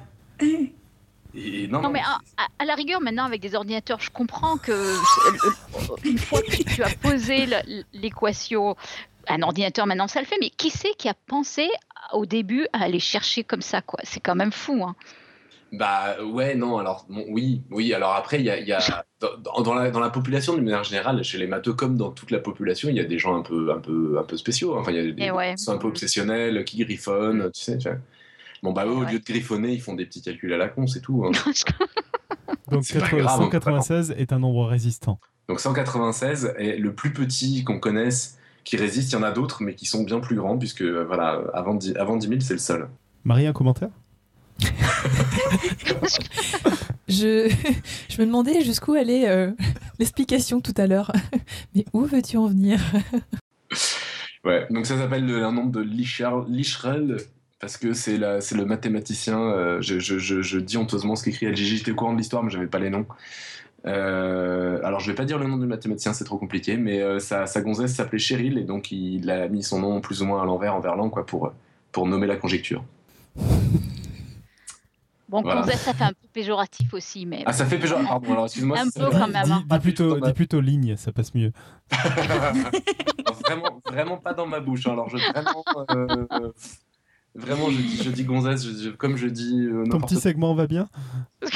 Et 1.37 1.67
non, 1.67 1.83
Non, 1.83 1.91
mais 1.91 2.01
à, 2.59 2.65
la 2.65 2.75
rigueur, 2.75 3.01
maintenant, 3.01 3.25
avec 3.25 3.41
des 3.41 3.55
ordinateurs, 3.55 4.01
je 4.01 4.11
comprends 4.11 4.57
que 4.57 4.95
une 6.05 6.19
fois 6.19 6.41
que 6.43 6.63
tu 6.63 6.83
as 6.83 6.91
posé 7.03 7.47
l'équation, 7.93 8.77
un 9.29 9.43
ordinateur, 9.43 9.87
maintenant, 9.87 10.07
ça 10.07 10.21
le 10.21 10.27
fait, 10.27 10.37
mais 10.41 10.51
qui 10.51 10.71
c'est 10.71 10.95
qui 10.97 11.09
a 11.09 11.15
pensé 11.27 11.69
au 12.13 12.25
début 12.27 12.67
à 12.73 12.85
aller 12.85 13.01
chercher 13.01 13.43
comme 13.43 13.63
ça, 13.63 13.81
quoi? 13.83 13.99
C'est 14.05 14.21
quand 14.21 14.37
même 14.37 14.53
fou, 14.53 14.85
hein. 14.85 14.95
Bah 15.79 16.17
ouais, 16.23 16.55
non, 16.55 16.79
alors 16.79 17.07
bon, 17.09 17.25
oui, 17.29 17.63
oui, 17.71 17.93
alors 17.95 18.15
après, 18.15 18.39
il 18.41 18.45
y 18.47 18.51
a, 18.51 18.59
il 18.61 18.67
y 18.69 18.73
a 18.73 19.05
dans, 19.21 19.63
dans 19.63 19.75
la, 19.75 19.91
dans 19.91 20.01
la 20.01 20.11
population, 20.11 20.55
d'une 20.55 20.65
manière 20.65 20.85
générale, 20.85 21.23
chez 21.25 21.39
les 21.39 21.47
matheux 21.47 21.73
comme 21.73 21.97
dans 21.97 22.11
toute 22.11 22.31
la 22.31 22.39
population, 22.39 22.89
il 22.91 22.97
y 22.97 23.01
a 23.01 23.05
des 23.05 23.19
gens 23.19 23.35
un 23.37 23.43
peu, 23.43 23.73
un 23.73 23.79
peu, 23.79 24.19
un 24.19 24.23
peu 24.25 24.37
spéciaux. 24.37 24.75
hein. 24.77 24.81
Enfin, 24.81 24.93
il 24.93 24.97
y 24.97 25.01
a 25.09 25.11
des 25.13 25.23
Et 25.25 25.31
ouais. 25.31 25.55
qui 25.57 25.63
sont 25.65 25.73
un 25.73 25.79
peu 25.79 25.89
obsessionnels, 25.89 26.65
qui 26.65 26.79
griffonnent, 26.85 27.51
tu 27.53 27.63
sais. 27.63 27.79
tu 27.79 27.89
vois. 27.89 27.99
Bon, 28.63 28.73
bah 28.73 28.85
eux, 28.87 28.91
au 28.91 29.01
Ouais. 29.05 29.13
lieu 29.13 29.19
de 29.19 29.25
griffonner, 29.25 29.73
ils 29.73 29.81
font 29.81 29.95
des 29.95 30.07
petits 30.07 30.23
calculs 30.23 30.53
à 30.53 30.57
la 30.59 30.69
con, 30.69 30.87
c'est 30.87 31.01
tout. 31.01 31.25
hein. 31.27 31.33
Donc 32.71 32.85
C'est 32.85 32.99
pas 32.99 33.07
80 33.07 33.23
grave, 33.23 33.41
196 33.41 34.15
est 34.17 34.33
un 34.33 34.39
nombre 34.39 34.67
résistant. 34.67 35.19
Donc 35.49 35.61
196 35.61 36.55
est 36.59 36.77
le 36.79 36.95
plus 36.95 37.13
petit 37.13 37.65
qu'on 37.65 37.79
connaisse 37.79 38.39
qui 38.65 38.77
résiste. 38.77 39.11
Il 39.13 39.15
y 39.15 39.19
en 39.19 39.23
a 39.23 39.31
d'autres, 39.33 39.63
mais 39.63 39.75
qui 39.75 39.85
sont 39.87 40.03
bien 40.05 40.21
plus 40.21 40.37
grands, 40.37 40.57
puisque 40.57 40.83
voilà, 40.83 41.43
avant 41.53 41.75
10, 41.75 41.95
avant 41.97 42.17
10 42.17 42.29
000, 42.29 42.41
c'est 42.41 42.55
le 42.55 42.59
seul. 42.59 42.89
Marie, 43.25 43.47
un 43.47 43.53
commentaire? 43.53 43.91
Je, 47.09 47.49
me 48.19 48.25
demandais 48.25 48.63
jusqu'où 48.63 48.95
allait 48.95 49.29
euh, 49.29 49.51
l'explication 49.99 50.61
tout 50.61 50.75
à 50.77 50.87
l'heure. 50.87 51.13
Mais 51.75 51.85
où 51.93 52.05
veux-tu 52.05 52.37
en 52.37 52.47
venir? 52.47 52.81
Ouais, 54.45 54.67
donc 54.71 54.87
ça 54.87 54.97
s'appelle 54.99 55.27
le- 55.27 55.45
un 55.45 55.53
nombre 55.53 55.73
de 55.73 55.81
Licherel, 55.81 57.17
parce 57.61 57.77
que 57.77 57.93
c'est 57.93 58.19
le 58.19 58.65
mathématicien. 58.65 59.41
euh, 59.41 59.81
je, 59.81 60.59
dis 60.59 60.77
honteusement 60.77 61.17
ce 61.17 61.25
qu'écrit 61.25 61.47
LGJ. 61.47 61.77
J'étais 61.77 61.93
au 61.93 61.95
courant 61.95 62.13
de 62.13 62.19
l'histoire, 62.19 62.43
mais 62.43 62.51
j'avais 62.51 62.67
pas 62.67 62.79
les 62.79 62.91
noms. 62.91 63.07
Euh, 63.87 64.81
alors 64.83 65.01
je 65.01 65.11
vais 65.11 65.15
pas 65.15 65.27
dire 65.27 65.39
le 65.39 65.47
nom 65.47 65.59
du 65.59 65.67
mathématicien, 65.67 66.15
c'est 66.15 66.25
trop 66.25 66.39
compliqué, 66.39 66.79
mais 66.79 67.21
sa, 67.21 67.47
sa 67.47 67.61
gonzesse 67.61 67.95
s'appelait 67.95 68.19
Cheryl, 68.19 68.57
et 68.57 68.65
donc 68.65 68.91
il 68.91 69.31
a 69.31 69.47
mis 69.49 69.63
son 69.63 69.79
nom 69.81 70.01
plus 70.01 70.23
ou 70.23 70.27
moins 70.27 70.43
à 70.43 70.47
l'envers 70.47 70.75
en 70.75 70.81
verlan, 70.81 71.11
quoi, 71.11 71.27
pour 71.27 72.07
nommer 72.07 72.27
la 72.27 72.37
conjecture. 72.37 72.83
Bon, 75.35 75.43
Voilà. 75.43 75.63
gonzesse, 75.63 75.81
ça 75.81 75.93
fait 75.95 76.05
un 76.05 76.13
peu 76.13 76.29
péjoratif 76.33 76.95
aussi, 76.95 77.27
mais. 77.27 77.43
Ah, 77.45 77.53
ça 77.53 77.67
fait 77.67 77.77
péjoratif. 77.77 78.09
Pardon, 78.09 78.31
alors 78.31 78.45
excuse-moi. 78.45 78.79
Un 78.79 78.85
si 78.85 78.93
peu 78.93 79.11
quand 79.11 79.27
même, 79.27 79.51
hein. 79.51 79.63
Dis, 79.63 79.65
dis 79.69 79.79
plutôt, 79.81 80.21
dis 80.21 80.33
plutôt 80.33 80.61
ligne, 80.61 80.97
ça 80.97 81.11
passe 81.11 81.35
mieux. 81.35 81.51
vraiment, 83.45 83.81
vraiment 83.85 84.17
pas 84.19 84.33
dans 84.33 84.47
ma 84.47 84.61
bouche. 84.61 84.87
hein. 84.87 84.93
Alors, 84.93 85.09
je, 85.09 85.17
vraiment, 85.17 85.65
euh, 85.91 86.53
vraiment, 87.35 87.69
je 87.69 87.81
dis, 87.81 87.97
je 88.05 88.11
dis 88.11 88.23
gonzesse, 88.23 88.65
je- 88.65 88.79
je- 88.85 88.91
comme 88.91 89.17
je 89.17 89.27
dis 89.27 89.59
euh, 89.67 89.85
Ton 89.91 90.01
petit 90.03 90.21
segment 90.21 90.55
va 90.55 90.69
bien? 90.69 90.89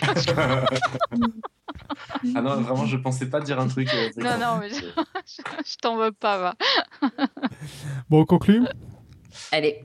Ah 2.35 2.43
non, 2.43 2.61
vraiment, 2.61 2.85
je 2.85 2.97
pensais 2.97 3.27
pas 3.31 3.41
dire 3.41 3.61
un 3.61 3.69
truc. 3.69 3.89
euh, 3.95 4.09
Non, 4.19 4.39
non, 4.41 4.59
mais 4.59 4.69
je, 4.71 4.85
je 5.65 5.77
t'en 5.81 5.97
veux 5.97 6.11
pas, 6.11 6.39
va. 6.39 6.55
Bon, 8.11 8.23
on 8.23 8.25
conclut? 8.25 8.65
Allez, 9.53 9.83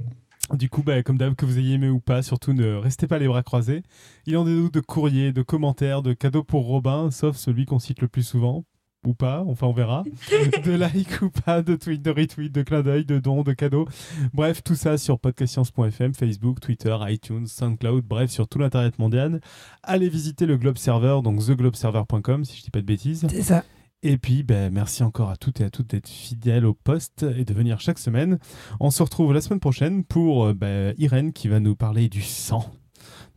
Du 0.52 0.70
coup, 0.70 0.84
bah, 0.84 1.02
comme 1.04 1.18
d'hab, 1.18 1.36
que 1.36 1.46
vous 1.46 1.58
ayez 1.58 1.76
aimé 1.76 1.90
ou 1.90 2.00
pas, 2.00 2.22
surtout 2.22 2.54
ne 2.54 2.76
restez 2.76 3.08
pas 3.08 3.18
les 3.18 3.28
bras 3.28 3.44
croisés. 3.44 3.82
Il 4.26 4.38
en 4.38 4.46
est 4.46 4.52
nous 4.52 4.70
de 4.70 4.82
courriers, 4.82 5.32
de 5.32 5.42
commentaires, 5.42 6.02
de 6.02 6.14
cadeaux 6.14 6.44
pour 6.44 6.66
Robin, 6.66 7.12
sauf 7.12 7.38
celui 7.38 7.66
qu'on 7.66 7.80
cite 7.80 8.02
le 8.02 8.08
plus 8.08 8.24
souvent. 8.24 8.66
Ou 9.06 9.14
pas, 9.14 9.44
enfin 9.48 9.68
on 9.68 9.74
verra. 9.74 10.04
de 10.64 10.72
like 10.72 11.22
ou 11.22 11.30
pas, 11.30 11.62
de 11.62 11.76
tweet, 11.76 12.02
de 12.02 12.10
retweet, 12.10 12.54
de 12.54 12.62
clin 12.62 12.82
d'œil, 12.82 13.04
de 13.04 13.20
dons, 13.20 13.44
de 13.44 13.52
cadeaux. 13.52 13.86
Bref, 14.34 14.64
tout 14.64 14.76
ça 14.76 14.98
sur 14.98 15.20
podcastscience.fm, 15.20 16.14
Facebook, 16.14 16.62
Twitter, 16.62 16.96
iTunes, 17.10 17.48
SoundCloud, 17.48 18.06
bref, 18.06 18.32
sur 18.32 18.48
tout 18.48 18.60
l'internet 18.60 19.00
mondial. 19.00 19.42
Allez 19.82 20.08
visiter 20.08 20.46
le 20.46 20.56
Globe 20.56 20.78
Server, 20.78 21.20
donc 21.22 21.46
theglobeserver.com 21.46 22.46
si 22.46 22.58
je 22.58 22.64
dis 22.64 22.72
pas 22.72 22.80
de 22.80 22.86
bêtises. 22.86 23.26
C'est 23.30 23.42
ça. 23.42 23.66
Et 24.06 24.18
puis, 24.18 24.44
ben, 24.44 24.72
merci 24.72 25.02
encore 25.02 25.30
à 25.30 25.38
toutes 25.38 25.62
et 25.62 25.64
à 25.64 25.70
toutes 25.70 25.92
d'être 25.92 26.10
fidèles 26.10 26.66
au 26.66 26.74
poste 26.74 27.24
et 27.24 27.46
de 27.46 27.54
venir 27.54 27.80
chaque 27.80 27.98
semaine. 27.98 28.38
On 28.82 28.92
se 28.92 29.02
retrouve 29.02 29.34
la 29.34 29.40
semaine 29.40 29.62
prochaine 29.62 30.04
pour 30.04 30.48
euh, 30.48 30.54
ben, 30.54 30.94
Irène 30.98 31.32
qui 31.32 31.48
va 31.48 31.62
nous 31.62 31.78
parler 31.78 32.10
du 32.10 32.22
sang 32.22 32.70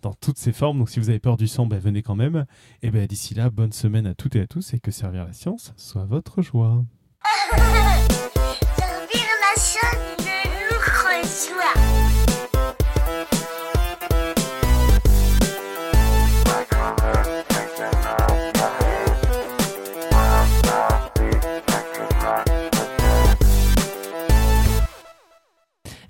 dans 0.03 0.13
toutes 0.13 0.39
ses 0.39 0.53
formes. 0.53 0.81
Donc, 0.81 0.91
si 0.91 0.99
vous 0.99 1.09
avez 1.09 1.21
peur 1.21 1.37
du 1.37 1.47
sang, 1.47 1.67
ben, 1.67 1.79
venez 1.79 2.03
quand 2.03 2.17
même. 2.17 2.47
Et 2.83 2.91
ben, 2.91 3.07
d'ici 3.07 3.33
là, 3.33 3.49
bonne 3.49 3.73
semaine 3.73 4.07
à 4.07 4.15
toutes 4.17 4.35
et 4.35 4.41
à 4.41 4.49
tous 4.49 4.75
et 4.75 4.81
que 4.81 4.91
servir 4.91 5.25
la 5.25 5.33
science 5.33 5.73
soit 5.77 6.05
votre 6.05 6.43
joie. 6.43 6.85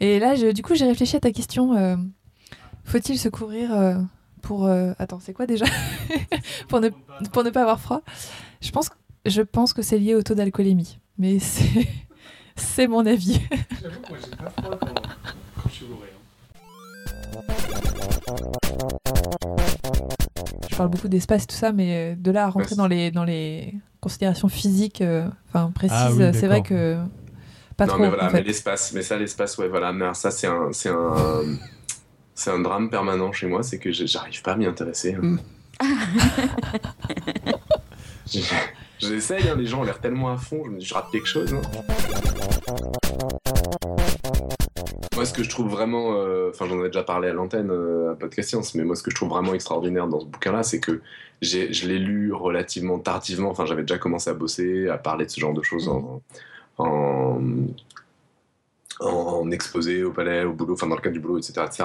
Et 0.06 0.18
là, 0.20 0.34
je- 0.36 0.52
du 0.52 0.62
coup, 0.62 0.74
j'ai 0.74 0.86
réfléchi 0.86 1.16
à 1.16 1.20
ta 1.20 1.32
question. 1.32 1.74
euh, 1.76 1.96
Faut-il 2.84 3.18
se 3.18 3.28
couvrir 3.28 3.74
euh, 3.74 3.96
pour... 4.42 4.66
euh, 4.66 4.92
Attends, 4.98 5.18
c'est 5.20 5.32
quoi 5.32 5.46
déjà 5.46 5.64
pour, 6.68 6.80
ne, 6.80 6.90
pour 7.32 7.42
ne 7.44 7.50
pas 7.50 7.62
avoir 7.62 7.80
froid 7.80 8.02
je 8.62 8.70
pense, 8.70 8.90
je 9.26 9.42
pense 9.42 9.72
que 9.72 9.82
c'est 9.82 9.98
lié 9.98 10.14
au 10.14 10.22
taux 10.22 10.34
d'alcoolémie. 10.34 10.98
Mais 11.18 11.38
c'est 11.40 11.88
c'est 12.56 12.86
mon 12.86 13.04
avis. 13.04 13.40
Je 20.70 20.76
parle 20.76 20.88
beaucoup 20.90 21.08
d'espace, 21.08 21.46
tout 21.46 21.54
ça, 21.56 21.72
mais 21.72 22.16
de 22.16 22.30
là 22.30 22.44
à 22.44 22.50
rentrer 22.50 22.74
dans 22.76 22.86
les, 22.86 23.10
dans 23.10 23.24
les 23.24 23.74
considérations 24.00 24.48
physiques, 24.48 25.00
euh, 25.00 25.28
enfin 25.48 25.70
précises, 25.74 25.96
Ah 25.98 26.10
oui, 26.12 26.30
c'est 26.32 26.46
vrai 26.46 26.62
que 26.62 26.96
pas 27.76 27.86
non, 27.86 27.92
trop. 27.94 28.02
mais 28.02 28.08
voilà, 28.08 28.26
en 28.26 28.30
fait. 28.30 28.38
mais 28.38 28.42
l'espace, 28.42 28.92
mais 28.92 29.02
ça, 29.02 29.16
l'espace, 29.16 29.58
ouais, 29.58 29.68
voilà, 29.68 29.92
mais 29.92 30.12
ça, 30.14 30.30
c'est 30.30 30.46
un, 30.46 30.72
c'est 30.72 30.88
un, 30.88 31.44
c'est 32.34 32.50
un 32.50 32.58
drame 32.60 32.88
permanent 32.90 33.32
chez 33.32 33.46
moi, 33.46 33.62
c'est 33.62 33.78
que 33.78 33.90
j'arrive 33.92 34.42
pas 34.42 34.52
à 34.52 34.56
m'y 34.56 34.66
intéresser. 34.66 35.14
hein. 35.14 35.20
Mm. 35.22 35.38
Je- 38.32 38.40
J'essaye, 38.98 39.46
hein, 39.48 39.56
les 39.58 39.66
gens 39.66 39.80
ont 39.80 39.84
l'air 39.84 40.00
tellement 40.00 40.30
à 40.32 40.38
fond, 40.38 40.62
je 40.64 40.70
me 40.70 40.78
dis, 40.78 40.86
je 40.86 40.94
rate 40.94 41.10
quelque 41.12 41.26
chose. 41.28 41.52
hein. 41.52 41.60
Moi, 45.14 45.24
ce 45.26 45.32
que 45.34 45.42
je 45.42 45.48
trouve 45.50 45.68
vraiment, 45.68 46.14
euh, 46.14 46.50
enfin, 46.50 46.66
j'en 46.66 46.82
ai 46.82 46.86
déjà 46.88 47.02
parlé 47.02 47.28
à 47.28 47.32
l'antenne, 47.32 47.70
euh, 47.70 48.12
à 48.12 48.14
Podcast 48.16 48.48
Science, 48.50 48.74
mais 48.74 48.84
moi, 48.84 48.96
ce 48.96 49.02
que 49.02 49.10
je 49.10 49.16
trouve 49.16 49.28
vraiment 49.30 49.52
extraordinaire 49.54 50.06
dans 50.08 50.20
ce 50.20 50.26
bouquin-là, 50.26 50.62
c'est 50.62 50.80
que 50.80 51.00
j'ai, 51.42 51.72
je 51.72 51.86
l'ai 51.88 51.98
lu 51.98 52.32
relativement 52.32 52.98
tardivement. 52.98 53.50
Enfin, 53.50 53.66
j'avais 53.66 53.82
déjà 53.82 53.98
commencé 53.98 54.30
à 54.30 54.34
bosser, 54.34 54.88
à 54.88 54.96
parler 54.98 55.26
de 55.26 55.30
ce 55.30 55.40
genre 55.40 55.54
de 55.54 55.62
choses 55.62 55.88
en, 55.88 56.22
en, 56.78 57.42
exposé 59.50 60.02
au 60.02 60.10
palais, 60.10 60.44
au 60.44 60.52
boulot, 60.52 60.74
enfin 60.74 60.86
dans 60.86 60.96
le 60.96 61.00
cadre 61.00 61.14
du 61.14 61.20
boulot, 61.20 61.38
etc. 61.38 61.66
etc. 61.66 61.84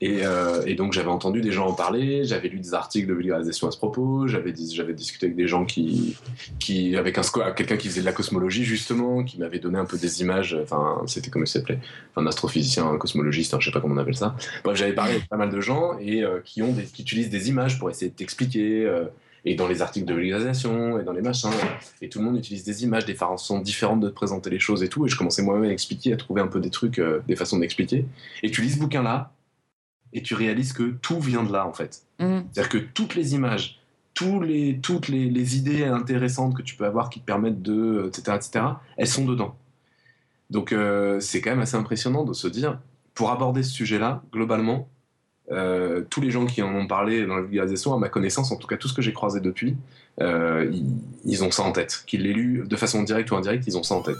Et, 0.00 0.24
euh, 0.24 0.62
et 0.66 0.74
donc 0.74 0.92
j'avais 0.92 1.08
entendu 1.08 1.40
des 1.40 1.50
gens 1.50 1.66
en 1.66 1.72
parler, 1.72 2.24
j'avais 2.24 2.48
lu 2.48 2.60
des 2.60 2.74
articles 2.74 3.08
de 3.08 3.14
vulgarisation 3.14 3.68
à 3.68 3.70
ce 3.70 3.78
propos, 3.78 4.28
j'avais 4.28 4.54
j'avais 4.72 4.92
discuté 4.92 5.26
avec 5.26 5.36
des 5.36 5.48
gens 5.48 5.64
qui, 5.64 6.16
qui 6.58 6.96
avec 6.96 7.18
un 7.18 7.22
quelqu'un 7.56 7.76
qui 7.76 7.88
faisait 7.88 8.02
de 8.02 8.06
la 8.06 8.12
cosmologie 8.12 8.64
justement, 8.64 9.24
qui 9.24 9.38
m'avait 9.38 9.58
donné 9.58 9.78
un 9.78 9.84
peu 9.84 9.98
des 9.98 10.20
images, 10.20 10.56
enfin 10.62 11.02
c'était 11.06 11.30
comment 11.30 11.44
il 11.44 11.48
s'appelait, 11.48 11.78
un 12.16 12.26
astrophysicien, 12.26 12.86
un 12.86 12.98
cosmologiste, 12.98 13.54
hein, 13.54 13.58
je 13.60 13.66
sais 13.66 13.72
pas 13.72 13.80
comment 13.80 13.94
on 13.94 13.98
appelle 13.98 14.16
ça. 14.16 14.36
Bref, 14.64 14.76
j'avais 14.76 14.94
parlé 14.94 15.12
avec 15.12 15.28
pas 15.28 15.36
mal 15.36 15.50
de 15.50 15.60
gens 15.60 15.98
et 15.98 16.22
euh, 16.22 16.40
qui 16.44 16.62
ont 16.62 16.74
qui 16.92 17.02
utilisent 17.02 17.30
des 17.30 17.48
images 17.48 17.78
pour 17.78 17.90
essayer 17.90 18.10
de 18.10 18.16
t'expliquer. 18.16 18.84
euh, 18.84 19.04
et 19.44 19.54
dans 19.54 19.66
les 19.66 19.82
articles 19.82 20.06
de 20.06 20.14
vulgarisation, 20.14 21.00
et 21.00 21.04
dans 21.04 21.12
les 21.12 21.22
machins, 21.22 21.50
et 22.00 22.08
tout 22.08 22.20
le 22.20 22.24
monde 22.24 22.38
utilise 22.38 22.64
des 22.64 22.84
images, 22.84 23.04
des 23.04 23.14
façons 23.14 23.58
différentes 23.58 24.00
de 24.00 24.08
te 24.08 24.14
présenter 24.14 24.50
les 24.50 24.60
choses 24.60 24.82
et 24.82 24.88
tout, 24.88 25.04
et 25.06 25.08
je 25.08 25.16
commençais 25.16 25.42
moi-même 25.42 25.68
à 25.68 25.72
expliquer, 25.72 26.12
à 26.12 26.16
trouver 26.16 26.40
un 26.40 26.46
peu 26.46 26.60
des 26.60 26.70
trucs, 26.70 26.98
euh, 26.98 27.22
des 27.26 27.36
façons 27.36 27.58
d'expliquer. 27.58 28.06
Et 28.42 28.50
tu 28.50 28.62
lis 28.62 28.72
ce 28.72 28.78
bouquin-là, 28.78 29.32
et 30.12 30.22
tu 30.22 30.34
réalises 30.34 30.72
que 30.72 30.90
tout 31.02 31.20
vient 31.20 31.42
de 31.42 31.52
là, 31.52 31.66
en 31.66 31.72
fait. 31.72 32.02
Mm. 32.20 32.40
C'est-à-dire 32.52 32.68
que 32.68 32.78
toutes 32.78 33.14
les 33.14 33.34
images, 33.34 33.80
tous 34.14 34.40
les, 34.40 34.78
toutes 34.80 35.08
les, 35.08 35.30
les 35.30 35.56
idées 35.56 35.84
intéressantes 35.84 36.54
que 36.56 36.62
tu 36.62 36.76
peux 36.76 36.84
avoir 36.84 37.10
qui 37.10 37.20
te 37.20 37.24
permettent 37.24 37.62
de, 37.62 38.04
etc., 38.06 38.36
etc., 38.36 38.64
elles 38.96 39.08
sont 39.08 39.24
dedans. 39.24 39.56
Donc 40.50 40.72
euh, 40.72 41.18
c'est 41.18 41.40
quand 41.40 41.50
même 41.50 41.60
assez 41.60 41.76
impressionnant 41.76 42.24
de 42.24 42.34
se 42.34 42.46
dire, 42.46 42.78
pour 43.14 43.30
aborder 43.30 43.62
ce 43.62 43.72
sujet-là, 43.72 44.22
globalement, 44.32 44.88
euh, 45.50 46.02
tous 46.08 46.20
les 46.20 46.30
gens 46.30 46.46
qui 46.46 46.62
en 46.62 46.74
ont 46.74 46.86
parlé 46.86 47.26
dans 47.26 47.36
la 47.36 47.42
vulgarisation, 47.42 47.94
à 47.94 47.98
ma 47.98 48.08
connaissance, 48.08 48.52
en 48.52 48.56
tout 48.56 48.66
cas 48.66 48.76
tout 48.76 48.88
ce 48.88 48.94
que 48.94 49.02
j'ai 49.02 49.12
croisé 49.12 49.40
depuis, 49.40 49.76
euh, 50.20 50.68
ils, 50.72 50.96
ils 51.24 51.44
ont 51.44 51.50
ça 51.50 51.62
en 51.62 51.72
tête. 51.72 52.04
Qu'ils 52.06 52.22
l'aient 52.22 52.32
lu 52.32 52.64
de 52.66 52.76
façon 52.76 53.02
directe 53.02 53.30
ou 53.30 53.36
indirecte, 53.36 53.66
ils 53.66 53.76
ont 53.76 53.82
ça 53.82 53.94
en 53.94 54.02
tête. 54.02 54.16